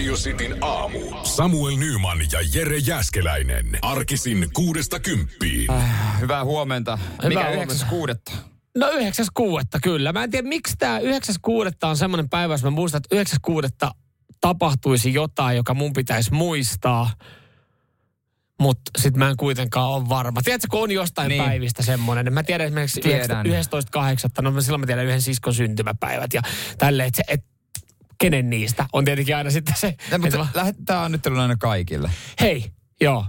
Radio 0.00 0.14
Cityn 0.16 0.56
aamu. 0.64 0.98
Samuel 1.22 1.76
Nyman 1.76 2.18
ja 2.32 2.38
Jere 2.54 2.78
Jäskeläinen. 2.78 3.78
Arkisin 3.82 4.48
kuudesta 4.52 5.00
kymppiin. 5.00 5.70
Äh, 5.70 6.20
hyvää 6.20 6.44
huomenta. 6.44 6.98
Mikä 7.28 7.50
Hyvää 7.50 7.64
9.6.? 7.64 8.36
No 8.76 8.86
9.6. 8.86 8.94
kyllä. 9.82 10.12
Mä 10.12 10.24
en 10.24 10.30
tiedä, 10.30 10.48
miksi 10.48 10.74
tämä 10.78 10.98
9.6. 10.98 11.04
on 11.82 11.96
semmoinen 11.96 12.28
päivä, 12.28 12.54
jos 12.54 12.62
mä 12.62 12.70
muistan, 12.70 13.00
että 13.12 13.36
9.6. 13.86 13.90
tapahtuisi 14.40 15.14
jotain, 15.14 15.56
joka 15.56 15.74
mun 15.74 15.92
pitäisi 15.92 16.32
muistaa. 16.32 17.10
Mutta 18.60 18.90
sit 18.98 19.16
mä 19.16 19.28
en 19.28 19.36
kuitenkaan 19.36 19.88
ole 19.88 20.08
varma. 20.08 20.42
Tiedätkö, 20.42 20.68
kun 20.70 20.82
on 20.82 20.90
jostain 20.90 21.28
Niin. 21.28 21.44
päivistä 21.44 21.82
semmoinen. 21.82 22.32
Mä 22.32 22.42
tiedän 22.42 22.66
esimerkiksi 22.66 23.00
Tiedän. 23.00 23.46
11.8. 23.46 24.42
No 24.42 24.60
silloin 24.60 24.80
mä 24.80 24.86
tiedän 24.86 25.06
yhden 25.06 25.22
siskon 25.22 25.54
syntymäpäivät 25.54 26.34
ja 26.34 26.42
tälleen, 26.78 27.06
että 27.06 27.16
se, 27.16 27.22
et, 27.28 27.44
kenen 28.20 28.50
niistä 28.50 28.86
on 28.92 29.04
tietenkin 29.04 29.36
aina 29.36 29.50
sitten 29.50 29.74
se. 29.78 29.94
Ja, 30.10 30.18
mutta 30.18 30.38
mä- 30.38 30.46
lähetetään 30.54 31.04
annettelun 31.04 31.40
aina 31.40 31.56
kaikille. 31.56 32.10
Hei, 32.40 32.64
joo. 33.00 33.26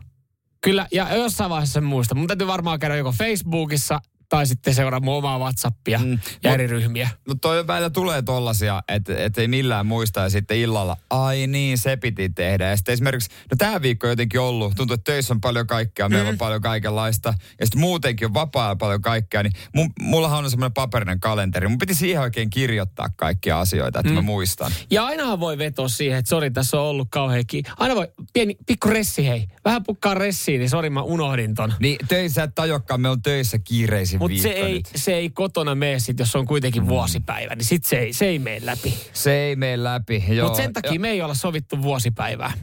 Kyllä, 0.61 0.87
ja 0.91 1.15
jossain 1.15 1.49
vaiheessa 1.49 1.73
sen 1.73 1.83
muista. 1.83 2.15
Mun 2.15 2.27
täytyy 2.27 2.47
varmaan 2.47 2.79
käydä 2.79 2.95
joko 2.95 3.11
Facebookissa 3.11 3.99
tai 4.31 4.47
sitten 4.47 4.73
seuraa 4.75 4.99
mun 4.99 5.13
omaa 5.17 5.37
Whatsappia 5.39 5.97
Mm. 5.99 6.05
mm. 6.05 6.19
ja 6.43 6.49
Mut- 6.49 6.53
eri 6.53 6.67
ryhmiä. 6.67 7.09
No 7.27 7.35
toi 7.41 7.67
välillä 7.67 7.89
tulee 7.89 8.21
tollasia, 8.21 8.83
että 8.87 9.13
et 9.17 9.37
ei 9.37 9.47
millään 9.47 9.85
muista 9.85 10.19
ja 10.19 10.29
sitten 10.29 10.57
illalla, 10.57 10.97
ai 11.09 11.47
niin, 11.47 11.77
se 11.77 11.97
piti 11.97 12.29
tehdä. 12.29 12.69
Ja 12.69 12.77
sitten 12.77 12.93
esimerkiksi, 12.93 13.29
no 13.51 13.55
tämä 13.57 13.81
viikko 13.81 14.07
on 14.07 14.11
jotenkin 14.11 14.39
ollut, 14.39 14.75
tuntuu, 14.75 14.93
että 14.93 15.11
töissä 15.11 15.33
on 15.33 15.41
paljon 15.41 15.67
kaikkea, 15.67 16.09
meillä 16.09 16.29
on 16.29 16.37
paljon 16.37 16.61
kaikenlaista. 16.61 17.33
Ja 17.59 17.65
sitten 17.65 17.81
muutenkin 17.81 18.25
on 18.25 18.33
vapaa 18.33 18.75
paljon 18.75 19.01
kaikkea, 19.01 19.43
niin 19.43 19.53
mun, 19.75 19.89
mullahan 20.01 20.43
on 20.43 20.49
semmoinen 20.51 20.73
paperinen 20.73 21.19
kalenteri. 21.19 21.67
Mun 21.67 21.77
piti 21.77 21.93
siihen 21.95 22.21
oikein 22.21 22.49
kirjoittaa 22.49 23.09
kaikkia 23.15 23.59
asioita, 23.59 23.99
että 23.99 24.09
mm. 24.11 24.15
mä 24.15 24.21
muistan. 24.21 24.71
Ja 24.91 25.05
ainahan 25.05 25.39
voi 25.39 25.57
vetoa 25.57 25.87
siihen, 25.87 26.19
että 26.19 26.29
sori, 26.29 26.51
tässä 26.51 26.77
on 26.81 26.87
ollut 26.87 27.07
kauhean 27.11 27.43
ki- 27.47 27.63
Aina 27.77 27.95
voi, 27.95 28.07
pieni, 28.33 28.57
pikku 28.65 28.89
ressi 28.89 29.27
hei. 29.27 29.47
Vähän 29.65 29.83
pukkaa 29.83 30.13
ressiin, 30.13 30.59
niin 30.59 30.69
sori, 30.69 30.89
mä 30.89 31.01
unohdin 31.01 31.55
ton. 31.55 31.73
Niin 31.79 31.97
töissä 32.07 32.43
et 32.43 32.55
tajokkaan, 32.55 33.01
me 33.01 33.09
on 33.09 33.21
töissä 33.21 33.59
kiireisin 33.59 34.20
Mutta 34.21 34.41
se 34.41 34.49
ei, 34.49 34.81
se 34.95 35.13
ei 35.13 35.29
kotona 35.29 35.75
mene 35.75 35.99
sit, 35.99 36.19
jos 36.19 36.35
on 36.35 36.45
kuitenkin 36.45 36.87
vuosipäivä, 36.87 37.55
niin 37.55 37.65
sit 37.65 37.83
se 37.83 37.99
ei, 37.99 38.13
se 38.13 38.25
ei 38.25 38.39
mene 38.39 38.65
läpi. 38.65 38.93
Se 39.13 39.33
ei 39.33 39.55
mene 39.55 39.83
läpi, 39.83 40.23
joo. 40.27 40.47
Mutta 40.47 40.63
sen 40.63 40.73
takia 40.73 40.99
me 40.99 41.09
ei 41.09 41.21
olla 41.21 41.33
sovittu 41.33 41.81
vuosipäivää. 41.81 42.53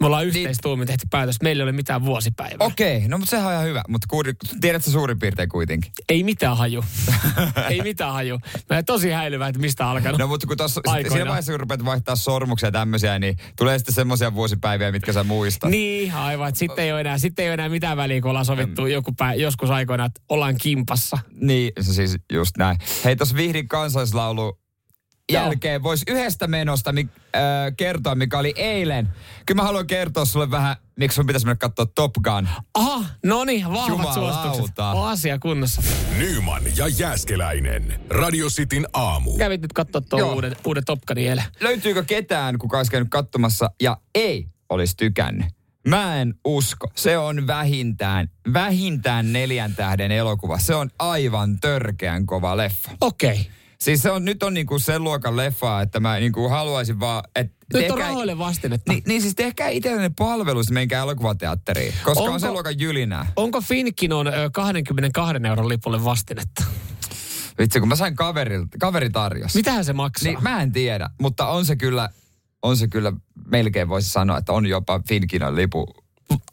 Me 0.00 0.06
ollaan 0.06 0.26
yhteistuumin 0.26 0.86
tehty 0.86 1.06
päätös, 1.10 1.36
meillä 1.42 1.60
ei 1.60 1.64
ole 1.64 1.72
mitään 1.72 2.04
vuosipäivää. 2.04 2.66
Okei, 2.66 2.96
okay, 2.96 3.08
no 3.08 3.18
mutta 3.18 3.30
sehän 3.30 3.46
on 3.46 3.52
ihan 3.52 3.64
hyvä. 3.64 3.82
Mutta 3.88 4.08
tiedätkö 4.60 4.90
suurin 4.90 5.18
piirtein 5.18 5.48
kuitenkin? 5.48 5.92
Ei 6.08 6.22
mitään 6.22 6.56
haju. 6.56 6.84
ei 7.70 7.82
mitään 7.82 8.12
haju. 8.12 8.38
Mä 8.70 8.78
en 8.78 8.84
tosi 8.84 9.10
häilyvä, 9.10 9.48
että 9.48 9.60
mistä 9.60 9.88
alkanut. 9.90 10.18
No 10.18 10.26
mutta 10.26 10.46
kun 10.46 10.56
tuossa 10.56 10.80
Aikoinaan. 10.86 11.12
siinä 11.12 11.28
vaiheessa, 11.28 11.52
kun 11.52 11.60
rupeat 11.60 11.84
vaihtaa 11.84 12.16
sormuksia 12.16 12.66
ja 12.66 12.72
tämmöisiä, 12.72 13.18
niin 13.18 13.36
tulee 13.56 13.78
sitten 13.78 13.94
semmoisia 13.94 14.34
vuosipäiviä, 14.34 14.92
mitkä 14.92 15.12
sä 15.12 15.24
muistat. 15.24 15.70
Niin, 15.70 16.14
aivan. 16.14 16.48
että 16.48 16.58
Sitten 16.58 16.84
ei 16.84 16.92
ole 16.92 17.00
enää, 17.00 17.18
sitten 17.18 17.42
ei 17.42 17.48
ole 17.48 17.54
enää 17.54 17.68
mitään 17.68 17.96
väliä, 17.96 18.20
kun 18.20 18.28
ollaan 18.30 18.44
sovittu 18.44 18.86
joku 18.86 19.12
pää, 19.18 19.34
joskus 19.34 19.70
aikoina, 19.70 20.04
että 20.04 20.20
ollaan 20.28 20.54
kimpassa. 20.62 21.18
Niin, 21.40 21.72
se 21.80 21.92
siis 21.92 22.16
just 22.32 22.56
näin. 22.58 22.78
Hei, 23.04 23.16
tuossa 23.16 23.36
Vihdin 23.36 23.68
kansallislaulu 23.68 24.63
jälkeen 25.32 25.82
voisi 25.82 26.04
yhdestä 26.08 26.46
menosta 26.46 26.92
mi, 26.92 27.08
äh, 27.36 27.42
kertoa, 27.76 28.14
mikä 28.14 28.38
oli 28.38 28.52
eilen. 28.56 29.08
Kyllä 29.46 29.62
mä 29.62 29.66
haluan 29.66 29.86
kertoa 29.86 30.24
sulle 30.24 30.50
vähän, 30.50 30.76
miksi 30.96 31.16
sun 31.16 31.26
pitäisi 31.26 31.46
mennä 31.46 31.56
katsoa 31.56 31.86
Top 31.86 32.12
Gun. 32.12 32.48
Aha, 32.74 33.04
no 33.24 33.44
niin, 33.44 33.66
vahvat 33.68 33.88
Jumalauta. 33.88 34.42
suositukset. 34.42 34.78
On 34.78 35.08
asia 35.08 35.38
kunnossa. 35.38 35.82
Nyman 36.18 36.62
ja 36.76 36.88
Jäskeläinen. 36.88 38.00
Radio 38.10 38.48
Cityn 38.48 38.86
aamu. 38.92 39.36
Kävit 39.36 39.62
nyt 39.62 39.72
katsoa 39.72 40.00
tuon 40.00 40.22
uuden, 40.22 40.56
uuden 40.64 40.84
Top 40.84 41.00
Gunin 41.06 41.28
eilen. 41.28 41.44
Löytyykö 41.60 42.04
ketään, 42.04 42.58
kuka 42.58 42.76
olisi 42.76 42.90
käynyt 42.90 43.10
katsomassa 43.10 43.70
ja 43.82 43.96
ei 44.14 44.46
olisi 44.70 44.96
tykännyt? 44.96 45.46
Mä 45.88 46.16
en 46.16 46.34
usko. 46.44 46.90
Se 46.94 47.18
on 47.18 47.46
vähintään, 47.46 48.28
vähintään 48.52 49.32
neljän 49.32 49.74
tähden 49.74 50.10
elokuva. 50.10 50.58
Se 50.58 50.74
on 50.74 50.90
aivan 50.98 51.60
törkeän 51.60 52.26
kova 52.26 52.56
leffa. 52.56 52.90
Okei. 53.00 53.30
Okay. 53.30 53.44
Siis 53.84 54.02
se 54.02 54.10
on, 54.10 54.24
nyt 54.24 54.42
on 54.42 54.54
niinku 54.54 54.78
sen 54.78 55.04
luokan 55.04 55.36
leffa, 55.36 55.80
että 55.80 56.00
mä 56.00 56.16
niinku 56.16 56.48
haluaisin 56.48 57.00
vaan, 57.00 57.24
että... 57.36 57.56
Nyt 57.74 57.90
on 57.90 57.98
rahoille 57.98 58.38
vastinetta. 58.38 58.92
Niin, 58.92 59.02
niin 59.06 59.22
siis 59.22 59.34
tehkää 59.34 59.68
itsellenne 59.68 60.10
palvelus, 60.18 60.70
menkää 60.70 61.02
elokuvateatteriin, 61.02 61.94
koska 62.04 62.20
Onko? 62.20 62.34
on 62.34 62.40
sen 62.40 62.52
luokan 62.52 62.80
jylinää. 62.80 63.26
Onko 63.36 63.60
Finkinon 63.60 64.26
ö, 64.26 64.50
22 64.52 65.34
euron 65.48 65.68
lipulle 65.68 66.04
vastinetta? 66.04 66.64
Vitsi, 67.58 67.80
kun 67.80 67.88
mä 67.88 67.96
sain 67.96 68.16
kaverilta, 68.16 68.78
kaveri 68.80 69.10
tarjosi. 69.10 69.58
Mitähän 69.58 69.84
se 69.84 69.92
maksaa? 69.92 70.32
Niin 70.32 70.42
mä 70.42 70.62
en 70.62 70.72
tiedä, 70.72 71.10
mutta 71.20 71.46
on 71.46 71.64
se 71.64 71.76
kyllä, 71.76 72.08
on 72.62 72.76
se 72.76 72.88
kyllä, 72.88 73.12
melkein 73.46 73.88
voisi 73.88 74.08
sanoa, 74.08 74.38
että 74.38 74.52
on 74.52 74.66
jopa 74.66 75.00
Finkinon 75.08 75.56
lipu 75.56 76.03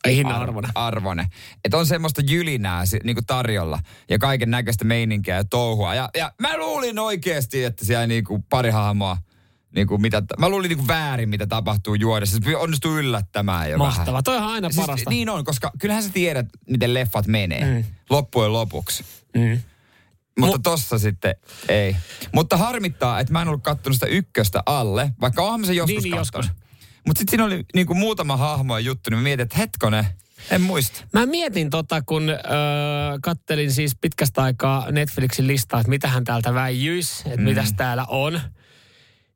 hinnan 0.08 0.42
arvona. 0.42 0.70
arvone. 0.76 1.28
Että 1.66 1.78
on 1.78 1.86
semmoista 1.86 2.22
jylinää 2.30 2.86
si- 2.86 3.00
niinku 3.04 3.22
tarjolla 3.28 3.80
ja 4.10 4.20
kaiken 4.20 4.52
näköistä 4.52 4.86
meininkiä 4.86 5.36
ja 5.36 5.44
touhua. 5.44 5.96
Ja, 5.96 6.10
ja 6.18 6.32
mä 6.40 6.58
luulin 6.58 7.00
oikeasti, 7.00 7.64
että 7.64 7.86
siellä 7.86 8.08
niinku 8.08 8.40
pari 8.50 8.70
hahmoa, 8.70 9.18
niinku 9.76 9.98
mitä, 9.98 10.22
ta- 10.22 10.36
mä 10.40 10.50
luulin 10.50 10.70
niinku 10.70 10.88
väärin, 10.88 11.30
mitä 11.30 11.48
tapahtuu 11.48 11.96
juodessa. 11.96 12.38
Se 12.44 12.58
onnistuu 12.58 12.98
yllättämään 12.98 13.72
jo 13.72 13.78
Mahtavaa. 13.78 14.06
vähän. 14.14 14.24
Toihan 14.24 14.48
on 14.48 14.54
aina 14.54 14.70
Siis, 14.70 14.86
parasta. 14.86 15.10
niin 15.10 15.30
on, 15.30 15.46
koska 15.46 15.72
kyllähän 15.80 16.04
sä 16.04 16.10
tiedät, 16.14 16.46
miten 16.70 16.94
leffat 16.94 17.28
menee 17.28 17.66
mm. 17.74 17.84
loppujen 18.10 18.54
lopuksi. 18.54 19.04
Mm. 19.38 19.60
Mutta 20.40 20.58
Mu- 20.58 20.62
tossa 20.64 21.00
sitten 21.00 21.36
ei. 21.70 21.96
Mutta 22.34 22.58
harmittaa, 22.58 23.20
että 23.20 23.34
mä 23.34 23.42
en 23.42 23.48
ollut 23.48 23.64
kattonut 23.64 23.96
sitä 23.96 24.06
ykköstä 24.06 24.64
alle, 24.66 25.12
vaikka 25.22 25.42
onhan 25.42 25.66
se 25.66 25.74
joskus 25.74 26.04
Niin, 26.04 26.12
niin, 26.12 26.18
kattonut. 26.18 26.46
joskus. 26.46 26.61
Mutta 27.08 27.20
sitten 27.20 27.32
siinä 27.32 27.46
oli 27.46 27.66
niinku 27.74 27.94
muutama 27.94 28.38
hahmo 28.38 28.78
ja 28.78 28.80
juttu, 28.80 29.10
niin 29.10 29.18
mä 29.18 29.24
mietin, 29.24 29.44
että 29.44 29.58
hetkonen, 29.58 30.06
en 30.52 30.62
muista. 30.62 31.04
Mä 31.14 31.26
mietin 31.26 31.70
tota, 31.70 32.02
kun 32.02 32.30
öö, 32.30 32.38
kattelin 33.22 33.72
siis 33.72 33.96
pitkästä 34.02 34.44
aikaa 34.44 34.92
Netflixin 34.92 35.48
listaa, 35.48 35.80
että 35.80 35.90
mitähän 35.90 36.24
täältä 36.24 36.54
väijyis, 36.54 37.20
että 37.26 37.38
mm. 37.38 37.44
mitäs 37.44 37.74
täällä 37.74 38.06
on. 38.08 38.42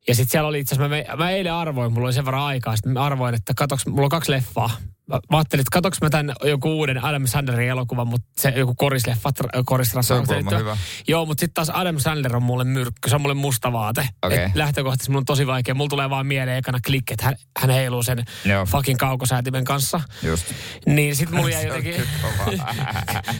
Ja 0.08 0.14
sitten 0.14 0.30
siellä 0.30 0.48
oli 0.48 0.60
itse 0.60 0.74
asiassa, 0.74 1.12
mä, 1.14 1.16
mä 1.24 1.30
eilen 1.30 1.52
arvoin, 1.52 1.92
mulla 1.92 2.06
oli 2.06 2.12
sen 2.12 2.24
verran 2.24 2.42
aikaa, 2.42 2.76
sitten 2.76 2.92
mä 2.92 3.04
arvoin, 3.04 3.34
että 3.34 3.52
katoks, 3.56 3.86
mulla 3.86 4.02
on 4.02 4.08
kaksi 4.08 4.32
leffaa. 4.32 4.70
Mä, 5.10 5.20
ajattelin, 5.30 5.60
että 5.60 5.70
katoks 5.72 6.00
mä 6.00 6.10
tämän 6.10 6.34
joku 6.44 6.70
uuden 6.72 7.04
Adam 7.04 7.26
Sandlerin 7.26 7.68
elokuvan, 7.68 8.08
mutta 8.08 8.28
se 8.36 8.48
joku 8.48 8.74
korisleffa, 8.74 9.30
korisrassa. 9.64 10.14
Se 10.14 10.20
on 10.20 10.26
kuulemma 10.26 10.58
hyvä. 10.58 10.76
Joo, 11.08 11.26
mutta 11.26 11.40
sitten 11.40 11.54
taas 11.54 11.70
Adam 11.70 11.98
Sandler 11.98 12.36
on 12.36 12.42
mulle 12.42 12.64
myrkky, 12.64 13.08
se 13.08 13.14
on 13.14 13.20
mulle 13.20 13.34
musta 13.34 13.72
vaate. 13.72 14.08
Okei. 14.22 14.38
Et 14.44 14.54
lähtökohtaisesti 14.54 15.10
mulla 15.10 15.20
on 15.20 15.24
tosi 15.24 15.46
vaikea. 15.46 15.74
Mulla 15.74 15.88
tulee 15.88 16.10
vaan 16.10 16.26
mieleen 16.26 16.58
ekana 16.58 16.78
klikki, 16.86 17.12
että 17.12 17.24
hän, 17.24 17.36
hän 17.58 17.70
heiluu 17.70 18.02
sen 18.02 18.24
Joo. 18.44 18.66
fucking 18.66 18.98
kaukosäätimen 18.98 19.64
kanssa. 19.64 20.00
Just. 20.22 20.44
Niin 20.86 21.16
sit 21.16 21.30
mulla 21.30 21.50
jäi 21.50 21.62
Se 21.62 21.68
jotenkin... 21.68 21.94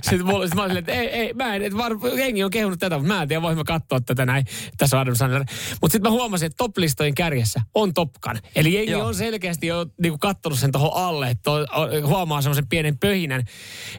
sitten 0.03 0.27
mulla, 0.27 0.47
sit 0.47 0.55
mä 0.55 0.63
olin 0.63 0.77
että 0.77 0.93
ei, 0.93 1.09
ei, 1.09 1.33
mä 1.35 1.55
en, 1.55 1.63
että 1.63 1.79
var, 1.79 1.93
jengi 2.19 2.45
on 2.45 2.51
kehunut 2.51 2.79
tätä, 2.79 2.99
mutta 2.99 3.15
mä 3.15 3.23
en 3.23 3.29
tiedä, 3.29 3.43
voimme 3.43 3.65
katsoa 3.65 4.01
tätä 4.01 4.27
näin. 4.27 4.45
Tässä 4.79 4.97
on 4.97 5.01
Adam 5.01 5.15
Sandler. 5.15 5.45
Mutta 5.81 5.93
sitten 5.93 6.03
mä 6.03 6.17
huomasin, 6.17 6.47
että 6.47 6.57
top-listojen 6.57 7.15
kärjessä 7.15 7.61
on 7.75 7.95
Top 7.95 8.11
Gun. 8.23 8.39
Eli 8.57 8.75
jengi 8.75 8.91
Joo. 8.91 9.07
on 9.07 9.15
selkeästi 9.15 9.67
jo 9.67 9.87
niinku 10.03 10.19
kattonut 10.19 10.59
sen 10.59 10.73
tuohon 10.73 10.91
alle, 10.95 11.31
että 11.31 11.56
huomaa 12.07 12.43
semmoisen 12.43 12.67
pienen 12.69 12.99
pöhinän, 12.99 13.41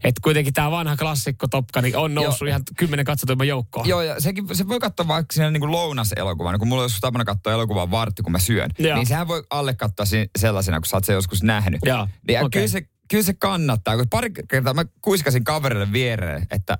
että 0.03 0.21
kuitenkin 0.23 0.53
tämä 0.53 0.71
vanha 0.71 0.97
klassikko 0.97 1.47
Top 1.47 1.65
Gun 1.73 1.83
on 1.95 2.15
noussut 2.15 2.41
Joo. 2.41 2.49
ihan 2.49 2.61
kymmenen 2.77 3.05
katsotuimman 3.05 3.47
joukkoon. 3.47 3.87
Joo, 3.87 4.01
ja 4.01 4.21
sekin, 4.21 4.55
se 4.55 4.67
voi 4.67 4.79
katsoa 4.79 5.07
vaikka 5.07 5.33
siinä 5.33 5.51
niin 5.51 5.71
lounaselokuvana, 5.71 6.57
kun 6.57 6.67
mulla 6.67 6.81
on 6.81 6.85
joskus 6.85 7.01
tapana 7.01 7.25
katsoa 7.25 7.53
elokuvaa 7.53 7.91
vartti, 7.91 8.23
kun 8.23 8.31
mä 8.31 8.39
syön. 8.39 8.69
Joo. 8.79 8.95
Niin 8.97 9.07
sehän 9.07 9.27
voi 9.27 9.43
alle 9.49 9.73
katsoa 9.73 10.05
sellaisena, 10.39 10.79
kun 10.79 10.85
sä 10.85 10.97
oot 10.97 11.05
se 11.05 11.13
joskus 11.13 11.43
nähnyt. 11.43 11.81
Joo, 11.85 12.07
Niin, 12.27 12.33
ja 12.33 12.39
okei. 12.41 12.49
kyllä, 12.61 12.67
se, 12.71 12.81
kyllä 13.07 13.23
se 13.23 13.33
kannattaa, 13.33 13.97
kun 13.97 14.09
pari 14.09 14.29
kertaa 14.49 14.73
mä 14.73 14.85
kuiskasin 15.01 15.43
kaverille 15.43 15.91
viereen, 15.91 16.47
että 16.51 16.77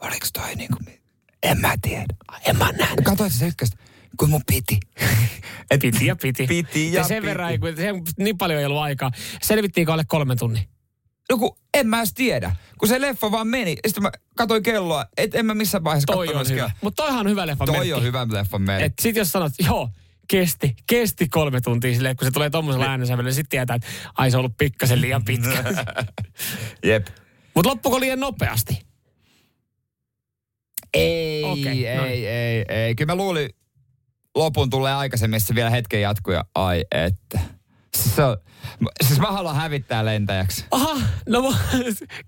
oliko 0.00 0.26
toi 0.32 0.54
niin 0.54 0.68
kuin, 0.72 0.98
en 1.42 1.60
mä 1.60 1.74
tiedä. 1.82 2.14
En 2.46 2.56
mä 2.56 2.72
nähnyt. 2.72 3.04
Katoit 3.04 3.32
se 3.32 3.46
ykköstä, 3.46 3.76
kun 4.16 4.30
mun 4.30 4.42
piti. 4.46 4.80
Et, 5.70 5.80
Piti 5.80 6.06
ja 6.06 6.16
piti. 6.16 6.46
Piti 6.46 6.92
ja 6.92 7.04
sen 7.04 7.16
piti. 7.16 7.26
verran, 7.26 7.50
ei, 7.50 7.58
kun 7.58 7.76
se, 7.76 7.92
niin 8.18 8.38
paljon 8.38 8.60
ei 8.60 8.66
ollut 8.66 8.80
aikaa. 8.82 9.10
Selvittiinkö 9.42 9.92
alle 9.92 10.04
kolmen 10.08 10.38
tunnin? 10.38 10.62
No 11.30 11.38
kun 11.38 11.56
en 11.74 11.88
mä 11.88 11.98
edes 11.98 12.14
tiedä. 12.14 12.56
Kun 12.78 12.88
se 12.88 13.00
leffa 13.00 13.30
vaan 13.30 13.46
meni, 13.48 13.76
sitten 13.86 14.02
mä 14.02 14.10
katsoin 14.36 14.62
kelloa, 14.62 15.06
et 15.16 15.34
en 15.34 15.46
mä 15.46 15.54
missään 15.54 15.84
vaiheessa 15.84 16.12
Toi 16.12 16.28
on 16.34 16.48
hyvä. 16.48 16.70
Mutta 16.80 17.02
toihan 17.02 17.20
on 17.26 17.30
hyvä 17.30 17.46
leffa 17.46 17.66
Toi 17.66 17.74
merkki. 17.74 17.92
on 17.92 18.02
hyvä 18.02 18.26
leffan 18.30 18.62
merkki. 18.62 18.84
Et 18.84 18.92
sit 19.00 19.16
jos 19.16 19.32
sanot, 19.32 19.52
joo, 19.66 19.88
kesti, 20.28 20.74
kesti 20.86 21.28
kolme 21.28 21.60
tuntia 21.60 21.94
silleen, 21.94 22.16
kun 22.16 22.26
se 22.26 22.30
tulee 22.30 22.50
tommosella 22.50 22.86
äänensävelyllä, 22.86 23.28
niin 23.28 23.34
sit 23.34 23.48
tietää, 23.48 23.76
että 23.76 23.88
ai 24.18 24.30
se 24.30 24.36
on 24.36 24.38
ollut 24.40 24.56
pikkasen 24.56 25.00
liian 25.00 25.24
pitkä. 25.24 25.64
Jep. 26.84 27.06
Mutta 27.54 27.70
loppuko 27.70 28.00
liian 28.00 28.20
nopeasti? 28.20 28.80
Ei, 30.94 31.44
Okei, 31.44 31.86
ei, 31.86 31.96
no 31.96 32.04
niin. 32.04 32.28
ei, 32.28 32.64
ei. 32.68 32.94
Kyllä 32.94 33.12
mä 33.12 33.16
luulin, 33.16 33.50
lopun 34.34 34.70
tulee 34.70 34.94
aikaisemmin, 34.94 35.40
se 35.40 35.54
vielä 35.54 35.70
hetken 35.70 36.00
jatkuu 36.00 36.32
ja 36.34 36.44
ai 36.54 36.84
että. 36.90 37.40
Siis, 37.96 38.16
se 38.16 38.24
on, 38.24 38.36
siis 39.06 39.20
mä 39.20 39.26
haluan 39.26 39.56
hävittää 39.56 40.04
lentäjäksi. 40.04 40.64
Aha, 40.70 41.00
no 41.28 41.54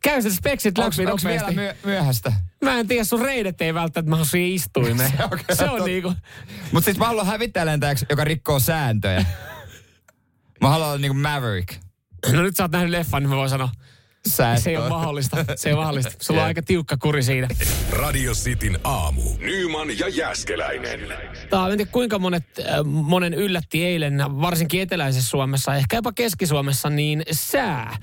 käy 0.03 0.23
se 0.23 0.31
speksit 0.31 0.79
Onks, 0.79 0.99
läpi 0.99 1.11
onks 1.11 1.25
vielä 1.25 1.51
myö, 1.51 1.75
myöhäistä? 1.85 2.33
Mä 2.65 2.79
en 2.79 2.89
tiedä, 2.89 3.05
sun 3.05 3.21
reidet 3.21 3.61
ei 3.61 3.75
välttämättä 3.75 4.11
mahdu 4.11 4.25
siihen 4.25 4.51
istuimeen. 4.51 5.13
Se 5.17 5.25
on 5.25 5.31
kyllä 5.31 5.45
se 5.55 5.65
on 5.65 5.69
totta. 5.71 5.85
niinku, 5.85 6.15
Mutta 6.73 6.85
siis 6.85 6.99
mä 6.99 7.07
haluan 7.07 7.27
hävittää 7.27 7.67
lentäjäksi, 7.67 8.07
joka 8.11 8.25
rikkoo 8.25 8.61
sääntöjä. 8.61 9.25
Mä 10.61 10.69
haluan 10.69 10.89
olla 10.89 10.99
niinku 10.99 11.19
Maverick. 11.19 11.75
no 12.33 12.43
nyt 12.43 12.57
sä 12.57 12.65
oot 12.65 12.73
nähnyt 12.73 12.91
leffan, 12.91 13.23
niin 13.23 13.31
mä 13.31 13.37
voin 13.37 13.51
sanoa, 13.51 13.71
Sä 14.29 14.57
se 14.57 14.71
ei 14.71 14.77
ole 14.77 14.89
mahdollista. 14.89 15.45
Se 15.57 15.69
ei 15.69 15.73
ole 15.73 15.81
mahdollista. 15.81 16.13
Sulla 16.21 16.41
on 16.41 16.47
aika 16.47 16.63
tiukka 16.63 16.97
kuri 16.97 17.23
siinä. 17.23 17.49
Radio 17.91 18.33
Cityn 18.33 18.79
aamu. 18.85 19.23
Nyman 19.39 19.99
ja 19.99 20.09
Jäskeläinen. 20.09 21.01
Tää, 21.51 21.69
tiedä 21.69 21.87
kuinka 21.93 22.19
monet, 22.19 22.45
äh, 22.59 22.85
monen 22.85 23.35
yllätti 23.35 23.85
eilen, 23.85 24.25
varsinkin 24.41 24.83
eteläisessä 24.83 25.31
Suomessa, 25.31 25.75
ehkä 25.75 25.97
jopa 25.97 26.13
Keski-Suomessa, 26.13 26.91
niin 26.91 27.23
sää. 27.33 27.97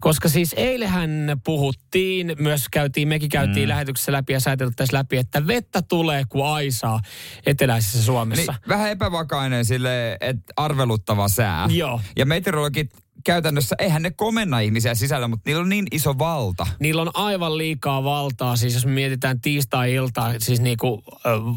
Koska 0.00 0.28
siis 0.28 0.54
eilähän 0.56 1.40
puhuttiin, 1.44 2.36
myös 2.38 2.68
käytiin, 2.70 3.08
mekin 3.08 3.28
käytiin 3.28 3.66
mm. 3.66 3.68
lähetyksessä 3.68 4.12
läpi 4.12 4.32
ja 4.32 4.40
sääteltäisiin 4.40 4.98
läpi, 4.98 5.16
että 5.16 5.46
vettä 5.46 5.82
tulee 5.82 6.24
kuin 6.28 6.46
aisaa 6.46 7.00
eteläisessä 7.46 8.02
Suomessa. 8.02 8.52
Niin, 8.52 8.68
vähän 8.68 8.90
epävakainen 8.90 9.64
sille, 9.64 10.16
että 10.20 10.52
arveluttava 10.56 11.28
sää. 11.28 11.66
Joo. 11.70 12.00
Ja 12.16 12.26
meteorologit 12.26 13.03
käytännössä, 13.24 13.76
eihän 13.78 14.02
ne 14.02 14.10
komenna 14.10 14.60
ihmisiä 14.60 14.94
sisällä, 14.94 15.28
mutta 15.28 15.42
niillä 15.50 15.62
on 15.62 15.68
niin 15.68 15.86
iso 15.92 16.18
valta. 16.18 16.66
Niillä 16.80 17.02
on 17.02 17.10
aivan 17.14 17.58
liikaa 17.58 18.04
valtaa, 18.04 18.56
siis 18.56 18.74
jos 18.74 18.86
mietitään 18.86 19.40
tiistai-iltaa, 19.40 20.34
siis 20.38 20.60
niinku 20.60 21.02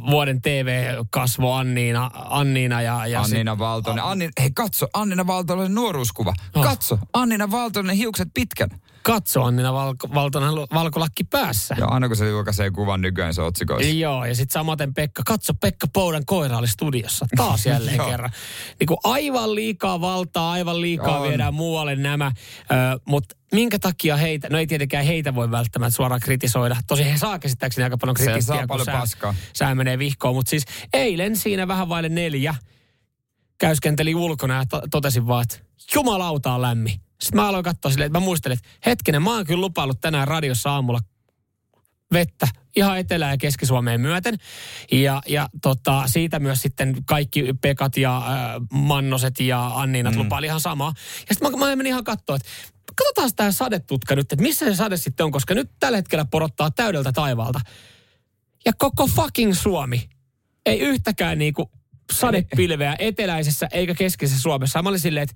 vuoden 0.09 0.41
TV-kasvo 0.41 1.53
Anniina, 1.53 2.11
Anniina 2.13 2.81
ja... 2.81 3.07
ja 3.07 3.21
Annina 3.21 3.59
Valtonen. 3.59 4.03
Anni, 4.03 4.29
hei 4.39 4.51
katso, 4.55 4.87
Annina 4.93 5.27
Valtonen 5.27 5.75
nuoruuskuva. 5.75 6.33
Oh. 6.55 6.63
Katso, 6.63 6.99
Annina 7.13 7.51
Valtonen 7.51 7.95
hiukset 7.95 8.27
pitkän. 8.33 8.69
Katso 9.07 9.43
Anniina 9.43 9.73
Valko, 9.73 10.09
Valtonen 10.13 10.49
valkolakki 10.73 11.23
päässä. 11.23 11.75
Ja 11.79 11.85
aina 11.85 12.07
kun 12.07 12.17
se 12.17 12.29
julkaisee 12.29 12.71
kuvan 12.71 13.01
nykyään 13.01 13.33
se 13.33 13.41
otsikoissa. 13.41 13.89
Joo, 13.93 14.25
ja 14.25 14.35
sitten 14.35 14.53
samaten 14.53 14.93
Pekka, 14.93 15.21
katso 15.25 15.53
Pekka 15.53 15.87
Poudan 15.93 16.25
koira 16.25 16.57
oli 16.57 16.67
studiossa 16.67 17.25
taas 17.35 17.65
jälleen 17.75 17.97
Joo. 17.97 18.09
kerran. 18.09 18.29
Niin 18.79 18.87
kuin 18.87 18.97
aivan 19.03 19.55
liikaa 19.55 20.01
valtaa, 20.01 20.51
aivan 20.51 20.81
liikaa 20.81 21.19
On. 21.19 21.27
viedään 21.29 21.53
muualle 21.53 21.95
nämä, 21.95 22.31
mutta 23.05 23.35
minkä 23.51 23.79
takia 23.79 24.17
heitä, 24.17 24.47
no 24.49 24.57
ei 24.57 24.67
tietenkään 24.67 25.05
heitä 25.05 25.35
voi 25.35 25.51
välttämättä 25.51 25.95
suoraan 25.95 26.21
kritisoida. 26.21 26.75
Tosi 26.87 27.05
he 27.05 27.17
saa 27.17 27.39
käsittääkseni 27.39 27.83
aika 27.83 27.97
paljon 27.97 28.15
kritiikkiä, 28.15 28.41
saa 28.41 28.57
kun 28.57 28.67
paljon 28.67 28.85
sää, 28.85 28.99
paskaa. 28.99 29.35
sää 29.53 29.75
menee 29.75 29.99
vihkoon. 29.99 30.35
Mutta 30.35 30.49
siis 30.49 30.63
eilen 30.93 31.35
siinä 31.35 31.67
vähän 31.67 31.89
vaille 31.89 32.09
neljä 32.09 32.55
käyskenteli 33.57 34.15
ulkona 34.15 34.55
ja 34.55 34.65
to- 34.65 34.81
totesin 34.91 35.27
vaan, 35.27 35.43
että 35.43 35.57
jumalauta 35.95 36.53
on 36.53 36.61
lämmin. 36.61 37.01
Sitten 37.21 37.41
mä 37.41 37.47
aloin 37.47 37.63
katsoa 37.63 37.91
silleen, 37.91 38.07
että 38.07 38.19
mä 38.19 38.25
muistelin, 38.25 38.57
että 38.57 38.69
hetkinen, 38.85 39.21
mä 39.21 39.33
oon 39.33 39.45
kyllä 39.45 39.61
lupaillut 39.61 40.01
tänään 40.01 40.27
radiossa 40.27 40.71
aamulla 40.71 40.99
vettä 42.13 42.47
ihan 42.75 42.99
Etelä- 42.99 43.29
ja 43.29 43.37
Keski-Suomeen 43.37 44.01
myöten. 44.01 44.35
Ja, 44.91 45.21
ja 45.27 45.49
tota, 45.61 46.03
siitä 46.05 46.39
myös 46.39 46.61
sitten 46.61 46.97
kaikki 47.05 47.45
Pekat 47.61 47.97
ja 47.97 48.17
äh, 48.17 48.23
Mannoset 48.71 49.39
ja 49.39 49.67
Anniinat 49.67 50.13
mm. 50.13 50.19
lupaili 50.19 50.45
ihan 50.45 50.59
samaa. 50.59 50.93
Ja 51.29 51.35
sitten 51.35 51.51
mä, 51.51 51.57
mä 51.57 51.75
menin 51.75 51.87
ihan 51.87 52.03
katsoa, 52.03 52.35
että 52.35 52.49
katsotaan 52.95 53.31
tämä 53.35 53.51
sadetutka 53.51 54.15
nyt, 54.15 54.31
että 54.31 54.43
missä 54.43 54.65
se 54.65 54.75
sade 54.75 54.97
sitten 54.97 55.23
on, 55.23 55.31
koska 55.31 55.53
nyt 55.53 55.71
tällä 55.79 55.97
hetkellä 55.97 56.25
porottaa 56.25 56.71
täydeltä 56.71 57.11
taivaalta. 57.11 57.59
Ja 58.65 58.73
koko 58.77 59.07
fucking 59.07 59.53
Suomi 59.53 60.09
ei 60.65 60.79
yhtäkään 60.79 61.37
niinku 61.37 61.71
sadepilveä 62.13 62.95
eteläisessä 62.99 63.67
eikä 63.71 63.95
keskisessä 63.95 64.41
Suomessa. 64.41 64.81
Mä 64.81 64.89
olin 64.89 64.99
silleen, 64.99 65.23
että 65.23 65.35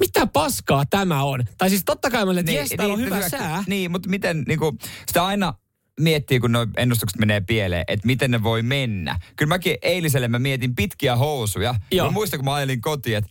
mitä 0.00 0.26
paskaa 0.26 0.84
tämä 0.90 1.22
on? 1.22 1.44
Tai 1.58 1.70
siis 1.70 1.82
totta 1.84 2.10
kai 2.10 2.24
mä 2.24 2.30
olin, 2.30 2.40
että 2.40 2.52
jes, 2.52 2.68
täällä 2.76 2.94
on 2.94 3.00
hyvä 3.00 3.16
hyvä- 3.16 3.28
sää. 3.28 3.64
Niin, 3.66 3.90
mutta 3.90 4.08
miten, 4.08 4.44
niin 4.48 4.58
kuin, 4.58 4.78
sitä 5.06 5.26
aina 5.26 5.54
miettii, 6.00 6.40
kun 6.40 6.52
nuo 6.52 6.66
ennustukset 6.76 7.18
menee 7.18 7.40
pieleen, 7.40 7.84
että 7.88 8.06
miten 8.06 8.30
ne 8.30 8.42
voi 8.42 8.62
mennä. 8.62 9.18
Kyllä 9.36 9.48
mäkin 9.48 9.76
eiliselle 9.82 10.28
mä 10.28 10.38
mietin 10.38 10.74
pitkiä 10.74 11.16
housuja. 11.16 11.74
Joo. 11.92 12.06
Mä 12.06 12.10
muistan, 12.12 12.38
kun 12.38 12.44
mä 12.44 12.54
ajelin 12.54 12.80
kotiin, 12.80 13.16
että 13.16 13.30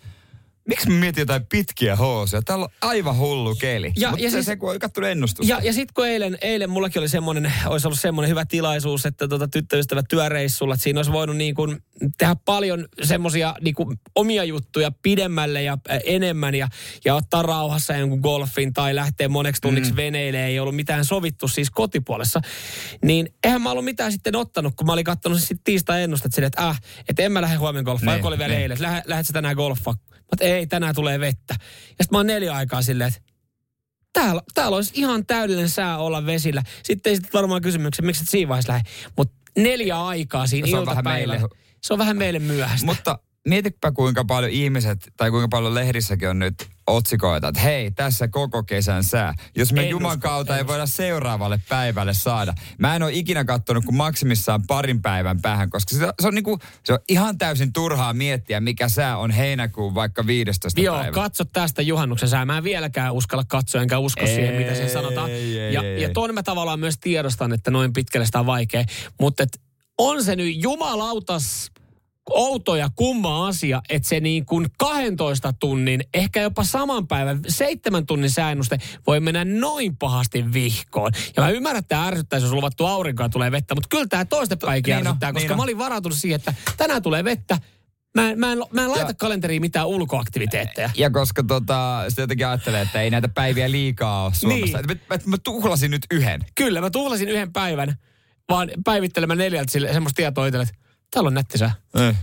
miksi 0.68 0.90
mä 0.90 1.00
mietin 1.00 1.22
jotain 1.22 1.46
pitkiä 1.46 1.96
housuja? 1.96 2.42
Täällä 2.42 2.66
on 2.66 2.72
aivan 2.82 3.18
hullu 3.18 3.56
keli. 3.56 3.92
Ja- 3.98 4.10
Mutta 4.10 4.24
ja 4.24 4.30
se, 4.30 4.34
siis- 4.34 4.46
se, 4.46 4.56
kun 4.56 4.72
on 4.72 4.80
katsonut 4.80 5.10
ennustusta. 5.10 5.54
Ja, 5.54 5.60
ja 5.64 5.74
sitten 5.74 5.94
kun 5.94 6.08
eilen, 6.08 6.38
eilen 6.42 6.70
mullakin 6.70 7.00
oli 7.00 7.10
semmoinen, 7.10 7.54
olisi 7.66 7.88
ollut 7.88 8.00
semmoinen 8.00 8.30
hyvä 8.30 8.46
tilaisuus, 8.46 9.06
että 9.06 9.28
tota 9.28 9.48
tyttöystävät 9.48 10.06
työreissulla, 10.10 10.74
että 10.74 10.84
siinä 10.84 11.00
olisi 11.00 11.12
voinut 11.12 11.38
niin 11.38 11.56
kuin 11.56 11.78
tehdä 12.18 12.36
paljon 12.46 12.88
semmoisia 13.04 13.56
niin 13.62 13.76
kuin 13.76 14.00
omia 14.16 14.44
juttuja 14.44 14.92
pidemmälle 15.02 15.64
ja 15.64 15.78
äh, 15.92 16.00
enemmän 16.06 16.56
ja, 16.56 16.68
ja 17.06 17.16
ottaa 17.16 17.42
rauhassa 17.42 17.94
jonkun 17.94 18.20
golfin 18.20 18.74
tai 18.74 18.96
lähteä 18.96 19.30
moneksi 19.30 19.62
tunniksi 19.62 19.92
mm. 19.92 19.96
veneilemään, 19.98 20.50
ei 20.50 20.60
ollut 20.60 20.76
mitään 20.76 21.06
sovittu 21.06 21.48
siis 21.48 21.72
kotipuolessa. 21.72 22.42
Niin 23.06 23.34
eihän 23.44 23.62
mä 23.62 23.72
ollut 23.72 23.86
mitään 23.86 24.12
sitten 24.12 24.36
ottanut, 24.36 24.74
kun 24.76 24.86
mä 24.88 24.94
olin 24.94 25.06
katsonut 25.06 25.40
sitten 25.40 25.60
tiistai 25.64 26.04
ennustet 26.04 26.34
silleen, 26.34 26.48
että 26.48 26.68
äh, 26.68 26.82
että 27.10 27.24
en 27.24 27.32
mä 27.32 27.42
lähde 27.42 27.56
huomenna 27.58 27.86
golfaan, 27.86 28.18
Niin, 28.18 28.26
oli 28.28 28.38
vielä 28.38 28.54
niin. 28.54 28.62
eilen, 28.62 28.76
että 28.76 28.84
lähde, 28.84 29.02
lähdet 29.06 29.28
sä 29.28 29.34
tänään 29.34 29.56
golfaan. 29.56 29.98
Mutta 30.32 30.46
ei, 30.46 30.68
tänään 30.68 30.96
tulee 30.96 31.20
vettä. 31.20 31.54
Ja 31.54 31.58
sitten 31.90 32.08
mä 32.12 32.18
oon 32.18 32.28
neljä 32.28 32.54
aikaa 32.54 32.82
silleen, 32.82 33.08
että 33.08 33.22
täällä, 34.14 34.42
täällä 34.54 34.76
olisi 34.76 34.92
ihan 34.96 35.26
täydellinen 35.26 35.70
sää 35.70 35.98
olla 35.98 36.26
vesillä. 36.26 36.64
Sitten 36.84 37.10
ei 37.10 37.16
sitten 37.16 37.34
varmaan 37.34 37.62
kysymyksen, 37.62 38.06
miksi 38.06 38.24
et 38.24 38.30
siinä 38.30 38.50
vaiheessa 38.50 38.74
lähde. 38.74 38.90
Mutta 39.18 39.34
neljä 39.58 40.06
aikaa 40.06 40.48
siinä 40.48 40.68
Se 40.68 40.78
on 40.78 40.86
vähän 40.86 41.04
meille- 41.04 41.42
Se 41.82 41.94
on 41.94 42.00
vähän 42.00 42.18
meille 42.18 42.40
myöhäistä. 42.40 42.86
Mutta 42.86 43.20
mietipä 43.48 43.92
kuinka 43.92 44.26
paljon 44.26 44.52
ihmiset, 44.52 45.12
tai 45.18 45.32
kuinka 45.32 45.48
paljon 45.48 45.76
lehdissäkin 45.76 46.30
on 46.30 46.40
nyt 46.40 46.70
otsikoita, 46.88 47.48
että 47.48 47.62
hei, 47.62 47.92
tässä 47.92 48.28
koko 48.28 48.64
kesän 48.64 49.04
sää. 49.04 49.34
Jos 49.56 49.74
me 49.74 49.82
En 49.82 49.90
Juman 49.90 50.18
usko, 50.18 50.28
kautta 50.30 50.58
ei 50.58 50.68
voida 50.68 50.86
seuraavalle 50.86 51.60
päivälle 51.70 52.14
saada. 52.14 52.54
Mä 52.78 52.96
en 52.96 53.04
ole 53.04 53.12
ikinä 53.14 53.46
kattonut 53.46 53.86
kuin 53.86 53.96
maksimissaan 53.96 54.64
parin 54.68 55.02
päivän 55.02 55.42
päähän, 55.42 55.70
koska 55.70 55.96
se, 55.96 56.08
se, 56.22 56.28
on, 56.28 56.36
niinku, 56.36 56.60
se 56.84 56.94
on 56.94 57.00
ihan 57.10 57.38
täysin 57.38 57.74
turhaa 57.74 58.14
miettiä, 58.14 58.60
mikä 58.60 58.90
sää 58.90 59.18
on 59.18 59.32
heinäkuun 59.32 59.96
vaikka 59.96 60.28
15. 60.28 60.82
Joo, 60.82 60.98
päivä. 60.98 61.12
katso 61.12 61.46
tästä 61.46 61.82
juhannuksen 61.82 62.30
sää. 62.30 62.46
Mä 62.46 62.58
en 62.58 62.64
vieläkään 62.64 63.14
uskalla 63.14 63.44
katsoa, 63.48 63.82
enkä 63.82 64.00
usko 64.00 64.22
Ei, 64.22 64.36
siihen, 64.36 64.56
mitä 64.56 64.76
sen 64.76 64.90
sanotaan. 64.90 65.30
ei, 65.30 65.74
ja, 65.74 65.82
ei, 65.82 66.02
ja 66.02 66.08
ei. 66.08 66.14
ton 66.14 66.34
mä 66.34 66.44
tavallaan 66.44 66.80
myös 66.80 66.98
tiedostan, 66.98 67.54
että 67.54 67.72
noin 67.72 67.94
pitkälle 67.94 68.26
sitä 68.26 68.40
on 68.40 68.46
vaikea. 68.46 68.84
Mutta 69.20 69.44
on 69.98 70.24
se 70.24 70.36
nyt 70.36 70.56
jumalautas 70.64 71.72
outo 72.30 72.76
ja 72.76 72.90
kumma 72.96 73.48
asia, 73.48 73.82
että 73.90 74.10
se 74.10 74.20
niin 74.20 74.46
kuin 74.46 74.68
12 74.78 75.54
tunnin, 75.54 76.04
ehkä 76.14 76.42
jopa 76.42 76.64
saman 76.64 77.08
päivän, 77.08 77.40
seitsemän 77.48 78.06
tunnin 78.06 78.30
säännöste 78.30 78.78
voi 79.08 79.20
mennä 79.20 79.46
noin 79.46 79.98
pahasti 79.98 80.54
vihkoon. 80.54 81.12
Ja 81.38 81.44
mä 81.44 81.50
ymmärrän, 81.50 81.80
että 81.80 81.90
tämä 81.90 82.08
ärsyttäisi, 82.08 82.46
jos 82.46 82.54
luvattu 82.54 82.86
aurinkoa 82.86 83.30
tulee 83.30 83.52
vettä, 83.52 83.76
mutta 83.76 83.88
kyllä 83.90 84.08
tämä 84.08 84.26
toistepäinkin 84.26 84.92
Niin 84.92 85.02
on, 85.02 85.08
ärsyttää, 85.08 85.34
koska 85.34 85.48
niin 85.48 85.58
mä 85.58 85.64
olin 85.64 85.78
varautunut 85.78 86.18
siihen, 86.18 86.36
että 86.36 86.54
tänään 86.78 87.02
tulee 87.02 87.24
vettä, 87.24 87.58
Mä 88.16 88.30
en, 88.30 88.40
mä 88.40 88.52
en, 88.52 88.58
mä 88.72 88.84
en 88.84 88.92
laita 88.92 89.08
Ja- 89.08 89.14
kalenteriin 89.14 89.62
mitään 89.62 89.88
ulkoaktiviteetteja. 89.88 90.90
Ja 90.96 91.10
koska 91.10 91.44
tota, 91.44 92.06
sitä 92.08 92.22
jotenkin 92.22 92.48
ajattelee, 92.48 92.82
että 92.82 93.02
ei 93.02 93.10
näitä 93.10 93.28
päiviä 93.28 93.72
liikaa 93.72 94.24
ole 94.24 94.34
Suomessa. 94.34 94.78
Niin. 94.78 94.88
Mä, 95.10 95.16
mä, 95.16 95.22
mä 95.26 95.38
tuhlasin 95.44 95.92
nyt 95.92 96.02
yhden. 96.12 96.46
Kyllä, 96.56 96.82
mä 96.82 96.90
tuhlasin 96.90 97.30
yhden 97.30 97.54
päivän, 97.54 97.96
vaan 98.50 98.70
päivittelemään 98.86 99.38
neljältä 99.38 99.72
sille 99.72 99.94
semmoista 99.94 100.16
tietoa 100.16 100.48
itselle, 100.48 100.64
että 100.64 100.76
täällä 101.12 101.28
on 101.28 101.34
nettisää. 101.34 101.72
Eh. 102.00 102.16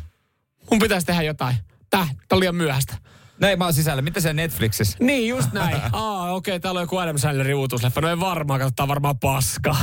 Mun 0.70 0.78
pitäisi 0.78 1.06
tehdä 1.06 1.22
jotain. 1.22 1.56
Tää, 1.90 2.06
tää 2.06 2.36
on 2.36 2.40
liian 2.40 2.54
myöhäistä. 2.54 2.96
Ei 3.42 3.56
mä 3.56 3.64
oon 3.64 3.74
sisällä. 3.74 4.02
Mitä 4.02 4.20
se 4.20 4.32
Netflixissä? 4.32 4.96
Niin, 5.00 5.28
just 5.28 5.52
näin. 5.52 5.76
Aa, 5.92 6.32
okei, 6.32 6.52
okay, 6.52 6.60
täällä 6.60 6.78
on 6.78 6.82
joku 6.82 6.96
Adam 6.96 7.18
Sandlerin 7.18 7.54
uutuusleffa. 7.54 8.00
No 8.00 8.08
ei 8.08 8.20
varmaan, 8.20 8.60
katsotaan 8.60 8.88
varmaan 8.88 9.18
paska. 9.18 9.76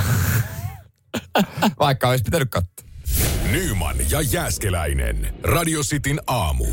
Vaikka 1.80 2.10
olisi 2.10 2.24
pitänyt 2.24 2.50
katsoa. 2.50 2.86
Nyman 3.52 3.96
ja 4.10 4.22
Jääskeläinen. 4.22 5.34
Radio 5.44 5.82
Cityn 5.82 6.20
aamu. 6.28 6.66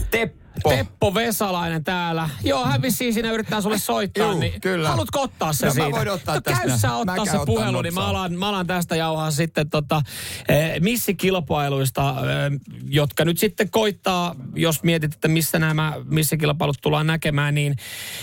Teppo. 0.55 0.71
Teppo 0.71 1.15
Vesalainen 1.15 1.85
täällä. 1.85 2.29
Joo, 2.45 2.65
hän 2.67 2.83
vissiin 2.83 3.15
siinä 3.15 3.31
yrittää 3.31 3.61
sulle 3.61 3.79
soittaa. 3.79 4.27
Juu, 4.31 4.41
niin 4.41 4.61
kyllä. 4.61 4.89
Haluatko 4.89 5.21
ottaa 5.23 5.53
se 5.53 5.67
No, 5.67 5.71
mä 5.71 5.75
siitä? 5.85 5.91
voin 5.91 6.09
ottaa 6.09 6.35
no, 6.35 6.41
tästä. 6.41 6.67
käy 6.67 6.79
sä 6.79 6.89
Mä 6.89 6.97
ottaa 6.97 7.25
se 7.27 7.39
puhelu, 7.47 7.83
niin 7.83 7.95
mä 7.95 8.07
alan, 8.07 8.33
mä 8.33 8.49
alan 8.49 8.67
tästä 8.67 8.97
jauhaa 8.97 9.31
sitten 9.31 9.71
tota, 9.71 10.03
eh, 10.49 10.81
missikilpailuista, 10.81 12.11
eh, 12.21 12.61
jotka 12.89 13.25
nyt 13.25 13.39
sitten 13.39 13.71
koittaa, 13.71 14.35
jos 14.55 14.83
mietit, 14.83 15.15
että 15.15 15.29
missä 15.29 15.59
nämä 15.59 15.93
missikilpailut 16.05 16.77
tullaan 16.83 17.07
näkemään, 17.07 17.55
niin 17.55 17.77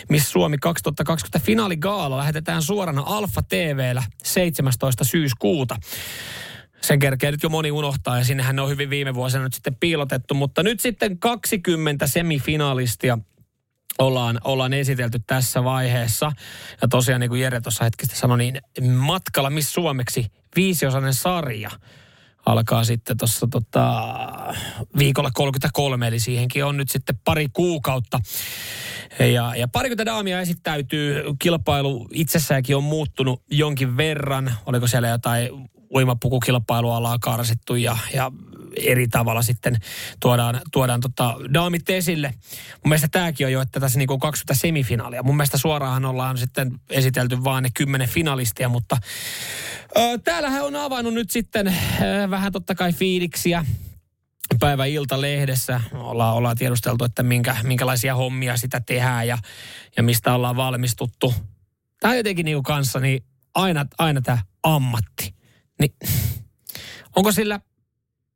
Miss 0.10 0.32
Suomi 0.32 0.58
2020 0.58 1.46
finaaligaala 1.46 2.18
lähetetään 2.18 2.62
suorana 2.62 3.04
Alfa 3.06 3.42
TVllä 3.42 4.04
17. 4.24 5.04
syyskuuta. 5.04 5.76
Sen 6.82 7.00
kerkee 7.00 7.32
nyt 7.32 7.44
jo 7.44 7.50
moni 7.50 7.72
unohtaa 7.72 8.18
ja 8.18 8.24
sinnehän 8.24 8.56
ne 8.56 8.62
on 8.62 8.70
hyvin 8.70 8.90
viime 8.90 9.14
vuosina 9.14 9.44
nyt 9.44 9.54
sitten 9.54 9.76
piilotettu, 9.76 10.34
mutta 10.34 10.64
nyt 10.64 10.80
sitten 10.80 11.20
20 11.20 12.08
semifinalistia 12.08 13.18
ollaan, 14.00 14.40
ollaan 14.44 14.74
esitelty 14.74 15.20
tässä 15.28 15.64
vaiheessa. 15.64 16.32
Ja 16.82 16.88
tosiaan 16.88 17.22
niin 17.22 17.30
kuin 17.30 17.42
Jere 17.42 17.62
tuossa 17.62 17.84
hetkistä 17.84 18.16
sanoi, 18.16 18.38
niin 18.38 18.62
matkalla 18.92 19.50
Miss 19.50 19.74
Suomeksi 19.74 20.26
viisiosainen 20.56 21.14
sarja 21.14 21.70
alkaa 22.46 22.84
sitten 22.84 23.18
tuossa 23.18 23.48
tota, 23.52 24.14
viikolla 24.98 25.30
33, 25.34 26.08
eli 26.08 26.20
siihenkin 26.20 26.66
on 26.66 26.78
nyt 26.78 26.90
sitten 26.90 27.20
pari 27.26 27.48
kuukautta. 27.54 28.20
Ja, 29.20 29.56
ja 29.56 29.68
parikymmentä 29.68 30.06
daamia 30.06 30.42
esittäytyy, 30.42 31.24
kilpailu 31.40 32.08
itsessäänkin 32.14 32.76
on 32.76 32.84
muuttunut 32.84 33.44
jonkin 33.52 33.98
verran. 33.98 34.56
Oliko 34.66 34.88
siellä 34.88 35.08
jotain 35.08 35.50
uimapukukilpailua 35.96 36.98
ollaan 36.98 37.20
karsittu 37.20 37.76
ja, 37.76 37.98
ja 38.14 38.32
eri 38.78 39.08
tavalla 39.08 39.42
sitten 39.42 39.78
tuodaan, 40.20 40.62
tuodaan 40.72 41.00
tota 41.02 41.36
daamit 41.54 41.90
esille. 41.90 42.34
Mun 42.74 42.90
mielestä 42.90 43.08
tämäkin 43.12 43.48
on 43.48 43.52
jo, 43.52 43.62
että 43.62 43.80
tässä 43.80 44.00
niinku 44.00 44.18
20 44.18 44.62
semifinaalia. 44.62 45.24
Mun 45.24 45.38
mielestä 45.38 45.58
suoraan 45.58 46.06
ollaan 46.06 46.38
sitten 46.38 46.72
esitelty 46.90 47.44
vain 47.44 47.64
ne 47.64 47.70
kymmenen 47.74 48.10
finalistia, 48.10 48.70
mutta 48.70 48.98
ö, 49.98 50.18
täällähän 50.24 50.66
on 50.66 50.76
avannut 50.76 51.14
nyt 51.14 51.32
sitten 51.32 51.68
ö, 51.68 52.30
vähän 52.30 52.52
totta 52.52 52.76
kai 52.76 52.94
fiiliksiä 52.94 53.66
päivä 54.60 54.84
lehdessä 55.18 55.82
ollaan, 55.94 56.36
ollaan 56.36 56.58
tiedusteltu, 56.58 57.04
että 57.04 57.24
minkä, 57.24 57.56
minkälaisia 57.64 58.16
hommia 58.16 58.58
sitä 58.58 58.82
tehdään 58.86 59.28
ja, 59.28 59.38
ja 59.98 60.04
mistä 60.04 60.34
ollaan 60.34 60.56
valmistuttu. 60.56 61.34
Tämä 62.00 62.12
on 62.12 62.18
jotenkin 62.18 62.46
niin 62.46 62.64
kanssa 62.64 63.00
niin 63.00 63.24
aina, 63.56 63.86
aina 63.98 64.22
tämä 64.22 64.38
ammatti. 64.64 65.39
Niin, 65.80 65.94
onko 67.16 67.32
sillä 67.32 67.60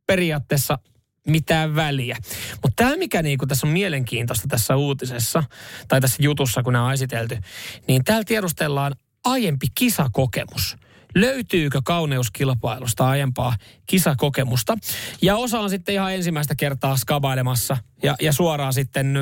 periaatteessa 0.07 0.79
mitään 1.27 1.75
väliä. 1.75 2.17
Mutta 2.63 2.83
tämä, 2.83 2.97
mikä 2.97 3.21
niinku 3.21 3.45
tässä 3.45 3.67
on 3.67 3.73
mielenkiintoista 3.73 4.47
tässä 4.47 4.75
uutisessa, 4.75 5.43
tai 5.87 6.01
tässä 6.01 6.23
jutussa, 6.23 6.63
kun 6.63 6.73
nämä 6.73 6.85
on 6.85 6.93
esitelty, 6.93 7.37
niin 7.87 8.03
täällä 8.03 8.23
tiedustellaan 8.23 8.95
aiempi 9.23 9.67
kisakokemus 9.75 10.77
löytyykö 11.15 11.81
kauneuskilpailusta 11.85 13.07
aiempaa 13.07 13.55
kisakokemusta. 13.85 14.77
Ja 15.21 15.35
osa 15.35 15.59
on 15.59 15.69
sitten 15.69 15.95
ihan 15.95 16.13
ensimmäistä 16.13 16.55
kertaa 16.55 16.97
skabailemassa 16.97 17.77
ja, 18.03 18.15
ja 18.21 18.33
suoraan 18.33 18.73
sitten 18.73 19.17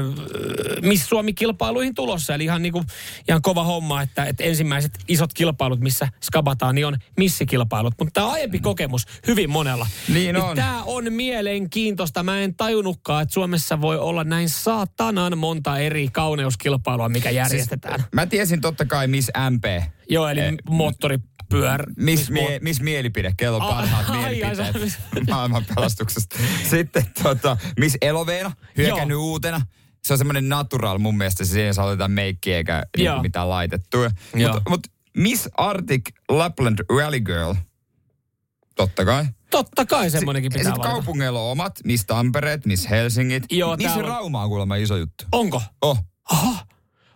Miss 0.82 1.10
Suomi-kilpailuihin 1.10 1.96
tulossa. 1.96 2.36
Eli 2.36 2.44
ihan, 2.44 2.62
niin 2.62 2.74
kuin, 2.74 2.86
ihan 3.30 3.42
kova 3.42 3.64
homma, 3.64 4.02
että, 4.02 4.26
että 4.26 4.44
ensimmäiset 4.44 4.92
isot 5.08 5.34
kilpailut, 5.34 5.80
missä 5.80 6.08
skabataan, 6.24 6.76
niin 6.76 6.88
on 6.88 6.98
missikilpailut. 7.18 7.94
Mutta 8.00 8.12
tämä 8.14 8.32
aiempi 8.32 8.60
kokemus 8.60 9.06
hyvin 9.28 9.50
monella. 9.50 9.88
Niin 10.14 10.36
on. 10.38 10.56
Tämä 10.56 10.84
on 10.84 11.14
mielenkiintoista. 11.14 12.24
Mä 12.24 12.40
en 12.40 12.56
tajunnutkaan, 12.56 13.24
että 13.24 13.34
Suomessa 13.34 13.82
voi 13.82 13.98
olla 13.98 14.24
näin 14.24 14.50
saatanan 14.50 15.38
monta 15.38 15.78
eri 15.78 16.10
kauneuskilpailua, 16.12 17.10
mikä 17.10 17.30
järjestetään. 17.30 18.00
Siis, 18.00 18.12
mä 18.14 18.26
tiesin 18.26 18.62
totta 18.62 18.86
kai 18.86 19.08
Miss 19.08 19.32
MP. 19.50 19.66
Joo, 20.10 20.28
eli 20.28 20.40
eh, 20.40 20.54
moottori 20.70 21.18
pyör... 21.52 21.84
Miss, 21.98 22.30
mie, 22.30 22.60
miss 22.62 22.82
mielipide, 22.82 23.34
kello 23.38 23.60
parhaat 23.60 24.10
ah, 24.10 24.18
mielipiteet 24.18 25.28
maailman 25.30 25.66
pelastuksesta. 25.76 26.36
Sitten 26.70 27.06
tota, 27.24 27.58
Miss 27.80 27.98
Eloveena, 28.02 28.52
hyökännyt 28.78 29.16
Joo. 29.16 29.22
uutena. 29.24 29.62
Se 30.04 30.14
on 30.14 30.18
semmoinen 30.18 30.50
natural 30.50 30.98
mun 30.98 31.18
mielestä, 31.18 31.46
se 31.46 31.52
siihen 31.52 31.74
saa 31.74 31.90
jotain 31.90 32.12
meikkiä 32.12 32.58
eikä 32.58 32.84
niin 32.98 33.22
mitään 33.22 33.50
laitettua. 33.50 34.10
Mutta 34.36 34.62
mut 34.70 34.88
Miss 35.18 35.50
Arctic 35.58 36.02
Lapland 36.30 36.80
Rally 36.98 37.20
Girl, 37.20 37.54
totta 38.76 39.06
kai. 39.06 39.26
Totta 39.50 39.86
kai 39.86 40.10
semmoinenkin 40.10 40.52
pitää 40.52 40.74
Sitten 40.74 40.92
kaupungeilla 40.92 41.42
on 41.42 41.52
omat, 41.52 41.80
Miss 41.84 42.06
Tampereet, 42.06 42.66
Miss 42.66 42.90
Helsingit. 42.90 43.44
Joo, 43.52 43.78
Miss 43.78 43.98
on... 43.98 44.06
Rauma 44.06 44.44
on 44.44 44.50
kuulemma 44.50 44.76
iso 44.76 44.98
juttu. 44.98 45.26
Onko? 45.32 45.62
Oh. 45.82 45.98
Aha. 46.32 46.66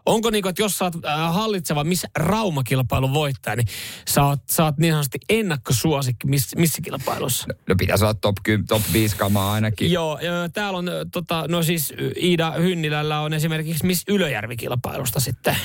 Onko 0.05 0.29
niin 0.29 0.41
kuin, 0.41 0.49
että 0.49 0.61
jos 0.61 0.77
sä 0.77 0.85
oot 0.85 1.05
äh, 1.05 1.33
hallitseva 1.33 1.83
missä 1.83 2.07
raumakilpailun 2.15 3.13
voittaja, 3.13 3.55
niin 3.55 3.67
sä 4.07 4.25
oot, 4.25 4.39
sä 4.49 4.63
oot 4.63 4.77
niin 4.77 4.93
sanotusti 4.93 5.17
ennakkosuosikki 5.29 6.27
miss, 6.27 6.55
missä 6.55 6.81
kilpailussa? 6.81 7.47
No, 7.47 7.53
no 7.67 7.75
pitäisi 7.77 8.03
olla 8.03 8.13
top, 8.13 8.35
10, 8.43 8.67
top 8.67 8.81
5 8.93 9.15
kamaa 9.15 9.53
ainakin. 9.53 9.91
Joo, 9.91 10.19
ja 10.21 10.49
täällä 10.53 10.79
on, 10.79 10.89
tota, 11.11 11.45
no 11.47 11.63
siis 11.63 11.93
Iida 12.21 12.51
Hynnilällä 12.51 13.19
on 13.19 13.33
esimerkiksi 13.33 13.85
Miss 13.85 14.03
Ylöjärvi-kilpailusta 14.07 15.19
sitten 15.19 15.57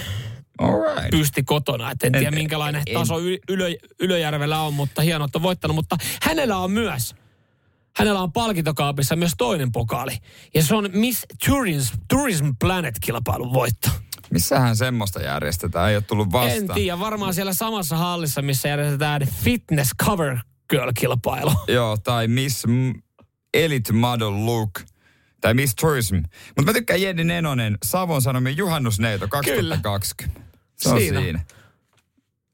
Alright. 0.58 1.10
pysti 1.10 1.42
kotona. 1.42 1.90
Et 1.90 2.02
en, 2.02 2.14
en 2.14 2.20
tiedä 2.20 2.36
minkälainen 2.36 2.82
en, 2.86 2.94
taso 2.94 3.14
Ylö, 3.48 3.68
Ylöjärvellä 4.00 4.60
on, 4.60 4.74
mutta 4.74 5.02
hienoa, 5.02 5.24
että 5.24 5.38
on 5.38 5.42
voittanut. 5.42 5.74
Mutta 5.74 5.96
hänellä 6.22 6.56
on 6.58 6.70
myös 6.70 7.14
hänellä 7.96 8.20
on 8.20 8.32
palkintokaapissa 8.32 9.16
myös 9.16 9.32
toinen 9.38 9.72
pokaali. 9.72 10.16
Ja 10.54 10.62
se 10.62 10.74
on 10.74 10.88
Miss 10.92 11.26
Tourism, 11.48 11.96
Tourism 12.08 12.50
Planet-kilpailun 12.58 13.52
voitto. 13.52 13.88
Missähän 14.30 14.76
semmoista 14.76 15.22
järjestetään? 15.22 15.90
Ei 15.90 15.96
ole 15.96 16.02
tullut 16.02 16.32
vastaan. 16.32 16.58
En 16.58 16.68
tiedä, 16.74 16.98
varmaan 16.98 17.34
siellä 17.34 17.52
samassa 17.52 17.96
hallissa, 17.96 18.42
missä 18.42 18.68
järjestetään 18.68 19.26
Fitness 19.26 19.90
Cover 20.04 20.38
Girl-kilpailu. 20.70 21.52
Joo, 21.76 21.96
tai 21.96 22.28
Miss 22.28 22.64
Elite 23.54 23.92
Model 23.92 24.46
Look. 24.46 24.70
Tai 25.40 25.54
Miss 25.54 25.74
Tourism. 25.74 26.16
Mutta 26.16 26.62
mä 26.62 26.72
tykkään 26.72 27.02
Jenni 27.02 27.24
Nenonen, 27.24 27.78
Savon 27.84 28.22
Sanomien 28.22 28.56
juhannusneito 28.56 29.28
2020. 29.28 30.40
Kyllä. 30.40 30.50
Se 30.76 30.88
on 30.88 31.00
siinä. 31.00 31.20
siinä. 31.20 31.40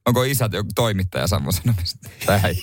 Onko 0.07 0.23
isät 0.23 0.53
joku 0.53 0.71
toimittaja 0.75 1.27
Savon 1.27 1.53
Sanomista? 1.53 2.09
Tai 2.27 2.55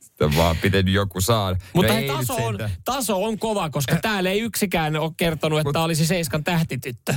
sitten 0.00 0.36
vaan 0.36 0.56
pitänyt 0.56 0.94
joku 0.94 1.20
saada. 1.20 1.56
Mutta 1.72 1.92
no 2.00 2.16
taso, 2.16 2.34
on, 2.34 2.58
taso 2.84 3.24
on 3.24 3.38
kova, 3.38 3.70
koska 3.70 3.96
täällä 3.96 4.30
ei 4.30 4.40
yksikään 4.40 4.96
ole 4.96 5.12
kertonut, 5.16 5.58
että 5.58 5.78
Mut, 5.78 5.84
olisi 5.84 6.06
Seiskan 6.06 6.44
tähtityttö. 6.44 7.14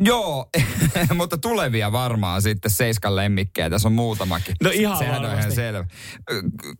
Joo, 0.00 0.50
mutta 1.16 1.38
tulevia 1.38 1.92
varmaan 1.92 2.42
sitten 2.42 2.70
Seiskan 2.70 3.16
lemmikkejä. 3.16 3.70
Tässä 3.70 3.88
on 3.88 3.92
muutamakin. 3.92 4.54
No 4.62 4.70
ihan 4.70 4.98
Sehän 4.98 5.22
varmasti. 5.22 5.36
on 5.36 5.40
ihan 5.40 5.52
selvä. 5.52 5.84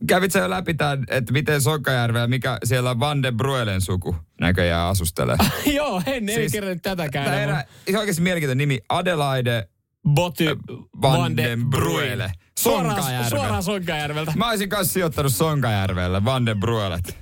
Kävit 0.07 0.31
sä 0.31 0.39
jo 0.39 0.49
läpi 0.49 0.73
tämän, 0.73 1.03
että 1.09 1.33
miten 1.33 1.61
Sonkajärvellä, 1.61 2.27
mikä 2.27 2.57
siellä 2.63 2.99
Van 2.99 3.23
de 3.23 3.31
Bruelen 3.31 3.81
suku 3.81 4.15
näköjään 4.41 4.87
asustelee? 4.87 5.37
Joo, 5.75 6.01
en, 6.05 6.25
siis, 6.25 6.37
en 6.37 6.51
kerran 6.51 6.81
tätäkään. 6.81 7.25
Tämä 7.25 7.41
erä, 7.41 7.63
se 7.91 7.99
oikeasti 7.99 8.21
mielenkiintoinen 8.21 8.57
nimi. 8.57 8.79
Adelaide 8.89 9.67
Boty 10.13 10.57
Van 11.01 11.37
den 11.37 11.69
Bruele. 11.69 12.31
Sonkajärveltä. 12.59 13.29
Suoraan 13.29 13.63
Sonkajärveltä. 13.63 14.33
Mä 14.35 14.49
olisin 14.49 14.69
kanssa 14.69 14.93
sijoittanut 14.93 15.33
Sonkajärvelle, 15.33 16.25
Van 16.25 16.45
den 16.45 16.59
Bruelet. 16.59 17.17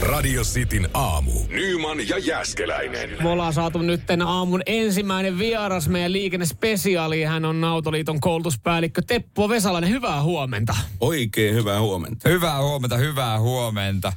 Radio 0.00 0.42
Cityn 0.42 0.88
aamu. 0.94 1.32
Nyman 1.48 2.08
ja 2.08 2.18
Jäskeläinen. 2.18 3.10
Me 3.22 3.28
ollaan 3.28 3.52
saatu 3.52 3.78
nyt 3.78 4.02
aamun 4.26 4.62
ensimmäinen 4.66 5.38
vieras 5.38 5.88
meidän 5.88 6.12
liikennespesiaaliin. 6.12 7.28
Hän 7.28 7.44
on 7.44 7.60
Nautoliiton 7.60 8.20
koulutuspäällikkö 8.20 9.02
Teppo 9.06 9.48
Vesalainen. 9.48 9.90
Hyvää 9.90 10.22
huomenta. 10.22 10.76
Oikein 11.00 11.54
hyvää 11.54 11.80
huomenta. 11.80 12.28
Hyvää 12.28 12.62
huomenta, 12.62 12.96
hyvää 12.96 13.40
huomenta. 13.40 14.12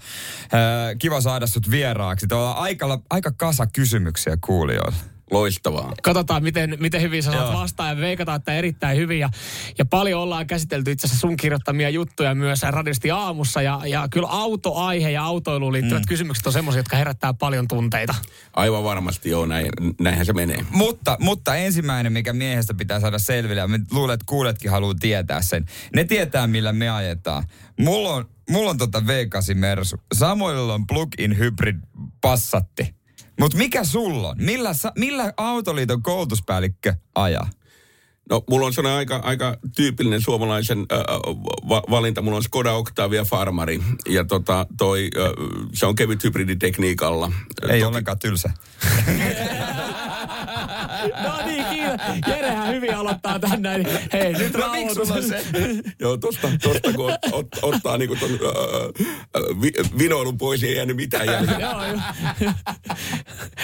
kiva 0.99 1.21
saada 1.21 1.47
sut 1.47 1.71
vieraaksi. 1.71 2.27
Tuolla 2.27 2.51
aika, 2.51 3.01
aika 3.09 3.31
kasa 3.31 3.67
kysymyksiä 3.67 4.37
kuulijoille. 4.45 4.97
Loistavaa. 5.31 5.93
Katsotaan, 6.03 6.43
miten, 6.43 6.77
miten 6.79 7.01
hyvin 7.01 7.23
sä 7.23 7.31
saat 7.31 7.53
vastaan 7.53 7.89
ja 7.89 8.01
veikataan, 8.01 8.35
että 8.35 8.53
erittäin 8.53 8.97
hyvin. 8.97 9.19
Ja, 9.19 9.29
ja 9.77 9.85
paljon 9.85 10.21
ollaan 10.21 10.47
käsitelty 10.47 10.91
itse 10.91 11.07
asiassa 11.07 11.21
sun 11.21 11.37
kirjoittamia 11.37 11.89
juttuja 11.89 12.35
myös 12.35 12.61
radisti 12.61 13.11
aamussa. 13.11 13.61
Ja, 13.61 13.81
ja 13.85 14.07
kyllä 14.11 14.27
autoaihe 14.27 15.11
ja 15.11 15.23
autoiluun 15.23 15.73
liittyvät 15.73 16.03
mm. 16.03 16.07
kysymykset 16.07 16.47
on 16.47 16.53
semmoisia, 16.53 16.79
jotka 16.79 16.97
herättää 16.97 17.33
paljon 17.33 17.67
tunteita. 17.67 18.15
Aivan 18.53 18.83
varmasti 18.83 19.29
joo, 19.29 19.45
näin, 19.45 19.69
näinhän 19.99 20.25
se 20.25 20.33
menee. 20.33 20.65
Mutta, 20.69 21.17
mutta 21.19 21.55
ensimmäinen, 21.55 22.13
mikä 22.13 22.33
miehestä 22.33 22.73
pitää 22.73 22.99
saada 22.99 23.19
selville, 23.19 23.61
ja 23.61 23.67
mä 23.67 23.79
luulen, 23.91 24.13
että 24.13 24.25
kuuletkin 24.29 24.71
haluaa 24.71 24.95
tietää 24.99 25.41
sen. 25.41 25.65
Ne 25.95 26.03
tietää, 26.03 26.47
millä 26.47 26.73
me 26.73 26.89
ajetaan. 26.89 27.43
Mulla 27.79 28.13
on, 28.13 28.29
mulla 28.49 28.69
on 28.69 28.77
tota 28.77 28.99
V8 28.99 29.55
Mersu. 29.55 29.97
Samoilla 30.13 30.73
on 30.73 30.87
plug-in 30.87 31.37
hybrid 31.37 31.79
passatti. 32.21 33.00
Mutta 33.39 33.57
mikä 33.57 33.83
sulla 33.83 34.29
on? 34.29 34.35
Millä, 34.39 34.71
millä 34.97 35.33
Autoliiton 35.37 36.01
koulutuspäällikkö 36.03 36.93
ajaa? 37.15 37.49
No, 38.29 38.43
mulla 38.49 38.65
on 38.65 38.73
sellainen 38.73 38.97
aika, 38.97 39.15
aika 39.15 39.57
tyypillinen 39.75 40.21
suomalaisen 40.21 40.79
äh, 40.79 40.99
va- 41.69 41.83
valinta. 41.89 42.21
Mulla 42.21 42.37
on 42.37 42.43
Skoda 42.43 42.73
Octavia 42.73 43.25
Farmari. 43.25 43.79
Ja 44.09 44.23
tota, 44.23 44.65
toi, 44.77 45.09
äh, 45.17 45.31
se 45.73 45.85
on 45.85 45.95
kevyt 45.95 46.23
hybriditekniikalla. 46.23 47.31
Ei 47.61 47.67
Toki... 47.67 47.83
ollenkaan 47.83 48.19
tylsä. 48.19 48.51
Jerehän 52.27 52.73
hyvin 52.73 52.95
aloittaa 52.95 53.39
tänne. 53.39 53.83
Hei, 54.13 54.33
nyt 54.33 54.53
no, 54.53 54.65
on 55.15 55.23
se? 55.23 55.45
Joo, 55.99 56.17
tosta, 56.17 56.47
tosta 56.63 56.93
kun 56.93 57.13
ot, 57.31 57.47
ottaa 57.61 57.97
niinku 57.97 58.15
ton 58.15 58.31
äh, 58.31 59.41
vi, 59.61 59.71
vinoilun 59.97 60.37
pois, 60.37 60.63
ei 60.63 60.75
jäänyt 60.75 60.95
mitään 60.95 61.25
jäljellä. 61.25 62.13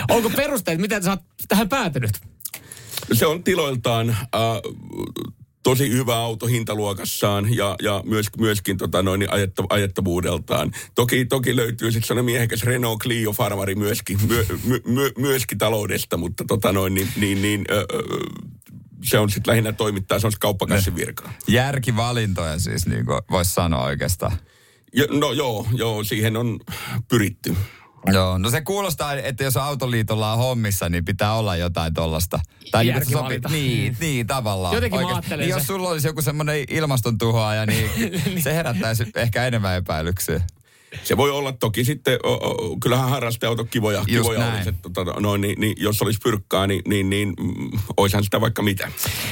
Onko 0.10 0.30
perusteet, 0.30 0.80
miten 0.80 1.04
sä 1.04 1.10
oot 1.10 1.22
tähän 1.48 1.70
päätynyt? 1.70 2.12
Se 3.14 3.26
on 3.26 3.44
tiloiltaan 3.44 4.10
äh, 4.10 4.18
tosi 5.68 5.92
hyvä 5.92 6.16
auto 6.16 6.48
hintaluokassaan 6.48 7.56
ja, 7.56 7.76
ja 7.82 8.04
myös, 8.06 8.28
myöskin 8.38 8.78
tota 8.78 9.02
noin, 9.02 9.34
ajetta, 9.34 9.64
ajettavuudeltaan. 9.70 10.72
Toki, 10.96 11.26
toki 11.26 11.56
löytyy 11.56 11.92
sitten 11.92 12.08
sellainen 12.08 12.26
miehekäs 12.26 12.64
Renault 12.64 13.00
Clio 13.00 13.34
Farmari 13.34 13.76
myöskin, 13.76 14.20
myö, 14.28 14.46
my, 14.64 14.82
my, 14.86 15.12
myöskin 15.18 15.58
taloudesta, 15.58 16.18
mutta 16.18 16.44
tota 16.48 16.72
noin, 16.72 16.94
niin, 16.94 17.08
niin, 17.16 17.42
niin 17.42 17.66
ö, 17.70 17.86
ö, 17.94 18.04
se 19.04 19.20
on 19.20 19.30
sitten 19.30 19.52
lähinnä 19.52 19.72
toimittaa, 19.72 20.20
se 20.20 20.28
on 20.28 20.34
kauppakassin 20.40 20.96
virkaa. 20.96 21.34
Järkivalintoja 21.48 22.60
siis, 22.60 22.88
niin 22.88 23.06
voisi 23.32 23.54
sanoa 23.54 23.84
oikeastaan. 23.84 24.38
Jo, 24.94 25.06
no 25.12 25.32
joo, 25.32 25.68
joo, 25.74 26.04
siihen 26.04 26.38
on 26.38 26.60
pyritty. 27.08 27.56
Joo, 28.14 28.38
no 28.38 28.50
se 28.50 28.62
kuulostaa, 28.62 29.14
että 29.14 29.44
jos 29.44 29.58
autoliitolla 29.58 30.34
on 30.34 30.38
hommissa, 30.38 30.90
niin 30.90 31.06
pitää 31.06 31.34
olla 31.34 31.56
jotain 31.56 31.94
tollasta. 31.94 32.40
Tai 32.72 32.84
niin, 32.86 32.98
että 32.98 33.10
sopi, 33.10 33.40
niin, 33.50 33.98
niin, 34.00 34.28
tavallaan. 34.28 34.76
Jotenkin 34.76 34.98
Oikein. 34.98 35.12
mä 35.12 35.16
ajattelen 35.16 35.40
niin, 35.40 35.50
jos 35.50 35.68
sulla 35.68 35.90
olisi 35.90 36.08
joku 36.08 36.22
semmoinen 36.22 36.64
ilmastontuhoaja, 36.70 37.66
niin 37.66 37.90
se 38.44 38.54
herättäisi 38.54 39.06
ehkä 39.16 39.46
enemmän 39.46 39.78
epäilyksiä. 39.78 40.42
Se 41.04 41.18
voi 41.18 41.32
olla 41.32 41.52
toki 41.52 41.84
sitten, 41.84 42.20
o, 42.24 42.34
o, 42.34 42.78
kyllähän 42.80 43.10
harrasteauto 43.10 43.66
kivoja, 43.66 43.98
Just 43.98 44.10
kivoja 44.10 44.40
näin. 44.40 44.54
olisi, 44.56 44.70
että, 44.70 44.90
tota, 44.94 45.20
noin, 45.20 45.42
niin, 45.42 45.60
niin, 45.60 45.76
jos 45.80 46.02
olisi 46.02 46.20
pyrkkaa, 46.24 46.68
niin, 46.68 46.82
niin, 46.88 47.10
niin 47.10 47.34
mm, 47.40 47.80
oishan 47.98 48.24
sitä 48.24 48.42
vaikka 48.42 48.62
mitä. 48.62 48.92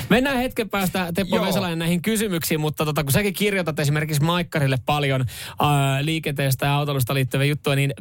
Mennään 0.09 0.37
hetken 0.37 0.69
päästä 0.69 1.11
Teppo 1.13 1.35
Joo. 1.35 1.45
Vesalainen 1.45 1.79
näihin 1.79 2.01
kysymyksiin, 2.01 2.59
mutta 2.59 2.85
tota, 2.85 3.03
kun 3.03 3.11
säkin 3.11 3.33
kirjoitat 3.33 3.79
esimerkiksi 3.79 4.23
Maikkarille 4.23 4.77
paljon 4.85 5.25
ää, 5.59 6.05
liikenteestä 6.05 6.65
ja 6.65 6.75
autoilusta 6.75 7.13
liittyviä 7.13 7.45
juttuja, 7.45 7.75
niin 7.75 7.93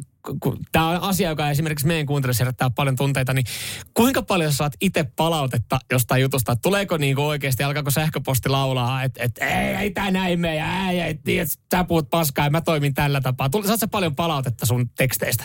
tämä 0.71 0.89
on 0.89 1.01
asia, 1.01 1.29
joka 1.29 1.49
esimerkiksi 1.49 1.87
meidän 1.87 2.05
kuuntelijoissa 2.05 2.43
herättää 2.43 2.69
paljon 2.69 2.95
tunteita, 2.95 3.33
niin 3.33 3.45
kuinka 3.93 4.21
paljon 4.21 4.53
saat 4.53 4.73
itse 4.81 5.05
palautetta 5.15 5.79
jostain 5.91 6.21
jutusta? 6.21 6.55
Tuleeko 6.55 6.97
niinku 6.97 7.21
oikeasti, 7.21 7.63
alkaako 7.63 7.91
sähköposti 7.91 8.49
laulaa, 8.49 9.03
että 9.03 9.23
et, 9.23 9.37
ei, 9.37 9.75
ei 9.75 9.91
tää 9.91 10.11
näin 10.11 10.39
mene, 10.39 10.55
ja 10.55 10.89
ei, 10.89 10.99
ei, 10.99 11.19
ei, 11.27 11.45
sä 11.71 11.83
puhut 11.83 12.09
paskaa 12.09 12.45
ja 12.45 12.51
mä 12.51 12.61
toimin 12.61 12.93
tällä 12.93 13.21
tapaa. 13.21 13.49
Saat 13.65 13.79
sä 13.79 13.87
paljon 13.87 14.15
palautetta 14.15 14.65
sun 14.65 14.89
teksteistä? 14.89 15.43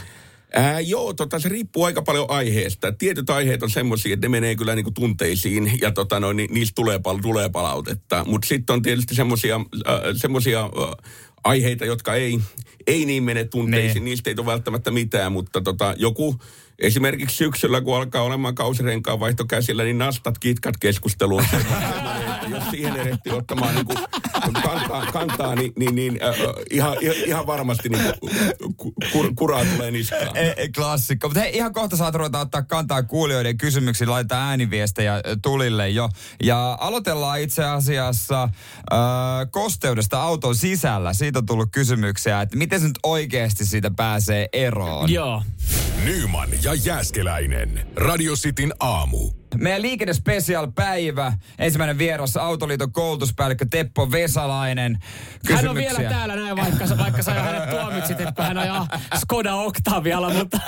Ää, 0.54 0.80
joo, 0.80 1.14
tota, 1.14 1.38
se 1.38 1.49
riippuu 1.49 1.84
aika 1.84 2.02
paljon 2.02 2.26
aiheesta. 2.28 2.92
Tietyt 2.92 3.30
aiheet 3.30 3.62
on 3.62 3.70
semmoisia, 3.70 4.14
että 4.14 4.25
ne 4.25 4.28
menee 4.28 4.56
kyllä 4.56 4.75
niinku 4.75 4.90
tunteisiin 4.90 5.72
ja 5.80 5.90
tota, 5.90 6.20
no, 6.20 6.32
ni, 6.32 6.46
niistä 6.50 6.75
tulee, 6.75 6.99
pal- 6.99 7.18
tulee 7.18 7.49
palautetta. 7.49 8.25
Mutta 8.25 8.49
sitten 8.49 8.75
on 8.75 8.82
tietysti 8.82 9.14
semmoisia 9.14 9.56
äh, 9.56 9.94
äh, 9.94 10.00
aiheita, 11.44 11.85
jotka 11.85 12.14
ei, 12.14 12.40
ei 12.87 13.04
niin 13.04 13.23
mene 13.23 13.44
tunteisiin. 13.44 14.04
Ne. 14.04 14.11
Niistä 14.11 14.30
ei 14.30 14.37
ole 14.38 14.47
välttämättä 14.47 14.90
mitään, 14.90 15.32
mutta 15.32 15.61
tota, 15.61 15.94
joku 15.99 16.40
esimerkiksi 16.80 17.37
syksyllä, 17.37 17.80
kun 17.80 17.96
alkaa 17.96 18.22
olemaan 18.22 18.54
kausirenkaan 18.54 19.20
vaihto 19.20 19.44
käsillä, 19.44 19.84
niin 19.84 19.99
nastat 19.99 20.38
kitkat 20.38 20.76
keskustelu 20.80 21.37
on 21.37 21.44
jos 22.50 22.64
siihen 22.70 22.96
erehtii 22.96 23.32
ottamaan 23.32 23.75
niin 23.75 23.87
kantaa, 24.62 25.06
kantaa, 25.12 25.54
niin, 25.54 25.72
niin, 25.78 25.94
niin 25.94 26.20
äh, 26.22 26.34
ihan, 26.70 26.96
ihan, 27.00 27.16
ihan 27.26 27.46
varmasti 27.46 27.88
niin 27.88 28.02
kur, 29.12 29.32
kuraa 29.34 29.64
tulee 29.64 29.90
niskaan. 29.90 30.37
E, 30.37 30.54
e, 30.56 30.68
klassikko. 30.68 31.28
Mutta 31.28 31.40
hei, 31.40 31.56
ihan 31.56 31.72
kohta 31.72 31.96
saat 31.96 32.14
ruveta 32.14 32.40
ottaa 32.40 32.62
kantaa 32.62 33.02
kuulijoiden 33.02 33.58
kysymyksiin, 33.58 34.10
laitetaan 34.10 34.49
ääniviestejä 34.49 35.20
tulille 35.42 35.88
jo. 35.88 36.08
Ja 36.42 36.78
aloitellaan 36.80 37.40
itse 37.40 37.64
asiassa 37.64 38.42
äh, 38.42 38.50
kosteudesta 39.50 40.22
auton 40.22 40.56
sisällä. 40.56 41.12
Siitä 41.12 41.38
on 41.38 41.46
tullut 41.46 41.68
kysymyksiä, 41.72 42.40
että 42.40 42.56
miten 42.56 42.80
se 42.80 42.87
nyt 42.87 42.99
oikeasti 43.02 43.66
siitä 43.66 43.90
pääsee 43.90 44.49
eroon. 44.52 45.10
Joo. 45.10 45.42
Nyman 46.04 46.49
ja 46.62 46.69
Jääskeläinen. 46.74 47.86
Radio 47.96 48.32
Cityn 48.32 48.72
aamu. 48.80 49.39
Meidän 49.57 49.83
liikennespecial 49.83 50.69
päivä. 50.75 51.33
Ensimmäinen 51.59 51.99
vieras 51.99 52.37
Autoliiton 52.37 52.92
koulutuspäällikkö 52.92 53.66
Teppo 53.71 54.11
Vesalainen. 54.12 54.99
Hän 55.52 55.69
on 55.69 55.76
vielä 55.76 56.11
täällä 56.11 56.37
näin, 56.37 56.57
vaikka, 56.57 56.99
vaikka 56.99 57.23
sä 57.23 57.35
hänet 57.35 57.71
tuomitsit, 57.71 58.21
että 58.21 58.42
hän 58.42 58.59
ajaa 58.59 58.88
Skoda 59.19 59.54
Octavialla, 59.54 60.30
mutta 60.30 60.61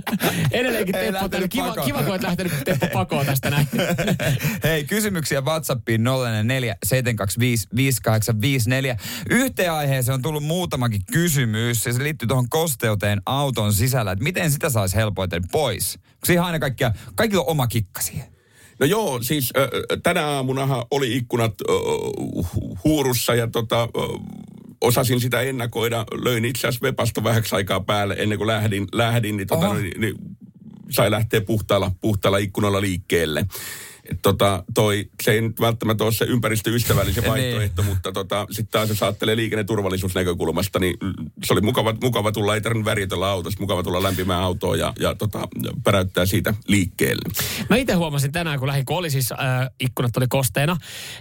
edelleenkin 0.50 0.96
Ei 0.96 1.12
Teppo, 1.12 1.28
täällä. 1.28 1.48
kiva, 1.48 1.68
pakoon. 1.68 1.86
kiva, 1.86 2.02
kun 2.02 2.14
et 2.14 2.22
lähtenyt 2.22 2.52
Teppo 2.64 2.86
pakoon 2.92 3.26
tästä 3.26 3.50
näin. 3.50 3.68
Hei, 4.64 4.84
kysymyksiä 4.84 5.40
WhatsAppiin 5.40 6.04
044 6.04 6.76
725 6.84 7.68
5854. 7.76 8.96
Yhteen 9.30 9.72
aiheeseen 9.72 10.14
on 10.14 10.22
tullut 10.22 10.44
muutamakin 10.44 11.02
kysymys 11.12 11.86
ja 11.86 11.92
se 11.92 12.02
liittyy 12.02 12.28
tuohon 12.28 12.48
kosteuteen 12.48 13.22
auton 13.26 13.72
sisällä, 13.72 14.12
että 14.12 14.24
miten 14.24 14.50
sitä 14.50 14.70
saisi 14.70 14.96
helpoiten 14.96 15.42
pois. 15.52 15.98
Kun 16.02 16.26
siihen 16.26 16.44
aina 16.44 16.58
kaikkia, 16.58 16.92
kaikilla 17.14 17.42
on 17.42 17.50
oma 17.50 17.66
kikka 17.66 18.00
siihen. 18.02 18.25
No 18.80 18.86
joo, 18.86 19.22
siis 19.22 19.52
äh, 19.56 19.68
tänä 20.02 20.26
aamunahan 20.26 20.84
oli 20.90 21.16
ikkunat 21.16 21.54
äh, 21.68 21.76
hu- 22.42 22.78
huurussa 22.84 23.34
ja 23.34 23.46
tota, 23.46 23.82
äh, 23.82 23.88
osasin 24.80 25.20
sitä 25.20 25.40
ennakoida. 25.40 26.04
Löin 26.24 26.44
itse 26.44 26.68
asiassa 26.68 26.86
Vepasta 26.86 27.24
vähäksi 27.24 27.54
aikaa 27.54 27.80
päälle 27.80 28.16
ennen 28.18 28.38
kuin 28.38 28.48
lähdin, 28.48 28.86
lähdin 28.92 29.36
niin, 29.36 29.48
tota, 29.48 29.68
Oho. 29.68 29.74
niin, 29.74 30.00
niin 30.00 30.14
sai 30.90 31.10
lähteä 31.10 31.40
puhtaalla, 31.40 31.90
puhtaalla 32.00 32.38
ikkunalla 32.38 32.80
liikkeelle. 32.80 33.46
Tota, 34.22 34.64
toi, 34.74 35.08
se 35.22 35.32
ei 35.32 35.40
nyt 35.40 35.60
välttämättä 35.60 36.04
ole 36.04 36.12
se 36.12 36.24
ympäristöystävällinen 36.24 37.22
Niin. 37.22 37.30
vaihtoehto, 37.30 37.82
mutta 37.82 38.12
tota, 38.12 38.46
sitten 38.50 38.72
taas 38.72 38.88
jos 38.88 39.02
ajattelee 39.02 39.36
liikenneturvallisuusnäkökulmasta, 39.36 40.78
niin 40.78 40.96
se 41.44 41.52
oli 41.52 41.60
mukava, 41.60 41.94
mukava 42.02 42.32
tulla, 42.32 42.54
ei 42.54 42.60
tarvinnut 42.60 42.84
väritellä 42.84 43.28
autossa, 43.28 43.60
mukava 43.60 43.82
tulla 43.82 44.02
lämpimään 44.02 44.42
autoon 44.42 44.78
ja, 44.78 44.92
ja 45.00 45.14
tota, 45.14 45.48
päräyttää 45.84 46.26
siitä 46.26 46.54
liikkeelle. 46.68 47.22
Mä 47.70 47.76
itse 47.76 47.94
huomasin 47.94 48.32
tänään, 48.32 48.58
kun 48.58 48.68
lähdin, 48.68 48.84
kun 48.84 48.96
oli 48.96 49.10
siis 49.10 49.32
äh, 49.32 49.38
ikkunat 49.80 50.16
oli 50.16 50.26
kosteena 50.28 50.76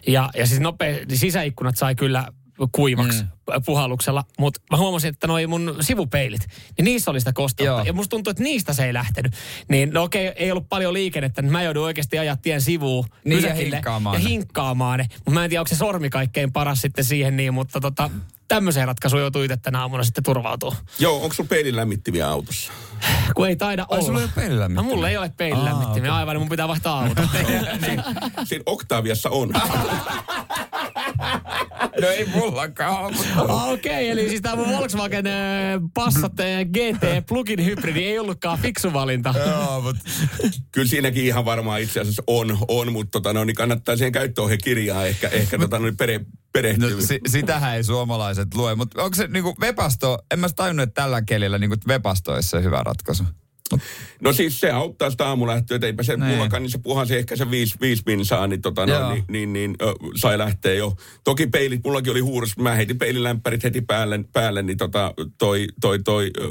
ja, 0.07 0.29
ja 0.37 0.47
siis 0.47 0.59
nopea, 0.59 1.05
sisäikkunat 1.13 1.77
sai 1.77 1.95
kyllä 1.95 2.27
kuivaksi 2.71 3.23
mm. 3.23 3.29
puhalluksella, 3.65 4.23
mutta 4.39 4.61
mä 4.71 4.77
huomasin, 4.77 5.09
että 5.09 5.27
noi 5.27 5.47
mun 5.47 5.75
sivupeilit, 5.81 6.47
niin 6.77 6.85
niissä 6.85 7.11
oli 7.11 7.19
sitä 7.19 7.33
kosteutta. 7.33 7.79
Joo. 7.79 7.85
Ja 7.85 7.93
musta 7.93 8.09
tuntuu, 8.09 8.31
että 8.31 8.43
niistä 8.43 8.73
se 8.73 8.85
ei 8.85 8.93
lähtenyt. 8.93 9.33
Niin 9.69 9.89
no 9.93 10.03
okei, 10.03 10.27
ei 10.35 10.51
ollut 10.51 10.69
paljon 10.69 10.93
liikennettä, 10.93 11.41
niin 11.41 11.51
mä 11.51 11.63
joudun 11.63 11.83
oikeasti 11.83 12.19
ajaa 12.19 12.37
tien 12.37 12.61
sivuun 12.61 13.05
Niin, 13.25 13.43
ja 13.43 13.53
hinkkaamaan 13.53 14.21
ja 14.21 14.29
hinkkaamaan 14.29 14.99
ne. 14.99 15.07
Mutta 15.15 15.31
mä 15.31 15.43
en 15.43 15.49
tiedä, 15.49 15.61
onko 15.61 15.69
se 15.69 15.75
sormi 15.75 16.09
kaikkein 16.09 16.51
paras 16.51 16.81
sitten 16.81 17.05
siihen 17.05 17.37
niin, 17.37 17.53
mutta 17.53 17.81
tota, 17.81 18.09
tämmöiseen 18.47 18.87
ratkaisuun 18.87 19.21
joutuu 19.21 19.41
itse 19.41 19.57
tänä 19.57 19.81
aamuna 19.81 20.03
sitten 20.03 20.23
turvautua. 20.23 20.75
Joo, 20.99 21.15
onko 21.23 21.33
sulla 21.33 21.47
peilin 21.47 21.75
lämmittiviä 21.75 22.27
autossa? 22.27 22.71
Kun 23.35 23.47
ei 23.47 23.55
taida 23.55 23.85
Ai, 23.89 23.97
olla. 23.97 24.05
sulla 24.05 24.19
ei 24.19 24.25
ole 24.25 24.31
peililämmittimiä? 24.35 24.89
No 24.89 24.95
mulla 24.95 25.09
ei 25.09 25.17
ole 25.17 25.31
peililämmittimiä, 25.37 26.11
Aa, 26.11 26.17
aivan, 26.17 26.35
niin 26.35 26.41
mun 26.41 26.49
pitää 26.49 26.67
vaihtaa 26.67 26.99
auto. 26.99 27.21
niin, 27.87 28.03
siinä 28.47 28.63
Octaviassa 28.65 29.29
on. 29.29 29.53
No 32.01 32.07
ei 32.07 32.25
mullakaan 32.25 33.13
Okei, 33.71 34.09
eli 34.09 34.29
siis 34.29 34.41
tämä 34.41 34.57
Volkswagen 34.57 35.27
äh, 35.27 35.33
Passat 35.93 36.33
GT 36.73 37.27
plug-in 37.27 37.65
hybridi 37.65 38.03
ei 38.03 38.19
ollutkaan 38.19 38.59
fiksu 38.59 38.93
valinta. 38.93 39.33
Joo, 39.47 39.81
mutta 39.81 40.01
Kyllä 40.71 40.87
siinäkin 40.87 41.25
ihan 41.25 41.45
varmaan 41.45 41.81
itse 41.81 41.99
asiassa 41.99 42.23
on, 42.27 42.57
on 42.67 42.93
mutta 42.93 43.11
tota, 43.11 43.33
no, 43.33 43.43
niin 43.43 43.55
kannattaa 43.55 43.97
siihen 43.97 44.11
käyttöohjekirjaa 44.11 45.05
ehkä, 45.05 45.27
ehkä 45.27 45.57
tota, 45.57 45.79
no, 45.79 45.85
niin 45.85 45.97
pere, 45.97 46.19
perehtyä. 46.53 46.89
No, 46.89 47.01
si- 47.01 47.19
sitähän 47.27 47.75
ei 47.75 47.83
suomalaiset 47.83 48.55
lue, 48.55 48.75
mutta 48.75 49.03
onko 49.03 49.15
se 49.15 49.27
niinku 49.27 49.55
Webasto, 49.61 50.17
en 50.31 50.39
mä 50.39 50.47
tajunnut, 50.55 50.83
että 50.83 51.01
tällä 51.01 51.21
kelillä 51.21 51.57
niinku 51.57 51.75
Webasto 51.87 52.33
olisi 52.33 52.49
se 52.49 52.63
hyvä 52.63 52.83
ratkaisu. 52.83 53.23
No 54.21 54.33
siis 54.33 54.59
se 54.59 54.71
auttaa 54.71 55.09
sitä 55.09 55.27
aamulähtöä, 55.27 55.75
että 55.75 55.87
eipä 55.87 56.03
se 56.03 56.15
Niin. 56.17 56.25
mullakaan, 56.27 56.63
niin 56.63 56.71
se 56.71 56.77
puhasi 56.77 57.15
ehkä 57.15 57.35
se 57.35 57.51
viisi, 57.51 57.75
viisi 57.81 58.03
minsaa, 58.05 58.47
niin, 58.47 58.61
tota, 58.61 58.85
no, 58.85 59.13
niin, 59.13 59.23
niin, 59.29 59.53
niin 59.53 59.75
ö, 59.81 59.93
sai 60.15 60.37
lähteä 60.37 60.73
jo. 60.73 60.95
Toki 61.23 61.47
peilit, 61.47 61.83
mullakin 61.83 62.11
oli 62.11 62.19
huurus, 62.19 62.57
mä 62.57 62.75
heitin 62.75 62.97
peililämpärit 62.97 63.63
heti 63.63 63.81
päälle, 63.81 64.19
päälle 64.33 64.61
niin 64.61 64.77
tota, 64.77 65.13
toi, 65.37 65.67
toi, 65.81 65.99
toi, 66.03 66.31
ö, 66.37 66.47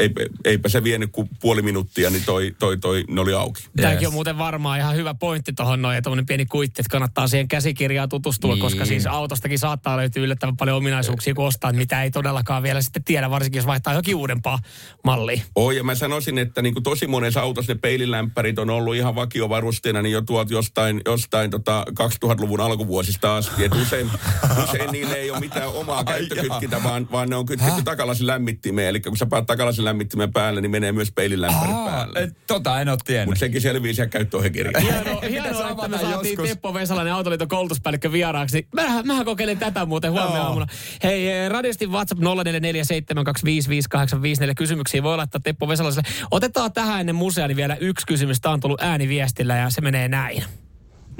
eipä, 0.00 0.20
eipä 0.44 0.68
se 0.68 0.84
vienyt 0.84 1.10
kuin 1.12 1.28
puoli 1.40 1.62
minuuttia, 1.62 2.10
niin 2.10 2.22
toi, 2.26 2.54
toi, 2.58 2.76
toi, 2.78 3.04
ne 3.08 3.20
oli 3.20 3.34
auki. 3.34 3.62
Tämäkin 3.76 3.98
Yes. 4.00 4.06
on 4.06 4.12
muuten 4.12 4.38
varmaan 4.38 4.78
ihan 4.78 4.96
hyvä 4.96 5.14
pointti 5.14 5.52
tuohon 5.52 5.82
noin, 5.82 5.94
ja 5.94 6.02
tuommoinen 6.02 6.26
pieni 6.26 6.46
kuitti, 6.46 6.82
että 6.82 6.90
kannattaa 6.90 7.28
siihen 7.28 7.48
käsikirjaan 7.48 8.08
tutustua, 8.08 8.54
Niin. 8.54 8.60
koska 8.62 8.84
siis 8.84 9.06
autostakin 9.06 9.58
saattaa 9.58 9.96
löytyä 9.96 10.22
yllättävän 10.22 10.56
paljon 10.56 10.76
ominaisuuksia, 10.76 11.34
kun 11.34 11.46
ostaa, 11.46 11.72
mitä 11.72 12.02
ei 12.02 12.10
todellakaan 12.10 12.62
vielä 12.62 12.82
sitten 12.82 13.04
tiedä, 13.04 13.30
varsinkin 13.30 13.58
jos 13.58 13.66
vaihtaa 13.66 13.94
jokin 13.94 14.14
uudempaa 14.16 14.58
mallia. 15.04 15.42
Oi, 15.54 15.76
ja 15.76 15.84
mä 15.84 15.94
sanoisin, 15.94 16.38
että 16.38 16.62
niin 16.62 16.74
kuin 16.74 16.82
tosi 16.82 17.06
monessa 17.06 17.40
autossa 17.40 17.72
ne 17.74 17.78
peililämpärit 17.78 18.58
on 18.58 18.70
ollut 18.70 18.94
ihan 18.94 19.14
vakiovarusteena 19.14 20.02
niin 20.02 20.12
jo 20.12 20.20
tuolta 20.22 20.52
jostain, 20.52 21.00
jostain 21.06 21.50
tota 21.50 21.84
2000-luvun 22.00 22.60
alkuvuosista 22.60 23.36
asti. 23.36 23.64
Et 23.64 23.74
usein, 23.74 24.10
usein 24.64 24.90
niille 24.92 25.14
ei 25.14 25.30
ole 25.30 25.40
mitään 25.40 25.68
omaa 25.68 26.04
käyttökytkintä, 26.04 26.82
vaan, 26.82 27.08
vaan 27.12 27.28
ne 27.28 27.36
on 27.36 27.46
kytketty 27.46 27.82
takalasin 27.82 28.26
lämmittimeen. 28.26 28.88
Eli 28.88 29.00
kun 29.00 29.16
sä 29.16 29.26
paat 29.26 29.46
takalasin 29.46 29.84
lämmittimen 29.90 30.32
päälle, 30.32 30.60
niin 30.60 30.70
menee 30.70 30.92
myös 30.92 31.12
peililämpärit 31.12 31.74
Aa, 31.74 31.90
päälle. 31.90 32.18
et, 32.22 32.36
tota 32.46 32.80
en 32.80 32.88
ole 32.88 32.98
tiennyt. 33.04 33.26
Mutta 33.26 33.40
sekin 33.40 33.60
selvii 33.60 33.94
siellä 33.94 34.10
käyttöohjekirjassa. 34.10 34.80
Hienoa, 34.92 35.20
hienoa 35.20 35.70
että 35.70 35.88
me 35.88 35.98
saatiin 35.98 36.32
joskus. 36.32 36.48
Teppo 36.48 36.74
Vesalainen 36.74 37.14
Autoliiton 37.14 37.48
koulutuspäällikkö 37.48 38.12
vieraaksi. 38.12 38.56
Niin 38.56 38.68
Mähän, 38.74 39.06
mähän 39.06 39.24
kokeilen 39.24 39.58
tätä 39.58 39.86
muuten 39.86 40.10
huomenna 40.12 40.36
Joo. 40.36 40.46
aamuna. 40.46 40.66
Hei, 41.02 41.28
eh, 41.28 41.50
radiosti 41.50 41.86
WhatsApp 41.86 42.20
0447255854 42.22 42.24
kysymyksiä 44.56 45.02
voi 45.02 45.16
laittaa 45.16 45.40
Teppo 45.40 45.68
Vesalaiselle. 45.68 46.08
Otetaan 46.30 46.72
tähän 46.72 47.00
ennen 47.00 47.16
museani 47.16 47.56
vielä 47.56 47.76
yksi 47.80 48.06
kysymys. 48.06 48.40
Tämä 48.40 48.52
on 48.52 48.60
tullut 48.60 48.82
ääniviestillä 48.82 49.56
ja 49.56 49.70
se 49.70 49.80
menee 49.80 50.08
näin. 50.08 50.44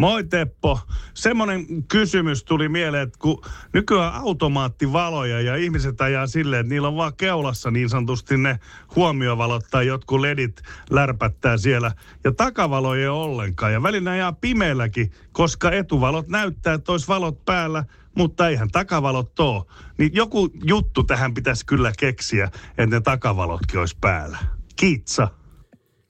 Moi 0.01 0.25
Teppo. 0.25 0.81
Semmoinen 1.15 1.67
kysymys 1.85 2.45
tuli 2.45 2.69
mieleen, 2.69 3.03
että 3.03 3.19
kun 3.19 3.43
nykyään 3.73 4.15
automaattivaloja 4.15 5.41
ja 5.41 5.57
ihmiset 5.57 6.01
ajaa 6.01 6.27
silleen, 6.27 6.61
että 6.61 6.75
niillä 6.75 6.89
on 6.89 6.97
vaan 6.97 7.17
keulassa 7.17 7.71
niin 7.71 7.89
sanotusti 7.89 8.37
ne 8.37 8.59
huomiovalot 8.97 9.65
tai 9.71 9.87
jotkut 9.87 10.21
ledit 10.21 10.63
lärpättää 10.91 11.57
siellä 11.57 11.93
ja 12.25 12.33
takavaloja 12.33 13.03
ei 13.03 13.09
ollenkaan. 13.09 13.73
Ja 13.73 13.83
välillä 13.83 14.11
ajaa 14.11 14.33
pimeälläkin, 14.33 15.13
koska 15.33 15.71
etuvalot 15.71 16.29
näyttää, 16.29 16.75
että 16.75 16.93
olisi 16.93 17.09
valot 17.09 17.45
päällä, 17.45 17.85
mutta 18.17 18.49
eihän 18.49 18.71
takavalot 18.71 19.41
ole. 19.41 19.65
Niin 19.99 20.11
joku 20.15 20.51
juttu 20.65 21.05
tähän 21.05 21.35
pitäisi 21.35 21.67
kyllä 21.67 21.93
keksiä, 21.99 22.45
että 22.79 22.97
ne 22.97 23.01
takavalotkin 23.01 23.81
olisi 23.81 23.97
päällä. 24.01 24.39
Kiitsa. 24.77 25.40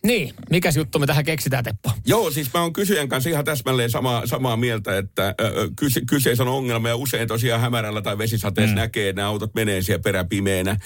Niin, 0.05 0.35
mikäs 0.51 0.77
juttu 0.77 0.99
me 0.99 1.07
tähän 1.07 1.25
keksitään, 1.25 1.65
Teppo? 1.65 1.91
Joo, 2.07 2.31
siis 2.31 2.53
mä 2.55 2.63
oon 2.63 2.73
kysyjän 2.73 3.09
kanssa 3.09 3.31
ihan 3.31 3.45
täsmälleen 3.45 3.91
samaa, 3.91 4.27
samaa 4.27 4.57
mieltä, 4.57 4.99
että 4.99 5.35
ö, 5.41 5.69
kyse, 5.77 6.01
kyseessä 6.09 6.43
on 6.43 6.49
ongelma 6.49 6.89
ja 6.89 6.97
usein 6.97 7.29
tosiaan 7.29 7.61
hämärällä 7.61 8.03
tai 8.03 8.19
vesisateessa 8.19 8.75
mm. 8.75 8.81
näkee, 8.81 9.09
että 9.09 9.21
nämä 9.21 9.29
autot 9.29 9.55
menee 9.55 9.83
siellä 9.83 10.03
peräpimeenä. 10.03 10.77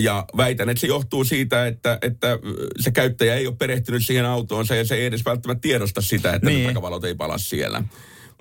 Ja 0.00 0.24
väitän, 0.36 0.68
että 0.68 0.80
se 0.80 0.86
johtuu 0.86 1.24
siitä, 1.24 1.66
että, 1.66 1.98
että 2.02 2.38
se 2.80 2.90
käyttäjä 2.90 3.34
ei 3.34 3.46
ole 3.46 3.56
perehtynyt 3.56 4.06
siihen 4.06 4.26
autoonsa 4.26 4.74
ja 4.74 4.84
se 4.84 4.94
ei 4.94 5.06
edes 5.06 5.24
välttämättä 5.24 5.60
tiedosta 5.60 6.00
sitä, 6.00 6.34
että 6.34 6.50
niin. 6.50 6.66
takavalot 6.66 7.04
ei 7.04 7.14
pala 7.14 7.38
siellä. 7.38 7.82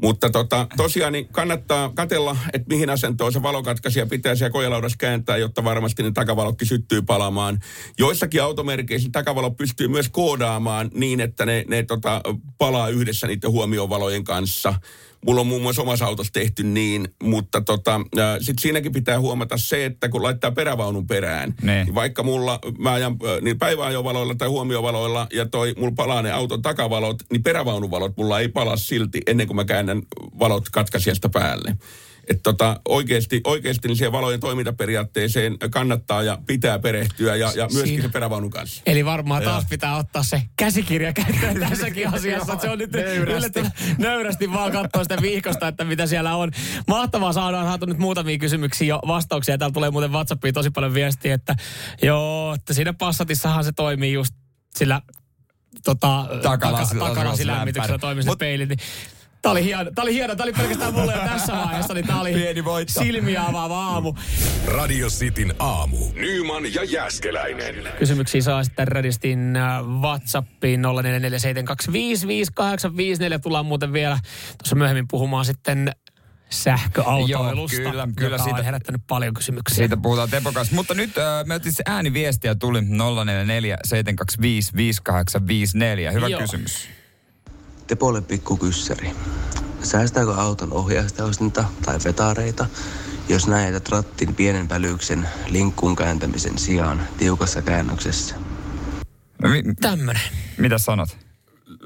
Mutta 0.02 0.30
tota, 0.30 0.68
tosiaan 0.78 1.14
niin 1.14 1.28
kannattaa 1.28 1.92
katella, 1.96 2.38
että 2.54 2.68
mihin 2.70 2.90
asentoon 2.90 3.34
se 3.34 3.42
valokatkaisija 3.42 4.06
pitää 4.06 4.36
siellä 4.36 4.52
kojalaudassa 4.52 4.98
kääntää, 4.98 5.38
jotta 5.38 5.64
varmasti 5.64 6.04
ne 6.04 6.12
takavalokki 6.12 6.66
syttyy 6.66 7.02
palamaan. 7.02 7.60
Joissakin 7.98 8.44
automerkeissä 8.44 9.10
takavalo 9.12 9.52
pystyy 9.52 9.88
myös 9.88 10.10
koodaamaan 10.10 10.90
niin, 10.94 11.20
että 11.22 11.46
ne, 11.46 11.66
ne 11.68 11.84
tota, 11.84 12.22
palaa 12.58 12.90
yhdessä 12.90 13.28
niiden 13.28 13.52
huomiovalojen 13.52 14.24
kanssa. 14.24 14.74
Mulla 15.26 15.42
on 15.42 15.48
muun 15.48 15.62
muassa 15.62 15.82
omassa 15.82 16.06
autossa 16.06 16.34
tehty 16.34 16.64
niin, 16.64 17.08
mutta 17.24 17.62
tota, 17.62 18.02
sitten 18.40 18.62
siinäkin 18.62 18.92
pitää 18.92 19.20
huomata 19.20 19.58
se, 19.58 19.86
että 19.86 20.10
kun 20.10 20.24
laittaa 20.24 20.52
perävaunun 20.52 21.08
perään, 21.08 21.54
ne. 21.62 21.84
niin 21.84 21.96
vaikka 21.96 22.24
mulla, 22.24 22.60
mä 22.78 22.94
ajan 22.94 23.18
niin 23.42 23.60
päiväajovaloilla 23.60 24.36
tai 24.36 24.48
huomiovaloilla 24.48 25.28
ja 25.34 25.46
toi, 25.46 25.74
mulla 25.78 25.94
palaa 25.96 26.22
ne 26.22 26.32
auton 26.32 26.62
takavalot, 26.62 27.24
niin 27.32 27.44
perävaunuvalot 27.44 28.18
mulla 28.18 28.40
ei 28.40 28.48
pala 28.48 28.78
silti 28.78 29.22
ennen 29.28 29.48
kuin 29.48 29.56
mä 29.56 29.66
käännän 29.66 30.02
valot 30.40 30.70
katkaisijasta 30.70 31.30
päälle. 31.30 31.76
Että 32.28 32.44
tota, 32.44 32.82
oikeasti, 32.88 33.42
oikeasti 33.44 33.88
niin 33.88 33.96
siihen 33.98 34.12
valojen 34.12 34.40
toimintaperiaatteeseen 34.40 35.58
kannattaa 35.72 36.24
ja 36.24 36.38
pitää 36.48 36.80
perehtyä 36.80 37.36
ja, 37.36 37.52
ja 37.56 37.68
myöskin 37.74 37.86
Siinä. 37.86 38.04
se 38.04 38.10
perävaunun 38.10 38.50
kanssa. 38.50 38.82
Eli 38.86 39.06
varmaan 39.06 39.44
taas 39.44 39.66
pitää 39.70 39.98
ottaa 39.98 40.24
se 40.24 40.42
käsikirja 40.56 41.14
käyttöön 41.14 41.60
tässäkin 41.70 42.14
asiassa. 42.14 42.54
Että 42.54 42.66
se 42.66 42.70
on 42.70 42.80
nyt 42.80 42.92
nöyrästi. 42.92 43.64
nöyrästi 43.98 44.52
vaan 44.52 44.72
katsoa 44.72 45.04
sitä 45.04 45.18
viikosta, 45.22 45.68
että 45.68 45.84
mitä 45.84 46.08
siellä 46.08 46.36
on. 46.36 46.52
Mahtavaa 46.88 47.34
saadaan 47.34 47.66
saatu 47.66 47.86
nyt 47.86 47.98
muutamia 47.98 48.38
kysymyksiä 48.38 48.88
jo 48.88 49.00
vastauksia. 49.08 49.58
Täällä 49.58 49.74
tulee 49.74 49.92
muuten 49.92 50.12
WhatsAppiin 50.12 50.54
tosi 50.54 50.70
paljon 50.70 50.94
viestiä, 50.94 51.34
että 51.34 51.56
joo, 52.02 52.54
että 52.54 52.74
siinä 52.74 52.94
Passatissahan 52.94 53.64
se 53.64 53.72
toimii 53.72 54.14
just 54.14 54.34
sillä 54.76 55.02
tota, 55.84 56.26
takalaisilämmityksellä 56.44 57.98
toimii 57.98 58.24
se 58.24 58.36
peili. 58.40 58.66
Niin 58.66 58.80
Tämä 59.42 59.52
oli 59.52 59.64
hieno. 59.64 59.92
Tämä 59.96 60.04
oli 60.04 60.14
hieno. 60.14 60.36
Tämä 60.36 60.46
oli 60.46 60.54
pelkästään 60.54 60.94
mulle 60.94 61.14
jo 61.14 61.20
tässä 61.20 61.54
vaiheessa, 61.54 61.94
niin 61.94 62.08
tämä 62.08 62.22
oli 62.22 62.34
Pieni 62.34 62.64
silmiä 62.88 63.46
avaava 63.46 63.86
aamu. 63.86 64.14
Radio 64.66 65.08
Cityn 65.08 65.54
aamu. 65.60 65.98
Nyman 66.14 66.74
ja 66.74 66.84
Jäskeläinen. 66.84 67.76
Kysymyksiä 68.00 68.42
saa 68.42 68.64
sitten 68.64 68.88
Redistin 68.88 69.56
äh, 69.56 69.86
WhatsAppiin 70.02 70.86
0447255854. 70.86 70.90
Tullaan 73.42 73.66
muuten 73.66 73.94
vielä 73.94 74.20
tuossa 74.58 74.76
myöhemmin 74.76 75.08
puhumaan 75.08 75.46
sitten 75.46 75.92
sähköautoilusta, 76.50 77.82
Joo, 77.82 77.92
kyllä, 77.92 78.08
kyllä 78.18 78.38
siitä, 78.38 78.58
on 78.58 78.66
herättänyt 78.66 79.02
paljon 79.08 79.34
kysymyksiä. 79.34 79.76
Siitä 79.76 79.98
puhutaan 79.98 80.30
Teppo 80.30 80.52
kanssa. 80.52 80.76
Mutta 80.76 80.94
nyt 80.94 81.18
äh, 81.18 81.46
me 81.46 81.60
se 81.70 81.84
ääniviestiä 81.86 82.56
tuli 82.56 82.82
044 82.82 83.78
725 83.84 84.72
5854. 84.76 86.12
Hyvä 86.12 86.28
Joo. 86.28 86.42
kysymys. 86.42 86.97
Tepolle 87.88 88.22
pikku 88.22 88.58
kyssäri. 88.58 89.12
Säästääkö 89.84 90.34
auton 90.34 90.74
ohjausteostinta 90.74 91.64
tai 91.86 91.98
vetareita, 92.06 92.66
jos 93.30 93.48
näet 93.48 93.90
rattin 93.90 94.36
pienen 94.36 94.70
välyksen 94.70 95.28
linkkuun 95.48 95.96
kääntämisen 95.96 96.58
sijaan 96.58 97.02
tiukassa 97.18 97.62
käännöksessä? 97.62 98.36
No, 99.42 99.50
mi- 99.50 99.64
Tämmönen. 99.82 100.22
Mitä 100.58 100.78
sanot? 100.78 101.18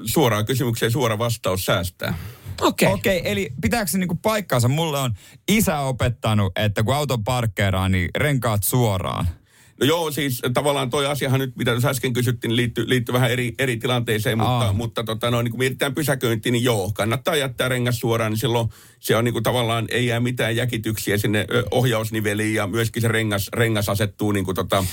Suoraan 0.04 0.46
kysymykseen 0.46 0.92
suora 0.92 1.18
vastaus 1.18 1.64
säästää. 1.64 2.14
Okei. 2.60 2.86
Okay. 2.86 2.98
Okei, 2.98 3.18
okay, 3.18 3.32
eli 3.32 3.52
pitääkö 3.62 3.90
se 3.90 3.98
niinku 3.98 4.14
paikkaansa? 4.14 4.68
Mulle 4.68 4.98
on 4.98 5.14
isä 5.48 5.78
opettanut, 5.78 6.52
että 6.56 6.82
kun 6.82 6.94
auton 6.94 7.24
parkkeeraa, 7.24 7.88
niin 7.88 8.10
renkaat 8.16 8.64
suoraan. 8.64 9.28
Joo, 9.82 10.10
siis 10.10 10.42
tavallaan 10.54 10.90
toi 10.90 11.06
asiahan 11.06 11.40
nyt, 11.40 11.56
mitä 11.56 11.74
tässä 11.74 11.88
äsken 11.88 12.12
kysyttiin, 12.12 12.56
liittyy, 12.56 12.88
liittyy 12.88 13.12
vähän 13.12 13.30
eri, 13.30 13.54
eri 13.58 13.76
tilanteeseen, 13.76 14.38
mutta, 14.38 14.58
Aa. 14.58 14.72
mutta 14.72 15.04
tota, 15.04 15.30
no, 15.30 15.42
niin 15.42 15.50
kun 15.50 15.58
mietitään 15.58 15.94
pysäköinti, 15.94 16.50
niin 16.50 16.64
joo, 16.64 16.90
kannattaa 16.94 17.36
jättää 17.36 17.68
rengas 17.68 17.98
suoraan, 18.00 18.32
niin 18.32 18.38
silloin 18.38 18.68
se 19.00 19.16
on 19.16 19.24
niin 19.24 19.32
kuin 19.32 19.42
tavallaan, 19.42 19.86
ei 19.90 20.06
jää 20.06 20.20
mitään 20.20 20.56
jäkityksiä 20.56 21.18
sinne 21.18 21.46
ohjausniveliin 21.70 22.54
ja 22.54 22.66
myöskin 22.66 23.02
se 23.02 23.08
rengas, 23.08 23.48
rengas 23.52 23.88
asettuu 23.88 24.32
niin 24.32 24.44
kuin 24.44 24.54
tota, 24.54 24.84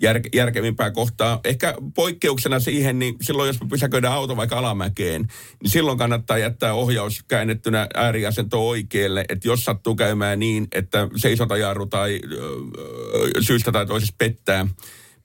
jär, 0.00 0.20
järkevimpää 0.34 0.90
kohtaa. 0.90 1.40
Ehkä 1.44 1.74
poikkeuksena 1.94 2.60
siihen, 2.60 2.98
niin 2.98 3.14
silloin 3.22 3.46
jos 3.46 3.60
me 3.60 3.68
pysäköidään 3.68 4.14
auto 4.14 4.36
vaikka 4.36 4.58
alamäkeen, 4.58 5.26
niin 5.62 5.70
silloin 5.70 5.98
kannattaa 5.98 6.38
jättää 6.38 6.74
ohjaus 6.74 7.22
käännettynä 7.28 7.86
ääriasento 7.94 8.68
oikealle. 8.68 9.24
Että 9.28 9.48
jos 9.48 9.64
sattuu 9.64 9.94
käymään 9.94 10.38
niin, 10.38 10.68
että 10.72 11.08
seisotajarru 11.16 11.86
tai 11.86 12.20
ö, 12.32 12.38
syystä 13.40 13.72
tai 13.72 13.86
toisesta 13.86 14.14
pettää, 14.18 14.66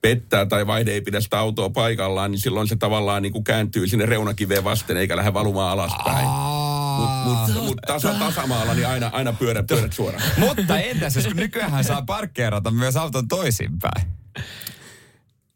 pettää 0.01 0.45
tai 0.45 0.67
vaihde 0.67 0.91
ei 0.91 1.01
pidä 1.01 1.21
sitä 1.21 1.39
autoa 1.39 1.69
paikallaan, 1.69 2.31
niin 2.31 2.39
silloin 2.39 2.67
se 2.67 2.75
tavallaan 2.75 3.21
niin 3.21 3.33
kuin 3.33 3.43
kääntyy 3.43 3.87
sinne 3.87 4.05
reunakiveen 4.05 4.63
vasten 4.63 4.97
eikä 4.97 5.15
lähde 5.15 5.33
valumaan 5.33 5.71
alaspäin. 5.71 6.27
Mutta 6.99 7.53
mut, 7.53 7.63
mut 7.65 7.77
tasa, 7.87 8.13
tasamaalla 8.13 8.73
niin 8.73 8.87
aina, 8.87 9.09
aina 9.13 9.33
pyörät, 9.33 9.67
pyörät 9.67 9.93
suoraan. 9.93 10.23
Mutta 10.37 10.79
entäs 10.79 11.15
jos 11.15 11.35
nykyään 11.35 11.83
saa 11.83 12.01
parkkeerata 12.01 12.71
myös 12.71 12.97
auton 12.97 13.27
toisinpäin? 13.27 14.18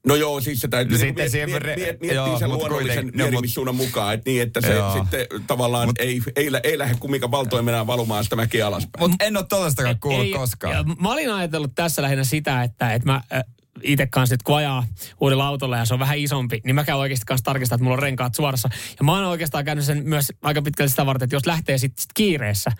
No 0.08 0.16
joo, 0.16 0.42
siis 0.42 0.62
se 0.62 0.68
täytyy 0.68 0.98
no, 0.98 1.04
miet, 1.04 1.16
miet, 1.16 1.46
miet, 1.46 1.78
miettiä 1.78 2.14
joo, 2.14 2.40
sen 2.40 2.50
luonnollisen 2.50 3.12
no, 3.16 3.24
vierimissuunnan 3.24 3.76
mukaan, 3.76 4.14
että 4.14 4.30
niin, 4.30 4.42
että 4.42 4.62
se 4.62 4.74
joo. 4.74 4.94
sitten 4.94 5.28
tavallaan 5.48 5.88
mut, 5.88 6.00
ei, 6.00 6.22
ei, 6.36 6.50
ei 6.64 6.78
lähde 6.78 6.96
kumminkaan 7.00 7.32
valtoimenaan 7.32 7.88
valumaan 7.88 8.24
sitä 8.24 8.36
mäkiä 8.36 8.68
alaspäin. 8.68 9.10
Mutta 9.10 9.26
en 9.26 9.38
ole 9.38 9.46
tollastakaan 9.50 10.00
kuullut 10.00 10.26
ei, 10.26 10.32
koskaan. 10.32 10.74
Ja, 10.74 10.84
mä 10.84 11.12
olin 11.12 11.34
ajatellut 11.34 11.72
tässä 11.76 12.02
lähinnä 12.02 12.24
sitä, 12.24 12.64
että, 12.64 12.94
että 12.94 13.06
mä 13.12 13.22
äh, 13.34 13.44
itse 13.82 14.08
kanssa, 14.08 14.36
että 14.36 14.44
kun 14.44 14.58
ajaa 14.58 14.88
uudella 15.22 15.48
autolla 15.48 15.78
ja 15.78 15.86
se 15.86 15.94
on 15.94 16.00
vähän 16.00 16.18
isompi, 16.18 16.62
niin 16.64 16.76
mä 16.76 16.84
käyn 16.84 16.98
oikeasti 16.98 17.26
kanssa 17.26 17.46
tarkistaa, 17.46 17.76
että 17.76 17.84
mulla 17.84 17.98
on 17.98 18.04
renkaat 18.04 18.36
suorassa. 18.36 18.70
Ja 19.00 19.04
mä 19.04 19.12
oon 19.12 19.24
oikeastaan 19.24 19.66
käynyt 19.66 19.86
sen 19.86 20.04
myös 20.04 20.32
aika 20.42 20.62
pitkälle 20.62 20.90
sitä 20.90 21.06
varten, 21.06 21.26
että 21.26 21.36
jos 21.36 21.46
lähtee 21.46 21.78
sitten 21.78 22.02
sit 22.02 22.12
kiireessä, 22.14 22.72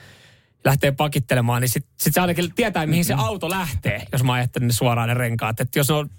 lähtee 0.66 0.92
pakittelemaan, 0.92 1.62
niin 1.62 1.70
sitten 1.70 1.94
sit 2.00 2.14
se 2.14 2.22
ainakin 2.22 2.56
tietää, 2.56 2.86
mihin 2.86 3.06
se 3.06 3.14
auto 3.14 3.50
lähtee, 3.50 4.06
jos 4.12 4.24
mä 4.24 4.34
ajattelen 4.34 4.68
ne 4.68 4.74
suoraan 4.74 5.10
ne 5.10 5.14
renkaat. 5.14 5.60
Että 5.60 5.80
jos 5.80 5.90
on 5.90 6.10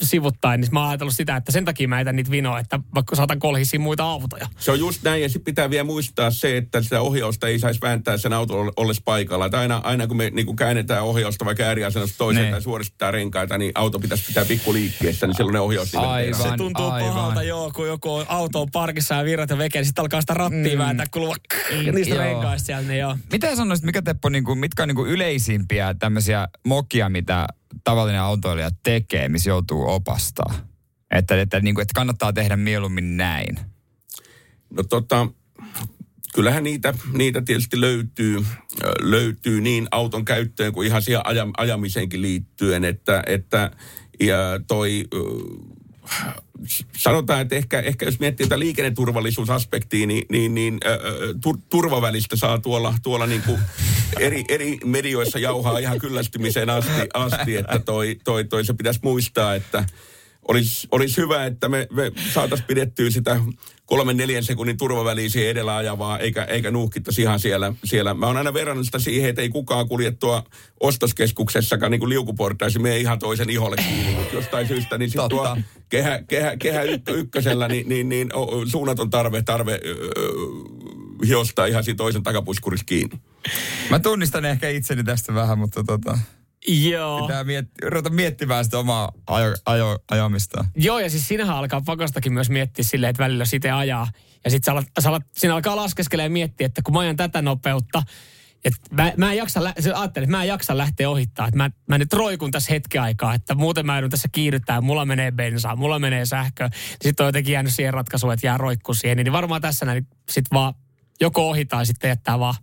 sivuttain, 0.00 0.60
niin 0.60 0.68
mä 0.72 0.80
oon 0.80 0.88
ajatellut 0.88 1.14
sitä, 1.16 1.36
että 1.36 1.52
sen 1.52 1.64
takia 1.64 1.88
mä 1.88 2.00
etän 2.00 2.16
niitä 2.16 2.30
vinoa, 2.30 2.58
että 2.58 2.80
vaikka 2.94 3.16
saatan 3.16 3.38
kolhisia 3.38 3.80
muita 3.80 4.04
autoja. 4.04 4.46
Se 4.58 4.70
on 4.70 4.78
just 4.78 5.02
näin, 5.02 5.22
ja 5.22 5.28
sitten 5.28 5.44
pitää 5.44 5.70
vielä 5.70 5.84
muistaa 5.84 6.30
se, 6.30 6.56
että 6.56 6.82
sitä 6.82 7.00
ohjausta 7.00 7.48
ei 7.48 7.58
saisi 7.58 7.80
vääntää 7.80 8.16
sen 8.16 8.32
auton 8.32 8.72
ollessa 8.76 9.02
paikalla. 9.04 9.46
Että 9.46 9.58
aina, 9.58 9.80
aina 9.84 10.06
kun 10.06 10.16
me 10.16 10.30
niin 10.30 10.46
kun 10.46 10.56
käännetään 10.56 11.04
ohjausta 11.04 11.44
vaikka 11.44 11.62
ääriasennosta 11.62 12.18
toiseen 12.18 12.50
tai 12.50 12.62
suoristetaan 12.62 13.14
renkaita, 13.14 13.58
niin 13.58 13.72
auto 13.74 13.98
pitäisi 13.98 14.24
pitää 14.26 14.44
pikku 14.44 14.72
liikkeestä, 14.72 15.26
niin 15.26 15.36
silloin 15.36 15.54
ne 15.54 15.60
ohjaus 15.60 15.94
aivan, 15.94 16.42
Se 16.42 16.56
tuntuu 16.56 16.86
aivan. 16.86 17.14
pahalta, 17.14 17.42
joo, 17.42 17.70
kun 17.74 17.86
joku 17.86 18.24
auto 18.28 18.60
on 18.60 18.68
parkissa 18.72 19.14
ja 19.14 19.24
virrat 19.24 19.50
ja 19.50 19.58
veke, 19.58 19.78
niin 19.78 19.86
sitten 19.86 20.02
alkaa 20.02 20.20
sitä 20.20 20.34
rattia 20.34 20.72
mm. 20.74 20.78
vääntää, 20.78 21.06
kun 21.10 21.36
niistä 21.92 22.14
renkaista 22.14 22.66
siellä, 22.66 22.88
niin 22.88 23.00
joo. 23.00 23.16
Mitä 23.32 23.56
sanoisit, 23.56 23.84
mikä 23.84 24.02
Teppo, 24.02 24.28
niin 24.28 24.44
kuin, 24.44 24.58
mitkä 24.58 24.82
on 24.82 24.88
niin 24.88 24.96
kuin 24.96 25.10
yleisimpiä 25.10 25.94
tämmöisiä 25.94 26.48
mokia, 26.64 27.08
mitä 27.08 27.46
tavallinen 27.84 28.20
autoilija 28.20 28.70
tekee, 28.82 29.28
missä 29.28 29.50
joutuu 29.50 29.88
opastaa? 29.88 30.54
Että, 31.10 31.40
että, 31.40 31.60
niin 31.60 31.74
kuin, 31.74 31.82
että 31.82 31.94
kannattaa 31.94 32.32
tehdä 32.32 32.56
mieluummin 32.56 33.16
näin. 33.16 33.58
No 34.70 34.82
tota, 34.82 35.28
kyllähän 36.34 36.64
niitä, 36.64 36.94
niitä 37.12 37.42
tietysti 37.42 37.80
löytyy, 37.80 38.44
löytyy 39.00 39.60
niin 39.60 39.88
auton 39.90 40.24
käyttöön 40.24 40.72
kuin 40.72 40.86
ihan 40.86 41.02
siihen 41.02 41.26
ajam, 41.26 41.52
ajamiseenkin 41.56 42.22
liittyen, 42.22 42.84
että, 42.84 43.22
että 43.26 43.70
ja 44.20 44.36
toi 44.68 45.04
sanotaan, 46.96 47.40
että 47.40 47.54
ehkä, 47.54 47.80
ehkä 47.80 48.04
jos 48.04 48.20
miettii 48.20 48.46
tätä 48.46 48.58
liikenneturvallisuusaspektia, 48.58 50.06
niin, 50.06 50.26
niin, 50.30 50.54
niin 50.54 50.80
äh, 50.86 50.98
tur, 51.40 51.58
turvavälistä 51.70 52.36
saa 52.36 52.58
tuolla, 52.58 52.94
tuolla 53.02 53.26
niin 53.26 53.42
kuin 53.42 53.58
eri, 54.18 54.44
eri 54.48 54.78
medioissa 54.84 55.38
jauhaa 55.38 55.78
ihan 55.78 55.98
kyllästymiseen 55.98 56.70
asti, 56.70 56.92
asti 57.14 57.56
että 57.56 57.78
toi, 57.78 58.20
toi, 58.24 58.44
toi 58.44 58.64
se 58.64 58.74
pitäisi 58.74 59.00
muistaa, 59.02 59.54
että 59.54 59.84
olisi, 60.48 60.88
olisi 60.90 61.16
hyvä, 61.16 61.46
että 61.46 61.68
me, 61.68 61.86
me 61.90 62.12
saataisiin 62.32 62.66
pidettyä 62.66 63.10
sitä 63.10 63.40
kolmen 63.86 64.16
neljän 64.16 64.44
sekunnin 64.44 64.76
turvaväliä 64.76 65.28
siihen 65.28 65.50
edellä 65.50 65.76
ajavaa, 65.76 66.18
eikä, 66.18 66.44
eikä 66.44 66.70
nuuhkittaisi 66.70 67.22
ihan 67.22 67.40
siellä, 67.40 67.72
siellä. 67.84 68.14
Mä 68.14 68.26
oon 68.26 68.36
aina 68.36 68.54
verrannut 68.54 68.86
sitä 68.86 68.98
siihen, 68.98 69.30
että 69.30 69.42
ei 69.42 69.48
kukaan 69.48 69.88
kulje 69.88 70.10
tuo 70.10 70.42
ostoskeskuksessakaan 70.80 71.90
niin 71.90 72.00
kuin 72.00 72.08
liukuportaisi, 72.08 72.78
me 72.78 72.98
ihan 72.98 73.18
toisen 73.18 73.50
iholle 73.50 73.76
kiinni, 73.76 74.14
mutta 74.14 74.34
jostain 74.34 74.68
syystä, 74.68 74.98
niin 74.98 75.10
sitten 75.10 75.28
tuo 75.28 75.56
kehä, 75.88 76.22
kehä, 76.22 76.56
kehä 76.56 76.82
ykkö, 76.82 77.12
ykkösellä, 77.12 77.68
niin, 77.68 77.88
niin, 77.88 78.08
niin 78.08 78.34
o, 78.34 78.66
suunnaton 78.66 79.10
tarve, 79.10 79.42
tarve 79.42 79.80
öö, 79.84 79.94
hiostaa 81.26 81.66
ihan 81.66 81.84
siinä 81.84 81.96
toisen 81.96 82.22
takapuskurissa 82.22 82.86
kiinni. 82.86 83.20
Mä 83.90 83.98
tunnistan 83.98 84.44
ehkä 84.44 84.68
itseni 84.68 85.04
tästä 85.04 85.34
vähän, 85.34 85.58
mutta 85.58 85.84
tota... 85.84 86.18
Joo. 86.68 87.20
Pitää 87.22 87.42
miet- 87.42 87.88
ruveta 87.88 88.10
miettimään 88.10 88.64
sitä 88.64 88.78
omaa 88.78 89.12
ajo, 89.26 89.54
ajo, 89.66 89.98
ajamista. 90.10 90.64
Joo, 90.76 90.98
ja 90.98 91.10
siis 91.10 91.28
sinähän 91.28 91.56
alkaa 91.56 91.80
pakostakin 91.86 92.32
myös 92.32 92.50
miettiä 92.50 92.84
silleen, 92.84 93.10
että 93.10 93.22
välillä 93.22 93.44
sitä 93.44 93.78
ajaa. 93.78 94.08
Ja 94.44 94.50
sitten 94.50 94.64
sä 94.66 94.72
alat, 94.72 94.86
sä 95.00 95.08
alat, 95.08 95.22
siinä 95.32 95.54
alkaa 95.54 95.76
laskeskelemaan 95.76 96.30
ja 96.30 96.32
miettiä, 96.32 96.66
että 96.66 96.82
kun 96.82 96.94
mä 96.94 97.00
ajan 97.00 97.16
tätä 97.16 97.42
nopeutta, 97.42 98.02
että 98.64 98.80
mä, 98.90 99.12
mä 99.16 99.30
en 99.32 99.38
jaksa, 99.38 99.64
lä- 99.64 99.74
ajattelin, 99.94 100.24
että 100.24 100.36
mä 100.36 100.42
en 100.42 100.48
jaksa 100.48 100.78
lähteä 100.78 101.10
ohittaa. 101.10 101.46
Että 101.48 101.56
mä, 101.56 101.70
mä 101.88 101.98
nyt 101.98 102.12
roikun 102.12 102.50
tässä 102.50 102.72
hetken 102.72 103.02
aikaa, 103.02 103.34
että 103.34 103.54
muuten 103.54 103.86
mä 103.86 103.94
joudun 103.94 104.10
tässä 104.10 104.28
kiihdyttää, 104.32 104.80
mulla 104.80 105.04
menee 105.04 105.30
bensaa, 105.32 105.76
mulla 105.76 105.98
menee 105.98 106.26
sähkö. 106.26 106.70
Sitten 107.02 107.24
on 107.24 107.28
jotenkin 107.28 107.52
jäänyt 107.52 107.74
siihen 107.74 107.94
ratkaisuun, 107.94 108.32
että 108.32 108.46
jää 108.46 108.58
roikku 108.58 108.94
siihen. 108.94 109.16
Niin 109.16 109.32
varmaan 109.32 109.60
tässä 109.60 109.86
näin 109.86 110.06
sit 110.30 110.44
vaan 110.52 110.74
joko 111.20 111.50
ohitaan 111.50 111.86
sitten 111.86 112.08
jättää 112.08 112.38
vaan 112.38 112.54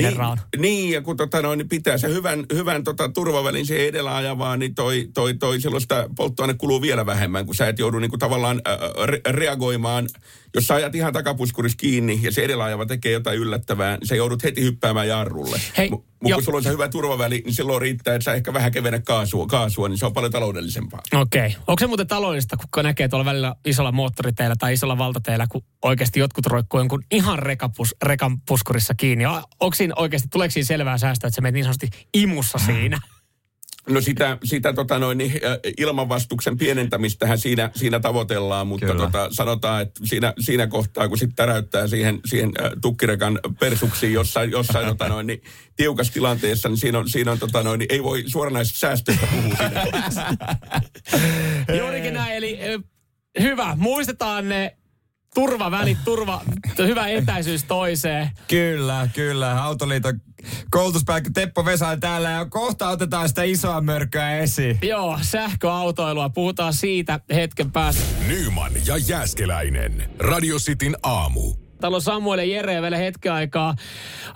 niin. 0.00 0.14
Niin, 0.58 0.90
ja 0.90 1.02
kun 1.02 1.16
tota 1.16 1.42
noin, 1.42 1.58
niin 1.58 1.68
pitää 1.68 1.98
se 1.98 2.08
hyvän, 2.08 2.46
hyvän 2.54 2.84
tota, 2.84 3.08
turvavälin 3.08 3.66
siihen 3.66 3.86
edellä 3.86 4.16
ajavaa, 4.16 4.56
niin 4.56 4.74
toi, 4.74 5.08
toi, 5.14 5.34
toi 5.34 5.60
silloin 5.60 5.80
sitä 5.80 6.08
polttoaine 6.16 6.54
kuluu 6.54 6.82
vielä 6.82 7.06
vähemmän, 7.06 7.46
kun 7.46 7.54
sä 7.54 7.68
et 7.68 7.78
joudu 7.78 7.98
niin 7.98 8.10
kuin 8.10 8.20
tavallaan 8.20 8.60
re- 9.04 9.32
reagoimaan. 9.32 10.08
Jos 10.54 10.66
sä 10.66 10.74
ajat 10.74 10.94
ihan 10.94 11.12
takapuskurissa 11.12 11.78
kiinni 11.78 12.20
ja 12.22 12.32
se 12.32 12.42
edellä 12.42 12.64
ajava 12.64 12.86
tekee 12.86 13.12
jotain 13.12 13.38
yllättävää, 13.38 13.96
niin 13.96 14.08
sä 14.08 14.14
joudut 14.14 14.42
heti 14.42 14.62
hyppäämään 14.62 15.08
jarrulle. 15.08 15.60
Hei, 15.76 15.90
Mutta 15.90 16.34
kun 16.34 16.42
sulla 16.44 16.56
on 16.56 16.62
se 16.62 16.70
hyvä 16.70 16.88
turvaväli, 16.88 17.42
niin 17.44 17.54
silloin 17.54 17.82
riittää, 17.82 18.14
että 18.14 18.24
sä 18.24 18.34
ehkä 18.34 18.52
vähän 18.52 18.72
kevennät 18.72 19.04
kaasua, 19.04 19.46
kaasua 19.46 19.88
niin 19.88 19.98
se 19.98 20.06
on 20.06 20.12
paljon 20.12 20.32
taloudellisempaa. 20.32 21.00
Okei. 21.14 21.46
Okay. 21.46 21.60
Onko 21.66 21.80
se 21.80 21.86
muuten 21.86 22.06
taloudellista, 22.06 22.56
kun 22.74 22.84
näkee 22.84 23.08
tuolla 23.08 23.24
välillä 23.24 23.54
isolla 23.64 23.92
moottoriteillä 23.92 24.56
tai 24.58 24.72
isolla 24.72 24.98
valtateillä, 24.98 25.46
kun 25.46 25.62
oikeasti 25.82 26.20
jotkut 26.20 26.46
roikkuu 26.46 26.80
jonkun 26.80 27.04
ihan 27.10 27.38
rekapus, 27.38 27.94
rekan 28.02 28.40
puskurissa 28.40 28.94
kiinni? 28.94 29.24
Onko 29.60 29.74
siinä 29.74 29.94
oikeasti, 29.96 30.28
tuleeko 30.28 30.52
siinä 30.52 30.66
selvää 30.66 30.98
säästöä, 30.98 31.28
että 31.28 31.34
se 31.34 31.40
menet 31.40 31.54
niin 31.54 31.64
sanotusti 31.64 31.88
imussa 32.14 32.58
siinä? 32.58 32.98
No 33.88 34.00
sitä, 34.00 34.38
sitä 34.44 34.72
tota 34.72 34.98
noin, 34.98 35.18
niin, 35.18 35.32
ilmanvastuksen 35.78 36.58
pienentämistähän 36.58 37.38
siinä, 37.38 37.70
siinä 37.74 38.00
tavoitellaan, 38.00 38.66
mutta 38.66 38.86
Kyllä. 38.86 39.04
tota, 39.04 39.28
sanotaan, 39.30 39.82
että 39.82 40.00
siinä, 40.04 40.32
siinä 40.40 40.66
kohtaa, 40.66 41.08
kun 41.08 41.18
sitten 41.18 41.36
täräyttää 41.36 41.86
siihen, 41.86 42.20
siihen 42.24 42.52
tukkirekan 42.80 43.38
persuksiin 43.60 44.12
jossain, 44.12 44.50
jossain 44.50 44.86
tota 44.86 45.08
noin, 45.08 45.26
niin, 45.26 45.42
tiukassa 45.76 46.12
tilanteessa, 46.12 46.68
niin 46.68 46.76
siinä 46.78 46.98
on, 46.98 47.08
siinä 47.08 47.32
on 47.32 47.38
tota 47.38 47.62
noin, 47.62 47.78
niin 47.78 47.92
ei 47.92 48.02
voi 48.02 48.24
suoranaisesti 48.26 48.78
säästöistä 48.78 49.26
puhua 49.26 49.56
siinä. 49.56 50.36
Juurikin 51.78 52.14
näin, 52.14 52.36
eli 52.36 52.58
hyvä. 53.40 53.76
Muistetaan 53.76 54.48
ne 54.48 54.76
turvavälit, 55.34 55.98
turva, 56.04 56.42
hyvä 56.78 57.08
etäisyys 57.08 57.64
toiseen. 57.64 58.30
Kyllä, 58.48 59.08
kyllä. 59.14 59.62
Autoliiton 59.62 60.20
koulutuspäällikkö 60.70 61.30
Teppo 61.34 61.64
Vesainen 61.64 62.00
täällä 62.00 62.30
ja 62.30 62.44
kohta 62.44 62.88
otetaan 62.88 63.28
sitä 63.28 63.42
isoa 63.42 63.80
mörköä 63.80 64.36
esiin. 64.38 64.78
Joo, 64.82 65.18
sähköautoilua. 65.22 66.28
Puhutaan 66.28 66.74
siitä 66.74 67.20
hetken 67.34 67.72
päästä. 67.72 68.02
Nyman 68.28 68.72
ja 68.86 68.96
Jääskeläinen. 68.96 70.10
Radio 70.18 70.56
Cityn 70.56 70.96
aamu. 71.02 71.54
Täällä 71.82 71.96
on 71.96 72.02
Samuel 72.02 72.38
ja 72.38 72.44
Jere 72.44 72.82
vielä 72.82 72.96
hetken 72.96 73.32
aikaa. 73.32 73.74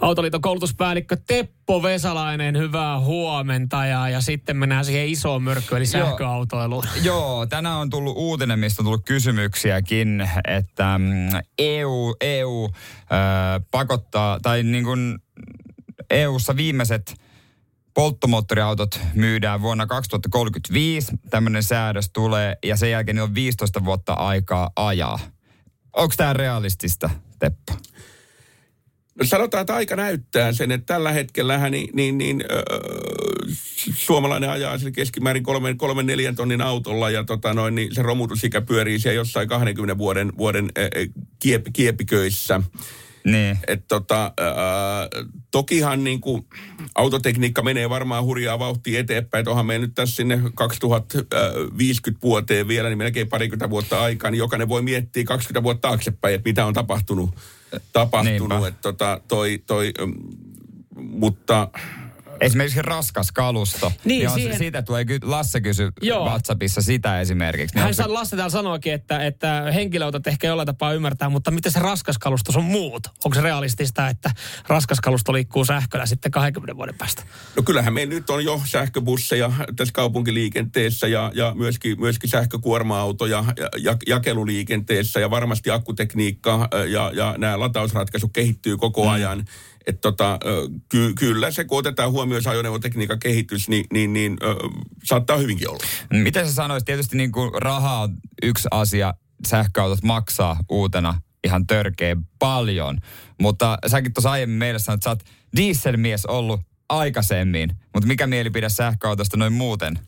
Autoliiton 0.00 0.40
koulutuspäällikkö 0.40 1.16
Teppo 1.26 1.82
Vesalainen, 1.82 2.58
hyvää 2.58 3.00
huomenta. 3.00 3.86
Ja, 3.86 4.08
ja 4.08 4.20
sitten 4.20 4.56
mennään 4.56 4.84
siihen 4.84 5.08
isoon 5.08 5.42
mörkkyyn, 5.42 5.82
eli 5.82 5.98
Joo. 5.98 6.08
sähköautoiluun. 6.08 6.84
Joo, 7.02 7.46
tänään 7.46 7.76
on 7.76 7.90
tullut 7.90 8.16
uutinen, 8.16 8.58
mistä 8.58 8.82
on 8.82 8.84
tullut 8.84 9.04
kysymyksiäkin, 9.04 10.28
että 10.48 10.98
mm, 10.98 11.28
EU, 11.58 12.16
EU 12.20 12.64
ö, 12.64 13.60
pakottaa, 13.70 14.38
tai 14.42 14.62
niin 14.62 14.84
kuin 14.84 15.18
EUssa 16.10 16.56
viimeiset 16.56 17.14
polttomoottoriautot 17.94 19.00
myydään 19.14 19.62
vuonna 19.62 19.86
2035. 19.86 21.12
Tämmöinen 21.30 21.62
säädös 21.62 22.10
tulee 22.12 22.56
ja 22.64 22.76
sen 22.76 22.90
jälkeen 22.90 23.14
niillä 23.14 23.28
on 23.28 23.34
15 23.34 23.84
vuotta 23.84 24.12
aikaa 24.12 24.70
ajaa. 24.76 25.18
Onko 25.96 26.14
tämä 26.16 26.32
realistista, 26.32 27.10
Teppo? 27.38 27.72
No 29.18 29.26
sanotaan, 29.26 29.60
että 29.60 29.74
aika 29.74 29.96
näyttää 29.96 30.52
sen, 30.52 30.72
että 30.72 30.94
tällä 30.94 31.12
hetkellähän 31.12 31.72
niin, 31.72 31.90
niin, 31.92 32.18
niin 32.18 32.44
öö, 32.50 32.62
suomalainen 33.94 34.50
ajaa 34.50 34.78
sillä 34.78 34.90
keskimäärin 34.90 35.42
kolmen, 35.42 35.78
kolmen 35.78 36.06
neljän 36.06 36.36
tonnin 36.36 36.62
autolla 36.62 37.10
ja 37.10 37.24
tota 37.24 37.54
noin, 37.54 37.74
niin 37.74 37.94
se 37.94 38.02
romutusikä 38.02 38.60
pyörii 38.60 38.98
siellä 38.98 39.14
jossain 39.14 39.48
20 39.48 39.98
vuoden, 39.98 40.32
vuoden 40.38 40.68
äh, 40.78 41.14
kiep, 41.38 41.66
kiepiköissä. 41.72 42.60
Niin. 43.26 43.58
Et 43.66 43.84
tota, 43.88 44.32
ää, 44.40 45.08
tokihan 45.50 46.04
niin 46.04 46.20
kuin, 46.20 46.46
autotekniikka 46.94 47.62
menee 47.62 47.90
varmaan 47.90 48.24
hurjaa 48.24 48.58
vauhtia 48.58 49.00
eteenpäin. 49.00 49.42
Et 49.42 49.48
onhan 49.48 49.66
me 49.66 49.78
nyt 49.78 49.94
tässä 49.94 50.16
sinne 50.16 50.40
2050 50.54 52.22
vuoteen 52.22 52.68
vielä, 52.68 52.88
niin 52.88 52.98
melkein 52.98 53.28
parikymmentä 53.28 53.70
vuotta 53.70 54.02
aikaa, 54.02 54.30
niin 54.30 54.38
jokainen 54.38 54.68
voi 54.68 54.82
miettiä 54.82 55.24
20 55.24 55.62
vuotta 55.62 55.88
taaksepäin, 55.88 56.34
että 56.34 56.48
mitä 56.48 56.66
on 56.66 56.74
tapahtunut. 56.74 57.30
tapahtunut 57.92 58.48
Niinpä. 58.48 58.68
et 58.68 58.80
tota, 58.80 59.20
toi, 59.28 59.62
toi, 59.66 59.92
mm, 60.06 60.14
mutta 60.96 61.68
Esimerkiksi 62.40 62.82
raskas 62.82 63.32
kalusto. 63.32 63.92
Niin, 64.04 64.28
on, 64.28 64.34
siihen- 64.34 64.58
Siitä 64.58 64.82
tulee, 64.82 65.04
ky- 65.04 65.18
Lasse 65.22 65.60
kysy 65.60 65.92
Joo. 66.02 66.24
WhatsAppissa 66.26 66.82
sitä 66.82 67.20
esimerkiksi. 67.20 67.74
Niin 67.76 67.84
Hän 67.84 67.94
se- 67.94 68.06
Lasse 68.06 68.36
täällä 68.36 68.50
sanoikin, 68.50 68.92
että, 68.92 69.26
että 69.26 69.64
henkilöautot 69.74 70.26
ehkä 70.26 70.46
jollain 70.46 70.66
tapaa 70.66 70.92
ymmärtää, 70.92 71.28
mutta 71.28 71.50
miten 71.50 71.72
se 71.72 71.78
raskas 71.80 72.18
kalustus 72.18 72.56
on 72.56 72.64
muut? 72.64 73.06
Onko 73.24 73.34
se 73.34 73.40
realistista, 73.40 74.08
että 74.08 74.30
raskas 74.68 75.00
kalusto 75.00 75.32
liikkuu 75.32 75.64
sähköllä 75.64 76.06
sitten 76.06 76.30
20 76.32 76.76
vuoden 76.76 76.94
päästä? 76.98 77.22
No 77.56 77.62
kyllähän 77.62 77.94
meillä 77.94 78.14
nyt 78.14 78.30
on 78.30 78.44
jo 78.44 78.62
sähköbusseja 78.64 79.52
tässä 79.76 79.92
kaupunkiliikenteessä 79.92 81.06
ja, 81.08 81.32
ja 81.34 81.52
myöskin, 81.54 82.00
myöskin 82.00 82.30
sähkökuorma-autoja 82.30 83.44
ja, 83.56 83.68
ja, 83.78 83.96
jakeluliikenteessä 84.06 85.20
ja 85.20 85.30
varmasti 85.30 85.70
akkutekniikka 85.70 86.68
ja, 86.88 87.10
ja 87.14 87.34
nämä 87.38 87.60
latausratkaisut 87.60 88.30
kehittyy 88.32 88.76
koko 88.76 89.08
ajan. 89.10 89.44
Että 89.86 90.00
tota, 90.00 90.38
ky, 90.88 91.12
kyllä 91.18 91.50
se, 91.50 91.64
kun 91.64 91.78
otetaan 91.78 92.12
huomioon 92.12 92.42
se 92.42 92.50
ajoneuvotekniikan 92.50 93.18
kehitys, 93.18 93.68
niin, 93.68 93.84
niin, 93.92 94.12
niin 94.12 94.36
ö, 94.42 94.54
saattaa 95.04 95.36
hyvinkin 95.36 95.70
olla. 95.70 95.84
Miten 96.12 96.46
sä 96.46 96.54
sanoisit? 96.54 96.86
Tietysti 96.86 97.16
niin 97.16 97.32
kuin 97.32 97.50
raha 97.62 98.00
on 98.00 98.16
yksi 98.42 98.68
asia. 98.70 99.14
Sähköautot 99.46 100.02
maksaa 100.02 100.60
uutena 100.68 101.20
ihan 101.44 101.66
törkeä 101.66 102.16
paljon. 102.38 102.98
Mutta 103.40 103.78
säkin 103.86 104.12
tuossa 104.12 104.30
aiemmin 104.30 104.58
meille 104.58 104.78
sanoit, 104.78 104.98
että 104.98 105.04
sä 105.04 105.10
oot 105.10 105.24
dieselmies 105.56 106.26
ollut 106.26 106.60
aikaisemmin. 106.88 107.70
Mutta 107.94 108.06
mikä 108.06 108.26
mielipide 108.26 108.68
sähköautosta 108.68 109.36
noin 109.36 109.52
muuten? 109.52 109.98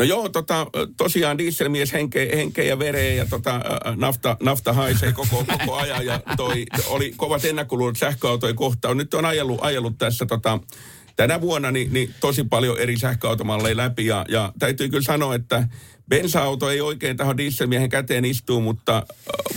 No 0.00 0.04
joo, 0.04 0.28
tota, 0.28 0.66
tosiaan 0.96 1.38
dieselmies 1.38 1.92
henkeä, 1.92 2.36
henkeä 2.36 2.64
ja 2.64 2.78
vereä 2.78 3.14
ja 3.14 3.26
tota, 3.26 3.60
nafta, 3.96 4.36
nafta 4.42 4.72
haisee 4.72 5.12
koko, 5.12 5.44
koko 5.58 5.74
ajan 5.74 6.06
ja 6.06 6.20
toi, 6.36 6.66
oli 6.86 7.12
kovat 7.16 7.44
ennakkoluulot 7.44 7.96
sähköautojen 7.96 8.56
kohtaan. 8.56 8.96
Nyt 8.96 9.14
on 9.14 9.24
ajellut, 9.24 9.58
ajellut 9.62 9.98
tässä 9.98 10.26
tota, 10.26 10.58
tänä 11.16 11.40
vuonna 11.40 11.70
niin, 11.70 11.92
niin 11.92 12.14
tosi 12.20 12.44
paljon 12.44 12.78
eri 12.78 12.98
sähköautomalleja 12.98 13.76
läpi 13.76 14.06
ja, 14.06 14.24
ja 14.28 14.52
täytyy 14.58 14.88
kyllä 14.88 15.02
sanoa, 15.02 15.34
että 15.34 15.68
bensa-auto 16.08 16.70
ei 16.70 16.80
oikein 16.80 17.16
tähän 17.16 17.36
dieselmiehen 17.36 17.88
käteen 17.88 18.24
istuu, 18.24 18.60
mutta 18.60 19.06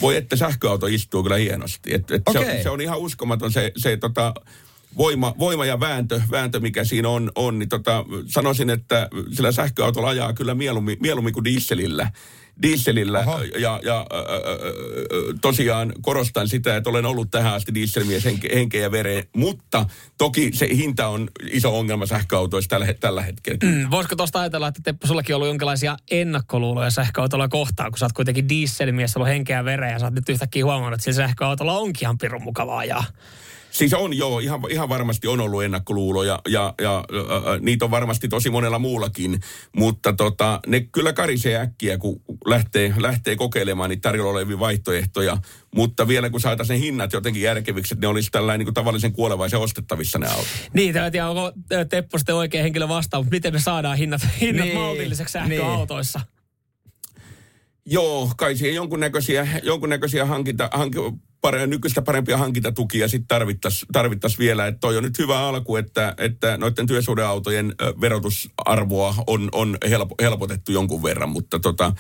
voi 0.02 0.16
että 0.16 0.36
sähköauto 0.36 0.88
istuu 0.88 1.24
kyllä 1.24 1.38
hienosti. 1.38 1.94
Et, 1.94 2.12
et 2.12 2.22
se, 2.32 2.40
on, 2.40 2.46
se 2.64 2.70
on 2.70 2.82
ihan 2.82 3.00
uskomaton 3.00 3.52
se, 3.52 3.72
se 3.78 3.98
tota, 3.98 4.34
voima, 4.98 5.36
voima 5.40 5.66
ja 5.66 5.80
vääntö, 5.80 6.22
vääntö, 6.32 6.60
mikä 6.60 6.84
siinä 6.84 7.10
on, 7.10 7.32
on 7.36 7.60
niin 7.60 7.70
tota, 7.70 8.06
sanoisin, 8.28 8.70
että 8.70 9.10
sillä 9.32 9.52
sähköautolla 9.52 10.10
ajaa 10.10 10.34
kyllä 10.34 10.56
mieluummin, 10.56 10.98
mieluummin 11.02 11.34
kuin 11.34 11.44
dieselillä. 11.44 12.12
Dieselillä 12.62 13.20
Oho. 13.20 13.42
ja, 13.42 13.80
ja 13.84 14.06
ö, 14.14 14.18
ö, 14.18 14.26
ö, 15.12 15.34
tosiaan 15.42 15.94
korostan 16.02 16.48
sitä, 16.48 16.76
että 16.76 16.90
olen 16.90 17.06
ollut 17.06 17.32
tähän 17.32 17.54
asti 17.54 17.74
dieselmies 17.74 18.26
henke, 18.26 18.50
henkeä 18.56 18.82
ja 18.82 18.92
vereen, 18.92 19.24
mutta 19.36 19.86
toki 20.18 20.52
se 20.54 20.68
hinta 20.72 21.08
on 21.08 21.30
iso 21.52 21.80
ongelma 21.80 22.06
sähköautoissa 22.06 22.70
tällä, 22.70 22.94
tällä 23.00 23.22
hetkellä. 23.22 23.60
Mm, 23.64 23.92
voisiko 23.92 24.16
tuosta 24.16 24.40
ajatella, 24.40 24.68
että 24.68 24.82
Teppo, 24.84 25.08
sullakin 25.08 25.36
on 25.36 25.38
ollut 25.38 25.48
jonkinlaisia 25.48 25.98
ennakkoluuloja 26.12 26.90
sähköautolla 26.90 27.48
kohtaan, 27.48 27.92
kun 27.92 27.98
sä 27.98 28.06
oot 28.06 28.14
kuitenkin 28.14 28.50
dieselmies, 28.50 29.18
ollut 29.18 29.30
henkeä 29.30 29.58
ja 29.58 29.66
vereä 29.66 29.92
ja 29.92 30.00
sä 30.00 30.06
oot 30.06 30.14
nyt 30.14 30.30
yhtäkkiä 30.30 30.66
huomannut, 30.66 30.94
että 30.94 31.04
sillä 31.04 31.28
sähköautolla 31.28 31.78
onkin 31.78 32.04
ihan 32.06 32.18
pirun 32.18 32.44
mukavaa 32.44 32.78
ajaa. 32.78 33.06
Siis 33.74 33.94
on 33.94 34.18
joo, 34.18 34.40
ihan, 34.40 34.62
ihan 34.70 34.90
varmasti 34.90 35.28
on 35.28 35.40
ollut 35.40 35.64
ennakkoluuloja 35.64 36.40
ja, 36.50 36.74
ja 36.82 36.98
äh, 36.98 37.62
niitä 37.62 37.86
on 37.86 37.92
varmasti 37.92 38.28
tosi 38.28 38.50
monella 38.50 38.80
muullakin, 38.80 39.40
mutta 39.76 40.14
tota, 40.14 40.60
ne 40.68 40.80
kyllä 40.80 41.14
karisee 41.14 41.60
äkkiä, 41.60 41.98
kun 41.98 42.22
lähtee, 42.46 42.94
lähtee 42.98 43.36
kokeilemaan 43.36 43.90
niitä 43.90 44.02
tarjolla 44.02 44.32
olevia 44.32 44.60
vaihtoehtoja, 44.60 45.38
mutta 45.76 46.08
vielä 46.08 46.30
kun 46.30 46.42
saataisiin 46.42 46.80
ne 46.80 46.86
hinnat 46.86 47.14
jotenkin 47.14 47.42
järkeviksi, 47.42 47.94
että 47.94 48.06
ne 48.06 48.08
olisi 48.08 48.32
tällainen 48.32 48.60
niin 48.60 48.66
kuin 48.66 48.74
tavallisen 48.74 49.14
kuolevaisen 49.14 49.60
ostettavissa 49.60 50.20
ne 50.20 50.28
autot. 50.28 50.48
Niin, 50.74 50.98
en 50.98 51.12
tiedä, 51.12 51.30
onko 51.30 51.52
Teppo 51.90 52.18
sitten 52.18 52.36
oikea 52.36 52.64
henkilö 52.64 52.88
vastaan, 52.88 53.24
mutta 53.24 53.36
miten 53.36 53.54
me 53.54 53.60
saadaan 53.60 53.98
hinnat, 53.98 54.22
hinnat 54.42 54.66
Niin, 54.66 54.78
maltilliseksi 54.78 55.32
sähköautoissa? 55.32 56.22
Joo, 57.86 58.32
kai 58.38 58.56
siihen 58.56 58.76
jonkunnäköisiä, 58.76 59.48
jonkunnäköisiä 59.64 60.26
hankinta, 60.26 60.70
hanki, 60.74 61.00
pare, 61.44 61.68
nykyistä 61.68 62.02
parempia 62.02 62.38
hankintatukia 62.38 63.08
sitten 63.08 63.28
tarvittaisiin 63.28 63.88
tarvittais 63.92 64.40
vielä. 64.40 64.68
Että 64.68 64.80
toi 64.80 64.98
on 64.98 65.04
nyt 65.04 65.18
hyvä 65.18 65.40
alku, 65.40 65.76
että, 65.76 66.14
että 66.18 66.58
noiden 66.58 66.88
työsuhdeautojen 66.88 67.76
verotusarvoa 68.02 69.16
on, 69.28 69.50
on 69.52 69.78
helpo, 69.90 70.16
helpotettu 70.22 70.72
jonkun 70.72 71.04
verran, 71.04 71.30
mutta 71.30 71.60
tota, 71.60 71.94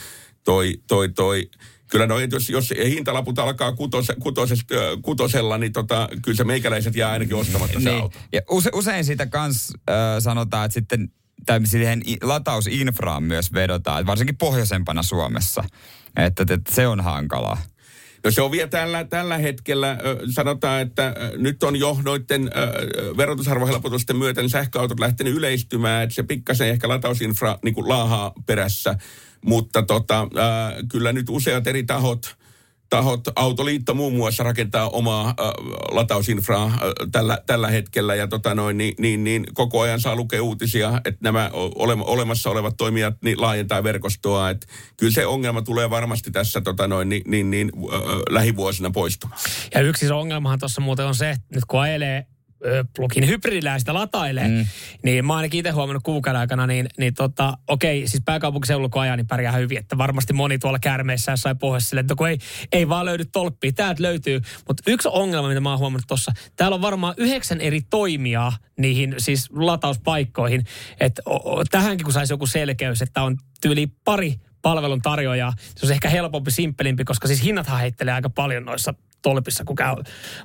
toi, 0.43 0.81
toi, 0.87 1.09
toi, 1.09 1.49
kyllä 1.87 2.07
no, 2.07 2.19
jos, 2.19 2.49
jos 2.49 2.73
hintalaput 2.85 3.39
alkaa 3.39 3.71
kutose, 3.71 4.15
kutosesta, 4.19 4.75
ö, 4.75 4.97
kutosella, 5.01 5.57
niin 5.57 5.73
tota, 5.73 6.09
kyllä 6.21 6.37
se 6.37 6.43
meikäläiset 6.43 6.95
jää 6.95 7.11
ainakin 7.11 7.35
ostamatta 7.35 7.79
se 7.79 7.89
auto. 7.89 8.17
Ja 8.31 8.41
use, 8.49 8.69
usein 8.73 9.05
siitä 9.05 9.25
kans 9.25 9.73
äh, 9.89 9.95
sanotaan, 10.19 10.65
että 10.65 10.73
sitten 10.73 11.11
tai 11.45 11.59
siihen 11.65 12.01
latausinfraan 12.21 13.23
myös 13.23 13.53
vedotaan, 13.53 14.05
varsinkin 14.05 14.37
pohjoisempana 14.37 15.03
Suomessa. 15.03 15.63
Että, 16.17 16.43
että 16.49 16.75
se 16.75 16.87
on 16.87 17.01
hankalaa. 17.01 17.57
No 18.23 18.31
se 18.31 18.41
on 18.41 18.51
vielä 18.51 18.67
tällä, 18.67 19.03
tällä 19.03 19.37
hetkellä, 19.37 19.97
sanotaan, 20.31 20.81
että 20.81 21.15
nyt 21.37 21.63
on 21.63 21.75
jo 21.75 21.97
noiden 22.05 22.51
verotusarvohelpotusten 23.17 24.17
myötä 24.17 24.41
niin 24.41 24.49
sähköautot 24.49 24.99
lähtenyt 24.99 25.33
yleistymään, 25.33 26.03
että 26.03 26.15
se 26.15 26.23
pikkasen 26.23 26.67
ehkä 26.67 26.87
latausinfra 26.87 27.59
niin 27.63 27.73
kuin 27.73 27.89
laahaa 27.89 28.33
perässä, 28.45 28.95
mutta 29.45 29.83
tota, 29.83 30.27
kyllä 30.91 31.13
nyt 31.13 31.29
useat 31.29 31.67
eri 31.67 31.83
tahot, 31.83 32.35
tahot, 32.97 33.21
Autoliitto 33.35 33.93
muun 33.93 34.13
muassa 34.13 34.43
rakentaa 34.43 34.89
omaa 34.89 35.33
ö, 35.39 35.43
latausinfraa 35.91 36.71
ö, 36.83 36.93
tällä, 37.11 37.37
tällä 37.45 37.67
hetkellä 37.67 38.15
ja 38.15 38.27
tota 38.27 38.55
noin, 38.55 38.77
niin, 38.77 38.93
niin, 38.97 39.23
niin 39.23 39.45
koko 39.53 39.81
ajan 39.81 39.99
saa 39.99 40.15
lukea 40.15 40.43
uutisia, 40.43 41.01
että 41.05 41.19
nämä 41.23 41.49
ole, 41.53 41.93
olemassa 41.99 42.49
olevat 42.49 42.77
toimijat 42.77 43.15
niin 43.21 43.41
laajentaa 43.41 43.83
verkostoa, 43.83 44.49
että 44.49 44.67
kyllä 44.97 45.11
se 45.11 45.25
ongelma 45.25 45.61
tulee 45.61 45.89
varmasti 45.89 46.31
tässä 46.31 46.61
tota 46.61 46.87
noin, 46.87 47.09
niin, 47.09 47.23
niin, 47.27 47.51
niin 47.51 47.71
ö, 47.93 47.97
lähivuosina 48.29 48.91
poistumaan. 48.91 49.39
Ja 49.73 49.81
yksi 49.81 50.05
iso 50.05 50.19
ongelmahan 50.19 50.59
tuossa 50.59 50.81
muuten 50.81 51.05
on 51.05 51.15
se, 51.15 51.29
että 51.29 51.45
nyt 51.55 51.65
kun 51.65 51.79
ajelee 51.79 52.25
plugin 52.95 53.27
hybridillä 53.27 53.69
ja 53.69 53.79
sitä 53.79 53.93
latailee, 53.93 54.47
mm. 54.47 54.65
niin 55.03 55.25
mä 55.25 55.35
ainakin 55.35 55.59
itse 55.59 55.71
huomannut 55.71 56.03
kuukauden 56.03 56.39
aikana, 56.39 56.67
niin, 56.67 56.87
niin 56.97 57.13
tota, 57.13 57.57
okei, 57.67 58.07
siis 58.07 58.23
pääkaupunkiseudulla 58.25 58.89
kun 58.89 59.01
ajaa, 59.01 59.15
niin 59.15 59.27
pärjää 59.27 59.51
hyvin, 59.51 59.77
että 59.77 59.97
varmasti 59.97 60.33
moni 60.33 60.59
tuolla 60.59 60.79
kärmeissä 60.79 61.31
jossain 61.31 61.57
pohjassa 61.57 61.89
sille, 61.89 61.99
että 61.99 62.15
kun 62.15 62.29
ei, 62.29 62.37
ei 62.71 62.89
vaan 62.89 63.05
löydy 63.05 63.25
tolppia, 63.25 63.71
täältä 63.71 64.03
löytyy. 64.03 64.41
Mutta 64.67 64.83
yksi 64.87 65.09
ongelma, 65.11 65.47
mitä 65.47 65.59
mä 65.59 65.69
oon 65.69 65.79
huomannut 65.79 66.07
tuossa, 66.07 66.31
täällä 66.55 66.75
on 66.75 66.81
varmaan 66.81 67.13
yhdeksän 67.17 67.61
eri 67.61 67.81
toimijaa 67.89 68.57
niihin 68.77 69.15
siis 69.17 69.49
latauspaikkoihin, 69.51 70.65
että 70.99 71.21
tähänkin 71.71 72.03
kun 72.03 72.13
saisi 72.13 72.33
joku 72.33 72.47
selkeys, 72.47 73.01
että 73.01 73.23
on 73.23 73.37
tyyli 73.61 73.87
pari 74.05 74.35
palvelun 74.61 75.01
tarjoajaa, 75.01 75.53
se 75.57 75.85
olisi 75.85 75.93
ehkä 75.93 76.09
helpompi, 76.09 76.51
simppelimpi, 76.51 77.03
koska 77.03 77.27
siis 77.27 77.43
hinnathan 77.43 77.79
heittelee 77.79 78.13
aika 78.13 78.29
paljon 78.29 78.65
noissa 78.65 78.93
tolpissa, 79.23 79.63
kun 79.65 79.75
käy 79.75 79.95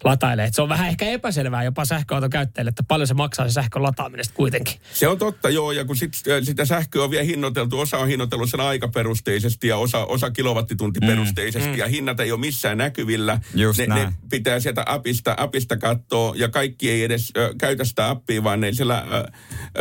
latailee. 0.05 0.47
Et 0.47 0.55
se 0.55 0.63
on 0.63 0.69
vähän 0.69 0.89
ehkä 0.89 1.05
epäselvää 1.05 1.65
jopa 1.65 1.85
sähköauton 1.85 2.31
käyttäjille, 2.31 2.69
että 2.69 2.83
paljon 2.83 3.07
se 3.07 3.15
maksaa 3.15 3.49
se 3.49 3.53
sähkön 3.53 3.83
lataaminen 3.83 4.25
kuitenkin. 4.35 4.75
Se 4.93 5.09
on 5.09 5.19
totta, 5.19 5.51
joo, 5.51 5.73
ja 5.73 5.85
kun 5.85 5.97
sit, 5.97 6.13
sitä 6.43 6.65
sähköä 6.65 7.05
on 7.05 7.11
vielä 7.11 7.25
hinnoiteltu, 7.25 7.81
osa 7.81 7.99
on 7.99 8.09
hinnoitellut 8.09 8.51
sen 8.51 8.61
aikaperusteisesti 8.61 9.69
ja 9.69 9.77
osa, 9.77 10.05
osa 10.05 10.31
kilowattituntiperusteisesti, 10.31 11.71
mm, 11.71 11.79
ja 11.79 11.89
hinnat 11.89 12.21
ei 12.21 12.33
ole 12.33 12.41
missään 12.41 12.79
näkyvillä. 12.79 13.41
Just 13.55 13.79
ne, 13.79 13.87
näin. 13.87 14.07
ne 14.07 14.13
pitää 14.31 14.61
sieltä 14.61 14.83
appista, 14.87 15.35
appista 15.37 15.77
katsoa, 15.77 16.35
ja 16.37 16.49
kaikki 16.49 16.91
ei 16.91 17.05
edes 17.05 17.33
ö, 17.37 17.55
käytä 17.59 17.85
sitä 17.85 18.09
appia, 18.09 18.45
vaan 18.45 18.61
ne 18.61 18.73
sillä 18.73 19.07
ö, 19.13 19.17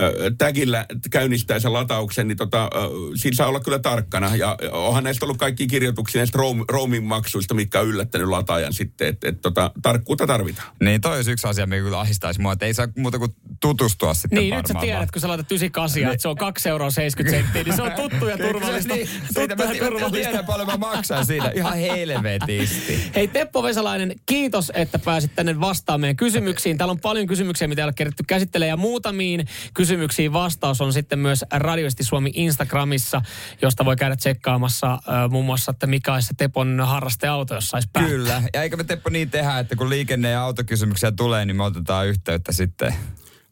ö, 0.01 0.31
tagillä 0.37 0.85
käynnistää 1.11 1.59
sen 1.59 1.73
latauksen, 1.73 2.27
niin 2.27 2.37
tota, 2.37 2.63
ö, 2.63 2.79
siinä 3.15 3.35
saa 3.35 3.47
olla 3.47 3.59
kyllä 3.59 3.79
tarkkana. 3.79 4.35
Ja 4.35 4.57
onhan 4.71 5.03
näistä 5.03 5.25
ollut 5.25 5.37
kaikki 5.37 5.67
kirjoituksia 5.67 6.19
näistä 6.19 6.37
roam, 6.37 6.65
roaming-maksuista, 6.69 7.53
mitkä 7.53 7.79
on 7.79 7.87
yllättänyt 7.87 8.27
lataajan 8.27 8.73
sitten, 8.73 8.86
että 8.99 9.29
et, 9.29 9.41
tota, 9.41 9.71
tarkkuutta 9.81 10.27
tarvitaan. 10.27 10.67
Niin 10.81 11.01
toi 11.01 11.15
olisi 11.15 11.31
yksi 11.31 11.47
asia, 11.47 11.65
mikä 11.65 11.81
kyllä 11.81 11.99
ahdistaisi 11.99 12.41
mua, 12.41 12.53
että 12.53 12.65
ei 12.65 12.73
saa 12.73 12.87
muuta 12.97 13.19
kuin 13.19 13.35
tutustua 13.59 14.13
sitten 14.13 14.39
Niin, 14.39 14.55
nyt 14.55 14.65
sä 14.65 14.73
tiedät, 14.79 14.97
vaan. 14.97 15.07
kun 15.13 15.21
sä 15.21 15.27
laitat 15.27 15.51
98, 15.51 16.03
että 16.11 16.21
se 16.21 16.27
on 16.27 16.35
2 16.35 16.69
euroa 16.69 16.91
70 16.91 17.37
senttiä, 17.37 17.63
niin 17.63 17.75
se 17.75 17.81
on 17.81 17.91
tuttu 17.91 18.27
ja 18.27 18.37
turvallista. 18.37 18.93
Niin, 18.93 19.07
siitä 19.07 19.55
tuttu 19.55 19.63
mä 19.63 19.71
tiedän, 19.71 19.87
turvallista. 19.91 20.29
tiedän 20.29 20.45
paljon 20.45 20.67
mä 20.67 20.77
maksan 20.77 21.25
siitä. 21.25 21.51
Ihan 21.55 21.77
helvetisti. 21.77 23.11
Hei 23.15 23.27
Teppo 23.27 23.63
Vesalainen, 23.63 24.15
kiitos, 24.25 24.71
että 24.75 24.99
pääsit 24.99 25.31
tänne 25.35 25.59
vastaamaan 25.59 26.01
meidän 26.01 26.15
kysymyksiin. 26.15 26.77
Täällä 26.77 26.91
on 26.91 26.99
paljon 26.99 27.27
kysymyksiä, 27.27 27.67
mitä 27.67 27.81
ei 27.81 27.83
ole 27.83 27.93
kerätty 27.93 28.23
käsittelemään. 28.27 28.69
Ja 28.69 28.77
muutamiin 28.77 29.47
kysymyksiin 29.73 30.33
vastaus 30.33 30.81
on 30.81 30.93
sitten 30.93 31.19
myös 31.19 31.45
Radioisti 31.51 32.03
Suomi 32.03 32.31
Instagramissa, 32.33 33.21
josta 33.61 33.85
voi 33.85 33.95
käydä 33.95 34.15
tsekkaamassa 34.15 34.93
äh, 34.93 34.99
muun 35.29 35.45
muassa, 35.45 35.71
että 35.71 35.87
mikä 35.87 36.13
olisi 36.13 36.27
se 36.27 36.33
Tepon 36.37 36.79
harrasteauto, 36.85 37.55
jos 37.55 37.69
saisi 37.69 37.89
päättää. 37.93 38.11
Kyllä. 38.11 38.43
Ja 38.53 38.63
eikö 38.63 38.76
me 38.77 38.83
Teppo 38.83 39.09
niin 39.09 39.29
tehdä, 39.29 39.59
että 39.59 39.75
kun 39.75 39.89
liikenne- 39.89 40.29
ja 40.29 40.41
autokysymyksiä 40.41 41.11
tulee, 41.11 41.45
niin 41.45 41.55
me 41.55 41.63
otetaan 41.63 42.07
yhteyttä 42.07 42.51
sitten. 42.51 42.93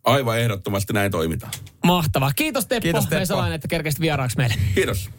Aivan 0.04 0.40
ehdottomasti 0.40 0.94
näin 0.94 1.12
toimitaan. 1.12 1.52
Mahtavaa. 1.84 2.32
Kiitos 2.36 2.66
Teppo, 2.66 2.82
Kiitos, 2.82 3.04
Teppo. 3.04 3.20
Vesalainen, 3.20 3.56
että 3.56 3.68
kerkesit 3.68 4.00
vieraaksi 4.00 4.38
meille. 4.38 4.56
Kiitos. 4.76 5.10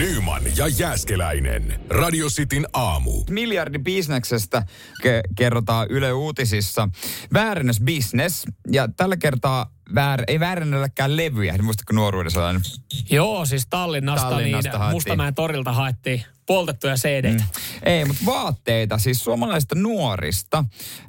Nyman 0.00 0.42
ja 0.56 0.68
Jääskeläinen. 0.68 1.80
Radio 1.88 2.26
Cityn 2.26 2.66
aamu. 2.72 3.24
Miljardibisneksestä 3.30 4.62
ke- 5.02 5.32
kerrotaan 5.36 5.86
Yle 5.90 6.12
Uutisissa. 6.12 6.88
Väärennösbisnes. 7.32 8.44
Ja 8.72 8.88
tällä 8.96 9.16
kertaa 9.16 9.70
väär, 9.94 10.22
ei 10.26 10.40
väärennelläkään 10.40 11.16
levyjä. 11.16 11.58
Muistatko 11.62 11.92
nuoruudessa 11.92 12.34
sellainen? 12.34 12.62
Joo, 13.10 13.46
siis 13.46 13.66
Tallinnasta, 13.70 14.30
Tallinnasta 14.30 14.70
niin 14.70 14.78
haettiin. 14.78 14.96
Mustamäen 14.96 15.34
torilta 15.34 15.72
haettiin 15.72 16.24
poltettuja 16.46 16.94
cd 16.94 17.32
mm. 17.32 17.44
Ei, 17.82 18.04
mutta 18.04 18.26
vaatteita. 18.26 18.98
Siis 18.98 19.24
suomalaisista 19.24 19.74
nuorista 19.74 20.64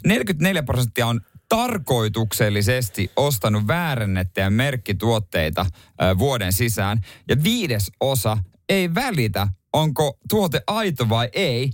44 0.06 0.63
prosenttia 0.63 1.08
on 1.08 1.21
tarkoituksellisesti 1.49 3.12
ostanut 3.15 3.67
väärennettyjä 3.67 4.49
merkkituotteita 4.49 5.65
ö, 6.01 6.17
vuoden 6.17 6.54
sisään. 6.54 7.01
Ja 7.30 7.43
viides 7.43 7.91
osa 7.99 8.38
ei 8.71 8.95
välitä, 8.95 9.47
onko 9.73 10.17
tuote 10.29 10.62
aito 10.67 11.10
vai 11.10 11.29
ei. 11.34 11.69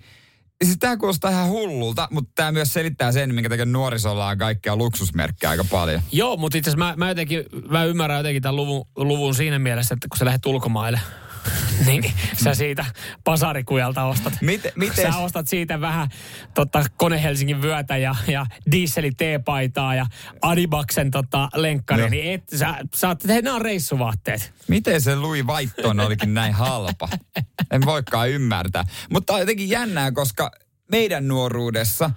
Siis 0.63 0.77
tämä 0.79 0.97
kuulostaa 0.97 1.31
ihan 1.31 1.49
hullulta, 1.49 2.07
mutta 2.11 2.31
tämä 2.35 2.51
myös 2.51 2.73
selittää 2.73 3.11
sen, 3.11 3.35
minkä 3.35 3.49
takia 3.49 3.65
nuorisolla 3.65 4.27
on 4.27 4.37
kaikkea 4.37 4.75
luksusmerkkejä 4.75 5.51
aika 5.51 5.65
paljon. 5.71 6.01
Joo, 6.11 6.37
mutta 6.37 6.57
itse 6.57 6.69
asiassa 6.69 6.85
mä, 6.85 6.93
mä, 6.97 7.09
jotenkin, 7.09 7.43
mä 7.69 7.83
ymmärrän 7.83 8.19
jotenkin 8.19 8.41
tämän 8.41 8.55
luvun, 8.55 8.87
luvun 8.95 9.35
siinä 9.35 9.59
mielessä, 9.59 9.93
että 9.93 10.07
kun 10.09 10.17
sä 10.17 10.25
lähdet 10.25 10.45
ulkomaille, 10.45 10.99
niin 11.87 12.13
sä 12.43 12.53
siitä 12.53 12.85
pasarikujalta 13.23 14.03
ostat. 14.03 14.33
Miten- 14.41 14.71
miten- 14.75 15.11
Sä 15.13 15.17
ostat 15.17 15.47
siitä 15.47 15.81
vähän 15.81 16.09
tota, 16.53 16.85
Kone 16.97 17.23
Helsingin 17.23 17.61
vyötä 17.61 17.97
ja, 17.97 18.15
ja 18.27 18.45
dieseli 18.71 19.11
teepaitaa 19.11 19.95
ja 19.95 20.05
Adibaksen 20.41 21.11
tota, 21.11 21.49
lenkkari, 21.55 22.01
Joo. 22.01 22.09
niin 22.09 22.33
et, 22.33 22.49
sä, 22.55 22.75
sä 22.95 23.07
oot, 23.07 23.27
hei, 23.27 23.41
nämä 23.41 23.55
on 23.55 23.61
reissuvaatteet. 23.61 24.53
Miten 24.67 25.01
se 25.01 25.15
Louis 25.15 25.47
Vuitton 25.47 25.99
olikin 25.99 26.33
näin 26.33 26.53
halpa? 26.53 27.09
En 27.71 27.85
voikaan 27.85 28.29
ymmärtää. 28.29 28.83
Mutta 29.09 29.33
on 29.33 29.39
jotenkin 29.39 29.69
jännää, 29.69 30.11
koska 30.11 30.51
meidän 30.91 31.27
nuoruudessa 31.27 32.11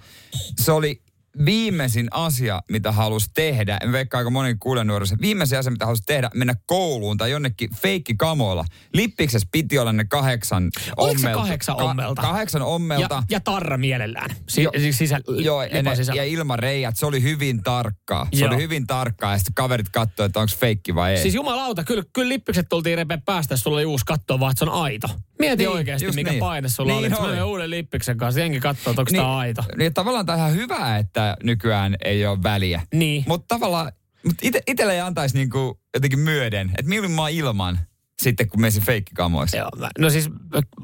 se 0.59 0.71
oli 0.71 1.01
viimeisin 1.45 2.07
asia, 2.11 2.61
mitä 2.71 2.91
halusi 2.91 3.29
tehdä. 3.33 3.77
En 3.83 3.91
veikkaa 3.91 4.17
aika 4.17 4.29
moni 4.29 4.55
kuulen 4.59 4.87
nuoruudessa. 4.87 5.17
Viimeisin 5.21 5.59
asia, 5.59 5.71
mitä 5.71 5.85
halusi 5.85 6.03
tehdä, 6.05 6.29
mennä 6.33 6.53
kouluun 6.65 7.17
tai 7.17 7.31
jonnekin 7.31 7.69
feikki 7.75 8.15
kamoilla. 8.15 8.65
Lippiksessä 8.93 9.47
piti 9.51 9.79
olla 9.79 9.93
ne 9.93 10.05
kahdeksan 10.05 10.71
Oliko 10.97 11.19
se 11.19 11.31
kahdeksan 11.33 11.81
ommelta? 11.81 12.21
kahdeksan 12.21 12.61
ommelta. 12.61 13.15
Ja, 13.15 13.23
ja 13.29 13.39
tarra 13.39 13.77
mielellään. 13.77 14.35
Si, 14.49 14.63
Joo. 14.63 14.71
siis 14.77 14.97
sisä, 14.97 15.19
Joo, 15.37 15.61
lipan 15.61 15.97
ja, 16.15 16.23
ilman 16.23 16.59
reijät. 16.59 16.97
Se 16.97 17.05
oli 17.05 17.23
hyvin 17.23 17.63
tarkkaa. 17.63 18.27
Se 18.33 18.39
Joo. 18.39 18.53
oli 18.53 18.63
hyvin 18.63 18.87
tarkkaa 18.87 19.31
ja 19.31 19.37
sitten 19.37 19.53
kaverit 19.53 19.89
katsoivat, 19.89 20.29
että 20.29 20.39
onko 20.39 20.51
feikki 20.57 20.95
vai 20.95 21.11
ei. 21.11 21.21
Siis 21.21 21.35
jumalauta, 21.35 21.83
kyllä, 21.83 22.03
kyllä 22.13 22.29
lippikset 22.29 22.69
tultiin 22.69 22.97
repeä 22.97 23.17
päästä, 23.25 23.53
jos 23.53 23.61
sulla 23.61 23.77
oli 23.77 23.85
uusi 23.85 24.05
katto, 24.05 24.39
vaan 24.39 24.51
että 24.51 24.65
se 24.65 24.71
on 24.71 24.81
aito. 24.83 25.07
Mieti 25.39 25.63
Niin, 25.63 25.69
oikeasti, 25.69 26.11
mikä 26.11 26.31
niin. 26.31 26.39
paine 26.39 26.69
sulla 26.69 26.93
Niin 26.93 27.19
oli. 27.19 27.35
Mä 27.35 27.45
uuden 27.45 27.69
lippiksen 27.69 28.17
kanssa, 28.17 28.39
jengi 28.39 28.59
katsoo, 28.59 28.91
että 28.91 29.01
onko 29.01 29.11
niin, 29.11 29.21
tämä 29.21 29.37
aito. 29.37 29.63
Niin 29.77 29.93
tavallaan 29.93 30.25
tämä 30.25 30.35
on 30.35 30.39
ihan 30.39 30.55
hyvä, 30.55 30.97
että 30.97 31.20
nykyään 31.43 31.95
ei 32.05 32.25
ole 32.25 32.43
väliä. 32.43 32.81
Niin. 32.93 33.23
Mutta 33.27 33.45
tavallaan, 33.55 33.91
mutta 34.25 34.39
ite, 34.47 34.61
itselle 34.67 34.93
ei 34.93 34.99
antaisi 34.99 35.37
niinku 35.37 35.79
jotenkin 35.93 36.19
myöden, 36.19 36.69
että 36.69 36.89
milloin 36.89 37.11
mä 37.11 37.29
ilman. 37.29 37.79
sitten, 38.21 38.49
kun 38.49 38.61
menisin 38.61 38.83
feikkikamoissa? 38.83 39.57
Joo, 39.57 39.69
mä- 39.77 39.89
no 39.99 40.09
siis 40.09 40.29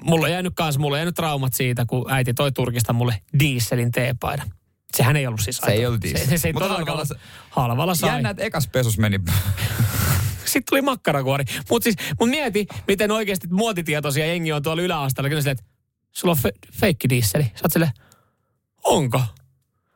mulla 0.03 0.25
on 0.25 0.31
jäänyt 0.31 0.53
kans, 0.55 0.77
mulla 0.77 0.95
on 0.95 0.99
jäänyt 0.99 1.15
traumat 1.15 1.53
siitä, 1.53 1.85
kun 1.85 2.11
äiti 2.11 2.33
toi 2.33 2.51
Turkista 2.51 2.93
mulle 2.93 3.21
dieselin 3.39 3.91
teepaidan. 3.91 4.51
Sehän 4.97 5.15
ei 5.15 5.27
ollut 5.27 5.41
siis 5.41 5.57
Se 5.57 5.71
ei 5.71 5.85
ollut 5.85 6.01
diesel. 6.01 6.19
Se, 6.19 6.29
se, 6.29 6.37
se 6.37 6.47
ei 6.47 6.53
Mutta 6.53 6.67
todellakaan 6.67 6.97
halvalla 6.97 7.19
halvalla, 7.49 7.69
halvalla 7.69 7.95
sai. 7.95 8.09
Jännä, 8.09 8.29
että 8.29 8.43
ekas 8.43 8.67
pesus 8.67 8.97
meni. 8.97 9.19
Sitten 10.45 10.63
tuli 10.69 10.81
makkarakuori. 10.81 11.43
Mutta 11.69 11.83
siis, 11.83 11.95
mut 12.19 12.29
mieti, 12.29 12.67
miten 12.87 13.11
oikeasti 13.11 13.47
muotitietoisia 13.51 14.25
jengi 14.25 14.51
on 14.53 14.63
tuolla 14.63 14.81
yläasteella. 14.81 15.29
Kyllä 15.29 15.41
silleen, 15.41 15.57
että 15.59 15.71
sulla 16.11 16.31
on 16.31 16.37
fe, 16.37 16.51
feikki 16.73 17.09
dieseli. 17.09 17.43
Sä 17.43 17.51
oot 17.63 17.71
silleen, 17.73 17.91
onko? 18.83 19.21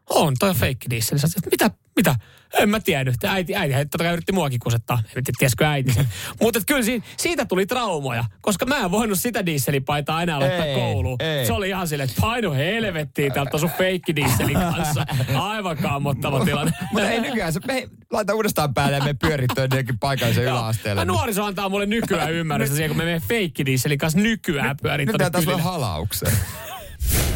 On, 0.10 0.34
toi 0.40 0.50
on 0.50 0.56
feikki 0.56 0.90
dieseli. 0.90 1.20
Sä 1.20 1.28
silleen, 1.28 1.50
mitä, 1.52 1.72
mitä? 1.96 2.16
En 2.60 2.70
mä 2.70 2.80
tiennyt. 2.80 3.14
Että 3.14 3.32
Äiti, 3.32 3.56
äiti, 3.56 3.74
äiti 3.76 3.90
totta 3.90 4.04
kai 4.04 4.14
yritti 4.14 4.32
muakin 4.32 4.60
kusettaa. 4.60 4.98
En 4.98 5.24
tiedä, 5.24 5.36
tiesikö 5.40 5.68
äiti 5.68 5.94
sen. 5.94 6.08
Mutta 6.42 6.60
kyllä 6.68 6.84
siitä, 6.84 7.08
siitä, 7.18 7.46
tuli 7.46 7.66
traumoja, 7.66 8.24
koska 8.42 8.66
mä 8.66 8.78
en 8.78 8.92
voinut 8.92 9.20
sitä 9.20 9.46
dieselipaitaa 9.46 10.24
enää 10.24 10.40
laittaa 10.40 10.66
Ei, 10.66 10.76
kouluun. 10.76 11.18
ei. 11.22 11.46
Se 11.46 11.54
oli 11.54 11.70
ihan 11.70 11.88
silleen, 11.88 12.10
että 12.10 12.22
paino 12.22 12.54
helvettiin 12.54 13.34
täältä 13.34 13.58
sun 13.58 13.70
feikki 13.78 14.16
dieselin 14.16 14.54
kanssa. 14.58 15.06
Aivan 15.36 15.78
kammottava 15.78 16.46
tilanne. 16.46 16.74
Mutta 16.92 17.10
ei 17.10 17.22
nykyään, 17.22 17.54
se, 17.54 17.60
me 17.68 17.90
laita 18.12 18.34
uudestaan 18.34 18.74
päälle 18.74 18.98
ja 18.98 19.04
me 19.04 19.14
pyörittyä 19.14 19.64
jonnekin 19.64 20.00
paikalliseen 20.00 20.46
Joo. 20.48 20.58
yläasteelle. 20.58 21.02
Mä 21.02 21.06
nuoriso 21.06 21.44
antaa 21.46 21.70
mulle 21.70 21.86
nykyään 21.86 22.32
ymmärrystä 22.34 22.76
siihen, 22.76 22.90
kun 22.90 22.98
me 22.98 23.04
menemme 23.04 23.28
feikkidieselin 23.28 23.98
kanssa 23.98 24.20
nykyään 24.20 24.78
pyörin 24.82 25.08
Nyt 25.08 25.18
näytäisi 25.18 25.46
kylille. 25.48 25.64
vähän 25.64 25.74
halaukseen. 25.74 26.34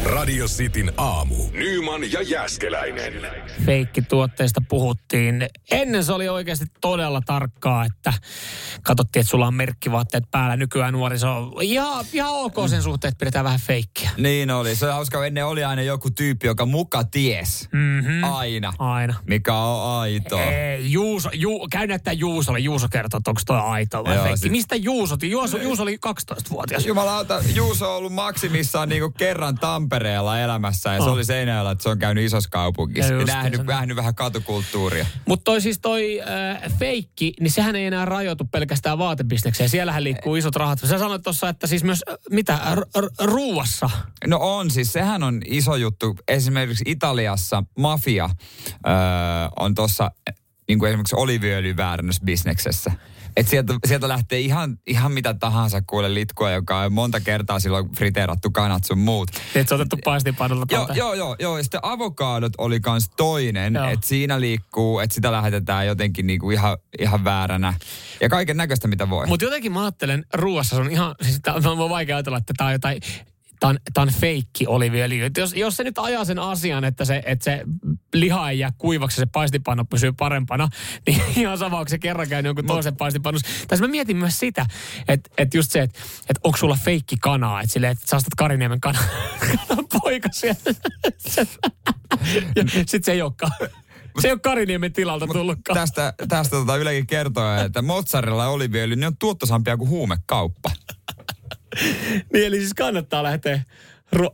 Radio 0.06 0.46
Cityn 0.46 0.92
aamu. 0.96 1.34
Nyman 1.52 2.12
ja 2.12 2.22
Jäskeläinen. 2.22 3.12
Feikkituotteista 3.66 4.62
puhuttiin. 4.68 5.46
Ennen 5.70 6.04
se 6.04 6.12
oli 6.12 6.28
oikeasti 6.28 6.64
todella 6.80 7.20
tarkkaa, 7.26 7.84
että 7.84 8.12
katsottiin, 8.82 9.20
että 9.20 9.30
sulla 9.30 9.46
on 9.46 9.54
merkkivaatteet 9.54 10.24
päällä. 10.30 10.56
Nykyään 10.56 10.92
nuoriso 10.92 11.36
on 11.36 11.52
ihan, 11.62 12.04
ihan 12.12 12.30
ok 12.32 12.54
sen 12.68 12.82
suhteen, 12.82 13.08
että 13.08 13.18
pidetään 13.18 13.44
vähän 13.44 13.60
feikkiä. 13.60 14.10
Niin 14.16 14.50
oli. 14.50 14.76
Se 14.76 14.86
on 14.86 14.92
hauska. 14.92 15.26
Ennen 15.26 15.46
oli 15.46 15.64
aina 15.64 15.82
joku 15.82 16.10
tyyppi, 16.10 16.46
joka 16.46 16.66
muka 16.66 17.04
ties. 17.04 17.68
Mm-hmm. 17.72 18.24
Aina. 18.24 18.72
Aina. 18.78 19.14
Mikä 19.28 19.54
on 19.54 20.00
aito. 20.00 20.38
Ei, 20.38 20.92
Juuso, 20.92 21.30
Ju, 21.34 21.66
käy 21.70 21.86
näyttää 21.86 22.12
Juusolle. 22.12 22.58
Juuso 22.58 22.88
kertoo, 22.88 23.18
että 23.18 23.30
onko 23.30 23.40
toi 23.46 23.60
aito 23.60 24.04
vai 24.04 24.14
Joo, 24.14 24.24
feikki. 24.24 24.40
sit- 24.40 24.50
Mistä 24.52 24.76
Juuso? 24.76 25.16
Juuso, 25.22 25.58
Juuso 25.58 25.82
oli 25.82 25.98
12-vuotias. 26.06 26.86
Jumalauta, 26.86 27.42
Juuso 27.54 27.90
on 27.90 27.96
ollut 27.96 28.12
maksimissaan 28.12 28.88
niinku 28.88 29.10
kerran 29.10 29.54
Tampereella 29.54 29.95
elämässä 30.42 30.92
ja 30.92 30.98
se 30.98 31.04
Oh. 31.04 31.12
oli 31.12 31.24
Seinäjoella, 31.24 31.70
että 31.70 31.82
se 31.82 31.88
on 31.88 31.98
käynyt 31.98 32.24
isossa 32.24 32.50
kaupungissa. 32.50 33.12
Ja 33.12 33.20
Ja 33.20 33.26
nähnyt, 33.26 33.64
nähnyt 33.66 33.96
vähän 33.96 34.14
katukulttuuria. 34.14 35.06
Mutta 35.28 35.44
toi 35.44 35.60
siis 35.60 35.78
toi 35.78 36.20
äh, 36.22 36.72
feikki, 36.78 37.32
niin 37.40 37.50
sehän 37.50 37.76
ei 37.76 37.86
enää 37.86 38.04
rajoitu 38.04 38.44
pelkästään 38.44 38.98
vaatebisnekseen. 38.98 39.68
Siellähän 39.68 40.04
liikkuu 40.04 40.34
isot 40.36 40.56
rahat. 40.56 40.78
Sä 40.78 40.98
sanoit 40.98 41.22
tuossa, 41.22 41.48
että 41.48 41.66
siis 41.66 41.84
myös, 41.84 42.04
äh, 42.10 42.16
mitä, 42.30 42.58
r- 42.74 43.00
r- 43.04 43.24
ruuassa. 43.26 43.90
No 44.26 44.38
on, 44.40 44.70
siis 44.70 44.92
sehän 44.92 45.22
on 45.22 45.40
iso 45.46 45.76
juttu. 45.76 46.16
Esimerkiksi 46.28 46.84
Italiassa 46.86 47.62
mafia 47.78 48.30
öö, 48.86 48.92
on 49.60 49.74
tuossa 49.74 50.10
niin 50.68 50.78
kuin 50.78 50.88
esimerkiksi 50.88 51.16
oliviöljyväärännösbisneksessä. 51.16 52.92
Et 53.36 53.48
sieltä, 53.48 53.74
sieltä 53.86 54.08
lähtee 54.08 54.40
ihan, 54.40 54.78
ihan 54.86 55.12
mitä 55.12 55.34
tahansa 55.34 55.82
kuule 55.82 56.14
litkua, 56.14 56.50
joka 56.50 56.80
on 56.80 56.92
monta 56.92 57.20
kertaa 57.20 57.60
silloin 57.60 57.88
friteerattu 57.96 58.50
kanat 58.50 58.84
sun 58.84 58.98
muut. 58.98 59.30
Et 59.54 59.68
se 59.68 59.74
otettu 59.74 59.96
paistipannulta 60.04 60.74
Joo, 60.74 60.88
joo, 60.94 61.14
joo, 61.14 61.36
joo. 61.38 61.56
Ja 61.56 61.62
sitten 61.62 61.80
avokaadot 61.82 62.52
oli 62.58 62.80
kans 62.80 63.10
toinen, 63.16 63.76
että 63.76 64.06
siinä 64.06 64.40
liikkuu, 64.40 64.98
että 64.98 65.14
sitä 65.14 65.32
lähetetään 65.32 65.86
jotenkin 65.86 66.26
niinku 66.26 66.50
ihan, 66.50 66.76
ihan 66.98 67.24
vääränä. 67.24 67.74
Ja 68.20 68.28
kaiken 68.28 68.56
näköistä 68.56 68.88
mitä 68.88 69.10
voi. 69.10 69.26
Mutta 69.26 69.44
jotenkin 69.44 69.72
mä 69.72 69.82
ajattelen, 69.82 70.24
ruuassa 70.34 70.76
se 70.76 70.82
on 70.82 70.90
ihan, 70.90 71.14
siis 71.22 71.38
tää 71.42 71.54
on 71.54 71.66
on 71.66 71.90
vaikea 71.90 72.16
ajatella, 72.16 72.38
että 72.38 72.54
tämä 72.56 72.68
on 72.68 72.72
jotain, 72.72 73.00
tämä 73.60 73.70
on, 73.70 73.78
tää 73.94 74.02
on 74.02 74.12
feikki 74.12 74.66
oliviöljy. 74.66 75.30
Jos, 75.38 75.54
jos 75.54 75.76
se 75.76 75.84
nyt 75.84 75.98
ajaa 75.98 76.24
sen 76.24 76.38
asian, 76.38 76.84
että 76.84 77.04
se, 77.04 77.22
että 77.26 77.44
se 77.44 77.64
liha 78.14 78.50
ei 78.50 78.58
jää 78.58 78.70
kuivaksi 78.78 79.16
se 79.16 79.26
paistipanno 79.26 79.84
pysyy 79.84 80.12
parempana, 80.12 80.68
niin 81.06 81.22
ihan 81.36 81.58
sama, 81.58 81.78
onko 81.78 81.88
se 81.88 81.98
kerran 81.98 82.28
käynyt 82.28 82.48
jonkun 82.48 82.66
toisen 82.66 82.96
paistipannus. 82.96 83.42
Tai 83.68 83.78
mä 83.78 83.88
mietin 83.88 84.16
myös 84.16 84.38
sitä, 84.38 84.66
että, 85.08 85.30
että 85.38 85.56
just 85.56 85.70
se, 85.70 85.80
että, 85.80 85.98
että 86.20 86.40
onko 86.44 86.58
sulla 86.58 86.78
feikki 86.84 87.16
kanaa, 87.20 87.60
että 87.60 87.72
silleen, 87.72 87.92
että 87.92 88.06
sä 88.08 88.16
ostat 88.16 88.34
Kariniemen 88.34 88.80
kana, 88.80 88.98
kanan 89.68 89.84
poika 90.02 90.28
sieltä. 90.32 90.74
ja 92.56 92.64
sit 92.86 93.04
se 93.04 93.12
ei 93.12 93.22
olekaan. 93.22 93.52
Se 94.20 94.28
ei 94.28 94.32
ole 94.32 94.40
Kariniemen 94.40 94.92
tilalta 94.92 95.26
tullutkaan. 95.26 95.78
Tästä, 95.78 96.14
tästä 96.28 96.56
tota 96.56 96.76
Ylekin 96.76 97.06
kertoo, 97.06 97.54
että 97.54 97.82
mozzarella 97.82 98.42
ja 98.42 98.48
oliviöljy, 98.48 98.96
ne 98.96 99.06
on 99.06 99.16
tuottosampia 99.16 99.76
kuin 99.76 99.90
huumekauppa. 99.90 100.70
Niin, 102.32 102.46
eli 102.46 102.56
siis 102.58 102.74
kannattaa 102.74 103.22
lähteä 103.22 103.62
ru- 104.16 104.32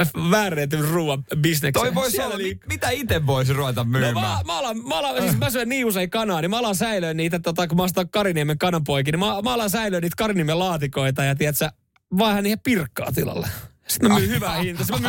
äh, 0.00 0.30
väärennetyn 0.30 0.84
ruoan 0.88 1.24
bisnekseen. 1.40 1.84
Toi 1.86 1.94
voisi 1.94 2.22
olla, 2.22 2.34
liik- 2.34 2.40
mi- 2.40 2.60
mitä 2.68 2.90
itse 2.90 3.26
voisi 3.26 3.52
ruvata 3.52 3.84
No 3.84 3.90
myymään? 3.90 4.14
mä, 4.14 4.40
mä, 4.44 4.58
alan, 4.58 4.78
mä, 4.88 4.94
alan, 4.98 5.22
siis 5.22 5.36
mä 5.38 5.50
syön 5.50 5.68
niin 5.68 5.86
usein 5.86 6.10
kanaa, 6.10 6.40
niin 6.40 6.50
mä 6.50 6.58
alan 6.58 6.74
säilöä 6.74 7.14
niitä, 7.14 7.38
tota, 7.38 7.66
kun 7.66 7.76
mä 7.76 7.82
ostan 7.82 8.08
Kariniemen 8.10 8.58
kananpoikin, 8.58 9.12
niin 9.12 9.20
mä, 9.20 9.42
mä 9.42 9.54
alan 9.54 9.70
säilöä 9.70 10.00
niitä 10.00 10.14
Kariniemen 10.18 10.58
laatikoita 10.58 11.24
ja 11.24 11.34
tiedätkö, 11.34 11.68
vähän 12.18 12.42
niihin 12.42 12.60
pirkkaa 12.64 13.12
tilalle. 13.12 13.48
Sitten 13.88 14.12
mä 14.12 14.18
myyn 14.18 14.30
hyvää 14.30 14.56
hintaa. 14.56 14.86
Sitten 14.86 15.02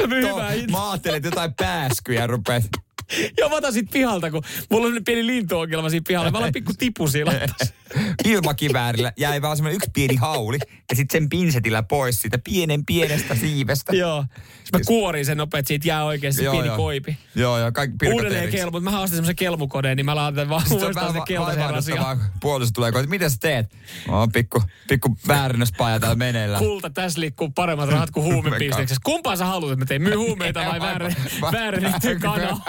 mä 0.00 0.06
myyn 0.06 0.26
to- 0.28 0.34
hyvää 0.36 0.50
hintaa. 0.50 0.80
mä 0.80 0.90
ajattelin, 0.90 1.16
että 1.16 1.28
jotain 1.28 1.54
pääskyjä 1.54 2.26
rupeat. 2.26 2.64
Joo, 3.38 3.48
mä 3.48 3.56
otan 3.56 3.72
siitä 3.72 3.90
pihalta, 3.92 4.30
kun 4.30 4.42
mulla 4.70 4.86
on 4.86 5.04
pieni 5.04 5.26
lintuongelma 5.26 5.88
siinä 5.90 6.04
pihalla. 6.08 6.30
Mä 6.30 6.38
alan 6.38 6.52
pikku 6.52 6.72
tipu 6.78 7.04
laittaa. 7.24 7.66
Ilmakiväärillä 8.24 9.12
jäi 9.16 9.42
vaan 9.42 9.56
semmoinen 9.56 9.76
yksi 9.76 9.90
pieni 9.94 10.16
hauli 10.16 10.58
ja 10.90 10.96
sitten 10.96 11.20
sen 11.22 11.28
pinsetillä 11.28 11.82
pois 11.82 12.22
siitä 12.22 12.38
pienen 12.44 12.86
pienestä 12.86 13.34
siivestä. 13.34 13.96
Joo. 13.96 14.24
Sitten 14.64 14.80
mä 14.80 14.84
kuorin 14.86 15.26
sen 15.26 15.36
nopeet, 15.36 15.66
siitä 15.66 15.88
jää 15.88 16.04
oikein 16.04 16.34
se 16.34 16.42
Joo, 16.42 16.52
pieni 16.52 16.66
joo. 16.66 16.76
koipi. 16.76 17.18
Joo, 17.34 17.58
joo, 17.58 17.72
kaikki 17.72 18.08
Uudelleen 18.12 18.50
kelmu, 18.50 18.70
mutta 18.80 18.90
mä 18.90 19.00
ostin 19.00 19.16
semmoisen 19.16 19.36
kelmukoneen, 19.36 19.96
niin 19.96 20.06
mä 20.06 20.14
laitan 20.14 20.48
vaan 20.48 20.62
uudestaan 20.70 21.12
sen 21.12 21.22
keltaisen 21.26 21.70
rasian. 21.70 22.20
Puoliso 22.40 22.70
tulee 22.74 22.92
kotiin, 22.92 23.10
mitä 23.10 23.28
sä 23.28 23.36
teet? 23.40 23.76
Mä 24.08 24.18
oon 24.18 24.32
pikku, 24.32 24.62
pikku 24.88 25.16
väärennöspaja 25.28 26.00
täällä 26.00 26.16
meneillä. 26.16 26.58
Kulta, 26.58 26.90
tässä 26.90 27.20
liikkuu 27.20 27.50
paremmat 27.50 27.88
rahat 27.88 28.10
kuin 28.10 28.24
huumebisneksessä. 28.34 29.00
Kumpaa 29.04 29.36
sä 29.36 29.44
haluat, 29.44 29.72
että 29.72 29.84
mä 29.84 29.86
teen? 29.86 30.02
Myy 30.02 30.14
huumeita 30.14 30.60
vai 30.60 30.80
väärä- 30.80 31.14
väärennetty 31.52 32.18
kana? 32.18 32.60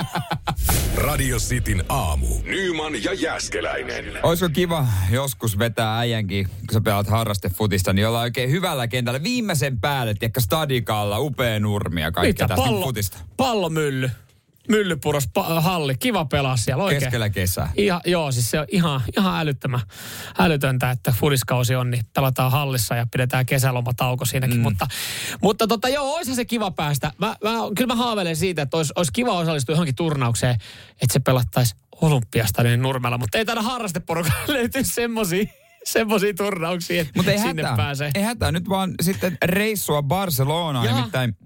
Radio 0.96 1.38
Cityn 1.38 1.84
aamu. 1.90 2.28
Nyman 2.44 3.04
ja 3.04 3.14
Jäskeläinen. 3.14 4.06
Olisiko 4.24 4.50
kiva 4.54 4.88
joskus 5.12 5.60
vetää 5.60 5.98
äijänkin, 6.00 6.48
kun 6.48 6.74
sä 6.74 6.82
pelaat 6.82 7.08
harrastefutista, 7.08 7.94
niin 7.94 8.08
olla 8.08 8.22
oikein 8.22 8.52
hyvällä 8.52 8.88
kentällä 8.88 9.24
viimeisen 9.24 9.80
päälle, 9.80 10.14
tiedätkö, 10.14 10.42
stadikalla, 10.42 11.20
upea 11.20 11.60
nurmi 11.60 12.02
ja 12.02 12.12
kaikkea 12.12 12.48
tästä 12.48 12.64
Pallo, 12.64 12.86
futista. 12.86 13.18
pallomylly. 13.38 14.10
Myllypuros 14.72 15.30
halli. 15.60 15.96
Kiva 15.98 16.26
pelaa 16.26 16.58
siellä 16.58 16.84
oikein. 16.84 17.02
Keskellä 17.02 17.30
kesää. 17.30 17.72
Ihan, 17.78 18.02
joo, 18.06 18.32
siis 18.32 18.52
se 18.52 18.60
on 18.60 18.66
ihan, 18.72 19.02
ihan 19.18 19.42
älyttömän, 19.42 19.82
älytöntä, 20.40 20.92
että 20.92 21.14
fudiskausi 21.20 21.76
on, 21.76 21.92
niin 21.92 22.04
pelataan 22.14 22.52
hallissa 22.52 22.96
ja 22.96 23.06
pidetään 23.12 23.46
kesälomatauko 23.46 24.26
siinäkin. 24.26 24.58
Mm. 24.58 24.62
Mutta, 24.62 24.88
mutta 25.42 25.68
tota, 25.68 25.90
joo, 25.90 26.16
olisihan 26.16 26.36
se 26.36 26.46
kiva 26.46 26.72
päästä. 26.72 27.12
Mä, 27.18 27.28
mä, 27.44 27.52
kyllä 27.78 27.94
mä 27.94 27.96
haaveilen 27.96 28.36
siitä, 28.36 28.62
että 28.62 28.78
olisi, 28.78 28.94
olisi 28.96 29.12
kiva 29.14 29.32
osallistua 29.34 29.74
johonkin 29.74 29.96
turnaukseen, 29.96 30.56
että 31.02 31.14
se 31.14 31.20
pelattaisi 31.20 31.76
Olympiastadionin 32.02 32.82
nurmella. 32.82 33.18
Mutta 33.18 33.38
ei 33.38 33.46
täällä 33.46 33.62
harrasteporukalla 33.62 34.44
löytyy 34.54 34.84
semmosia, 34.84 35.46
semmosia 35.84 36.34
turnauksia, 36.34 37.02
että 37.02 37.14
Mutta 37.16 37.32
ei 37.32 37.38
sinne 37.38 37.64
hätää. 37.64 37.78
pääsee. 37.78 38.12
Ei 38.16 38.24
hätää. 38.24 38.52
Nyt 38.52 38.70
vaan 38.70 38.94
sitten 39.02 39.38
reissua 39.46 40.04
Barcelonaan. 40.04 40.86
Jaa. 40.86 40.96
Nimittäin 40.96 41.38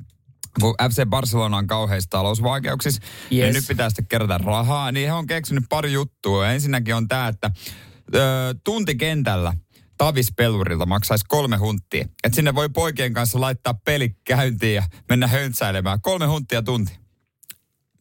kun 0.62 0.76
FC 0.92 1.06
Barcelona 1.10 1.58
on 1.58 1.68
kauheissa 1.68 2.10
talousvaikeuksissa, 2.10 3.02
yes. 3.04 3.30
niin 3.32 3.44
Yes. 3.46 3.56
nyt 3.56 3.68
pitää 3.68 3.90
sitten 3.90 4.08
kerätä 4.08 4.38
rahaa. 4.38 4.92
Niin 4.92 5.08
he 5.08 5.14
on 5.14 5.28
keksinyt 5.28 5.64
pari 5.70 5.94
juttua. 5.94 6.50
Ensinnäkin 6.50 6.96
on 6.96 7.08
tämä, 7.08 7.28
että 7.28 7.52
ö, 8.16 8.20
tuntikentällä 8.64 9.54
Tavis-pelurilta 9.98 10.86
maksaisi 10.86 11.26
kolme 11.28 11.58
hunttia. 11.58 12.06
Että 12.24 12.36
sinne 12.36 12.56
voi 12.56 12.70
poikien 12.70 13.14
kanssa 13.14 13.42
laittaa 13.42 13.74
peli 13.86 14.16
käyntiin 14.26 14.76
ja 14.76 14.84
mennä 15.10 15.28
höntsäilemään. 15.28 16.02
Kolme 16.02 16.26
hunttia 16.26 16.62
tunti. 16.62 17.00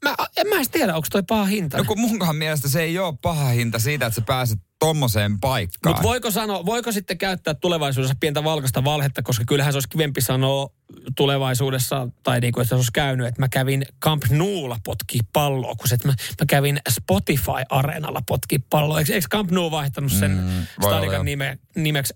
Mä, 0.05 0.15
en 0.37 0.47
mä 0.49 0.55
edes 0.57 0.69
tiedä, 0.69 0.95
onko 0.95 1.09
toi 1.11 1.23
paha 1.29 1.45
hinta. 1.45 1.77
No 1.79 1.85
kun 1.85 2.01
munkaan 2.01 2.37
mielestä 2.37 2.69
se 2.69 2.83
ei 2.83 2.99
ole 2.99 3.15
paha 3.23 3.49
hinta 3.49 3.79
siitä, 3.79 4.07
että 4.07 4.15
sä 4.21 4.27
pääset 4.27 4.59
tommoseen 4.87 5.41
paikkaan. 5.41 5.95
Mutta 5.95 6.09
voiko, 6.09 6.31
sanoa, 6.31 6.67
voiko 6.67 6.93
sitten 6.93 7.19
käyttää 7.19 7.55
tulevaisuudessa 7.55 8.17
pientä 8.21 8.45
valkoista 8.45 8.85
valhetta, 8.85 9.23
koska 9.23 9.45
kyllähän 9.45 9.73
se 9.73 9.77
olisi 9.77 9.89
kivempi 9.89 10.21
sanoa 10.21 10.69
tulevaisuudessa, 11.17 12.09
tai 12.23 12.41
niin 12.41 12.53
kuin 12.53 12.63
että 12.63 12.69
se 12.69 12.75
olisi 12.75 12.93
käynyt, 12.93 13.27
että 13.27 13.43
mä 13.43 13.49
kävin 13.49 13.87
Camp 14.03 14.23
Noulla 14.31 14.79
potki 14.85 15.19
palloa, 15.33 15.75
kun 15.75 15.89
se, 15.89 15.95
että 15.95 16.09
mä, 16.09 16.15
mä 16.41 16.47
kävin 16.47 16.79
Spotify-areenalla 16.91 18.23
potki 18.27 18.59
palloa. 18.59 18.99
Eikö, 18.99 19.15
eikö 19.15 19.27
Camp 19.31 19.51
Nou 19.51 19.71
vaihtanut 19.71 20.13
sen 20.13 20.31
Mm, 20.31 20.67
joo. 21.13 21.23
nime, 21.23 21.59
nimeksi 21.77 22.15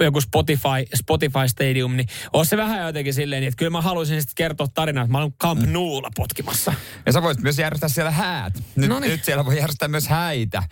joku 0.00 0.20
Spotify, 0.20 0.84
Spotify 0.94 1.48
Stadium, 1.48 1.96
niin 1.96 2.08
on 2.32 2.46
se 2.46 2.56
vähän 2.56 2.86
jotenkin 2.86 3.14
silleen, 3.14 3.44
että 3.44 3.56
kyllä 3.56 3.70
mä 3.70 3.80
haluaisin 3.80 4.20
sitten 4.20 4.34
kertoa 4.34 4.66
tarinaa, 4.74 5.04
että 5.04 5.12
mä 5.12 5.18
olen 5.18 5.32
Camp 5.32 5.60
Mm. 5.62 5.72
Noulla 5.72 6.10
potkimassa. 6.16 6.72
Ja 7.06 7.12
sä 7.12 7.22
voisit 7.22 7.42
myös 7.42 7.58
järjestää 7.58 7.88
siellä 7.88 8.10
häät. 8.10 8.54
Nyt, 8.76 8.88
Noniin. 8.88 9.10
nyt 9.10 9.24
siellä 9.24 9.44
voi 9.44 9.56
järjestää 9.58 9.88
myös 9.88 10.08
häitä. 10.08 10.62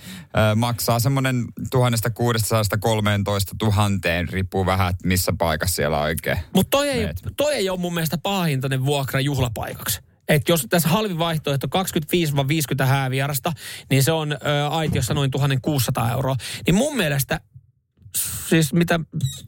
Ö, 0.52 0.54
maksaa 0.54 1.00
semmoinen 1.06 1.44
1613 1.70 3.54
tuhanteen, 3.58 4.28
riippuu 4.28 4.66
vähän, 4.66 4.90
että 4.90 5.08
missä 5.08 5.32
paikassa 5.38 5.76
siellä 5.76 6.00
oikein. 6.00 6.38
Mutta 6.54 6.70
toi 6.70 6.88
ei, 6.88 7.08
toi 7.36 7.54
ei 7.54 7.70
ole 7.70 7.78
mun 7.80 7.94
mielestä 7.94 8.18
pahintainen 8.18 8.84
vuokra 8.84 9.20
juhlapaikaksi. 9.20 10.00
Et 10.28 10.48
jos 10.48 10.66
tässä 10.70 10.88
halvin 10.88 11.18
vaihtoehto 11.18 11.66
25-50 12.82 12.86
häävierasta, 12.86 13.52
niin 13.90 14.02
se 14.02 14.12
on 14.12 14.32
ö, 14.32 14.36
aitiossa 14.70 15.14
noin 15.14 15.30
1600 15.30 16.12
euroa. 16.12 16.36
Niin 16.66 16.74
mun 16.74 16.96
mielestä, 16.96 17.40
siis 18.48 18.72
mitä, 18.72 19.00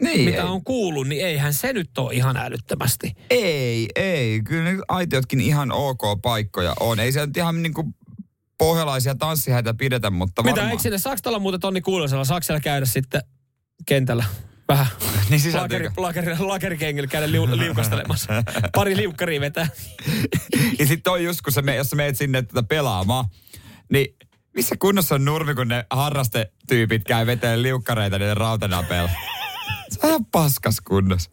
Niin, 0.02 0.24
mitä 0.24 0.42
ei. 0.42 0.48
on 0.48 0.64
kuullut, 0.64 1.08
niin 1.08 1.26
eihän 1.26 1.54
se 1.54 1.72
nyt 1.72 1.98
ole 1.98 2.14
ihan 2.14 2.36
älyttömästi. 2.36 3.12
Ei, 3.30 3.88
ei. 3.96 4.42
Kyllä 4.42 4.64
ne 4.72 4.78
aitiotkin 4.88 5.40
ihan 5.40 5.72
ok 5.72 6.00
paikkoja 6.22 6.74
on. 6.80 7.00
Ei 7.00 7.12
se 7.12 7.26
nyt 7.26 7.36
ihan 7.36 7.62
niinku 7.62 7.84
pohjalaisia 8.58 9.14
tanssihäitä 9.14 9.74
pidetä, 9.74 10.10
mutta 10.10 10.42
Mitä, 10.42 10.50
varmaan. 10.54 10.70
eikö 10.70 10.82
sinne 10.82 10.98
Saksalla 10.98 11.38
muuten 11.38 11.60
tonni 11.60 11.80
kuulosella? 11.80 12.24
Saako 12.24 12.42
siellä 12.42 12.60
käydä 12.60 12.86
sitten 12.86 13.22
kentällä 13.86 14.24
vähän 14.68 14.86
Niin 15.30 15.40
lakeri, 15.54 15.88
lakeri, 15.96 16.36
lakerikengillä 16.38 17.06
käydä 17.06 17.32
liu, 17.32 17.46
liukastelemassa? 17.58 18.32
Pari 18.74 18.96
liukkaria 18.96 19.40
vetää. 19.40 19.68
ja 20.78 20.86
sitten 20.86 21.12
on 21.12 21.24
just, 21.24 21.40
kun 21.42 21.52
sä 21.52 21.62
me, 21.62 21.76
jos 21.76 21.90
sä 21.90 21.96
meet 21.96 22.16
sinne 22.16 22.42
tätä 22.42 22.62
pelaamaan, 22.62 23.24
niin 23.92 24.16
missä 24.54 24.76
kunnossa 24.78 25.14
on 25.14 25.24
nurmi, 25.24 25.54
kun 25.54 25.68
ne 25.68 25.86
harrastetyypit 25.90 27.04
käy 27.04 27.26
veteen 27.26 27.62
liukkareita 27.62 28.18
niiden 28.18 28.36
rautanapeilla? 28.36 29.10
Se 29.90 29.98
on 30.02 30.08
ihan 30.08 30.24
paskas 30.24 30.80
kunnossa. 30.80 31.30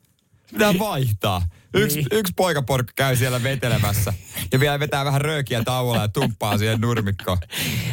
Pitää 0.51 0.80
vaihtaa. 0.80 1.41
Yksi, 1.76 1.95
Niin. 1.97 2.07
yksi 2.11 2.34
poikaporkka 2.36 2.93
käy 2.95 3.15
siellä 3.15 3.43
vetelemässä 3.43 4.13
ja 4.53 4.59
vielä 4.59 4.80
vetää 4.80 5.05
vähän 5.05 5.21
röökiä 5.21 5.63
tauolla 5.63 6.01
ja 6.01 6.07
tumppaa 6.07 6.57
siihen 6.57 6.82
nurmikkoon. 6.82 7.38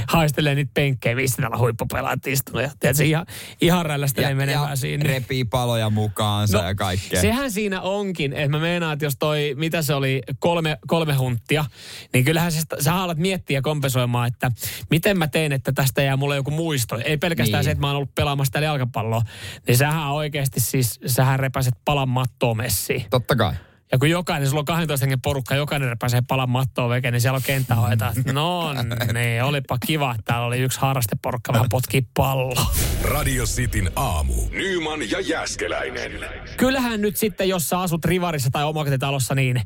haistelee 0.08 0.54
niitä 0.54 0.70
penkkejä, 0.74 1.14
missä 1.16 1.36
täällä 1.42 1.58
huippupelaat 1.58 2.26
istunut. 2.26 2.62
Ja 2.62 2.70
tiedätkö, 2.80 3.04
ihan, 3.04 3.26
ihan 3.60 3.86
rällästelee 3.86 4.34
menemään 4.34 4.70
ja 4.70 4.76
siinä. 4.76 5.04
repii 5.04 5.44
paloja 5.44 5.90
mukaansa 5.90 6.58
no, 6.58 6.64
ja 6.68 6.74
kaikkea. 6.74 7.20
Sehän 7.20 7.50
siinä 7.50 7.80
onkin, 7.80 8.32
että 8.32 8.48
mä 8.48 8.58
meinaan, 8.58 8.92
että 8.92 9.04
jos 9.04 9.16
toi, 9.18 9.54
mitä 9.56 9.82
se 9.82 9.94
oli, 9.94 10.22
kolme, 10.38 10.78
kolme 10.86 11.14
hunttia, 11.14 11.64
niin 12.12 12.24
kyllähän 12.24 12.52
se, 12.52 12.60
sä 12.80 12.94
alat 12.94 13.18
miettiä 13.18 13.58
ja 13.58 13.62
kompensoimaan, 13.62 14.28
että 14.28 14.50
miten 14.90 15.18
mä 15.18 15.26
teen, 15.28 15.52
että 15.52 15.72
tästä 15.72 16.02
jää 16.02 16.16
mulle 16.16 16.36
joku 16.36 16.50
muisto. 16.50 16.98
Ei 17.04 17.16
pelkästään 17.16 17.58
Niin. 17.60 17.64
se, 17.64 17.70
että 17.70 17.80
mä 17.80 17.86
oon 17.86 17.96
ollut 17.96 18.14
pelaamassa 18.14 18.52
täällä 18.52 18.66
jalkapalloa, 18.66 19.22
niin 19.68 19.76
sähän 19.76 20.12
oikeasti 20.12 20.60
siis, 20.60 21.00
sähän 21.06 21.40
repäset 21.40 21.74
palan 21.84 22.08
mattoa 22.08 22.54
messiin. 22.54 23.04
Totta 23.10 23.36
kai. 23.36 23.52
Ja 23.92 23.98
kun 23.98 24.10
jokainen, 24.10 24.48
sulla 24.48 24.60
on 24.60 24.64
12 24.64 25.06
hengen 25.06 25.20
porukka, 25.20 25.54
jokainen 25.54 25.88
repäsee 25.88 26.22
palan 26.28 26.50
mattoa 26.50 26.88
veke, 26.88 27.10
niin 27.10 27.20
siellä 27.20 27.36
on 27.36 27.42
kenttähoita. 27.42 28.12
No 28.32 28.72
niin, 29.12 29.42
olipa 29.42 29.78
kiva, 29.86 30.10
että 30.10 30.22
täällä 30.24 30.46
oli 30.46 30.58
yksi 30.58 30.80
harrasteporukka 30.80 31.52
vähän 31.52 31.68
potkii 31.70 32.06
palloa. 32.16 32.66
Radio 33.04 33.44
Cityn 33.44 33.90
aamu. 33.96 34.34
Nyman 34.50 35.10
ja 35.10 35.20
Jäskeläinen. 35.20 36.12
Kyllähän 36.56 37.00
nyt 37.00 37.16
sitten, 37.16 37.48
jos 37.48 37.68
sä 37.68 37.80
asut 37.80 38.04
rivarissa 38.04 38.50
tai 38.52 38.64
omakotitalossa, 38.64 39.34
niin 39.34 39.62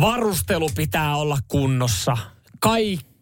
varustelu 0.00 0.70
pitää 0.76 1.16
olla 1.16 1.38
kunnossa. 1.48 2.16
Kaikki 2.60 3.15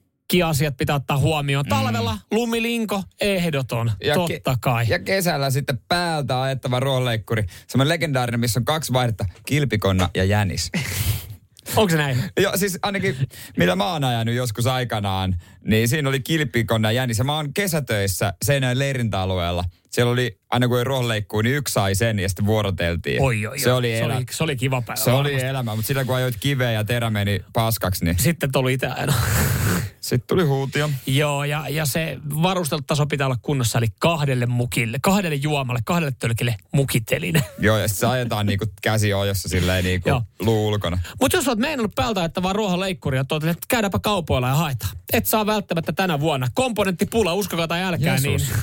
asiat 0.44 0.76
pitää 0.76 0.96
ottaa 0.96 1.18
huomioon. 1.18 1.64
Talvella 1.64 2.18
lumilinko, 2.30 3.02
ehdoton, 3.20 3.90
Ja 4.04 4.14
totta 4.14 4.52
ke- 4.52 4.58
kai. 4.60 4.86
Ja 4.88 4.98
kesällä 4.98 5.50
sitten 5.50 5.78
päältä 5.88 6.42
ajettava 6.42 6.80
ruohonleikkuri. 6.80 7.44
Semmoinen 7.66 7.88
legendaarinen, 7.88 8.40
missä 8.40 8.60
on 8.60 8.64
kaksi 8.64 8.92
vaihdetta, 8.92 9.24
kilpikonna 9.46 10.08
ja 10.14 10.24
jänis. 10.24 10.70
Onko 11.76 11.90
se 11.90 11.96
näin? 11.96 12.24
Joo, 12.40 12.56
siis 12.56 12.78
ainakin 12.82 13.16
mitä 13.56 13.76
mä 13.76 13.92
oon 13.92 14.04
ajanut 14.04 14.34
joskus 14.34 14.66
aikanaan, 14.66 15.36
niin 15.64 15.88
siinä 15.88 16.08
oli 16.08 16.20
kilpikonna 16.20 16.88
ja 16.90 16.92
jänis. 16.92 17.18
Ja 17.18 17.24
mä 17.24 17.36
oon 17.36 17.54
kesätöissä 17.54 18.34
Seinäjoen 18.44 18.78
leirintäalueella. 18.78 19.64
Siellä 19.90 20.12
oli, 20.12 20.38
aina 20.54 20.68
kun 20.68 20.78
ei 20.78 20.84
ruohonleikkuu, 20.84 21.42
niin 21.42 21.56
yksi 21.56 21.72
sai 21.72 21.94
sen 21.94 22.18
ja 22.18 22.28
sitten 22.28 22.46
vuoroteltiin. 22.46 23.22
Oi, 23.22 23.46
oi, 23.46 23.58
se, 23.58 23.72
oli 23.72 23.88
se, 23.88 23.98
elä... 23.98 24.16
oli, 24.16 24.24
se 24.30 24.44
oli 24.44 24.56
kiva 24.56 24.82
päivä. 24.82 25.00
se 25.00 25.10
oli 25.10 25.28
varmasti. 25.28 25.46
elämä, 25.46 25.74
mutta 25.74 25.86
sitä 25.86 26.04
kun 26.04 26.16
ajoit 26.16 26.36
kiveä 26.40 26.72
ja 26.72 26.84
terä 26.84 27.10
meni 27.10 27.44
paskaksi, 27.52 28.04
niin 28.04 28.18
Sitten 28.18 28.52
tuli 28.52 28.72
itse 28.72 28.86
aina. 28.86 29.14
sitten 30.00 30.28
tuli 30.28 30.44
huutio. 30.44 30.90
Joo, 31.06 31.44
ja, 31.44 31.68
ja 31.68 31.86
se 31.86 32.18
varustelutaso 32.42 33.06
pitää 33.06 33.26
olla 33.26 33.38
kunnossa, 33.42 33.78
eli 33.78 33.86
kahdelle 33.98 34.46
mukille, 34.46 34.98
kahdelle 35.02 35.36
juomalle, 35.36 35.80
kahdelle 35.84 36.12
tölkille 36.18 36.56
mukiteline. 36.72 37.44
Joo, 37.58 37.78
ja 37.78 37.88
sitten 37.88 38.00
se 38.00 38.06
ajetaan 38.06 38.46
niinku 38.46 38.66
käsi 38.82 39.14
ojossa 39.14 39.48
silleen 39.48 39.84
niinku 39.84 40.10
luu 40.40 40.68
ulkona. 40.68 40.98
Mutta 41.20 41.36
jos 41.36 41.48
olet 41.48 41.58
meinannut 41.58 41.94
päältä, 41.94 42.24
että 42.24 42.42
vaan 42.42 42.54
ruohonleikkuri 42.54 43.16
ja 43.16 43.24
tuot, 43.24 43.44
että 43.44 43.66
käydäänpä 43.68 43.98
kaupoilla 43.98 44.48
ja 44.48 44.54
haetaan. 44.54 44.96
Et 45.12 45.26
saa 45.26 45.46
välttämättä 45.46 45.92
tänä 45.92 46.20
vuonna. 46.20 46.48
Komponenttipula, 46.54 47.34
uskokaa 47.34 47.68
tai 47.68 47.82
älkää, 47.82 48.18
Jeesus. 48.22 48.48
niin 48.48 48.60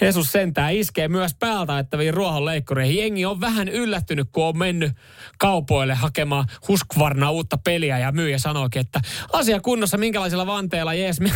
Jesus 0.00 0.32
sentään 0.32 0.74
iskee 0.74 1.08
myös 1.08 1.25
päältä, 1.34 1.78
että 1.78 1.96
ruohonleikkureihin. 2.10 2.96
Jengi 2.96 3.24
on 3.24 3.40
vähän 3.40 3.68
yllättynyt, 3.68 4.28
kun 4.32 4.44
on 4.44 4.58
mennyt 4.58 4.92
kaupoille 5.38 5.94
hakemaan 5.94 6.46
Husqvarna 6.68 7.30
uutta 7.30 7.58
peliä 7.64 7.98
ja 7.98 8.12
myyjä 8.12 8.38
sanookin, 8.38 8.80
että 8.80 9.00
asia 9.32 9.60
kunnossa, 9.60 9.98
minkälaisella 9.98 10.46
vanteella, 10.46 10.94
jees, 10.94 11.20
mi- 11.20 11.32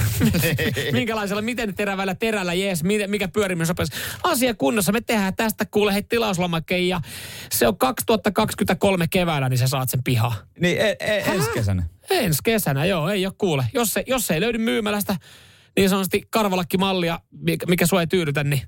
minkälaisella, 0.92 1.42
miten 1.42 1.74
terävällä 1.74 2.14
terällä, 2.14 2.54
jees, 2.54 2.84
mi- 2.84 3.06
mikä 3.06 3.28
pyörimys 3.28 3.68
sopisi. 3.68 3.92
Asia 4.22 4.54
kunnossa, 4.54 4.92
me 4.92 5.00
tehdään 5.00 5.36
tästä 5.36 5.64
kuule 5.70 5.92
hei 5.92 6.02
tilauslomakkeen 6.02 6.88
ja 6.88 7.00
se 7.52 7.68
on 7.68 7.78
2023 7.78 9.06
keväällä, 9.06 9.48
niin 9.48 9.58
sä 9.58 9.66
saat 9.66 9.90
sen 9.90 10.04
pihaan. 10.04 10.36
Niin 10.60 10.78
e- 10.80 10.96
e- 11.00 11.22
ensi 11.26 11.50
kesänä. 11.50 11.82
Ensi 12.10 12.38
kesänä, 12.44 12.84
joo, 12.84 13.08
ei 13.08 13.26
ole 13.26 13.34
kuule. 13.38 13.64
Jos, 13.74 13.92
se, 13.92 14.04
jos 14.06 14.26
se 14.26 14.34
ei 14.34 14.40
löydy 14.40 14.58
myymälästä 14.58 15.16
niin 15.76 15.88
sanotusti 15.88 16.22
karvalakkimallia, 16.30 17.20
mikä, 17.30 17.66
mikä 17.66 17.86
sua 17.86 18.00
ei 18.00 18.06
tyydytä, 18.06 18.44
niin 18.44 18.62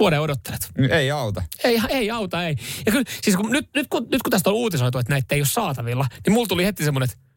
vuoden 0.00 0.20
odottelet. 0.20 0.68
Ei 0.90 1.10
auta. 1.10 1.42
Ei, 1.64 1.80
ei 1.88 2.10
auta, 2.10 2.44
ei. 2.44 2.56
Ja 2.86 2.92
kyllä, 2.92 3.04
siis 3.22 3.36
kun, 3.36 3.50
nyt, 3.50 3.68
nyt, 3.74 3.86
kun, 3.90 4.06
nyt 4.12 4.22
kun 4.22 4.30
tästä 4.30 4.50
on 4.50 4.56
uutisoitu, 4.56 4.98
että 4.98 5.12
näitä 5.12 5.34
ei 5.34 5.40
ole 5.40 5.46
saatavilla, 5.46 6.06
niin 6.26 6.32
mulla 6.32 6.46
tuli 6.46 6.64
heti 6.64 6.84
semmoinen, 6.84 7.10
että 7.10 7.29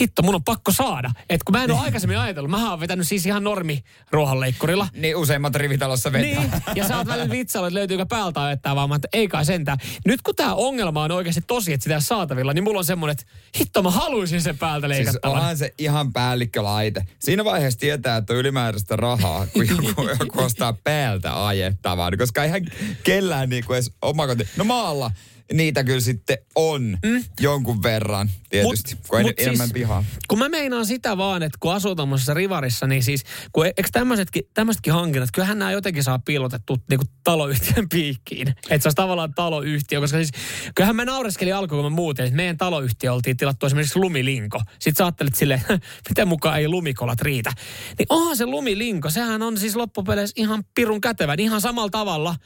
hitto, 0.00 0.22
mun 0.22 0.34
on 0.34 0.44
pakko 0.44 0.72
saada. 0.72 1.10
Että 1.20 1.44
kun 1.46 1.56
mä 1.56 1.64
en 1.64 1.70
ole 1.70 1.80
aikaisemmin 1.80 2.18
ajatellut, 2.18 2.50
mä 2.50 2.70
oon 2.70 2.80
vetänyt 2.80 3.08
siis 3.08 3.26
ihan 3.26 3.44
normi 3.44 3.84
ruohonleikkurilla. 4.10 4.88
Niin 4.92 5.16
useimmat 5.16 5.54
rivitalossa 5.54 6.12
vetää. 6.12 6.40
Niin, 6.40 6.52
ja 6.74 6.88
sä 6.88 6.98
oot 6.98 7.06
välillä 7.06 7.30
vitsailla, 7.30 7.68
että 7.68 7.78
löytyykö 7.78 8.06
päältä 8.06 8.42
ajettaa 8.42 8.76
vaan, 8.76 8.94
että 8.94 9.08
ei 9.12 9.28
kai 9.28 9.44
sentään. 9.44 9.78
Nyt 10.06 10.22
kun 10.22 10.34
tämä 10.34 10.54
ongelma 10.54 11.02
on 11.02 11.10
oikeasti 11.10 11.40
tosi, 11.46 11.72
että 11.72 11.84
sitä 11.84 12.00
saatavilla, 12.00 12.52
niin 12.52 12.64
mulla 12.64 12.78
on 12.78 12.84
semmoinen, 12.84 13.12
että 13.12 13.24
hitto 13.58 13.82
mä 13.82 13.90
haluaisin 13.90 14.42
sen 14.42 14.58
päältä 14.58 14.86
Siis 14.86 14.96
leikattavan. 14.98 15.38
onhan 15.38 15.56
se 15.58 15.74
ihan 15.78 16.12
päällikkölaite. 16.12 17.06
Siinä 17.18 17.44
vaiheessa 17.44 17.80
tietää, 17.80 18.16
että 18.16 18.32
on 18.32 18.38
ylimääräistä 18.38 18.96
rahaa, 18.96 19.46
kun 19.46 19.68
joku, 19.68 20.08
joku 20.20 20.40
ostaa 20.42 20.72
päältä 20.84 21.46
ajettavan. 21.46 22.18
Koska 22.18 22.44
eihän 22.44 22.62
kellään 23.04 23.48
niinku 23.48 23.72
edes 23.72 23.90
omakoti... 24.02 24.48
No 24.56 24.64
maalla 24.64 25.10
niitä 25.52 25.84
kyllä 25.84 26.00
sitten 26.00 26.38
on 26.54 26.98
mm. 27.04 27.24
jonkun 27.40 27.82
verran 27.82 28.30
tietysti, 28.50 28.94
mut, 28.94 29.06
kun 29.08 29.18
ei 29.18 29.24
mut 29.24 29.32
enemmän 29.38 29.66
siis- 29.66 29.72
pihaa. 29.72 30.04
Kun 30.28 30.38
mä 30.38 30.48
meinaan 30.48 30.86
sitä 30.86 31.16
vaan, 31.16 31.42
että 31.42 31.58
kun 31.60 31.74
asuu 31.74 31.94
tuommoisessa 31.94 32.34
rivarissa, 32.34 32.86
niin 32.86 33.02
siis, 33.02 33.24
kun 33.52 33.66
eikö 33.66 33.88
tämmöisetkin, 33.92 34.42
tämmöisetkin 34.54 34.92
hankinnat, 34.92 35.30
kyllähän 35.32 35.58
nämä 35.58 35.72
jotenkin 35.72 36.04
saa 36.04 36.18
piilotettu 36.18 36.78
niin 36.90 36.98
kuin 36.98 37.08
taloyhtiön 37.24 37.88
piikkiin. 37.88 38.48
Että 38.48 38.78
se 38.82 38.88
olisi 38.88 38.96
tavallaan 38.96 39.34
taloyhtiö, 39.34 40.00
koska 40.00 40.18
siis, 40.18 40.30
kyllähän 40.74 40.96
mä 40.96 41.04
naureskelin 41.04 41.54
alkuun, 41.54 41.82
kun 41.82 41.92
mä 41.92 41.96
muutin, 41.96 42.24
että 42.24 42.36
meidän 42.36 42.56
taloyhtiö 42.56 43.12
oltiin 43.12 43.36
tilattu 43.36 43.66
esimerkiksi 43.66 43.98
lumilinko. 43.98 44.60
Sitten 44.72 44.94
sä 44.98 45.04
ajattelet 45.04 45.34
silleen, 45.34 45.62
miten 46.08 46.28
mukaan 46.28 46.58
ei 46.58 46.68
lumikolat 46.68 47.20
riitä. 47.20 47.52
Niin 47.98 48.06
onhan 48.08 48.36
se 48.36 48.46
lumilinko, 48.46 49.10
sehän 49.10 49.42
on 49.42 49.58
siis 49.58 49.76
loppupeleissä 49.76 50.34
ihan 50.36 50.64
pirun 50.74 51.00
kätevä, 51.00 51.34
ihan 51.38 51.60
samalla 51.60 51.90
tavalla. 51.90 52.36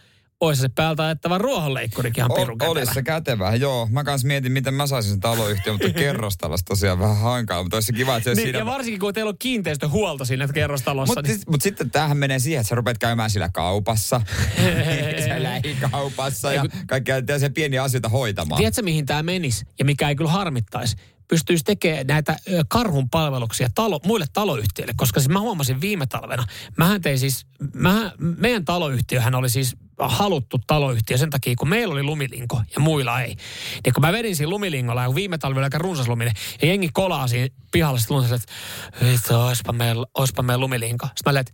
Olisi 0.41 0.62
se 0.62 0.68
päältä 0.68 1.05
ajettava 1.05 1.39
ruohonleikkurikin 1.39 2.20
ihan 2.20 2.30
pirun 2.37 2.59
kätevä. 2.59 2.70
olisi 2.70 2.95
se 2.95 3.03
kätevä, 3.03 3.55
joo. 3.55 3.89
Mä 3.91 4.05
kans 4.05 4.24
mietin, 4.24 4.53
miten 4.53 4.74
mä 4.74 4.87
saisin 4.87 5.11
sen 5.11 5.20
taloyhtiön, 5.20 5.74
mutta 5.74 5.99
kerrostalossa 6.01 6.66
tosiaan 6.66 6.99
vähän 6.99 7.16
hankala. 7.16 7.62
Mutta 7.62 7.76
olisi 7.76 7.87
se 7.87 7.93
kiva, 7.93 8.16
että 8.16 8.30
se 8.30 8.34
Niin, 8.34 8.47
siinä... 8.47 8.59
ja 8.59 8.66
varsinkin 8.66 9.01
kun 9.01 9.14
teillä 9.14 9.28
on 9.28 9.39
kiinteistöhuolto 9.39 10.24
siinä 10.24 10.49
kerrostalossa. 10.49 11.11
Mutta 11.11 11.22
niin... 11.22 11.34
siis, 11.34 11.47
mut 11.47 11.62
sitten 11.62 11.91
tämähän 11.91 12.16
menee 12.16 12.39
siihen, 12.39 12.61
että 12.61 12.68
sä 12.68 12.74
rupeat 12.74 12.99
käymään 12.99 13.30
sillä 13.30 13.51
kaupassa, 13.55 14.20
siellä 15.24 15.43
lähikaupassa 15.43 16.53
ja 16.53 16.64
kaikkea 16.87 17.22
tällaisia 17.22 17.51
pieniä 17.51 17.82
asioita 17.82 18.09
hoitamaan. 18.09 18.59
Tiedätkö, 18.59 18.82
mihin 18.82 19.07
tämä 19.07 19.22
menisi 19.22 19.64
ja 19.78 19.84
mikä 19.84 20.09
ei 20.09 20.16
kyllä 20.16 20.30
harmittaisi? 20.30 20.97
Pystyisi 21.28 21.64
tekemään 21.64 22.07
näitä 22.07 22.37
karhun 22.68 23.11
palveluksia 23.11 23.68
talo, 23.74 24.01
muille 24.05 24.26
taloyhtiöille, 24.32 24.95
koska 24.97 25.20
siis 25.20 25.28
mä 25.28 25.41
huomasin 25.41 25.80
viime 25.80 26.07
talvena, 26.07 26.45
mähän 26.76 27.01
tein 27.01 27.18
siis, 27.18 27.47
mähän, 27.74 28.12
meidän 28.18 28.64
taloyhtiöhän 28.64 29.34
oli 29.34 29.51
siis 29.51 29.76
haluttu 29.99 30.59
taloyhtiö 30.66 31.18
sen 31.18 31.30
takia, 31.30 31.55
kun 31.59 31.68
meillä 31.68 31.92
oli 31.92 32.03
lumilinko 32.03 32.62
ja 32.74 32.80
muilla 32.80 33.20
ei. 33.20 33.36
Niin 33.84 33.94
kun 33.94 34.01
mä 34.01 34.12
vedin 34.12 34.36
siinä 34.36 34.51
lumilingolla, 34.51 35.03
ja 35.03 35.07
kun 35.07 35.14
viime 35.14 35.38
talvella 35.38 35.66
aika 35.66 35.78
runsas 35.78 36.09
luminen, 36.09 36.34
ja 36.62 36.68
jengi 36.68 36.88
kolaa 36.92 37.28
siinä 37.28 37.55
pihalla 37.72 37.99
sitten 37.99 38.16
lunasella, 38.16 38.36
että 38.36 39.05
vittu, 39.05 39.34
oispa 39.34 39.72
meillä, 39.72 40.07
oispa 40.14 40.42
meillä 40.42 40.61
lumilinko. 40.61 41.07
Sitten 41.07 41.34
mä 41.34 41.40
että 41.40 41.53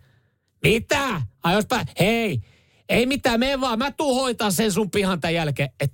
mitä? 0.62 1.22
Ai 1.42 1.56
oispa, 1.56 1.80
hei, 2.00 2.40
ei 2.88 3.06
mitään, 3.06 3.40
me 3.40 3.60
vaan, 3.60 3.78
mä 3.78 3.90
tuun 3.90 4.20
hoitaa 4.20 4.50
sen 4.50 4.72
sun 4.72 4.90
pihan 4.90 5.20
tämän 5.20 5.34
jälkeen. 5.34 5.68
Et, 5.80 5.92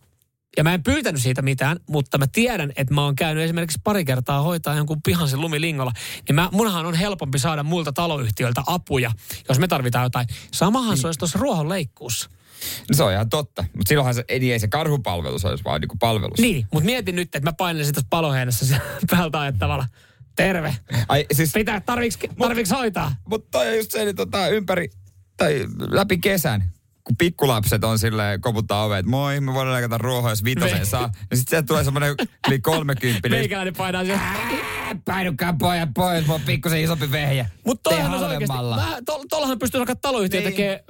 ja 0.56 0.64
mä 0.64 0.74
en 0.74 0.82
pyytänyt 0.82 1.22
siitä 1.22 1.42
mitään, 1.42 1.80
mutta 1.88 2.18
mä 2.18 2.26
tiedän, 2.26 2.72
että 2.76 2.94
mä 2.94 3.04
oon 3.04 3.16
käynyt 3.16 3.44
esimerkiksi 3.44 3.80
pari 3.84 4.04
kertaa 4.04 4.42
hoitaa 4.42 4.74
jonkun 4.74 5.02
pihan 5.02 5.28
sen 5.28 5.40
lumilingolla. 5.40 5.92
Niin 6.28 6.36
mä, 6.36 6.48
munhan 6.52 6.86
on 6.86 6.94
helpompi 6.94 7.38
saada 7.38 7.62
muilta 7.62 7.92
taloyhtiöiltä 7.92 8.62
apuja, 8.66 9.10
jos 9.48 9.58
me 9.58 9.68
tarvitaan 9.68 10.04
jotain. 10.04 10.26
Samahan 10.52 10.96
se 10.96 11.06
olisi 11.06 11.18
tuossa 11.18 11.38
ruohonleikkuussa. 11.38 12.30
No 12.90 12.94
se 12.94 13.02
on 13.02 13.12
ihan 13.12 13.28
totta. 13.30 13.62
Mutta 13.62 13.88
silloinhan 13.88 14.14
se, 14.14 14.24
ei, 14.28 14.52
ei 14.52 14.58
se 14.60 14.68
karhupalvelus 14.68 15.44
olisi 15.44 15.64
vaan 15.64 15.80
niinku 15.80 15.96
palvelus. 16.00 16.38
Niin, 16.38 16.66
mutta 16.72 16.84
mietin 16.86 17.16
nyt, 17.16 17.34
että 17.34 17.48
mä 17.48 17.52
painelisin 17.52 17.94
tuossa 17.94 18.06
paloheinässä 18.10 18.80
päältä 19.10 19.40
ajettavalla. 19.40 19.86
Terve. 20.36 20.76
Ai, 21.08 21.26
siis, 21.32 21.52
Pitää, 21.52 21.80
tarviks, 21.80 22.18
tarviks 22.38 22.70
hoitaa? 22.70 23.16
mutta 23.28 23.48
toi 23.50 23.68
on 23.68 23.76
just 23.76 23.90
se, 23.90 24.04
niin 24.04 24.16
tota, 24.16 24.48
ympäri, 24.48 24.90
tai 25.36 25.66
läpi 25.90 26.18
kesän, 26.18 26.72
kun 27.04 27.16
pikkulapset 27.16 27.84
on 27.84 27.98
silleen, 27.98 28.40
koputtaa 28.40 28.84
ovet, 28.84 28.98
että 28.98 29.10
moi, 29.10 29.40
me 29.40 29.54
voidaan 29.54 29.74
leikata 29.74 29.98
ruohoa, 29.98 30.30
jos 30.30 30.44
vitosen 30.44 30.78
Me- 30.78 30.84
saa. 30.84 31.10
Ja 31.30 31.36
sitten 31.36 31.50
sieltä 31.50 31.66
tulee 31.66 31.84
semmoinen 31.84 32.14
yli 32.48 32.58
kolmekymppinen. 32.60 33.38
Meikäläinen 33.38 33.74
painaa 33.76 34.04
sen. 34.04 34.20
Pojat 35.58 35.88
pois, 35.94 36.22
mulla 36.26 36.34
on 36.34 36.40
pikkusen 36.46 36.80
isompi 36.80 37.12
vehjä. 37.12 37.46
Mutta 37.66 37.90
tollahan 37.90 38.10
olisi 38.12 38.24
oikeasti, 38.24 38.52
halvemmalla. 38.56 38.90
mä, 38.90 38.98
to, 39.06 39.24
tollahan 39.30 39.58
pystyy 39.58 39.78
vaikka 39.78 39.96
taloyhtiö 39.96 40.40
Niin. 40.40 40.50
tekee 40.50 40.84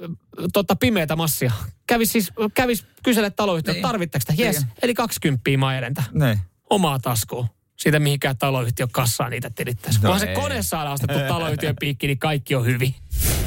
tota, 0.53 0.75
pimeätä 0.75 1.15
massia. 1.15 1.51
Kävis 1.87 2.11
siis, 2.11 2.31
kävis 2.53 2.85
kysele 3.03 3.29
taloyhtiö, 3.29 3.73
Niin. 3.73 3.81
tarvitteko 3.81 4.21
sitä? 4.29 4.43
Yes, 4.43 4.57
Niin. 4.59 4.71
eli 4.81 4.93
20 4.93 5.49
mä 5.57 5.77
edentä. 5.77 6.03
Niin. 6.13 6.39
Omaa 6.69 6.99
taskuun. 6.99 7.47
Siitä 7.79 7.99
mihinkään 7.99 8.37
taloyhtiö 8.37 8.87
kassaa 8.91 9.29
niitä 9.29 9.49
tilittäisi. 9.49 9.99
No 9.99 10.09
Kunhan 10.09 10.19
se 10.19 10.33
kone 10.33 10.61
saadaan 10.63 10.93
ostettu 10.93 11.19
taloyhtiön 11.27 11.75
piikki, 11.79 12.07
niin 12.07 12.19
kaikki 12.19 12.55
on 12.55 12.65
hyvin. 12.65 12.95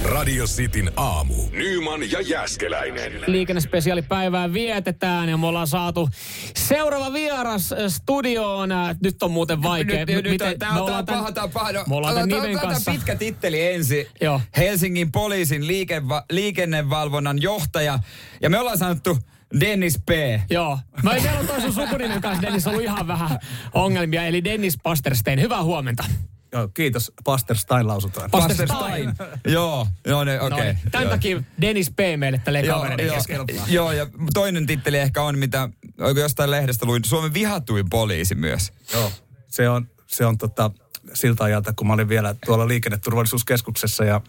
Radio 0.04 0.44
Cityn 0.46 0.92
aamu. 0.96 1.34
Nyman 1.50 2.10
ja 2.10 2.20
Jäskeläinen. 2.20 3.12
Liikennespesiaalipäivää 3.26 4.52
vietetään 4.52 5.28
ja 5.28 5.36
me 5.36 5.46
ollaan 5.46 5.66
saatu 5.66 6.08
seuraava 6.56 7.12
vieras 7.12 7.72
äh, 7.72 7.78
studioon. 7.88 8.72
Äh, 8.72 8.96
Nyt 9.02 9.22
on 9.22 9.30
muuten 9.30 9.62
vaikea. 9.62 9.98
Nyt, 10.04 10.08
nyt, 10.08 10.24
Miten- 10.32 10.48
nyt, 10.48 10.58
tää 10.58 10.68
on, 10.70 10.74
tää 10.74 10.82
ollaan 10.82 10.98
on 10.98 11.04
tän- 11.04 11.12
paha, 11.18 11.32
tää 11.32 11.44
on 11.44 11.50
paha. 11.50 11.72
No, 11.72 11.84
Me 11.86 11.94
ollaan 11.96 12.14
tämän 12.14 12.28
nimen 12.28 12.58
kanssa. 12.58 12.90
pitkä 12.92 13.14
titteli 13.16 13.66
ensin. 13.66 14.06
Joo. 14.20 14.40
Helsingin 14.56 15.12
poliisin 15.12 15.66
liikeva, 15.66 16.24
liikennevalvonnan 16.30 17.42
johtaja. 17.42 17.98
Ja 18.42 18.50
me 18.50 18.58
ollaan 18.58 18.78
sanottu 18.78 19.18
Dennis 19.60 19.98
P. 20.06 20.10
Joo. 20.50 20.78
Mä 21.02 21.10
en 21.10 21.22
siellä 21.22 21.40
on 21.54 21.62
sun 21.62 21.72
sukunimen 21.72 22.20
kanssa, 22.20 22.42
Dennis, 22.42 22.66
ollut 22.66 22.82
ihan 22.82 23.06
vähän 23.06 23.38
ongelmia. 23.74 24.24
Eli 24.24 24.44
Dennis 24.44 24.78
Pasterstein. 24.82 25.40
Hyvää 25.40 25.62
huomenta. 25.62 26.04
Joo, 26.52 26.68
kiitos. 26.68 27.12
Pasterstein 27.24 27.88
lausutaan. 27.88 28.30
Pastor 28.30 28.66
Stein. 28.66 29.14
Joo, 29.46 29.86
no 30.06 30.24
ne, 30.24 30.40
okei. 30.40 30.58
No 30.58 30.64
niin, 30.64 30.78
Tämän 30.90 31.04
Joo. 31.04 31.10
takia 31.10 31.42
Dennis 31.60 31.90
P. 31.90 31.98
meille 32.16 32.40
tälle 32.44 32.60
Joo, 32.60 32.76
kavereiden 32.76 33.06
joo, 33.06 33.16
kesken. 33.16 33.46
joo, 33.68 33.92
ja 33.92 34.06
toinen 34.34 34.66
titteli 34.66 34.98
ehkä 34.98 35.22
on, 35.22 35.38
mitä 35.38 35.68
jostain 36.16 36.50
lehdestä 36.50 36.86
luin, 36.86 37.04
Suomen 37.04 37.34
vihatuin 37.34 37.90
poliisi 37.90 38.34
myös. 38.34 38.72
Joo, 38.92 39.12
se 39.48 39.68
on, 39.68 39.88
se 40.06 40.26
on 40.26 40.38
tota, 40.38 40.70
siltä 41.14 41.44
ajalta, 41.44 41.72
kun 41.72 41.86
mä 41.86 41.92
olin 41.92 42.08
vielä 42.08 42.34
tuolla 42.46 42.68
liikenneturvallisuuskeskuksessa 42.68 44.04
ja 44.04 44.20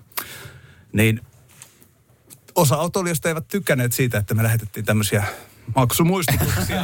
niin 0.94 1.22
osa 2.56 2.76
autoilijoista 2.76 3.30
eivät 3.30 3.48
tykänneet 3.48 3.94
siitä, 3.94 4.18
että 4.18 4.34
me 4.34 4.44
lähetettiin 4.44 4.86
tämmöisiä 4.86 5.24
maksumuistutuksia 5.76 6.82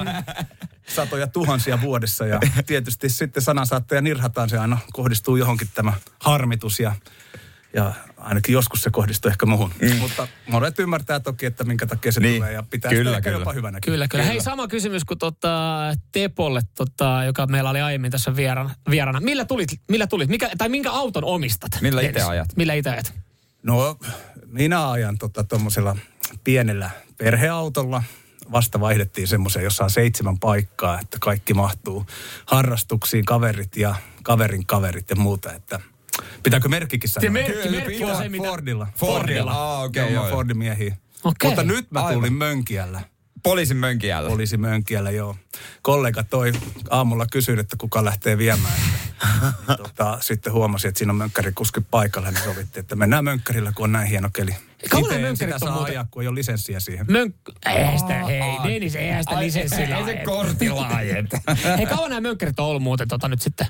satoja 0.96 1.28
tuhansia 1.28 1.82
vuodessa 1.82 2.26
ja 2.26 2.40
tietysti 2.66 3.10
sitten 3.10 3.44
sanansaattaja 3.44 4.02
nirhataan 4.02 4.50
se 4.50 4.58
aina 4.58 4.78
kohdistuu 4.94 5.36
johonkin 5.36 5.70
tämä 5.74 5.94
harmitus 6.20 6.80
ja 6.80 6.96
ja 7.74 7.94
ainakin 8.18 8.54
joskus 8.54 8.82
se 8.82 8.90
kohdistuu 8.90 9.32
ehkä 9.32 9.46
muuhun. 9.46 9.74
Mm. 9.82 9.96
Mutta 9.96 10.28
monet 10.48 10.80
ymmärtää 10.80 11.20
toki, 11.20 11.46
että 11.46 11.64
minkä 11.64 11.86
takia 11.86 12.12
se 12.12 12.20
Niin, 12.20 12.36
tulee 12.36 12.54
ja 12.54 12.64
pitää 12.64 12.92
kyllä, 12.92 13.12
sitä 13.12 13.22
kyllä. 13.22 13.40
jopa 13.40 13.54
hyvänä. 13.54 13.80
Kyllä, 13.86 14.08
kyllä. 14.08 14.26
Hei, 14.26 14.42
sama 14.42 14.68
kysymys 14.68 15.06
kuin 15.06 15.18
tota 15.18 15.80
Tepolle, 16.12 16.62
tota, 16.76 17.24
joka 17.26 17.48
meillä 17.48 17.70
oli 17.70 17.82
aiemmin 17.82 18.12
tässä 18.12 18.36
vierana. 18.36 18.76
vierana. 18.90 19.20
Millä 19.20 19.46
tulit? 19.46 19.70
Millä 19.90 20.08
tulit? 20.08 20.30
Mikä, 20.30 20.50
tai 20.58 20.70
minkä 20.70 20.92
auton 20.92 21.24
omistat? 21.24 21.72
Millä 21.82 22.02
itse 22.02 22.22
ajat? 22.22 22.48
Millä 22.56 22.74
itse 22.74 22.90
ajat? 22.90 23.14
No, 23.64 23.98
minä 24.46 24.92
ajan 24.92 25.18
tuommoisella 25.50 25.96
pienellä 26.44 26.90
perheautolla. 27.18 28.04
Vasta 28.52 28.80
vaihdettiin 28.80 29.28
semmoiseen, 29.28 29.64
jossa 29.64 29.84
on 29.84 29.90
seitsemän 29.90 30.40
paikkaa, 30.40 31.00
että 31.00 31.18
kaikki 31.22 31.54
mahtuu 31.54 32.06
harrastuksiin, 32.46 33.26
kaverit 33.26 33.78
ja 33.78 33.96
kaverin 34.24 34.66
kaverit 34.66 35.10
ja 35.10 35.16
muuta. 35.16 35.54
Että 35.54 35.80
pitääkö 36.44 36.70
merkkikin 36.70 37.10
sanoa? 37.10 37.22
Se 37.22 37.30
merkki, 37.30 37.70
merkki 37.70 38.04
on 38.04 38.18
se, 38.18 38.30
mitä... 38.30 38.48
Fordilla. 38.48 38.88
Fordilla. 38.98 39.76
Ah, 39.76 39.84
okei, 39.84 40.14
joo, 40.14 40.24
joo. 40.24 40.30
Fordin 40.30 40.58
miehiä. 40.58 40.98
Okei. 41.24 41.50
Mutta 41.50 41.64
nyt 41.64 41.92
mä 41.92 42.02
tulin 42.02 42.16
Aivan. 42.16 42.34
Mönkiällä. 42.34 43.02
Poliisin 43.44 43.78
mönkijällä. 43.78 44.30
Poliisi 44.30 44.58
Mönkiällä, 44.58 45.12
joo. 45.12 45.36
Kollega 45.82 46.24
toi 46.24 46.52
aamulla 46.90 47.26
kysyi, 47.32 47.60
että 47.60 47.76
kuka 47.80 48.06
lähtee 48.06 48.38
viemään. 48.38 48.74
Niin 49.68 49.78
tota, 49.88 50.18
sitten 50.22 50.54
huomasi, 50.54 50.88
että 50.88 50.98
siinä 50.98 51.12
on 51.12 51.18
mönkkärikuski 51.18 51.82
paikalla, 51.82 52.32
niin 52.32 52.44
sovittiin, 52.44 52.82
että 52.82 52.96
mennään 52.96 53.24
mönkkärillä, 53.24 53.72
kun 53.76 53.84
on 53.84 53.92
näin 53.92 54.08
hieno 54.08 54.30
keli. 54.34 54.56
Kauan 54.90 55.06
Itse 55.06 55.16
en 55.16 55.22
mönkkärit 55.22 55.56
sitä 55.56 55.66
on 55.66 55.70
saa 55.70 55.72
muuten? 55.72 55.92
ajaa, 55.92 56.08
kun 56.12 56.22
ei 56.22 56.28
ole 56.28 56.36
lisenssiä 56.36 56.80
siihen. 56.80 57.06
Mönk... 57.10 57.36
Eihän 57.66 58.00
sitä, 58.00 58.26
hei, 58.26 58.42
Dennis, 58.64 58.96
eihän 58.96 59.24
sitä 59.24 59.40
lisenssillä 59.40 59.98
Ei 59.98 60.04
se 60.04 60.12
ajeta. 60.12 60.32
kortilla 60.32 60.88
ajeta. 60.88 61.42
Hei, 61.78 61.86
kauan 61.86 62.10
nämä 62.10 62.22
mönkkärit 62.22 62.60
on 62.60 62.66
ollut 62.66 62.84
muuten 62.84 63.08
tota 63.08 63.28
nyt 63.28 63.42
sitten 63.42 63.68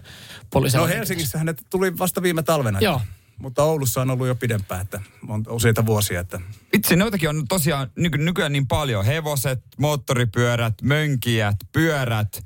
poliisilla? 0.50 0.88
No 0.88 0.94
Helsingissähän 0.94 1.46
ne 1.46 1.54
tuli 1.70 1.98
vasta 1.98 2.22
viime 2.22 2.44
talvena. 2.44 2.80
Joo. 2.80 3.02
Mutta 3.38 3.64
Oulussa 3.64 4.02
on 4.02 4.10
ollut 4.10 4.28
jo 4.28 4.36
pidempään, 4.36 4.82
että 4.82 5.02
on 5.28 5.44
useita 5.50 5.86
vuosia. 5.86 6.20
Että 6.20 6.40
Itse 6.74 6.96
noitakin 6.96 7.30
on 7.30 7.48
tosiaan 7.50 7.92
nyky, 7.96 8.18
nykyään 8.18 8.52
niin 8.52 8.68
paljon. 8.68 9.06
Hevoset, 9.06 9.64
moottoripyörät, 9.78 10.74
mönkijät, 10.82 11.56
pyörät. 11.72 12.44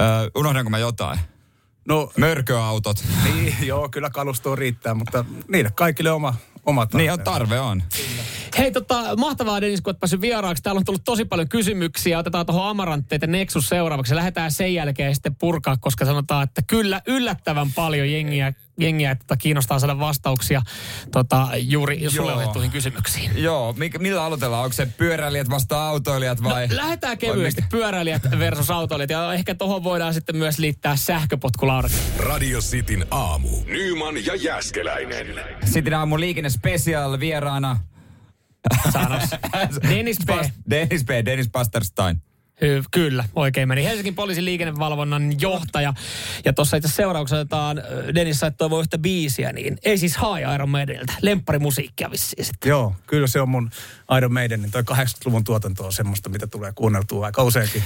Öö, 0.00 0.06
unohdanko 0.34 0.70
mä 0.70 0.78
jotain? 0.78 1.18
No, 1.88 2.12
Mörköautot. 2.16 3.04
niin, 3.24 3.54
joo, 3.62 3.88
kyllä 3.88 4.10
kalustoa 4.10 4.56
riittää, 4.56 4.94
mutta 4.94 5.24
niille 5.48 5.70
kaikille 5.74 6.10
oma, 6.10 6.34
oma 6.66 6.86
tarve. 6.86 7.02
Niin 7.02 7.12
on 7.12 7.20
tarve 7.20 7.60
on. 7.60 7.82
Hei, 8.58 8.72
tota, 8.72 9.16
mahtavaa 9.16 9.60
Dennis, 9.60 9.80
kun 9.80 9.90
olet 9.90 10.00
päässyt 10.00 10.20
vieraaksi. 10.20 10.62
Täällä 10.62 10.78
on 10.78 10.84
tullut 10.84 11.04
tosi 11.04 11.24
paljon 11.24 11.48
kysymyksiä. 11.48 12.18
Otetaan 12.18 12.46
tuohon 12.46 12.68
Amarantteet 12.70 13.22
ja 13.22 13.28
Nexus 13.28 13.68
seuraavaksi. 13.68 14.14
Lähdetään 14.14 14.52
sen 14.52 14.74
jälkeen 14.74 15.14
sitten 15.14 15.36
purkaa, 15.36 15.76
koska 15.76 16.04
sanotaan, 16.04 16.44
että 16.44 16.62
kyllä 16.66 17.02
yllättävän 17.06 17.72
paljon 17.72 18.12
jengiä, 18.12 18.52
jengiä 18.78 19.10
että 19.10 19.36
kiinnostaa 19.36 19.78
saada 19.78 19.98
vastauksia 19.98 20.62
tota, 21.12 21.48
juuri 21.56 22.10
sulle 22.10 22.30
Joo. 22.30 22.40
otettuihin 22.40 22.70
kysymyksiin. 22.70 23.30
Joo, 23.42 23.72
mikä, 23.72 23.98
millä 23.98 24.24
aloitellaan? 24.24 24.64
Onko 24.64 24.72
se 24.72 24.86
pyöräilijät 24.86 25.50
vasta 25.50 25.88
autoilijat 25.88 26.42
vai? 26.42 26.66
No, 26.68 26.76
lähdetään 26.76 27.18
kevyesti 27.18 27.60
vai 27.60 27.68
pyöräilijät 27.70 28.22
versus 28.38 28.70
autoilijat. 28.70 29.10
Ja 29.10 29.34
ehkä 29.34 29.54
tuohon 29.54 29.84
voidaan 29.84 30.14
sitten 30.14 30.36
myös 30.36 30.58
liittää 30.58 30.96
sähköpotkulaudat. 30.96 31.92
Radio 32.18 32.60
Cityn 32.60 33.06
aamu. 33.10 33.48
Nyman 33.66 34.24
ja 34.26 34.34
Jäskeläinen. 34.34 35.26
Sitten 35.64 35.94
aamun 35.94 36.20
liikenne 36.20 36.50
special 36.50 37.20
vieraana. 37.20 37.80
Sanos. 38.92 39.30
Dennis 39.90 40.18
P. 40.26 40.30
Dennis 40.70 41.04
P. 41.04 41.08
Dennis 41.08 41.48
Pasterstein. 41.52 42.22
Kyllä, 42.90 43.24
oikein 43.34 43.68
meni. 43.68 43.84
Helsingin 43.84 44.14
poliisin 44.14 44.44
liikennevalvonnan 44.44 45.40
johtaja. 45.40 45.94
Ja 46.44 46.52
tuossa 46.52 46.76
itse 46.76 46.88
seurauksessa 46.88 47.40
otetaan, 47.40 47.82
Dennis 48.14 48.40
sait 48.40 48.56
toivoa 48.56 48.80
yhtä 48.80 48.98
biisiä, 48.98 49.52
niin 49.52 49.78
ei 49.84 49.98
siis 49.98 50.16
High 50.16 50.54
Iron 50.54 50.68
Maideniltä. 50.68 51.12
Lempparimusiikkia 51.22 52.10
vissiin 52.10 52.44
sitten. 52.44 52.70
Joo, 52.70 52.94
kyllä 53.06 53.26
se 53.26 53.40
on 53.40 53.48
mun 53.48 53.70
Iron 54.16 54.32
Maiden, 54.32 54.62
niin 54.62 54.70
toi 54.70 54.82
80-luvun 54.82 55.44
tuotanto 55.44 55.84
on 55.86 55.92
semmoista, 55.92 56.28
mitä 56.28 56.46
tulee 56.46 56.72
kuunneltua 56.74 57.26
aika 57.26 57.42
useinkin. 57.42 57.82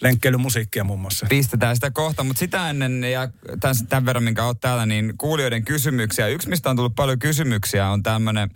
Lenkkeilymusiikkia 0.00 0.84
muun 0.84 1.00
muassa. 1.00 1.26
Pistetään 1.28 1.76
sitä 1.76 1.90
kohta, 1.90 2.24
mutta 2.24 2.40
sitä 2.40 2.70
ennen 2.70 3.04
ja 3.04 3.28
tämän, 3.60 3.74
tämän 3.88 4.06
verran, 4.06 4.22
minkä 4.24 4.44
oot 4.44 4.60
täällä, 4.60 4.86
niin 4.86 5.14
kuulijoiden 5.18 5.64
kysymyksiä. 5.64 6.28
Yksi, 6.28 6.48
mistä 6.48 6.70
on 6.70 6.76
tullut 6.76 6.94
paljon 6.94 7.18
kysymyksiä, 7.18 7.88
on 7.88 8.02
tämmöinen, 8.02 8.50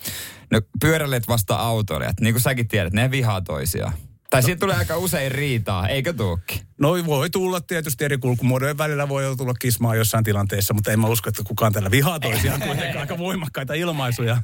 no 0.50 0.60
pyöräilijät 0.80 1.28
vasta 1.28 1.56
autoilijat. 1.56 2.20
Niin 2.20 2.34
kuin 2.34 2.42
säkin 2.42 2.68
tiedät, 2.68 2.92
ne 2.92 3.10
vihaa 3.10 3.40
toisiaan. 3.40 3.92
Tai 4.34 4.42
siitä 4.42 4.60
tulee 4.60 4.76
aika 4.76 4.96
usein 4.96 5.32
riitaa, 5.32 5.88
eikö 5.88 6.12
tuukki? 6.12 6.62
No 6.78 7.06
voi 7.06 7.30
tulla 7.30 7.60
tietysti 7.60 8.04
eri 8.04 8.18
kulkumuodojen 8.18 8.78
välillä 8.78 9.08
voi 9.08 9.36
tulla 9.36 9.54
kismaa 9.54 9.94
jossain 9.94 10.24
tilanteessa, 10.24 10.74
mutta 10.74 10.92
en 10.92 11.00
mä 11.00 11.06
usko, 11.06 11.28
että 11.28 11.42
kukaan 11.46 11.72
tällä 11.72 11.90
vihaa 11.90 12.20
toisiaan 12.20 12.60
kuitenkaan 12.60 12.98
aika 12.98 13.18
voimakkaita 13.18 13.74
ilmaisuja. 13.74 14.42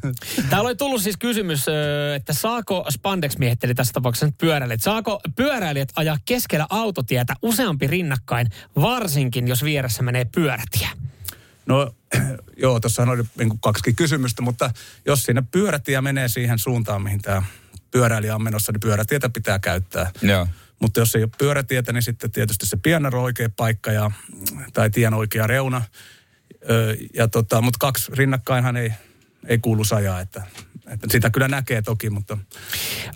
Täällä 0.50 0.66
oli 0.66 0.76
tullut 0.76 1.02
siis 1.02 1.16
kysymys, 1.16 1.66
että 2.16 2.32
saako 2.32 2.86
Spandex-miehet, 2.90 3.64
eli 3.64 3.74
tässä 3.74 3.92
tapauksessa 3.92 4.26
nyt 4.26 4.38
pyöräilijät, 4.38 4.82
saako 4.82 5.20
pyöräilijät 5.36 5.88
ajaa 5.96 6.18
keskellä 6.24 6.66
autotietä 6.70 7.34
useampi 7.42 7.86
rinnakkain, 7.86 8.48
varsinkin 8.80 9.48
jos 9.48 9.64
vieressä 9.64 10.02
menee 10.02 10.24
pyörätie? 10.24 10.88
No 11.66 11.94
joo, 12.62 12.80
tuossa 12.80 13.02
oli 13.02 13.22
niin 13.38 13.60
kaksikin 13.60 13.96
kysymystä, 13.96 14.42
mutta 14.42 14.70
jos 15.06 15.22
siinä 15.22 15.42
pyörätie 15.42 16.00
menee 16.00 16.28
siihen 16.28 16.58
suuntaan, 16.58 17.02
mihin 17.02 17.22
tämä 17.22 17.42
pyöräilijä 17.90 18.34
on 18.34 18.42
menossa, 18.42 18.72
niin 18.72 18.80
pyörätietä 18.80 19.28
pitää 19.30 19.58
käyttää. 19.58 20.10
Joo. 20.22 20.46
Mutta 20.80 21.00
jos 21.00 21.14
ei 21.14 21.22
ole 21.22 21.30
pyörätietä, 21.38 21.92
niin 21.92 22.02
sitten 22.02 22.32
tietysti 22.32 22.66
se 22.66 22.76
pienaro 22.76 23.18
on 23.18 23.24
oikea 23.24 23.48
paikka 23.56 23.92
ja, 23.92 24.10
tai 24.72 24.90
tien 24.90 25.14
oikea 25.14 25.46
reuna. 25.46 25.82
Ja 27.14 27.28
tota, 27.28 27.60
mutta 27.62 27.76
kaksi 27.80 28.12
rinnakkainhan 28.14 28.76
ei, 28.76 28.92
ei 29.46 29.58
kuulu 29.58 29.84
sajaa, 29.84 30.20
että, 30.20 30.42
että 30.86 31.06
sitä 31.10 31.30
kyllä 31.30 31.48
näkee 31.48 31.82
toki, 31.82 32.10
mutta... 32.10 32.38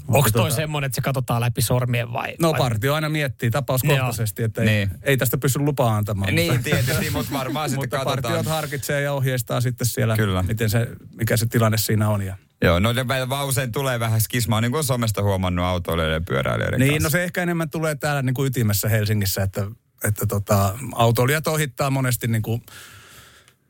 Onko 0.08 0.30
toi 0.30 0.50
semmoinen, 0.50 0.86
että 0.86 0.94
se 0.94 1.00
katsotaan 1.02 1.40
läpi 1.40 1.62
sormien 1.62 2.12
vai? 2.12 2.34
No 2.40 2.50
vai? 2.52 2.58
partio 2.58 2.94
aina 2.94 3.08
miettii 3.08 3.50
tapauskohtaisesti, 3.50 4.42
että 4.42 4.60
ei, 4.62 4.66
Niin. 4.66 4.90
ei 5.02 5.16
tästä 5.16 5.38
pysty 5.38 5.58
lupaa 5.58 5.96
antamaan. 5.96 6.34
Niin 6.34 6.52
mutta, 6.52 6.70
tietysti, 6.70 7.10
mutta 7.10 7.32
varmaan 7.32 7.68
sitten 7.70 7.82
mutta 7.82 7.96
katsotaan. 7.96 8.22
partiot 8.22 8.46
harkitsee 8.46 9.00
ja 9.02 9.12
ohjeistaa 9.12 9.60
sitten 9.60 9.86
siellä, 9.86 10.16
Kyllä. 10.16 10.42
miten 10.42 10.70
se, 10.70 10.88
mikä 11.18 11.36
se 11.36 11.46
tilanne 11.46 11.78
siinä 11.78 12.08
on. 12.08 12.22
Ja. 12.22 12.36
Joo, 12.64 12.78
no 12.78 12.92
ne 12.92 13.08
vaan 13.08 13.46
usein 13.46 13.72
tulee 13.72 14.00
vähän 14.00 14.20
skismaa, 14.20 14.60
niin 14.60 14.70
kuin 14.70 14.78
on 14.78 14.84
somesta 14.84 15.22
huomannut 15.22 15.64
autoilijoiden 15.64 16.14
ja 16.16 16.20
pyöräilijöiden 16.20 16.80
Niin, 16.80 16.92
kanssa. 16.92 17.06
no 17.06 17.10
se 17.10 17.24
ehkä 17.24 17.42
enemmän 17.42 17.70
tulee 17.70 17.94
täällä 17.94 18.22
niin 18.22 18.34
kuin 18.34 18.46
ytimessä 18.46 18.88
Helsingissä, 18.88 19.42
että, 19.42 19.66
että 20.04 20.26
tota, 20.26 20.78
autoilijat 20.94 21.46
ohittaa 21.46 21.90
monesti 21.90 22.26
niin 22.26 22.42
kuin, 22.42 22.62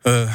ö, 0.07 0.29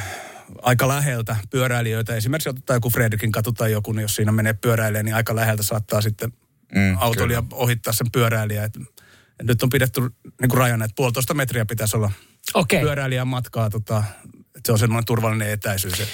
aika 0.61 0.87
läheltä 0.87 1.35
pyöräilijöitä. 1.49 2.15
Esimerkiksi 2.15 2.49
otetaan 2.49 2.75
joku 2.77 2.89
Fredrikin 2.89 3.31
katu 3.31 3.51
tai 3.51 3.71
joku, 3.71 3.91
niin 3.91 4.01
jos 4.01 4.15
siinä 4.15 4.31
menee 4.31 4.53
pyöräilemään, 4.53 5.05
niin 5.05 5.15
aika 5.15 5.35
läheltä 5.35 5.63
saattaa 5.63 6.01
sitten 6.01 6.33
Mm, 6.75 6.97
autoilija 6.99 7.43
ohittaa 7.51 7.93
sen 7.93 8.07
pyöräilijä. 8.11 8.63
Et, 8.63 8.75
et 9.39 9.45
nyt 9.47 9.63
on 9.63 9.69
pidetty 9.69 10.01
niin 10.01 10.49
kuin 10.49 10.57
rajana, 10.57 10.85
että 10.85 10.95
puolitoista 10.95 11.33
metriä 11.33 11.65
pitäisi 11.65 11.97
olla 11.97 12.11
Okei. 12.53 12.81
pyöräilijän 12.81 13.27
matkaa. 13.27 13.69
Tota, 13.69 14.03
se 14.65 14.71
on 14.71 14.79
semmoinen 14.79 15.05
turvallinen 15.05 15.49
etäisyys. 15.49 15.93
Että, 15.99 16.13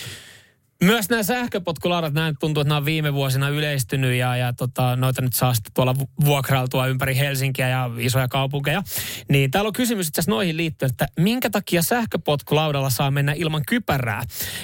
Myös 0.83 1.09
nämä 1.09 1.23
sähköpotkulaudat, 1.23 2.13
nämä 2.13 2.33
tuntuu, 2.39 2.61
että 2.61 2.69
nämä 2.69 2.77
on 2.77 2.85
viime 2.85 3.13
vuosina 3.13 3.49
yleistynyt 3.49 4.13
ja, 4.13 4.37
ja 4.37 4.53
tota, 4.53 4.95
noita 4.95 5.21
nyt 5.21 5.33
saa 5.33 5.53
sitten 5.53 5.73
tuolla 5.73 5.99
vu- 5.99 6.09
vuokrailtua 6.25 6.87
ympäri 6.87 7.17
Helsinkiä 7.17 7.69
ja 7.69 7.89
isoja 7.97 8.27
kaupunkeja. 8.27 8.83
Niin 9.29 9.51
täällä 9.51 9.67
on 9.67 9.73
kysymys 9.73 10.07
itse 10.07 10.21
noihin 10.27 10.57
liittyen, 10.57 10.89
että 10.89 11.07
minkä 11.19 11.49
takia 11.49 11.81
sähköpotkulaudalla 11.81 12.89
saa 12.89 13.11
mennä 13.11 13.33
ilman 13.33 13.61
kypärää? 13.67 14.23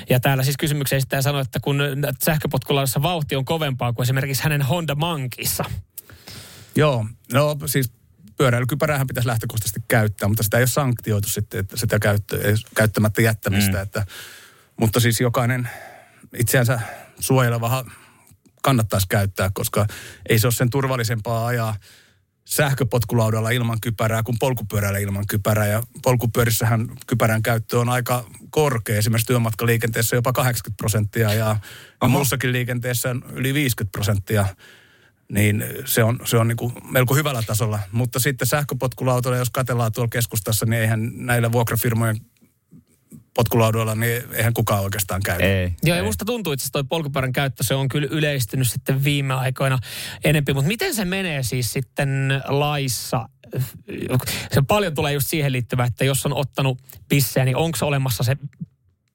Ja 0.09 0.20
täällä 0.20 0.43
siis 0.43 0.57
kysymyksen 0.57 0.97
esittäjä 0.97 1.22
sanoi, 1.22 1.41
että 1.41 1.59
kun 1.59 1.82
sähköpotkulaudassa 2.24 3.01
vauhti 3.01 3.36
on 3.36 3.45
kovempaa 3.45 3.93
kuin 3.93 4.03
esimerkiksi 4.03 4.43
hänen 4.43 4.62
Honda 4.62 4.95
Mankissa. 4.95 5.64
Joo, 6.76 7.05
no 7.34 7.57
siis 7.66 7.91
pyöräilykypäräähän 8.38 9.07
pitäisi 9.07 9.28
lähtökohtaisesti 9.28 9.80
käyttää, 9.88 10.28
mutta 10.28 10.43
sitä 10.43 10.57
ei 10.57 10.62
ole 10.62 10.68
sanktioitu 10.68 11.30
sitten, 11.30 11.59
että 11.59 11.78
sitä 11.78 11.99
käyttö, 11.99 12.39
käyttämättä 12.76 13.22
jättämistä. 13.22 13.78
Mm. 13.78 13.84
Että, 13.84 14.05
mutta 14.78 14.99
siis 14.99 15.22
jokainen 15.22 15.70
itseänsä 16.39 16.79
suojelevahan 17.19 17.91
kannattaisi 18.63 19.07
käyttää, 19.09 19.51
koska 19.53 19.86
ei 20.29 20.39
se 20.39 20.47
ole 20.47 20.53
sen 20.53 20.69
turvallisempaa 20.69 21.47
ajaa 21.47 21.75
sähköpotkulaudalla 22.45 23.49
ilman 23.49 23.82
kypärää 23.82 24.23
kuin 24.23 24.38
polkupyörällä 24.39 24.99
ilman 24.99 25.27
kypärää. 25.27 25.67
Ja 25.67 25.84
polkupyörissähän 26.03 26.89
kypärän 27.07 27.43
käyttö 27.43 27.79
on 27.79 27.89
aika 27.89 28.25
korkea. 28.49 28.97
Esimerkiksi 28.97 29.27
työmatkaliikenteessä 29.27 30.15
jopa 30.15 30.34
80 30.34 30.77
prosenttia 30.77 31.34
ja, 31.34 31.55
ja 32.01 32.07
muussakin 32.07 32.51
liikenteessä 32.51 33.09
on 33.09 33.23
yli 33.34 33.53
50 33.53 33.91
prosenttia. 33.91 34.45
Niin 35.32 35.63
se 35.86 36.03
on, 36.03 36.19
se 36.25 36.38
on 36.38 36.47
niin 36.47 36.57
kuin 36.57 36.73
melko 36.89 37.15
hyvällä 37.15 37.43
tasolla. 37.47 37.79
Mutta 37.91 38.19
sitten 38.19 38.47
sähköpotkulautoilla, 38.47 39.38
jos 39.38 39.49
katellaan 39.49 39.91
tuolla 39.91 40.09
keskustassa, 40.09 40.65
niin 40.65 40.82
eihän 40.82 41.11
näillä 41.13 41.51
vuokrafirmojen 41.51 42.17
potkulaudoilla, 43.34 43.95
niin 43.95 44.23
eihän 44.34 44.53
kukaan 44.53 44.84
oikeastaan 44.84 45.21
käy. 45.25 45.41
Ei. 45.41 45.71
Joo, 45.84 45.97
ja 45.97 46.03
musta 46.03 46.25
tuntuu 46.25 46.53
itse 46.53 46.63
asiassa 46.63 46.73
toi 46.73 46.84
polkupyörän 46.84 47.34
käyttö, 47.34 47.63
se 47.63 47.75
on 47.75 47.89
kyllä 47.89 48.07
yleistynyt 48.11 48.71
sitten 48.71 49.03
viime 49.03 49.34
aikoina 49.34 49.79
enempi. 50.23 50.53
Mutta 50.53 50.67
miten 50.67 50.95
se 50.95 51.05
menee 51.05 51.43
siis 51.43 51.73
sitten 51.73 52.41
laissa? 52.47 53.29
Se 54.51 54.61
paljon 54.67 54.95
tulee 54.95 55.13
just 55.13 55.27
siihen 55.27 55.51
liittyvä, 55.51 55.84
että 55.84 56.05
jos 56.05 56.25
on 56.25 56.34
ottanut 56.34 56.79
pissejä, 57.09 57.45
niin 57.45 57.55
onko 57.55 57.77
olemassa 57.82 58.23
se 58.23 58.38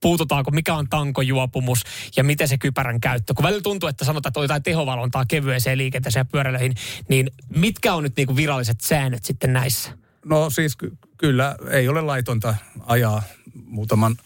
puututaanko, 0.01 0.51
mikä 0.51 0.75
on 0.75 0.89
tankojuopumus 0.89 1.83
ja 2.17 2.25
miten 2.25 2.49
se 2.49 2.59
kypärän 2.59 3.01
käyttö. 3.01 3.35
Kun 3.35 3.43
välillä 3.43 3.63
tuntuu, 3.63 3.89
että 3.89 4.05
sanotaan, 4.05 4.31
että 4.31 4.41
on 4.41 4.45
jotain 4.45 4.63
tehovalvontaa 4.63 5.25
kevyeseen 5.29 5.79
liikenteeseen 5.79 6.21
ja 6.21 6.25
pyöräilyihin, 6.33 6.75
niin 7.09 7.31
mitkä 7.49 7.95
on 7.95 8.03
nyt 8.03 8.17
niinku 8.17 8.37
viralliset 8.37 8.81
säännöt 8.81 9.25
sitten 9.25 9.53
näissä? 9.53 9.91
No 10.25 10.51
siis 10.51 10.77
ky- 10.77 10.97
kyllä 11.19 11.57
ei 11.71 11.89
ole 11.89 12.01
laitonta 12.01 12.55
ajaa 12.87 13.23
muutaman 13.65 14.17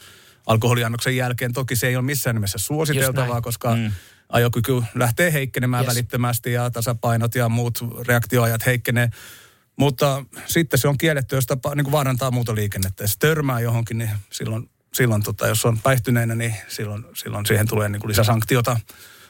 alkoholiannoksen 0.46 1.16
jälkeen. 1.16 1.52
Toki 1.52 1.76
se 1.76 1.86
ei 1.86 1.96
ole 1.96 2.04
missään 2.04 2.36
nimessä 2.36 2.58
suositeltavaa, 2.58 3.40
koska 3.40 3.76
mm. 3.76 3.92
ajokyky 4.28 4.82
lähtee 4.94 5.32
heikkenemään 5.32 5.84
yes. 5.84 5.94
välittömästi 5.94 6.52
ja 6.52 6.70
tasapainot 6.70 7.34
ja 7.34 7.48
muut 7.48 7.78
reaktioajat 8.08 8.66
heikkenee. 8.66 9.10
Mutta 9.76 10.24
sitten 10.46 10.78
se 10.78 10.88
on 10.88 10.98
kielletty, 10.98 11.34
jos 11.34 11.46
tapa, 11.46 11.74
niin 11.74 11.84
kuin 11.84 11.92
vaarantaa 11.92 12.30
muuta 12.30 12.54
liikennettä. 12.54 13.04
Jos 13.04 13.18
törmää 13.18 13.60
johonkin, 13.60 13.98
niin 13.98 14.10
silloin, 14.32 14.70
silloin 14.94 15.22
tota, 15.22 15.48
jos 15.48 15.64
on 15.64 15.78
päihtyneenä, 15.78 16.34
niin 16.34 16.54
silloin, 16.68 17.04
silloin 17.14 17.46
siihen 17.46 17.68
tulee 17.68 17.88
niin 17.88 18.00
kuin 18.00 18.08
lisäsanktiota. 18.08 18.80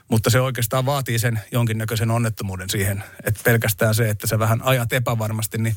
Mutta 0.09 0.31
se 0.31 0.41
oikeastaan 0.41 0.87
vaatii 0.87 1.19
sen 1.19 1.41
jonkinnäköisen 1.53 2.11
onnettomuuden 2.11 2.71
siihen, 2.71 3.05
että 3.25 3.41
pelkästään 3.45 3.95
se, 3.95 4.11
että 4.11 4.27
sä 4.27 4.39
vähän 4.39 4.63
ajat 4.63 4.93
epävarmasti, 4.93 5.59
niin, 5.59 5.77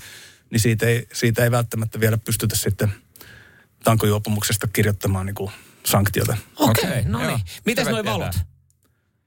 niin 0.49 0.59
siitä, 0.59 0.85
ei, 0.85 1.07
siitä 1.13 1.43
ei 1.43 1.51
välttämättä 1.51 1.99
vielä 1.99 2.17
pystytä 2.17 2.55
sitten 2.55 2.93
tankojuopumuksesta 3.83 4.67
kirjoittamaan 4.67 5.25
niin 5.25 5.35
kuin 5.35 5.51
sanktiota. 5.85 6.37
Okei, 6.59 6.83
okay, 6.83 7.03
no 7.05 7.27
niin. 7.27 7.39
Mites 7.65 7.87
Hyvä 7.87 7.91
noi 7.91 8.05
valot? 8.05 8.35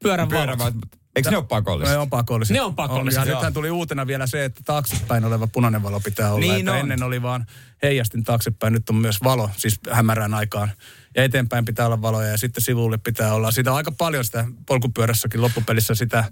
Pyörän 0.02 0.28
Pyörä, 0.28 0.58
valot. 0.58 0.74
eikö 1.16 1.30
ne 1.30 1.36
ole 1.36 1.46
pakollisia? 1.46 1.92
Ne 1.92 1.98
on 1.98 2.10
pakollisia. 2.10 2.54
Ne 2.54 2.62
on 2.62 2.74
pakollisia, 2.74 3.20
Ja 3.20 3.26
joo. 3.26 3.34
nythän 3.36 3.52
tuli 3.52 3.70
uutena 3.70 4.06
vielä 4.06 4.26
se, 4.26 4.44
että 4.44 4.60
taaksepäin 4.64 5.24
oleva 5.24 5.46
punainen 5.46 5.82
valo 5.82 6.00
pitää 6.00 6.28
olla. 6.32 6.40
Niin 6.40 6.58
että 6.58 6.72
on. 6.72 6.78
ennen 6.78 7.02
oli 7.02 7.22
vaan 7.22 7.46
heijastin 7.82 8.24
taaksepäin, 8.24 8.72
nyt 8.72 8.88
on 8.88 8.96
myös 8.96 9.22
valo, 9.24 9.50
siis 9.56 9.80
hämärään 9.90 10.34
aikaan. 10.34 10.72
Ja 11.16 11.24
eteenpäin 11.24 11.64
pitää 11.64 11.86
olla 11.86 12.02
valoja 12.02 12.28
ja 12.28 12.38
sitten 12.38 12.64
sivulle 12.64 12.98
pitää 12.98 13.34
olla. 13.34 13.50
Sitä 13.50 13.70
on 13.70 13.76
aika 13.76 13.92
paljon 13.92 14.24
sitä 14.24 14.44
polkupyörässäkin 14.66 15.42
loppupelissä 15.42 15.94
sitä 15.94 16.24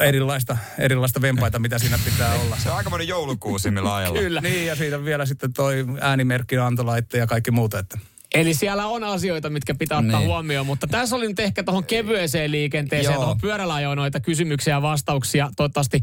erilaista, 0.00 0.56
erilaista 0.78 1.22
vempaita, 1.22 1.58
mitä 1.58 1.78
siinä 1.78 1.98
pitää 2.04 2.34
olla. 2.34 2.56
Se 2.56 2.70
on 2.70 2.76
aikamoinen 2.76 3.08
joulukuusi, 3.08 3.70
millä 3.70 3.94
ajalla. 3.94 4.20
Kyllä. 4.20 4.40
Niin, 4.40 4.66
ja 4.66 4.76
siitä 4.76 5.04
vielä 5.04 5.26
sitten 5.26 5.52
toi 5.52 5.84
äänimerkki, 6.00 6.58
antolaitte 6.58 7.18
ja 7.18 7.26
kaikki 7.26 7.50
muuta. 7.50 7.78
Että. 7.78 7.98
Eli 8.34 8.54
siellä 8.54 8.86
on 8.86 9.04
asioita, 9.04 9.50
mitkä 9.50 9.74
pitää 9.74 9.98
ottaa 9.98 10.18
Niin. 10.18 10.28
huomioon, 10.28 10.66
mutta 10.66 10.86
tässä 10.86 11.16
oli 11.16 11.28
nyt 11.28 11.40
ehkä 11.40 11.62
tuohon 11.62 11.84
kevyeseen 11.84 12.50
liikenteeseen, 12.50 13.14
tuohon 13.14 13.40
pyörällä 13.40 13.94
noita 13.94 14.20
kysymyksiä 14.20 14.74
ja 14.74 14.82
vastauksia 14.82 15.50
toivottavasti 15.56 16.00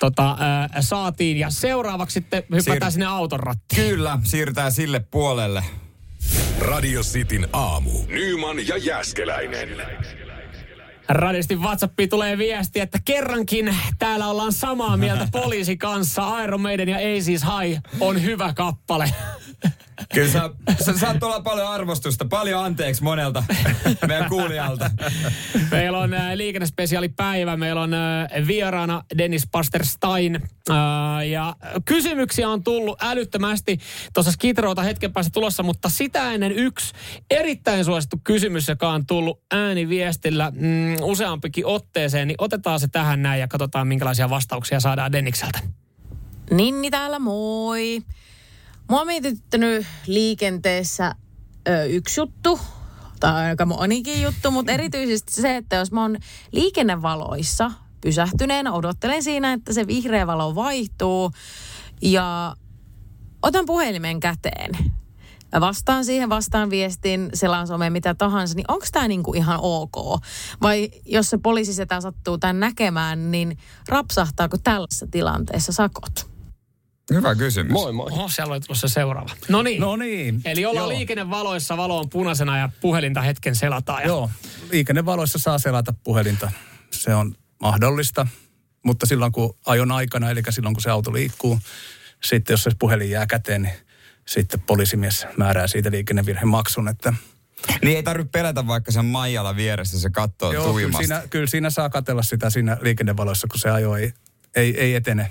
tota, 0.00 0.36
ää, 0.40 0.68
saatiin. 0.80 1.36
Ja 1.36 1.50
seuraavaksi 1.50 2.14
sitten 2.14 2.42
hypätään 2.54 2.90
Siir- 2.90 2.92
sinne 2.92 3.06
auton 3.06 3.40
rattiin. 3.40 3.88
Kyllä, 3.88 4.18
siirrytään 4.22 4.72
sille 4.72 5.00
puolelle. 5.00 5.64
Radio 6.58 7.02
Cityn 7.02 7.48
aamu. 7.52 7.90
Nyman 8.08 8.68
ja 8.68 8.76
Jäskeläinen. 8.76 9.68
Radistin 11.08 11.60
WhatsAppiin 11.60 12.08
tulee 12.08 12.38
viesti, 12.38 12.80
että 12.80 12.98
kerrankin 13.04 13.76
täällä 13.98 14.28
ollaan 14.28 14.52
samaa 14.52 14.96
mieltä 14.96 15.28
poliisi 15.42 15.76
kanssa. 15.76 16.42
Iron 16.44 16.60
Maiden 16.60 16.88
ja 16.88 16.96
Aces 16.96 17.42
High 17.42 17.80
on 18.00 18.22
hyvä 18.22 18.52
kappale. 18.54 19.10
Kyllä 20.14 20.28
sä, 20.28 20.50
sä 20.84 20.98
saat 20.98 21.22
olla 21.22 21.40
paljon 21.40 21.68
arvostusta, 21.68 22.24
paljon 22.24 22.64
anteeksi 22.64 23.02
monelta 23.02 23.44
meidän 24.06 24.28
kuulijalta. 24.28 24.90
Meillä 25.70 25.98
on 25.98 26.14
äh, 26.14 26.32
liikennespesiaalipäivä, 26.34 27.56
meillä 27.56 27.80
on 27.80 27.94
äh, 27.94 28.28
vieraana 28.46 29.02
Dennis 29.18 29.48
Pasterstein. 29.52 30.36
Äh, 30.70 31.28
ja 31.28 31.56
kysymyksiä 31.84 32.48
on 32.48 32.64
tullut 32.64 33.02
älyttömästi. 33.02 33.78
Tuossa 34.14 34.32
Skitroota 34.32 34.82
hetken 34.82 35.12
päästä 35.12 35.30
tulossa, 35.34 35.62
mutta 35.62 35.88
sitä 35.88 36.32
ennen 36.32 36.52
yksi 36.52 36.94
erittäin 37.30 37.84
suosittu 37.84 38.16
kysymys, 38.24 38.68
joka 38.68 38.88
on 38.88 39.06
tullut 39.06 39.40
ääniviestillä 39.50 40.52
mm, 40.54 40.96
useampikin 41.02 41.66
otteeseen, 41.66 42.28
niin 42.28 42.36
otetaan 42.38 42.80
se 42.80 42.88
tähän 42.88 43.22
näin 43.22 43.40
ja 43.40 43.48
katsotaan 43.48 43.88
minkälaisia 43.88 44.30
vastauksia 44.30 44.80
saadaan 44.80 45.12
Dennikseltä. 45.12 45.58
Ninni 46.50 46.90
täällä, 46.90 47.18
moi. 47.18 48.02
Mua 48.88 49.00
on 49.00 49.06
mietityttänyt 49.06 49.86
liikenteessä 50.06 51.14
ö, 51.68 51.84
yksi 51.84 52.20
juttu, 52.20 52.60
tai 53.20 53.46
aika 53.46 53.66
monikin 53.66 54.22
juttu, 54.22 54.50
mutta 54.50 54.72
erityisesti 54.72 55.32
se, 55.32 55.56
että 55.56 55.76
jos 55.76 55.92
mä 55.92 56.02
oon 56.02 56.16
liikennevaloissa 56.52 57.70
pysähtyneenä, 58.00 58.72
odottelen 58.72 59.22
siinä, 59.22 59.52
että 59.52 59.72
se 59.72 59.86
vihreä 59.86 60.26
valo 60.26 60.54
vaihtuu 60.54 61.30
ja 62.02 62.56
otan 63.42 63.66
puhelimen 63.66 64.20
käteen. 64.20 64.70
Mä 65.52 65.60
vastaan 65.60 66.04
siihen, 66.04 66.28
vastaan 66.28 66.70
viestin, 66.70 67.30
selaan 67.34 67.66
someen, 67.66 67.92
mitä 67.92 68.14
tahansa, 68.14 68.54
niin 68.54 68.64
onko 68.68 68.86
tämä 68.92 69.08
niinku 69.08 69.34
ihan 69.34 69.58
ok? 69.62 70.22
Vai 70.62 70.90
jos 71.06 71.30
se 71.30 71.38
poliisisetä 71.38 72.00
sattuu 72.00 72.38
tämän 72.38 72.60
näkemään, 72.60 73.30
niin 73.30 73.58
rapsahtaako 73.88 74.56
tällaisessa 74.64 75.06
tilanteessa 75.10 75.72
sakot? 75.72 76.37
Hyvä 77.14 77.34
kysymys. 77.34 77.72
Moi 77.72 77.92
moi. 77.92 78.10
Oho, 78.12 78.28
siellä 78.28 78.52
oli 78.52 78.60
tulossa 78.60 78.88
seuraava. 78.88 79.30
No 79.48 79.62
niin. 79.62 79.80
No 79.80 79.96
niin. 79.96 80.40
Eli 80.44 80.64
ollaan 80.66 80.90
Joo. 80.90 80.98
liikennevaloissa, 80.98 81.76
valo 81.76 81.98
on 81.98 82.10
punaisena 82.10 82.58
ja 82.58 82.68
puhelinta 82.80 83.22
hetken 83.22 83.56
selataan. 83.56 84.02
Ja 84.02 84.08
Joo, 84.08 84.30
liikennevaloissa 84.70 85.38
saa 85.38 85.58
selata 85.58 85.94
puhelinta. 86.04 86.52
Se 86.90 87.14
on 87.14 87.34
mahdollista, 87.60 88.26
mutta 88.84 89.06
silloin 89.06 89.32
kun 89.32 89.56
ajon 89.66 89.92
aikana, 89.92 90.30
eli 90.30 90.42
silloin 90.50 90.74
kun 90.74 90.82
se 90.82 90.90
auto 90.90 91.12
liikkuu, 91.12 91.58
sitten 92.24 92.54
jos 92.54 92.62
se 92.62 92.70
puhelin 92.78 93.10
jää 93.10 93.26
käteen, 93.26 93.62
niin 93.62 93.74
sitten 94.26 94.60
poliisimies 94.60 95.26
määrää 95.36 95.66
siitä 95.66 95.90
liikennevirheen 95.90 96.48
maksun, 96.48 96.88
että 96.88 97.14
Niin 97.82 97.96
ei 97.96 98.02
tarvitse 98.02 98.30
pelätä 98.30 98.66
vaikka 98.66 98.92
sen 98.92 99.04
Maijalla 99.04 99.56
vieressä, 99.56 100.00
se 100.00 100.10
katsoo 100.10 100.52
Joo, 100.52 100.74
kyllä 100.74 100.98
siinä, 100.98 101.22
kyllä 101.30 101.46
siinä 101.46 101.70
saa 101.70 101.90
katella 101.90 102.22
sitä 102.22 102.50
siinä 102.50 102.76
liikennevaloissa, 102.80 103.46
kun 103.50 103.60
se 103.60 103.70
ajo 103.70 103.96
ei, 103.96 104.12
ei, 104.54 104.80
ei 104.80 104.94
etene. 104.94 105.30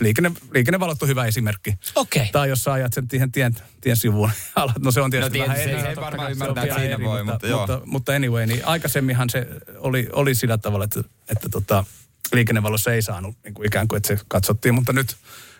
Liikenne, 0.00 0.32
liikennevalot 0.54 1.02
on 1.02 1.08
hyvä 1.08 1.26
esimerkki. 1.26 1.74
Okei. 1.94 2.28
Tai 2.32 2.48
jos 2.48 2.64
sä 2.64 2.72
ajat 2.72 2.92
sen 2.92 3.08
tien, 3.08 3.32
tien, 3.32 3.56
tien 3.80 3.96
sivuun, 3.96 4.30
alat, 4.56 4.78
no 4.78 4.90
se 4.90 5.00
on 5.00 5.10
tietysti 5.10 5.38
No 5.38 5.44
vähän 5.44 5.56
tietysti, 5.56 5.74
eri. 5.74 5.82
se 5.82 5.88
ei 5.88 5.96
varmaan 5.96 6.28
se 6.28 6.32
ymmärtää, 6.32 6.64
että 6.64 6.78
siinä 6.78 7.00
voi, 7.00 7.24
mutta 7.24 7.46
joo. 7.46 7.58
mutta, 7.60 7.80
mutta 7.86 8.12
anyway, 8.12 8.46
niin 8.46 8.64
aikaisemminhan 8.64 9.30
se 9.30 9.46
oli, 9.78 10.08
oli 10.12 10.34
sillä 10.34 10.58
tavalla, 10.58 10.84
että, 10.84 11.00
että 11.28 11.48
tota, 11.48 11.84
liikennevalossa 12.32 12.92
ei 12.92 13.02
saanut 13.02 13.36
niin 13.44 13.54
kuin 13.54 13.66
ikään 13.66 13.88
kuin, 13.88 13.96
että 13.96 14.06
se 14.16 14.18
katsottiin, 14.28 14.74
mutta 14.74 14.92
nyt, 14.92 15.16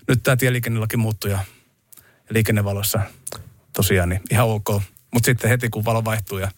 nyt 0.09 0.23
tämä 0.23 0.37
tieliikennelaki 0.37 0.97
muuttui 0.97 1.31
ja 1.31 1.39
liikennevalossa 2.31 3.01
tosiaan 3.73 4.09
niin 4.09 4.21
ihan 4.31 4.47
ok. 4.49 4.69
Mutta 5.11 5.27
sitten 5.27 5.51
heti 5.51 5.69
kun 5.71 5.85
valo 5.85 6.05
vaihtuu 6.05 6.39
ja 6.39 6.51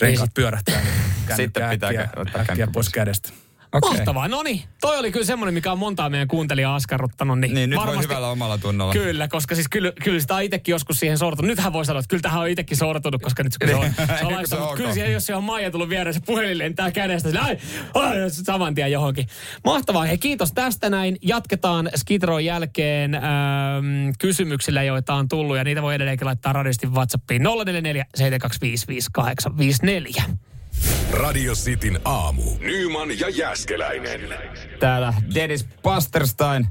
renkaat 0.00 0.30
pyörähtää, 0.34 0.82
niin 0.82 1.36
Sitten 1.36 1.70
pitää 1.70 1.88
äkkiä, 1.88 2.08
ottaa 2.16 2.40
äkkiä 2.48 2.66
pois. 2.72 2.88
kädestä. 2.88 3.28
Okei. 3.74 3.90
Mahtavaa. 3.90 4.28
No 4.28 4.42
niin, 4.42 4.62
toi 4.80 4.98
oli 4.98 5.12
kyllä 5.12 5.26
semmoinen, 5.26 5.54
mikä 5.54 5.72
on 5.72 5.78
montaa 5.78 6.10
meidän 6.10 6.28
kuuntelijaa 6.28 6.74
askarruttanut. 6.74 7.40
Niin, 7.40 7.54
Niin, 7.54 7.70
nyt 7.70 7.78
varmasti, 7.78 7.96
voi 7.98 8.04
hyvällä 8.04 8.28
omalla 8.28 8.58
tunnolla. 8.58 8.92
Kyllä, 8.92 9.28
koska 9.28 9.54
siis 9.54 9.68
kyllä, 9.68 9.92
kyllä 10.04 10.20
sitä 10.20 10.34
on 10.34 10.42
itsekin 10.42 10.72
joskus 10.72 11.00
siihen 11.00 11.18
sortunut. 11.18 11.48
Nythän 11.48 11.72
voi 11.72 11.84
sanoa, 11.84 12.00
että 12.00 12.08
kyllä 12.08 12.22
tähän 12.22 12.40
on 12.40 12.48
itsekin 12.48 12.76
sortunut, 12.76 13.22
koska 13.22 13.42
nyt 13.42 13.52
se 13.66 13.74
on, 13.74 13.92
se 13.96 14.02
on 14.12 14.18
se 14.18 14.24
laittanut, 14.24 14.70
ok. 14.70 14.76
kyllä 14.76 14.92
siihen, 14.94 15.12
jos 15.12 15.26
se 15.26 15.34
on 15.34 15.44
Maija 15.44 15.70
tullut 15.70 15.88
viereen, 15.88 16.14
se 16.14 16.20
puhelin 16.26 16.58
lentää 16.58 16.90
kädestä. 16.90 17.28
Sillä, 17.28 17.42
ai, 17.42 17.58
ai, 17.94 18.30
saman 18.30 18.74
tien 18.74 18.92
johonkin. 18.92 19.26
Mahtavaa. 19.64 20.04
Hei, 20.04 20.18
kiitos 20.18 20.52
tästä 20.52 20.90
näin. 20.90 21.16
Jatketaan 21.22 21.90
Skidron 21.96 22.44
jälkeen 22.44 23.14
ähm, 23.14 23.24
kysymyksillä, 24.18 24.82
joita 24.82 25.14
on 25.14 25.28
tullut. 25.28 25.56
Ja 25.56 25.64
niitä 25.64 25.82
voi 25.82 25.94
edelleenkin 25.94 26.26
laittaa 26.26 26.52
radistin 26.52 26.92
WhatsAppiin 26.92 27.42
044 27.42 28.06
725 28.14 28.86
5854. 28.88 30.53
Radio 31.10 31.52
Cityn 31.52 32.00
aamu. 32.04 32.42
Nyman 32.60 33.18
ja 33.20 33.28
Jäskeläinen. 33.28 34.20
Täällä 34.80 35.14
Dennis 35.34 35.68
Pasterstein 35.82 36.66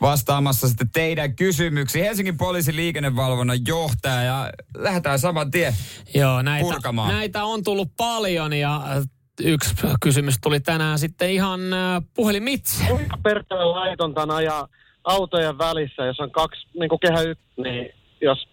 vastaamassa 0.00 0.68
sitten 0.68 0.90
teidän 0.90 1.36
kysymyksiin. 1.36 2.04
Helsingin 2.04 2.36
poliisin 2.36 2.76
liikennevalvonnan 2.76 3.58
johtaja 3.66 4.22
ja 4.22 4.50
lähdetään 4.76 5.18
saman 5.18 5.50
tien. 5.50 5.72
Joo, 6.14 6.42
näitä, 6.42 6.64
Purkamaan. 6.64 7.14
näitä 7.14 7.44
on 7.44 7.62
tullut 7.62 7.88
paljon 7.96 8.52
ja 8.52 8.76
äh, 8.76 9.04
yksi 9.40 9.74
kysymys 10.02 10.34
tuli 10.42 10.60
tänään 10.60 10.98
sitten 10.98 11.30
ihan 11.30 11.72
äh, 11.72 12.02
puhelimitse. 12.14 12.84
kuinka 12.88 13.16
perkele 13.22 13.64
laitonta 13.64 14.22
on 14.22 14.30
ajaa 14.30 14.68
autojen 15.04 15.58
välissä, 15.58 16.04
jos 16.04 16.20
on 16.20 16.30
kaksi, 16.30 16.66
niin 16.78 16.88
kuin 16.88 17.00
kehä 17.00 17.20
yksi, 17.20 17.44
niin 17.56 17.88
jos 18.20 18.48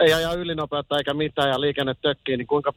ei 0.00 0.12
aja 0.12 0.32
ylinopeutta 0.32 0.98
eikä 0.98 1.14
mitään 1.14 1.48
ja 1.48 1.60
liikenne 1.60 1.94
tökkii, 1.94 2.36
niin 2.36 2.46
kuinka, 2.46 2.72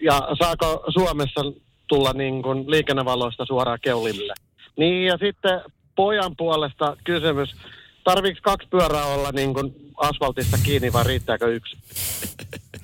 ja 0.00 0.28
saako 0.38 0.84
Suomessa 0.88 1.40
tulla 1.88 2.12
niin 2.12 2.42
kuin 2.42 2.70
liikennevaloista 2.70 3.44
suoraan 3.46 3.78
keulille? 3.82 4.34
Niin 4.76 5.06
ja 5.06 5.18
sitten 5.18 5.60
pojan 5.96 6.36
puolesta 6.36 6.96
kysymys, 7.04 7.56
tarviiko 8.04 8.40
kaksi 8.42 8.68
pyörää 8.68 9.04
olla 9.04 9.30
niin 9.32 9.54
kuin 9.54 9.74
asfaltista 9.96 10.58
kiinni 10.62 10.92
vai 10.92 11.04
riittääkö 11.04 11.54
yksi? 11.54 11.76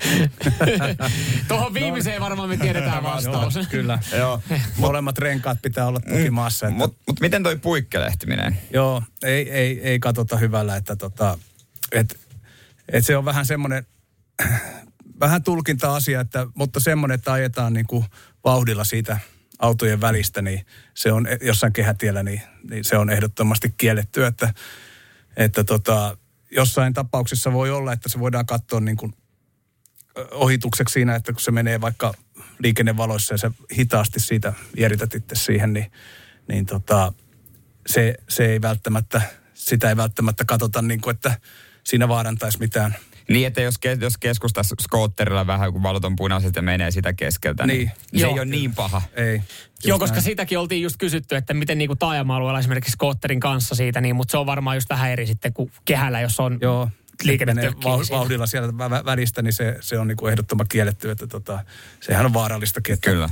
Tuohon 1.49 1.75
viimeiseen 1.75 2.21
varmaan 2.21 2.49
me 2.49 2.57
tiedetään 2.57 3.03
vastaus. 3.03 3.57
Joo, 3.57 3.65
kyllä. 3.71 3.99
Joo. 4.19 4.41
Molemmat 4.79 5.19
renkaat 5.19 5.59
pitää 5.63 5.87
olla 5.87 6.01
toki 6.01 6.31
maassa. 6.31 6.67
Että, 6.67 6.79
Mutta 6.79 6.99
mut 7.07 7.21
miten 7.21 7.43
toi 7.43 7.57
puikkelehtiminen? 7.57 8.59
Joo, 8.73 9.03
ei, 9.23 9.51
ei, 9.51 9.81
ei 9.81 9.99
katsota 9.99 10.37
hyvällä, 10.37 10.77
että 10.77 10.97
tota, 10.97 11.39
et, 11.93 12.19
et 12.89 13.07
se 13.07 13.17
on 13.17 13.25
vähän 13.25 13.47
semmoinen, 13.47 13.87
vähän 15.21 15.43
tulkinta-asia, 15.43 16.21
että, 16.21 16.47
mutta 16.55 16.81
semmoinen, 16.81 17.15
että 17.15 17.33
ajetaan 17.33 17.73
niin 17.73 17.87
kuin 17.87 18.05
vauhdilla 18.45 18.85
siitä 18.85 19.19
autojen 19.59 20.01
välistä, 20.01 20.43
niin 20.43 20.67
se 20.95 21.13
on 21.13 21.27
jossain 21.41 21.73
kehätiellä, 21.73 22.23
niin, 22.23 22.43
niin 22.71 22.85
se 22.85 22.97
on 22.97 23.11
ehdottomasti 23.11 23.75
kielletty, 23.77 24.25
että, 24.25 24.55
että 25.37 25.65
tota, 25.65 26.17
jossain 26.51 26.95
tapauksissa 26.95 27.53
voi 27.53 27.71
olla, 27.71 27.93
että 27.93 28.09
se 28.09 28.21
voidaan 28.21 28.47
katsoa 28.47 28.81
niin 28.81 28.97
kuin 28.97 29.15
ohitukseksi 30.31 30.93
siinä, 30.93 31.15
että 31.15 31.33
kun 31.33 31.41
se 31.41 31.51
menee 31.51 31.81
vaikka 31.81 32.15
liikennevaloissa 32.59 33.35
ja 33.35 33.39
sä 33.39 33.51
hitaasti 33.79 34.21
siitä 34.21 34.53
vierität 34.77 35.15
itse 35.15 35.35
siihen, 35.35 35.73
niin, 35.73 35.93
niin 36.49 36.67
tota, 36.67 37.13
se, 37.87 38.15
se 38.29 38.47
ei 38.47 38.61
välttämättä, 38.61 39.23
sitä 39.55 39.89
ei 39.89 39.97
välttämättä 39.97 40.45
katsota 40.45 40.83
niin 40.83 41.01
kuin, 41.01 41.15
että 41.15 41.41
siinä 41.85 42.09
vaarantaisi 42.09 42.59
mitään. 42.59 42.97
Niin, 43.29 43.47
että 43.47 43.61
jos, 43.61 43.75
ke- 43.87 43.99
jos 44.03 44.19
keskustas 44.19 44.75
skootterilla 44.81 45.47
vähän, 45.47 45.73
kun 45.73 45.83
valot 45.83 46.05
on 46.05 46.17
punaiset 46.17 46.57
ja 46.57 46.63
menee 46.63 46.91
sitä 46.91 47.13
keskeltä, 47.13 47.67
niin, 47.67 47.79
Niin. 47.79 47.91
se 48.21 48.27
Joo. 48.27 48.31
ei 48.33 48.41
ole 48.41 48.45
niin 48.45 48.75
paha. 48.75 49.03
Ei. 49.15 49.37
Joo, 49.37 49.43
Just 49.85 50.01
koska 50.01 50.15
näin. 50.15 50.25
sitäkin 50.25 50.59
oltiin 50.59 50.83
just 50.83 50.97
kysytty, 50.99 51.37
että 51.37 51.55
miten 51.55 51.79
niinku 51.79 51.97
taajama-alueella 51.97 52.59
esimerkiksi 52.59 52.91
skootterin 52.93 53.41
kanssa 53.41 53.75
siitä, 53.75 54.01
niin, 54.01 54.17
mutta 54.17 54.31
se 54.33 54.39
on 54.39 54.47
varmaan 54.47 54.77
just 54.77 54.91
vähän 54.91 55.11
eri 55.11 55.27
sitten 55.27 55.53
kuin 55.53 55.73
kehällä, 55.85 56.21
jos 56.21 56.41
on 56.41 56.59
Joo, 56.61 56.89
liikenne 57.23 57.55
menee 57.55 57.71
tökkii 57.71 57.91
vau- 57.93 58.05
siinä. 58.05 58.19
vauhdilla 58.19 58.45
vä- 58.89 59.05
välistä, 59.05 59.43
niin 59.43 59.53
se, 59.53 59.77
se 59.81 59.99
on 59.99 60.09
niin 60.09 60.17
kuin 60.17 60.31
ehdottoman 60.33 60.67
kielletty, 60.69 61.11
että 61.11 61.27
tota, 61.27 61.65
sehän 62.01 62.27
on 62.27 62.35
vaarallistakin. 62.35 62.93
Että 62.93 63.11
Kyllä. 63.11 63.29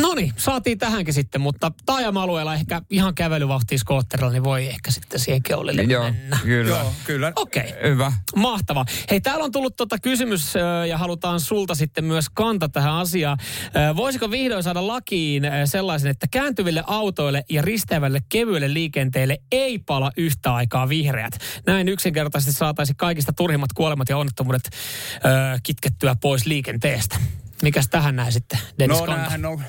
No 0.00 0.14
niin, 0.14 0.32
saatiin 0.36 0.78
tähänkin 0.78 1.14
sitten, 1.14 1.40
mutta 1.40 1.72
taajama-alueella 1.86 2.54
ehkä 2.54 2.82
ihan 2.90 3.14
kävelyvauhtia 3.14 3.78
skootterilla, 3.78 4.32
niin 4.32 4.44
voi 4.44 4.66
ehkä 4.66 4.90
sitten 4.90 5.20
siihen 5.20 5.42
keulille 5.42 5.82
Joo, 5.82 6.04
mennä. 6.04 6.38
kyllä. 6.42 6.68
Joo, 6.68 6.92
kyllä. 7.04 7.32
Okei. 7.36 7.74
Hyvä. 7.82 8.12
Mahtavaa. 8.36 8.84
Hei, 9.10 9.20
täällä 9.20 9.44
on 9.44 9.52
tullut 9.52 9.76
tota 9.76 9.98
kysymys 9.98 10.54
ja 10.88 10.98
halutaan 10.98 11.40
sulta 11.40 11.74
sitten 11.74 12.04
myös 12.04 12.26
kanta 12.34 12.68
tähän 12.68 12.94
asiaan. 12.94 13.38
Voisiko 13.96 14.30
vihdoin 14.30 14.62
saada 14.62 14.86
lakiin 14.86 15.42
sellaisen, 15.64 16.10
että 16.10 16.26
kääntyville 16.30 16.84
autoille 16.86 17.44
ja 17.50 17.62
risteävälle 17.62 18.20
kevyelle 18.28 18.74
liikenteelle 18.74 19.38
ei 19.52 19.78
pala 19.78 20.12
yhtä 20.16 20.54
aikaa 20.54 20.88
vihreät? 20.88 21.38
Näin 21.66 21.88
yksinkertaisesti 21.88 22.52
saataisiin 22.58 22.96
kaikista 22.96 23.32
turhimmat 23.32 23.72
kuolemat 23.72 24.08
ja 24.08 24.16
onnettomuudet 24.18 24.70
kitkettyä 25.62 26.16
pois 26.20 26.46
liikenteestä. 26.46 27.16
Mikäs 27.62 27.88
tähän 27.88 28.16
näin 28.16 28.32
sitten, 28.32 28.58
Dennis 28.78 28.98
No 28.98 29.04
on 29.04 29.64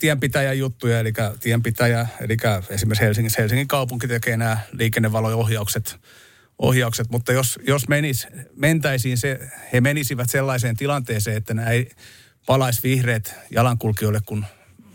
tienpitäjän 0.00 0.58
juttuja, 0.58 1.00
eli 1.00 1.12
tienpitäjä, 1.40 2.06
eli 2.20 2.36
esimerkiksi 2.70 3.04
Helsingissä, 3.04 3.42
Helsingin 3.42 3.68
kaupunki 3.68 4.08
tekee 4.08 4.36
nämä 4.36 4.58
liikennevalo-ohjaukset, 4.72 5.96
ohjaukset, 6.58 7.10
mutta 7.10 7.32
jos, 7.32 7.58
jos 7.66 7.88
menis, 7.88 8.26
mentäisiin 8.56 9.18
se, 9.18 9.40
he 9.72 9.80
menisivät 9.80 10.30
sellaiseen 10.30 10.76
tilanteeseen, 10.76 11.36
että 11.36 11.54
nämä 11.54 11.70
ei 11.70 11.90
palaisi 12.46 12.82
vihreät 12.82 13.34
jalankulkijoille, 13.50 14.20
kun 14.26 14.44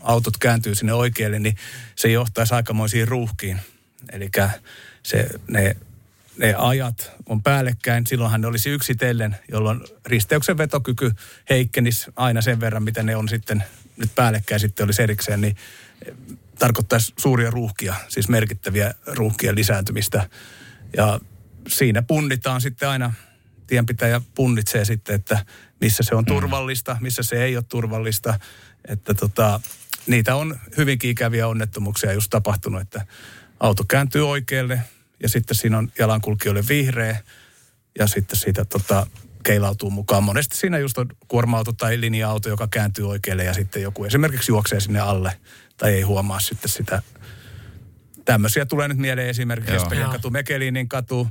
autot 0.00 0.36
kääntyy 0.36 0.74
sinne 0.74 0.92
oikealle, 0.92 1.38
niin 1.38 1.56
se 1.96 2.08
johtaisi 2.08 2.54
aikamoisiin 2.54 3.08
ruuhkiin. 3.08 3.60
Eli 4.12 4.30
se, 5.02 5.28
ne, 5.48 5.76
ne 6.38 6.54
ajat 6.54 7.12
on 7.26 7.42
päällekkäin, 7.42 8.06
silloinhan 8.06 8.40
ne 8.40 8.46
olisi 8.46 8.70
yksitellen, 8.70 9.36
jolloin 9.52 9.80
risteyksen 10.06 10.58
vetokyky 10.58 11.12
heikkenisi 11.50 12.10
aina 12.16 12.42
sen 12.42 12.60
verran, 12.60 12.82
mitä 12.82 13.02
ne 13.02 13.16
on 13.16 13.28
sitten 13.28 13.64
nyt 13.96 14.14
päällekkäin 14.14 14.60
sitten 14.60 14.84
olisi 14.84 15.02
erikseen, 15.02 15.40
niin 15.40 15.56
tarkoittaisi 16.58 17.12
suuria 17.18 17.50
ruuhkia, 17.50 17.94
siis 18.08 18.28
merkittäviä 18.28 18.94
ruuhkien 19.06 19.54
lisääntymistä. 19.54 20.30
Ja 20.96 21.20
siinä 21.68 22.02
punnitaan 22.02 22.60
sitten 22.60 22.88
aina, 22.88 23.12
tienpitäjä 23.66 24.20
punnitsee 24.34 24.84
sitten, 24.84 25.14
että 25.14 25.46
missä 25.80 26.02
se 26.02 26.14
on 26.14 26.24
turvallista, 26.24 26.96
missä 27.00 27.22
se 27.22 27.44
ei 27.44 27.56
ole 27.56 27.64
turvallista. 27.68 28.40
Että 28.88 29.14
tota, 29.14 29.60
niitä 30.06 30.34
on 30.36 30.58
hyvinkin 30.76 31.10
ikäviä 31.10 31.48
onnettomuuksia 31.48 32.12
just 32.12 32.30
tapahtunut, 32.30 32.80
että 32.80 33.06
auto 33.60 33.84
kääntyy 33.84 34.28
oikealle 34.28 34.80
ja 35.22 35.28
sitten 35.28 35.56
siinä 35.56 35.78
on 35.78 35.92
jalankulkijoille 35.98 36.64
vihreä 36.68 37.18
ja 37.98 38.06
sitten 38.06 38.38
siitä 38.38 38.64
tota, 38.64 39.06
keilautuu 39.46 39.90
mukaan. 39.90 40.24
Monesti 40.24 40.56
siinä 40.56 40.78
just 40.78 40.98
on 40.98 41.06
kuorma-auto 41.28 41.72
tai 41.72 42.00
linja-auto, 42.00 42.48
joka 42.48 42.68
kääntyy 42.70 43.08
oikealle 43.08 43.44
ja 43.44 43.54
sitten 43.54 43.82
joku 43.82 44.04
esimerkiksi 44.04 44.52
juoksee 44.52 44.80
sinne 44.80 45.00
alle 45.00 45.32
tai 45.76 45.92
ei 45.92 46.02
huomaa 46.02 46.40
sitten 46.40 46.70
sitä. 46.70 47.02
Tämmöisiä 48.24 48.66
tulee 48.66 48.88
nyt 48.88 48.98
mieleen 48.98 49.28
esimerkiksi 49.28 49.72
Joo. 49.72 49.82
Espanjan 49.82 50.10
katu, 50.10 50.30
Mekelinin 50.30 50.88
katu 50.88 51.28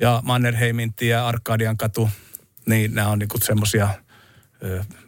ja 0.00 0.22
Mannerheimin 0.24 0.94
tie 0.94 1.14
Arkadian 1.14 1.76
katu. 1.76 2.10
Niin 2.66 2.94
nämä 2.94 3.08
on 3.08 3.18
niinku 3.18 3.38
semmoisia 3.38 3.88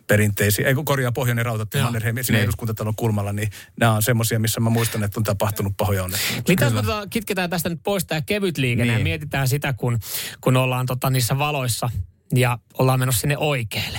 perinteisiä, 0.07 0.69
ei 0.69 0.75
kun 0.75 0.85
korjaa 0.85 1.13
Pohjoinen 1.13 1.47
rautatie. 1.47 1.83
Mannerheimin, 1.83 2.25
siinä 2.25 2.37
Niin. 2.39 2.45
eduskuntatalon 2.45 2.95
kulmalla, 2.97 3.33
niin 3.33 3.51
nämä 3.81 3.93
on 3.93 4.03
semmoisia, 4.03 4.39
missä 4.39 4.61
mä 4.61 4.71
muistan, 4.71 5.05
että 5.05 5.21
on 5.21 5.25
tapahtunut 5.25 5.73
pahoja 5.77 6.05
onnettomuuksia. 6.05 6.53
Mitä 6.53 6.65
jos 6.65 6.75
me 6.75 6.83
tota, 6.83 7.07
kitketään 7.11 7.51
tästä 7.51 7.69
nyt 7.69 7.81
pois 7.83 8.05
tämä 8.05 8.21
kevyt 8.21 8.59
liikenne 8.59 8.93
niin. 8.93 8.99
ja 8.99 9.05
mietitään 9.05 9.49
sitä, 9.49 9.73
kun, 9.73 9.99
kun 10.41 10.57
ollaan 10.57 10.87
tota, 10.87 11.11
niissä 11.11 11.39
valoissa, 11.39 11.91
ja 12.35 12.59
ollaan 12.79 13.01
menossa 13.01 13.21
sinne 13.21 13.39
oikealle. 13.39 13.99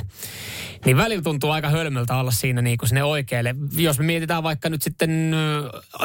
Niin 0.85 0.97
välillä 0.97 1.21
tuntuu 1.21 1.51
aika 1.51 1.69
hölmöltä 1.69 2.15
olla 2.15 2.31
siinä 2.31 2.61
niin 2.61 2.77
kuin 2.77 2.89
sinne 2.89 3.03
oikealle. 3.03 3.55
Jos 3.77 3.99
me 3.99 4.05
mietitään 4.05 4.43
vaikka 4.43 4.69
nyt 4.69 4.81
sitten, 4.81 5.31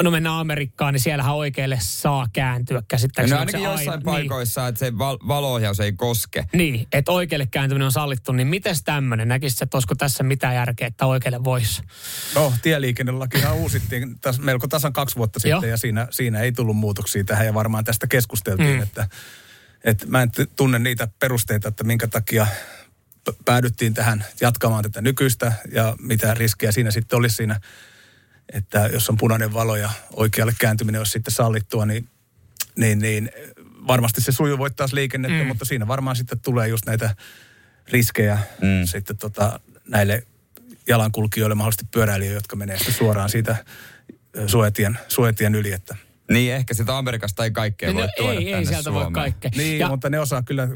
no 0.03 0.11
mennään 0.11 0.35
Amerikkaan, 0.35 0.93
niin 0.93 1.01
siellähän 1.01 1.35
oikealle 1.35 1.77
saa 1.81 2.27
kääntyä 2.33 2.81
käsittääkseni. 2.87 3.35
No 3.35 3.39
ainakin 3.39 3.63
jossain 3.63 3.89
aina- 3.89 4.01
paikoissa, 4.05 4.61
niin. 4.61 4.69
että 4.69 4.79
se 4.79 4.97
val- 4.97 5.17
valoohjaus 5.27 5.79
ei 5.79 5.93
koske. 5.93 6.45
Niin, 6.53 6.87
että 6.91 7.11
oikealle 7.11 7.45
kääntyminen 7.45 7.85
on 7.85 7.91
sallittu, 7.91 8.31
niin 8.31 8.47
miten 8.47 8.75
tämmöinen? 8.85 9.27
Näkisit, 9.27 9.61
että 9.61 9.77
olisiko 9.77 9.95
tässä 9.95 10.23
mitään 10.23 10.55
järkeä, 10.55 10.87
että 10.87 11.05
oikealle 11.05 11.43
voisi? 11.43 11.81
No, 12.35 12.53
tieliikennelakihan 12.61 13.55
uusittiin 13.55 14.19
tas, 14.19 14.39
melko 14.39 14.67
tasan 14.67 14.93
kaksi 14.93 15.15
vuotta 15.15 15.39
sitten 15.39 15.51
Joo. 15.51 15.63
ja 15.71 15.77
siinä, 15.77 16.07
siinä 16.11 16.39
ei 16.39 16.51
tullut 16.51 16.77
muutoksia 16.77 17.23
tähän 17.23 17.45
ja 17.45 17.53
varmaan 17.53 17.83
tästä 17.83 18.07
keskusteltiin, 18.07 18.75
Mm. 18.75 18.83
että, 18.83 19.07
että 19.85 20.05
mä 20.07 20.21
en 20.21 20.31
tunne 20.55 20.79
niitä 20.79 21.07
perusteita, 21.19 21.67
että 21.67 21.83
minkä 21.83 22.07
takia 22.07 22.47
päädyttiin 23.45 23.93
tähän 23.93 24.25
jatkamaan 24.41 24.83
tätä 24.83 25.01
nykyistä 25.01 25.53
ja 25.71 25.95
mitä 25.99 26.33
riskejä 26.33 26.71
siinä 26.71 26.91
sitten 26.91 27.17
olisi 27.17 27.35
siinä, 27.35 27.59
että 28.53 28.87
jos 28.93 29.09
on 29.09 29.17
punainen 29.17 29.53
valo 29.53 29.75
ja 29.75 29.89
oikealle 30.13 30.53
kääntyminen 30.59 31.01
olisi 31.01 31.11
sitten 31.11 31.33
sallittua, 31.33 31.85
niin, 31.85 32.09
niin, 32.75 32.99
niin 32.99 33.31
varmasti 33.87 34.21
se 34.21 34.31
sujuvoittaisi 34.31 34.95
liikennettä, 34.95 35.41
Mm. 35.41 35.47
mutta 35.47 35.65
siinä 35.65 35.87
varmaan 35.87 36.15
sitten 36.15 36.39
tulee 36.39 36.67
just 36.67 36.85
näitä 36.85 37.15
riskejä 37.91 38.39
Mm. 38.61 38.85
sitten 38.85 39.17
tota, 39.17 39.59
näille 39.87 40.23
jalankulkijoille, 40.87 41.55
mahdollisesti 41.55 41.87
pyöräilijöille, 41.91 42.37
jotka 42.37 42.55
menee 42.55 42.77
sitten 42.77 42.93
suoraan 42.95 43.29
siitä 43.29 43.55
suojatien, 44.47 44.99
suojatien 45.07 45.55
yli. 45.55 45.71
Että. 45.71 45.95
Niin 46.31 46.53
ehkä 46.53 46.73
sitä 46.73 46.97
Amerikasta 46.97 47.43
ei 47.43 47.51
kaikkea 47.51 47.93
No 47.93 47.99
voi 47.99 48.07
tuoda 48.17 48.33
ei, 48.33 48.45
tänne 48.45 48.57
ei 48.57 48.65
sieltä 48.65 48.93
voi 48.93 49.01
Suomeen. 49.03 49.13
kaikkea. 49.13 49.51
Niin, 49.57 49.79
Ja- 49.79 49.87
mutta 49.87 50.09
ne 50.09 50.19
osaa 50.19 50.41
kyllä 50.41 50.67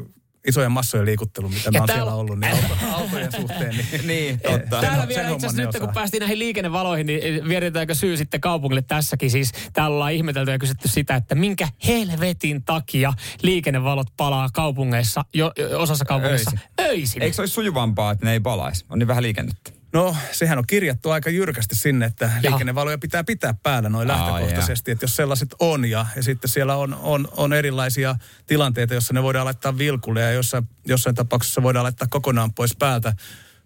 isojen 0.48 0.72
massojen 0.72 1.06
liikuttelu, 1.06 1.48
mitä 1.48 1.60
Ja 1.64 1.70
mä 1.72 1.78
oon 1.78 1.86
täällä- 1.86 2.02
siellä 2.04 2.14
ollut, 2.20 2.38
niin 2.40 2.52
auto, 2.56 2.96
autojen 3.02 3.32
suhteen. 3.32 3.76
Niin, 3.76 4.06
Niin, 4.06 4.40
totta. 4.40 4.80
Täällä 4.80 4.98
sen 4.98 5.08
vielä 5.08 5.28
itse 5.28 5.46
asiassa 5.46 5.62
nyt, 5.62 5.78
kun 5.80 5.94
päästiin 5.94 6.20
näihin 6.20 6.38
liikennevaloihin, 6.38 7.06
niin 7.06 7.48
vietetäänkö 7.48 7.94
syy 7.94 8.16
sitten 8.16 8.40
kaupungille 8.40 8.82
tässäkin? 8.82 9.30
Siis 9.30 9.52
täällä 9.72 9.94
ollaan 9.94 10.12
ihmetelty 10.12 10.50
ja 10.50 10.58
kysytty 10.58 10.88
sitä, 10.88 11.14
että 11.16 11.34
minkä 11.34 11.68
helvetin 11.86 12.64
takia 12.64 13.12
liikennevalot 13.42 14.06
palaa 14.16 14.48
kaupungeissa, 14.52 15.24
jo, 15.34 15.52
jo- 15.58 15.80
osassa 15.80 16.04
kaupungeissa 16.04 16.50
öisin. 16.50 16.70
öisin. 16.80 17.22
Eikö 17.22 17.34
se 17.34 17.42
olisi 17.42 17.54
sujuvampaa, 17.54 18.10
että 18.12 18.26
ne 18.26 18.32
ei 18.32 18.40
palaisi? 18.40 18.84
On 18.90 18.98
niin 18.98 19.06
vähän 19.08 19.22
liikennettä. 19.22 19.70
No, 19.92 20.16
sehän 20.32 20.58
on 20.58 20.66
kirjattu 20.66 21.10
aika 21.10 21.30
jyrkästi 21.30 21.76
sinne, 21.76 22.06
että 22.06 22.30
liikennevaloja 22.42 22.98
pitää 22.98 23.24
pitää 23.24 23.54
päällä 23.62 23.88
noin 23.88 24.08
lähtökohtaisesti. 24.08 24.90
Että 24.90 25.04
jos 25.04 25.16
sellaiset 25.16 25.54
on 25.58 25.84
ja, 25.84 26.06
ja 26.16 26.22
sitten 26.22 26.50
siellä 26.50 26.76
on, 26.76 26.94
on, 26.94 27.28
on 27.36 27.52
erilaisia 27.52 28.16
tilanteita, 28.46 28.94
joissa 28.94 29.14
ne 29.14 29.22
voidaan 29.22 29.44
laittaa 29.44 29.78
vilkulle 29.78 30.20
ja 30.20 30.32
jossain, 30.32 30.68
jossain 30.86 31.14
tapauksessa 31.14 31.62
voidaan 31.62 31.82
laittaa 31.82 32.08
kokonaan 32.10 32.54
pois 32.54 32.76
päältä. 32.76 33.12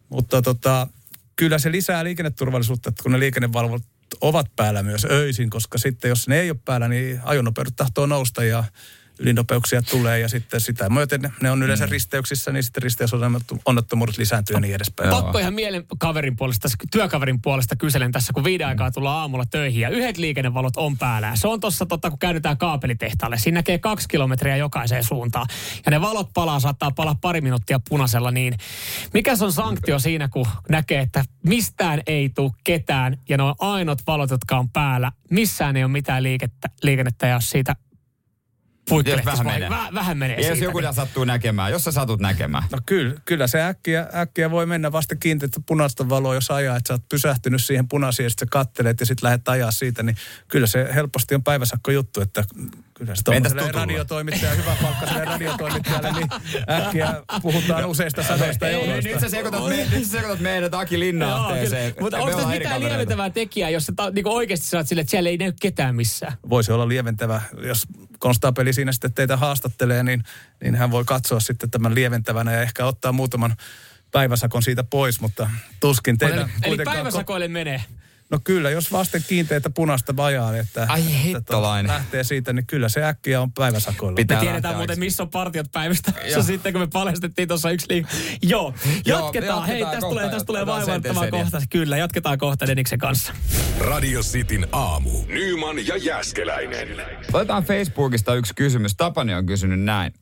Mutta 0.09 0.43
tota, 0.43 0.87
kyllä 1.37 1.59
se 1.59 1.73
lisää 1.73 2.05
liikenneturvallisuutta, 2.05 2.89
että 2.89 3.03
kun 3.03 3.13
ne 3.13 3.19
liikennevalvot 3.19 3.83
ovat 4.21 4.47
päällä 4.57 4.83
myös 4.83 5.07
öisin, 5.11 5.51
koska 5.51 5.79
sitten 5.79 6.09
jos 6.09 6.29
ne 6.29 6.41
ei 6.41 6.51
ole 6.51 6.59
päällä, 6.65 6.89
niin 6.89 7.21
ajonopeudet 7.25 7.77
tahtoo 7.77 8.07
nousta 8.07 8.45
ja 8.45 8.65
ylinopeuksia 9.19 9.83
tulee 9.83 10.19
ja 10.21 10.29
sitten 10.29 10.61
sitä 10.61 10.89
myöten 10.91 11.21
ne- 11.21 11.33
ne 11.43 11.51
on 11.51 11.63
yleensä 11.63 11.87
risteyksissä, 11.87 12.53
niin 12.53 12.63
sitten 12.63 12.83
risteysonnettomuudet 12.83 14.19
lisääntyy 14.19 14.57
ja 14.57 14.61
niin 14.61 14.75
edespäin. 14.75 15.11
Pakko 15.11 15.39
ihan 15.39 15.55
mielen 15.55 15.85
kaverin 15.99 16.37
puolesta, 16.37 16.69
työkaverin 16.91 17.43
puolesta 17.43 17.77
kyselen 17.77 18.13
tässä, 18.13 18.33
kun 18.33 18.45
viiden 18.45 18.67
aikaa 18.67 18.91
tullaan 18.91 19.19
aamulla 19.19 19.45
töihin 19.47 19.81
ja 19.81 19.89
yhdet 19.89 20.19
liikennevalot 20.19 20.77
on 20.77 20.99
päällä. 20.99 21.27
Ja 21.27 21.37
Se 21.37 21.49
on 21.49 21.61
tossa 21.61 21.87
totta, 21.87 22.11
kun 22.11 22.19
käännytään 22.19 22.59
kaapelitehtaalle. 22.59 23.39
Siinä 23.39 23.59
näkee 23.59 23.79
kaksi 23.79 24.09
kilometriä 24.09 24.57
jokaiseen 24.57 25.05
suuntaan. 25.05 25.47
Ja 25.87 25.91
ne 25.91 26.01
valot 26.01 26.31
palaa, 26.35 26.61
saattaa 26.61 26.91
palaa 26.91 27.17
pari 27.21 27.41
minuuttia 27.41 27.81
punaisella, 27.89 28.31
niin 28.31 28.55
mikä 29.13 29.37
se 29.37 29.45
on 29.45 29.53
sanktio 29.53 29.99
siinä, 29.99 30.29
kun 30.29 30.47
näkee, 30.69 31.01
että 31.01 31.25
mistään 31.47 32.03
ei 32.07 32.29
tule 32.29 32.53
ketään 32.65 33.19
ja 33.29 33.37
ne 33.37 33.43
on 33.43 33.55
ainoat 33.59 33.99
valot, 34.07 34.31
jotka 34.31 34.59
on 34.59 34.71
päällä. 34.71 35.13
Missään 35.31 35.77
ei 35.77 35.85
ole 35.85 35.93
mitään 35.93 36.23
liikettä, 36.23 36.69
liikennettä 36.83 37.27
ja 37.27 37.41
siitä 37.41 37.77
Puikkelehtis 38.89 39.27
vähän 39.33 39.47
menee. 39.47 39.71
Väh, 39.71 39.95
vähän 39.95 40.19
menee 40.19 40.37
Ja 40.37 40.49
jos 40.49 40.59
siitä, 40.59 40.65
joku 40.65 40.81
niin- 40.81 40.95
sattuu 40.95 41.25
näkemään, 41.25 41.73
jos 41.73 41.85
sä 41.85 41.93
satut 41.93 42.21
näkemään. 42.21 42.63
No 42.73 42.79
kyllä, 42.87 43.15
kyllä 43.25 43.47
se 43.47 43.63
äkkiä, 43.63 44.07
äkkiä 44.15 44.51
voi 44.51 44.67
mennä 44.67 44.93
vasta 44.93 45.17
kiinteätä 45.17 45.61
punaista 45.67 46.09
valoa, 46.09 46.35
jos 46.35 46.51
ajaa, 46.51 46.77
että 46.77 46.89
sä 46.89 46.95
oot 46.95 47.09
pysähtynyt 47.09 47.65
siihen 47.65 47.89
punaisiin 47.89 48.25
ja 48.25 48.31
sitten 48.31 48.47
sä 48.47 48.51
kattelet 48.51 49.01
ja 49.01 49.07
sitten 49.07 49.27
lähdet 49.27 49.49
ajaa 49.49 49.71
siitä, 49.71 50.03
niin 50.03 50.17
kyllä 50.49 50.67
se 50.67 50.89
helposti 50.95 51.35
on 51.35 51.43
päiväsakko 51.45 51.91
juttu, 51.91 52.21
että 52.21 52.45
kyllä 52.95 53.15
se 53.15 53.23
Entäs 53.33 53.53
radiotoimittajalle, 53.73 54.59
hyvä 54.59 54.77
palkkaiselle 54.83 55.25
radiotoimittajalle, 55.25 56.13
niin 56.13 56.29
äkkiä 56.71 57.23
puhutaan 57.43 57.87
useista 57.87 58.23
sadoista 58.23 58.69
Ei, 58.69 58.75
euroista. 58.75 59.11
nyt 59.11 59.21
sä 59.21 59.29
sekoitat, 59.29 59.69
me, 59.69 59.77
nyt 59.77 60.05
sä 60.05 60.11
sekoitat 60.11 60.41
meidät 60.41 60.75
Aki 60.75 61.01
Linna-ahteeseen. 61.01 61.85
Joo, 61.85 61.97
Mutta 62.01 62.19
onko 62.19 62.31
tässä 62.31 62.49
mitään 62.49 62.81
lieventävää 62.81 63.31
tekijää, 63.31 63.71
jos 63.71 63.87
sä 63.87 63.93
ta, 63.97 64.11
niin 64.11 64.29
oikeasti 64.29 64.67
saat 64.67 64.89
sille, 64.89 65.01
että 65.01 65.11
siellä 65.11 65.31
ei 65.31 65.37
näy 65.37 65.53
ketään 65.61 65.95
missään? 65.95 66.33
voisi 66.51 66.73
olla 66.73 66.89
lieventävä, 66.89 67.43
jos 67.67 67.87
konstaapeli 68.19 68.73
siinä 68.73 68.93
sitten 68.93 69.13
teitä 69.13 69.37
haastattelee, 69.37 70.03
niin, 70.03 70.25
niin 70.63 70.75
hän 70.75 70.91
voi 70.91 71.05
katsoa 71.05 71.41
sitten 71.41 71.71
tämän 71.71 71.95
lieventävänä 71.95 72.53
ja 72.53 72.63
ehkä 72.63 72.87
ottaa 72.87 73.13
muutaman 73.13 73.57
päiväsakon 74.11 74.63
siitä 74.63 74.85
pois, 74.85 75.21
mutta 75.21 75.51
tuskin 75.81 76.19
teitä 76.19 76.49
Eli, 76.63 76.75
eli 76.75 76.85
päiväsakoille 76.85 77.49
menee. 77.49 77.83
No 78.35 78.41
kyllä, 78.45 78.71
jos 78.71 78.93
vasten 78.93 79.25
kiinteitä 79.29 79.71
punaista 79.71 80.17
vajaa, 80.17 80.57
että, 80.57 80.87
Ai 80.89 81.01
että 81.01 81.13
hittolainen. 81.13 81.93
lähtee 81.93 82.25
siitä, 82.25 82.53
niin 82.53 82.67
kyllä 82.67 82.89
se 82.89 83.05
äkkiä 83.05 83.41
on 83.41 83.53
päiväsakoilla. 83.53 84.17
Pitää 84.17 84.37
Me 84.37 84.41
tiedetään 84.41 84.63
lähteä 84.73 84.79
muuten, 84.79 84.99
missä 84.99 85.23
on 85.23 85.31
partiot 85.31 85.73
päivästä. 85.73 86.13
Joo. 86.31 86.43
sitten 86.43 86.73
kun 86.73 86.83
me 86.83 86.87
paljastettiin 86.93 87.49
tuossa 87.49 87.71
yksi 87.71 87.87
liik... 87.91 88.07
Joo, 88.43 88.75
Joo, 89.07 89.19
jatketaan. 89.19 89.67
Hei, 89.67 89.81
jatketaan 89.81 90.01
tästä 90.01 90.09
tulee, 90.09 90.29
tästä 90.31 90.47
tulee 90.47 90.63
Otetaan 90.63 90.81
vaivannuttava 90.81 91.21
sentin 91.21 91.41
kohta. 91.41 91.61
Kyllä, 91.71 91.97
jatketaan 91.97 92.39
kohta 92.39 92.67
Deniksen 92.67 92.99
kanssa. 92.99 93.33
Radio 93.81 94.21
Cityn 94.21 94.67
aamu. 94.73 95.11
Nyman 95.27 95.87
ja 95.87 95.97
Jäskeläinen. 95.97 96.89
Otetaan 97.33 97.65
Facebookista 97.65 98.35
yksi 98.35 98.55
kysymys. 98.55 98.97
Tapani 98.97 99.35
on 99.35 99.47
kysynyt 99.47 99.81
näin. 99.81 100.13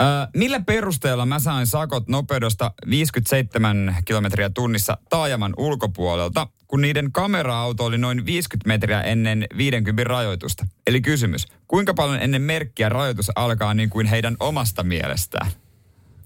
Ö, 0.00 0.04
millä 0.36 0.60
perusteella 0.60 1.26
mä 1.26 1.38
sain 1.38 1.66
sakot 1.66 2.08
nopeudesta 2.08 2.72
57 2.90 3.96
kilometriä 4.04 4.50
tunnissa 4.50 4.98
taajaman 5.10 5.54
ulkopuolelta, 5.56 6.46
kun 6.70 6.80
niiden 6.80 7.12
kamera-auto 7.12 7.84
oli 7.84 7.98
noin 7.98 8.26
50 8.26 8.68
metriä 8.68 9.00
ennen 9.00 9.46
50 9.56 10.04
rajoitusta? 10.04 10.66
Eli 10.86 11.00
kysymys, 11.00 11.46
kuinka 11.68 11.94
paljon 11.94 12.22
ennen 12.22 12.42
merkkiä 12.42 12.88
rajoitus 12.88 13.30
alkaa 13.34 13.74
niin 13.74 13.90
kuin 13.90 14.06
heidän 14.06 14.36
omasta 14.40 14.82
mielestään? 14.82 15.50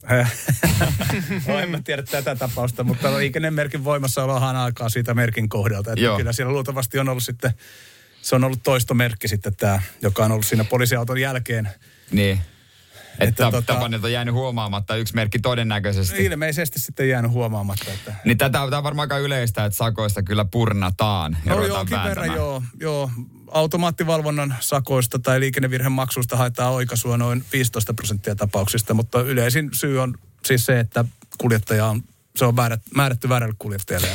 no, 1.49 1.59
en 1.59 1.71
mä 1.71 1.81
tiedä 1.85 2.03
tätä 2.03 2.37
tapausta, 2.37 2.85
mutta 2.85 3.19
liikennemerkin 3.19 3.85
voimassaolohan 3.85 4.57
alkaa 4.57 4.89
siitä 4.89 5.15
merkin 5.15 5.49
kohdalta. 5.49 5.93
Että 5.93 6.05
Joo. 6.05 6.17
kyllä 6.17 6.33
siellä 6.33 6.53
luultavasti 6.53 6.99
on 6.99 7.09
ollut 7.09 7.25
sitten, 7.25 7.53
se 8.23 8.37
on 8.37 8.45
ollut 8.45 8.63
toistomerkki 8.63 9.29
sitten 9.29 9.57
tämä, 9.57 9.83
joka 10.03 10.25
on 10.25 10.33
ollut 10.33 10.47
siinä 10.47 10.65
poliisiauton 10.65 11.21
jälkeen. 11.21 11.69
Niin. 12.11 12.41
Että, 13.21 13.47
Että 13.47 13.59
tota- 13.59 13.63
Tapanilta 13.63 14.07
on 14.07 14.13
jäänyt 14.13 14.35
huomaamatta 14.35 14.97
yksi 14.97 15.15
merkki 15.15 15.39
todennäköisesti. 15.39 16.25
Ilmeisesti 16.25 16.79
sitten 16.79 17.09
jäänyt 17.09 17.31
huomaamatta, 17.31 17.93
että 17.93 18.15
Niin 18.25 18.39
tätä 18.39 18.63
on 18.63 18.71
varmaan 18.71 19.05
aika 19.05 19.19
yleistä, 19.19 19.65
että 19.65 19.77
sakoista 19.77 20.23
kyllä 20.23 20.45
purnataan 20.45 21.37
ja 21.45 21.55
No 21.55 21.65
jonkin 21.67 22.03
verran 22.05 22.35
joo, 22.35 22.63
joo. 22.81 23.11
Automaattivalvonnan 23.51 24.55
sakoista 24.61 25.19
tai 25.19 25.41
liikennevirhemaksuista 25.41 26.37
haetaan 26.37 26.73
oikaisua 26.73 27.17
noin 27.17 27.45
15 27.53 27.95
prosenttia 27.95 28.35
tapauksista, 28.37 28.95
mutta 28.95 29.21
yleisin 29.21 29.71
syy 29.73 30.01
on 30.01 30.15
siis 30.45 30.67
se, 30.67 30.81
että 30.81 31.05
kuljettaja 31.39 31.87
on, 31.87 32.03
se 32.37 32.45
on 32.45 32.55
määrät, 32.55 32.81
määrätty 32.95 33.29
väärälle 33.29 33.55
kuljettajalle 33.59 34.09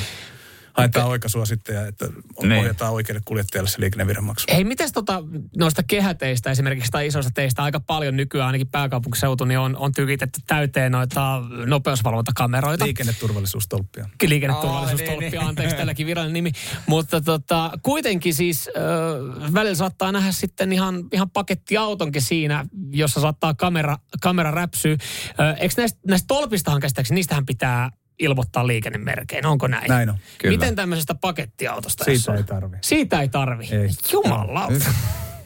haetaan 0.82 1.08
oikaisua 1.08 1.46
sitten 1.46 1.76
ja 1.76 1.88
että 1.88 2.06
Niin. 2.44 2.60
ohjataan 2.60 2.94
oikealle 2.94 3.22
kuljettajalle 3.26 3.70
se 3.70 3.80
liikennevirhemaksu. 3.82 4.46
Hei, 4.52 4.64
mites 4.64 4.92
tota, 4.92 5.24
noista 5.58 5.84
kehäteistä 5.84 6.52
esimerkiksi 6.52 6.92
tai 6.92 7.08
isoista 7.08 7.32
teistä 7.36 7.64
aika 7.64 7.80
paljon 7.80 8.18
nykyään 8.18 8.48
ainakin 8.48 8.68
pääkaupunkiseutu 8.68 9.46
niin 9.46 9.60
on, 9.60 9.78
on 9.78 9.92
tykitetty 9.92 10.40
täyteen 10.48 10.92
noita 10.92 11.42
nopeusvalvontakameroita. 11.66 12.86
Liikenneturvallisuustolppia. 12.86 14.10
liikenneturvallisuustolppi, 14.28 15.26
Aa, 15.26 15.32
niin. 15.32 15.50
anteeksi, 15.50 15.76
tälläkin 15.76 16.08
virallinen 16.08 16.34
nimi. 16.34 16.52
Mutta 16.88 17.22
tota, 17.22 17.72
kuitenkin 17.84 18.34
siis 18.34 18.70
äh, 18.78 19.54
välillä 19.54 19.76
saattaa 19.76 20.12
nähdä 20.12 20.32
sitten 20.32 20.74
ihan, 20.74 21.04
ihan 21.14 21.30
pakettiautonkin 21.30 22.22
siinä, 22.22 22.66
jossa 22.92 23.22
saattaa 23.22 23.54
kamera, 23.54 23.98
kamera 24.22 24.52
räpsyä. 24.52 24.92
Äh, 24.94 25.56
eikö 25.60 25.74
näistä, 25.78 26.00
näistä 26.08 26.28
tolpistahan 26.28 26.80
käsittääkseni, 26.82 27.16
niistähän 27.16 27.46
pitää 27.46 27.90
ilmoittaa 28.20 28.68
liikennemerkein, 28.68 29.46
onko 29.46 29.68
näin? 29.68 29.88
Näin 29.90 30.10
on. 30.10 30.18
Kyllä. 30.38 30.58
Miten 30.58 30.76
tämmöisestä 30.76 31.16
pakettiautosta? 31.16 32.04
Siitä 32.04 32.32
on? 32.32 32.38
ei 32.38 32.44
tarvi. 32.44 32.78
Siitä 32.82 33.22
ei 33.22 33.30
tarvi. 33.30 33.68
Ei. 33.72 33.90
Jumalauta. 34.14 34.86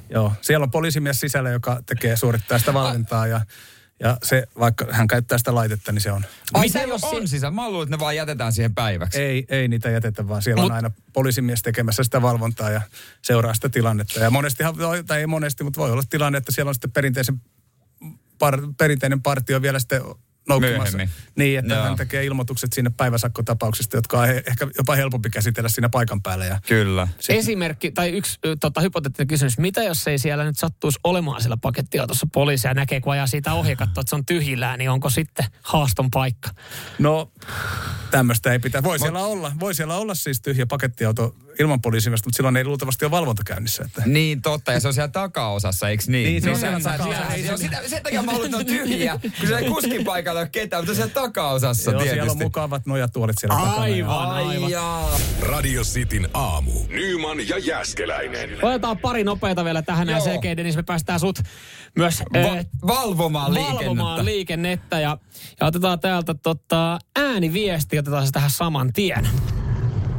Joo, 0.10 0.34
siellä 0.42 0.64
on 0.64 0.72
poliisimies 0.72 1.20
sisällä, 1.20 1.50
joka 1.50 1.84
tekee, 1.86 2.16
suorittaa 2.16 2.60
sitä 2.60 2.74
valvontaa 2.74 3.28
ja, 3.28 3.42
ja 4.00 4.18
se, 4.24 4.48
vaikka 4.60 4.88
hän 4.92 5.08
käyttää 5.08 5.38
sitä 5.38 5.56
laitetta, 5.56 5.92
niin 5.92 6.02
se 6.02 6.12
on. 6.12 6.26
Ai 6.54 6.70
se 6.70 6.84
jos 6.84 7.04
on 7.04 7.22
si- 7.22 7.28
sisä. 7.28 7.52
Mä 7.52 7.70
luulen, 7.70 7.86
että 7.86 7.96
ne 7.96 8.00
vaan 8.00 8.16
jätetään 8.16 8.54
siihen 8.54 8.76
päiväksi. 8.76 9.22
Ei, 9.22 9.46
ei 9.50 9.68
niitä 9.68 9.90
jätetä, 9.90 10.28
vaan 10.28 10.42
siellä 10.42 10.62
Mut- 10.62 10.66
on 10.66 10.76
aina 10.76 10.92
poliisimies 11.14 11.62
tekemässä 11.62 12.04
sitä 12.04 12.22
valvontaa 12.22 12.70
ja 12.70 12.82
seuraa 13.22 13.54
sitä 13.54 13.70
tilannetta. 13.70 14.20
Ja 14.20 14.30
monestihan, 14.30 14.76
tai 15.08 15.20
ei 15.20 15.28
monesti, 15.28 15.64
mutta 15.64 15.82
voi 15.82 15.92
olla 15.92 16.04
tilanne, 16.10 16.38
että 16.38 16.52
siellä 16.52 16.70
on 16.70 16.76
sitten 16.76 16.92
perinteisen 16.92 17.42
par, 18.40 18.62
perinteinen 18.78 19.22
partio 19.22 19.62
vielä 19.62 19.80
sitten 19.80 20.02
noukkimassa. 20.50 20.98
Myöhemmin. 20.98 21.10
Niin, 21.36 21.60
että 21.60 21.74
Joo. 21.74 21.84
hän 21.84 21.96
tekee 21.96 22.26
ilmoitukset 22.26 22.74
sinne 22.74 22.92
päiväsakkotapauksista, 22.98 23.98
jotka 23.98 24.20
on 24.20 24.28
he- 24.28 24.44
ehkä 24.48 24.68
jopa 24.78 24.96
helpompi 24.96 25.30
käsitellä 25.30 25.70
siinä 25.70 25.90
paikan 25.90 26.22
päällä. 26.22 26.46
Ja 26.46 26.60
Kyllä. 26.68 27.08
Esimerkki 27.30 27.92
tai 27.92 28.10
yksi 28.10 28.40
tota, 28.60 28.82
hypoteettinen 28.82 29.28
kysymys. 29.28 29.58
Mitä 29.58 29.84
jos 29.84 30.08
ei 30.08 30.18
siellä 30.20 30.44
nyt 30.44 30.58
sattuisi 30.58 31.00
olemaan 31.04 31.42
siellä 31.42 31.58
pakettiautossa 31.58 32.28
poliisia 32.34 32.70
ja 32.72 32.76
näkee, 32.76 33.02
kun 33.02 33.14
ajaa 33.14 33.28
siitä 33.28 33.54
ohi 33.54 33.70
ja 33.70 33.76
katsoo, 33.76 34.02
että 34.02 34.10
se 34.10 34.16
on 34.16 34.26
tyhjillään, 34.26 34.80
niin 34.80 34.90
onko 34.90 35.10
sitten 35.10 35.46
haaston 35.62 36.12
paikka? 36.12 36.50
No, 37.00 37.32
tämmöistä 38.12 38.52
ei 38.52 38.60
pitää. 38.60 38.84
Voi 38.84 39.00
siellä 39.00 39.24
olla, 39.26 39.52
voi 39.60 39.76
siellä 39.76 39.96
olla 39.98 40.16
siis 40.16 40.42
tyhjä 40.42 40.66
pakettiauto 40.66 41.36
ilman 41.60 41.82
poliisimesta, 41.82 42.28
mutta 42.28 42.36
silloin 42.38 42.58
ei 42.58 42.66
luultavasti 42.66 43.06
ole 43.06 43.12
valvonta 43.12 43.44
käynnissä. 43.46 43.84
Että. 43.86 44.02
Niin 44.06 44.42
totta, 44.42 44.72
ja 44.74 44.80
se 44.80 44.88
on 44.88 44.94
siellä 44.94 45.08
takaosassa, 45.12 45.90
eikö 45.90 46.04
niin? 46.08 46.26
Niin, 46.26 46.42
se 46.42 46.50
on 46.50 46.54
No 46.54 46.60
siellä 46.60 46.80
takaosassa. 46.80 47.38
Joo, 47.38 47.58
sitä, 47.58 47.82
sen 47.88 48.04
takia 48.04 48.22
mä 48.24 48.32
haluan, 48.32 48.56
on 48.56 48.66
tyhjiä, 48.66 49.20
kun 49.40 49.48
se 49.48 49.58
ei 49.58 49.68
kuskin 49.70 50.04
paikalla 50.04 50.40
ole 50.40 50.50
ketään, 50.52 50.84
mutta 50.84 50.96
se 50.96 51.02
on 51.04 51.10
siellä 51.10 51.28
takaosassa 51.28 51.92
Joo, 51.92 52.00
tietysti. 52.02 52.16
siellä 52.20 52.32
on 52.32 52.38
mukavat 52.38 52.86
nojatuolit 52.86 53.36
siellä 53.40 53.56
takana. 53.60 53.76
Aivan, 53.76 54.30
Ai 54.30 54.44
aivan. 54.48 54.70
jaa. 54.72 55.20
Radio 55.42 55.82
Cityn 55.84 56.30
aamu. 56.34 56.72
Nyman 56.90 57.48
ja 57.48 57.58
Jäskeläinen. 57.58 58.50
Otetaan 58.66 58.98
pari 58.98 59.24
nopeita 59.24 59.66
vielä 59.66 59.82
tähän 59.82 60.08
ja 60.08 60.16
Joo. 60.18 60.24
sen 60.24 60.32
jälkeen, 60.34 60.58
Dennis, 60.58 60.76
me 60.76 60.84
päästään 60.84 61.20
sut 61.20 61.40
myös 61.98 62.20
Va- 62.34 62.40
eh, 62.40 62.66
valvomaan 62.88 63.54
valvomaan 63.56 64.26
liikennettä. 64.26 64.26
liikennettä. 64.26 65.00
Ja, 65.00 65.18
ja 65.60 65.68
otetaan 65.68 66.00
täältä 66.00 66.34
tota, 66.34 67.00
ääniviesti, 67.16 68.00
otetaan 68.00 68.26
se 68.26 68.32
tähän 68.32 68.50
saman 68.52 68.94
tien. 68.94 69.28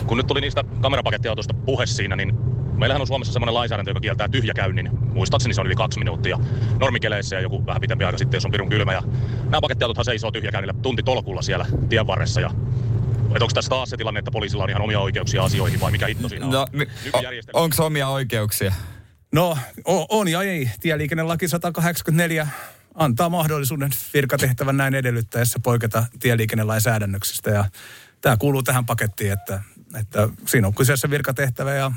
Kun 0.06 0.16
nyt 0.16 0.26
tuli 0.26 0.40
niistä 0.40 0.64
kamerapakettiautoista 0.80 1.54
puhe 1.54 1.86
siinä, 1.86 2.16
niin 2.16 2.34
meillähän 2.78 3.00
on 3.00 3.06
Suomessa 3.06 3.32
semmoinen 3.32 3.54
lainsäädäntö, 3.54 3.90
joka 3.90 4.00
kieltää 4.00 4.28
tyhjäkäynnin. 4.28 4.90
Muistaakseni 5.12 5.54
se 5.54 5.60
on 5.60 5.66
yli 5.66 5.74
kaksi 5.74 5.98
minuuttia 5.98 6.38
normikeleissä 6.80 7.36
ja 7.36 7.42
joku 7.42 7.66
vähän 7.66 7.80
pitempi 7.80 8.04
aika 8.04 8.18
sitten, 8.18 8.36
jos 8.36 8.44
on 8.44 8.50
pirun 8.50 8.68
kylmä. 8.68 8.92
Ja 8.92 9.02
nämä 9.44 9.60
pakettiautothan 9.60 10.04
seisoo 10.04 10.30
tyhjäkäynnillä 10.30 10.74
tunti 10.82 11.02
tolkulla 11.02 11.42
siellä 11.42 11.66
tien 11.88 12.06
varressa. 12.06 12.40
Ja 12.40 12.50
et 13.36 13.42
onko 13.42 13.54
tässä 13.54 13.68
taas 13.68 13.90
se 13.90 13.96
tilanne, 13.96 14.18
että 14.18 14.30
poliisilla 14.30 14.64
on 14.64 14.70
ihan 14.70 14.82
omia 14.82 15.00
oikeuksia 15.00 15.44
asioihin 15.44 15.80
vai 15.80 15.90
mikä 15.92 16.06
hitto 16.06 16.28
siinä 16.28 16.46
on? 16.46 16.52
No, 16.52 16.66
mi- 16.72 16.86
Nykyjärjestelmä. 17.04 17.60
o- 17.60 17.62
onko 17.62 17.86
omia 17.86 18.08
oikeuksia? 18.08 18.72
No, 19.32 19.58
on, 19.84 20.06
on 20.08 20.28
ja 20.28 20.42
ei. 20.42 20.70
Tieliikennelaki 20.80 21.48
184 21.48 22.48
antaa 22.94 23.28
mahdollisuuden 23.28 23.90
virkatehtävän 24.14 24.76
näin 24.76 24.94
edellyttäessä 24.94 25.58
poiketa 25.62 26.04
tieliikennelain 26.20 26.80
säädännöksistä. 26.80 27.50
Ja 27.50 27.64
tämä 28.20 28.36
kuuluu 28.36 28.62
tähän 28.62 28.86
pakettiin, 28.86 29.32
että, 29.32 29.62
että 29.94 30.28
siinä 30.46 30.66
on 30.66 30.74
kyseessä 30.74 31.10
virkatehtävä 31.10 31.74
ja 31.74 31.92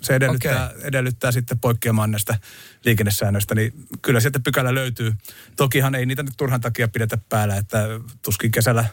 se 0.00 0.14
edellyttää, 0.14 0.70
okay. 0.70 0.80
edellyttää 0.82 1.32
sitten 1.32 1.58
poikkeamaan 1.58 2.10
näistä 2.10 2.38
liikennesäännöistä, 2.84 3.54
niin 3.54 3.86
kyllä 4.02 4.20
sieltä 4.20 4.40
pykälä 4.40 4.74
löytyy. 4.74 5.12
Tokihan 5.56 5.94
ei 5.94 6.06
niitä 6.06 6.22
nyt 6.22 6.34
turhan 6.36 6.60
takia 6.60 6.88
pidetä 6.88 7.18
päällä, 7.28 7.56
että 7.56 7.86
tuskin 8.22 8.50
kesällä 8.50 8.84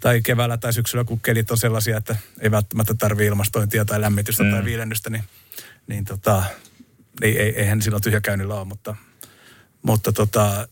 tai 0.00 0.20
keväällä 0.22 0.56
tai 0.56 0.72
syksyllä, 0.72 1.04
kun 1.04 1.20
kelit 1.20 1.50
on 1.50 1.58
sellaisia, 1.58 1.96
että 1.96 2.16
ei 2.40 2.50
välttämättä 2.50 2.94
tarvitse 2.94 3.26
ilmastointia 3.26 3.84
tai 3.84 4.00
lämmitystä 4.00 4.42
mm. 4.42 4.50
tai 4.50 4.64
viilennystä, 4.64 5.10
niin, 5.10 5.24
niin 5.86 6.04
tota, 6.04 6.42
ei, 7.22 7.38
ei, 7.38 7.60
eihän 7.60 7.82
silloin 7.82 8.02
tyhjäkäynnillä 8.02 8.54
ole, 8.54 8.64
mutta, 8.64 8.96
mutta 9.82 10.12
tota, 10.12 10.68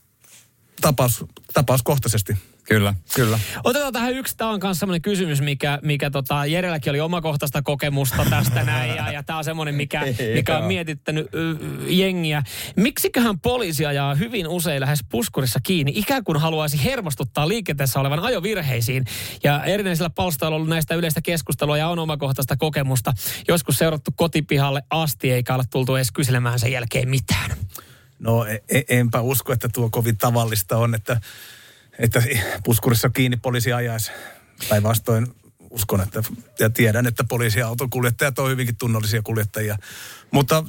tapaus, 0.81 1.25
tapauskohtaisesti. 1.55 2.37
Kyllä, 2.69 2.95
kyllä. 3.15 3.39
Otetaan 3.65 3.93
tähän 3.93 4.15
yksi, 4.15 4.37
tämä 4.37 4.51
on 4.51 4.61
myös 4.63 4.79
semmoinen 4.79 5.03
kysymys, 5.03 5.41
mikä, 5.41 5.79
mikä 5.83 6.11
tota, 6.11 6.47
Jerelläkin 6.47 6.91
oli 6.91 7.01
omakohtaista 7.01 7.63
kokemusta 7.63 8.27
tästä 8.31 8.65
näin, 8.65 8.97
ja, 8.97 9.13
ja 9.13 9.23
tämä 9.23 9.39
on 9.39 9.45
semmoinen, 9.45 9.75
mikä, 9.75 10.03
mikä 10.35 10.59
on 10.59 10.65
mietittänyt 10.65 11.29
y, 11.33 11.51
y, 11.51 11.57
jengiä. 11.89 12.43
Miksiköhän 12.77 13.41
poliisi 13.41 13.87
ajaa 13.87 14.15
hyvin 14.15 14.49
usein 14.49 14.81
lähes 14.81 15.01
puskurissa 15.09 15.61
kiinni, 15.63 15.93
ikään 15.95 16.25
kuin 16.25 16.41
haluaisi 16.41 16.85
hermostuttaa 16.85 17.49
liikenteessä 17.49 18.01
olevan 18.01 18.21
ajovirheisiin. 18.21 19.05
Ja 19.45 19.65
erinäisillä 19.65 20.11
palstoilla 20.11 20.55
on 20.55 20.57
ollut 20.57 20.69
näistä 20.69 20.95
yleistä 20.95 21.21
keskustelua 21.23 21.79
ja 21.79 21.89
on 21.89 21.99
omakohtaista 21.99 22.57
kokemusta. 22.57 23.13
Joskus 23.49 23.79
seurattu 23.79 24.11
kotipihalle 24.17 24.83
asti, 24.91 25.31
eikä 25.31 25.55
ole 25.55 25.65
tultu 25.71 25.97
edes 25.97 26.13
kyselemään 26.13 26.59
sen 26.59 26.73
jälkeen 26.73 27.09
mitään. 27.09 27.51
No 28.19 28.45
e- 28.45 28.63
e- 28.69 28.99
enpä 28.99 29.21
usko, 29.21 29.53
että 29.53 29.69
tuo 29.75 29.91
kovin 29.91 30.17
tavallista 30.17 30.77
on, 30.77 30.95
että, 30.95 31.21
että 31.99 32.23
puskurissa 32.65 33.11
kiinni 33.11 33.37
poliisi 33.37 33.73
ajaisi. 33.73 34.11
Päinvastoin 34.69 35.27
uskon, 35.71 36.01
että 36.01 36.23
ja 36.59 36.71
tiedän, 36.71 37.07
että 37.07 37.25
poliisiautokuljettajat 37.25 38.39
on 38.39 38.51
hyvinkin 38.51 38.77
tunnollisia 38.77 39.23
kuljettajia. 39.23 39.79
Mutta 40.31 40.65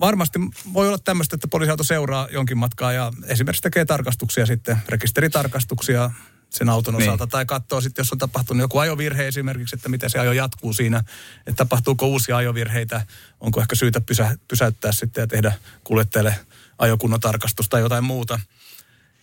varmasti 0.00 0.38
voi 0.72 0.88
olla 0.88 0.98
tämmöistä, 0.98 1.36
että 1.36 1.48
poliisiauto 1.48 1.84
seuraa 1.84 2.28
jonkin 2.30 2.58
matkaa 2.58 2.92
ja 2.92 3.12
esimerkiksi 3.26 3.62
tekee 3.62 3.84
tarkastuksia 3.84 4.46
sitten, 4.46 4.78
rekisteritarkastuksia 4.88 6.10
sen 6.50 6.68
auton 6.68 6.94
Niin. 6.94 7.02
osalta. 7.02 7.26
Tai 7.26 7.46
katsoo 7.46 7.80
sitten, 7.80 8.02
jos 8.02 8.12
on 8.12 8.18
tapahtunut 8.18 8.60
joku 8.60 8.78
ajovirhe 8.78 9.28
esimerkiksi, 9.28 9.76
että 9.76 9.88
miten 9.88 10.10
se 10.10 10.18
ajo 10.18 10.32
jatkuu 10.32 10.72
siinä. 10.72 10.98
Että 11.46 11.56
tapahtuuko 11.56 12.06
uusia 12.06 12.36
ajovirheitä, 12.36 13.06
onko 13.40 13.60
ehkä 13.60 13.76
syytä 13.76 14.00
pysä, 14.00 14.36
pysäyttää 14.48 14.92
sitten 14.92 15.22
ja 15.22 15.26
tehdä 15.26 15.52
kuljettajalle 15.84 16.34
ajokunnon 16.78 17.20
tarkastus 17.20 17.68
tai 17.68 17.80
jotain 17.80 18.04
muuta. 18.04 18.40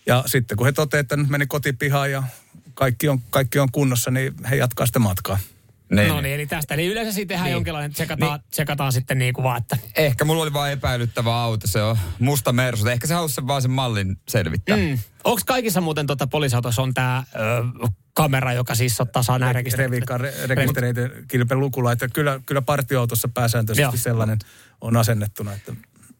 Ja 0.05 0.23
sitten 0.25 0.57
kun 0.57 0.65
he 0.67 0.71
toteavat, 0.71 1.03
että 1.03 1.17
nyt 1.17 1.29
meni 1.29 1.47
kotipihaan 1.47 2.11
ja 2.11 2.23
kaikki 2.73 3.09
on, 3.09 3.19
kaikki 3.29 3.59
on 3.59 3.71
kunnossa, 3.71 4.11
niin 4.11 4.33
he 4.49 4.55
jatkaa 4.55 4.85
sitä 4.85 4.99
matkaa. 4.99 5.39
Niin. 5.91 6.07
No 6.07 6.21
niin, 6.21 6.35
eli 6.35 6.45
tästä. 6.45 6.73
Eli 6.73 6.85
yleensä 6.85 7.11
siitä 7.11 7.27
tehdään 7.27 7.45
Niin. 7.45 7.53
jonkinlainen, 7.53 7.93
tsekataan, 7.93 8.39
tsekataan 8.51 8.91
sitten 8.93 9.17
niin 9.17 9.33
kuin 9.33 9.43
vaan, 9.43 9.57
että 9.57 9.77
Ehkä 9.95 10.25
mulla 10.25 10.43
oli 10.43 10.53
vaan 10.53 10.71
epäilyttävä 10.71 11.35
auto, 11.41 11.67
se 11.67 11.81
on 11.83 11.97
musta 12.19 12.53
Mersu. 12.53 12.87
Ehkä 12.87 13.07
se 13.07 13.13
halusi 13.13 13.35
sen 13.35 13.47
vaan 13.47 13.61
sen 13.61 13.71
mallin 13.71 14.17
selvittää. 14.27 14.77
Mm. 14.77 14.97
Onko 15.23 15.41
kaikissa 15.45 15.81
muuten 15.81 16.07
tota 16.07 16.27
poliisiautoissa 16.27 16.81
on 16.81 16.93
tämä 16.93 17.23
kamera, 18.13 18.53
joka 18.53 18.75
siis 18.75 19.01
ottaa 19.01 19.23
saa 19.23 19.39
nämä 19.39 19.53
rekisterit? 19.53 19.91
Revikan 19.91 20.21
re- 20.21 20.47
rekistereiden 20.47 21.11
kilpen 21.27 21.59
lukulaite. 21.59 22.07
Kyllä, 22.13 22.39
kyllä 22.45 22.61
partioautossa 22.61 23.27
pääsääntöisesti 23.27 23.81
Joo. 23.81 24.03
sellainen 24.03 24.39
on 24.81 24.97
asennettuna, 24.97 25.53
että, 25.53 25.73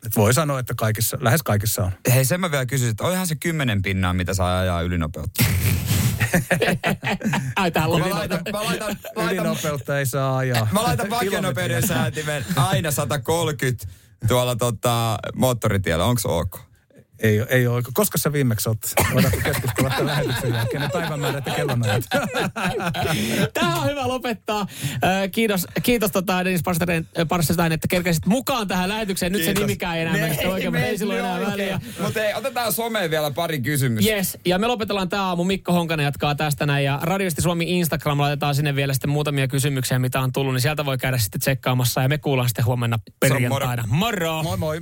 että 0.05 0.21
voi 0.21 0.33
sanoa, 0.33 0.59
että 0.59 0.73
kaikissa, 0.77 1.17
lähes 1.21 1.43
kaikissa 1.43 1.83
on. 1.83 1.91
Hei, 2.13 2.25
sen 2.25 2.39
mä 2.39 2.51
vielä 2.51 2.65
kysyisin, 2.65 2.91
että 2.91 3.03
olihan 3.03 3.27
se 3.27 3.35
kymmenen 3.35 3.81
pinnaa, 3.81 4.13
mitä 4.13 4.33
saa 4.33 4.59
ajaa 4.59 4.81
ylinopeutta. 4.81 5.43
Ai 7.55 7.71
tää 7.71 7.87
Mä 7.87 8.09
laitan, 8.09 8.39
mä 8.51 8.63
laitan, 8.63 8.95
laitan, 9.15 9.35
Ylinopeutta 9.35 9.99
ei 9.99 10.05
saa 10.05 10.37
ajaa. 10.37 10.67
mä 10.71 10.83
laitan 10.83 11.09
vakionopeuden 11.09 11.87
säätimen 11.87 12.45
aina 12.55 12.91
130 12.91 13.85
tuolla 14.27 14.55
tota, 14.55 15.17
moottoritiellä. 15.35 16.05
Onko 16.05 16.19
se 16.19 16.27
ok? 16.27 16.59
Ei, 17.19 17.39
ei 17.49 17.67
ole. 17.67 17.81
Koska 17.93 18.17
sä 18.17 18.33
viimeksi 18.33 18.69
oot? 18.69 18.77
Voidaanko 19.13 19.39
keskustella 19.43 19.89
tämän 19.89 20.05
lähetyksen 20.05 20.53
jälkeen? 20.53 20.81
Ne 20.81 20.89
päivämäärät 20.93 21.45
ja 21.45 21.53
kellonajat. 21.53 22.03
Tähän 23.53 23.77
on 23.77 23.85
hyvä 23.85 24.07
lopettaa. 24.07 24.67
Kiitos, 25.31 25.67
kiitos 25.83 26.11
tota 26.11 26.45
Dennis 26.45 26.63
Parstein, 27.27 27.71
että 27.71 27.87
kerkesit 27.87 28.25
mukaan 28.25 28.67
tähän 28.67 28.89
lähetykseen. 28.89 29.31
Nyt 29.31 29.43
se 29.43 29.53
nimikään 29.53 29.95
ei 29.97 30.01
enää 30.01 30.13
mene 30.13 30.47
oikein, 30.47 30.73
mutta 30.73 30.85
ei 30.85 30.97
silloin 30.97 31.19
enää 31.19 31.41
väliä. 31.41 31.79
Mutta 31.99 32.23
ei, 32.23 32.33
otetaan 32.33 32.73
someen 32.73 33.11
vielä 33.11 33.31
pari 33.31 33.61
kysymystä. 33.61 34.11
Yes, 34.11 34.37
ja 34.45 34.59
me 34.59 34.67
lopetellaan 34.67 35.09
tämä 35.09 35.23
aamu. 35.23 35.43
Mikko 35.43 35.71
Honkanen 35.71 36.03
jatkaa 36.03 36.35
tästä 36.35 36.65
näin. 36.65 36.85
Ja 36.85 36.99
Radiosti 37.03 37.41
Suomi 37.41 37.79
Instagram 37.79 38.19
laitetaan 38.19 38.55
sinne 38.55 38.75
vielä 38.75 38.93
sitten 38.93 39.09
muutamia 39.09 39.47
kysymyksiä, 39.47 39.99
mitä 39.99 40.19
on 40.19 40.31
tullut. 40.31 40.53
Niin 40.53 40.61
sieltä 40.61 40.85
voi 40.85 40.97
käydä 40.97 41.17
sitten 41.17 41.41
tsekkaamassa. 41.41 42.01
Ja 42.01 42.09
me 42.09 42.17
kuullaan 42.17 42.49
sitten 42.49 42.65
huomenna 42.65 42.99
perjantaina. 43.19 43.83
Moro! 43.87 44.43
Moi 44.43 44.57
moi. 44.57 44.81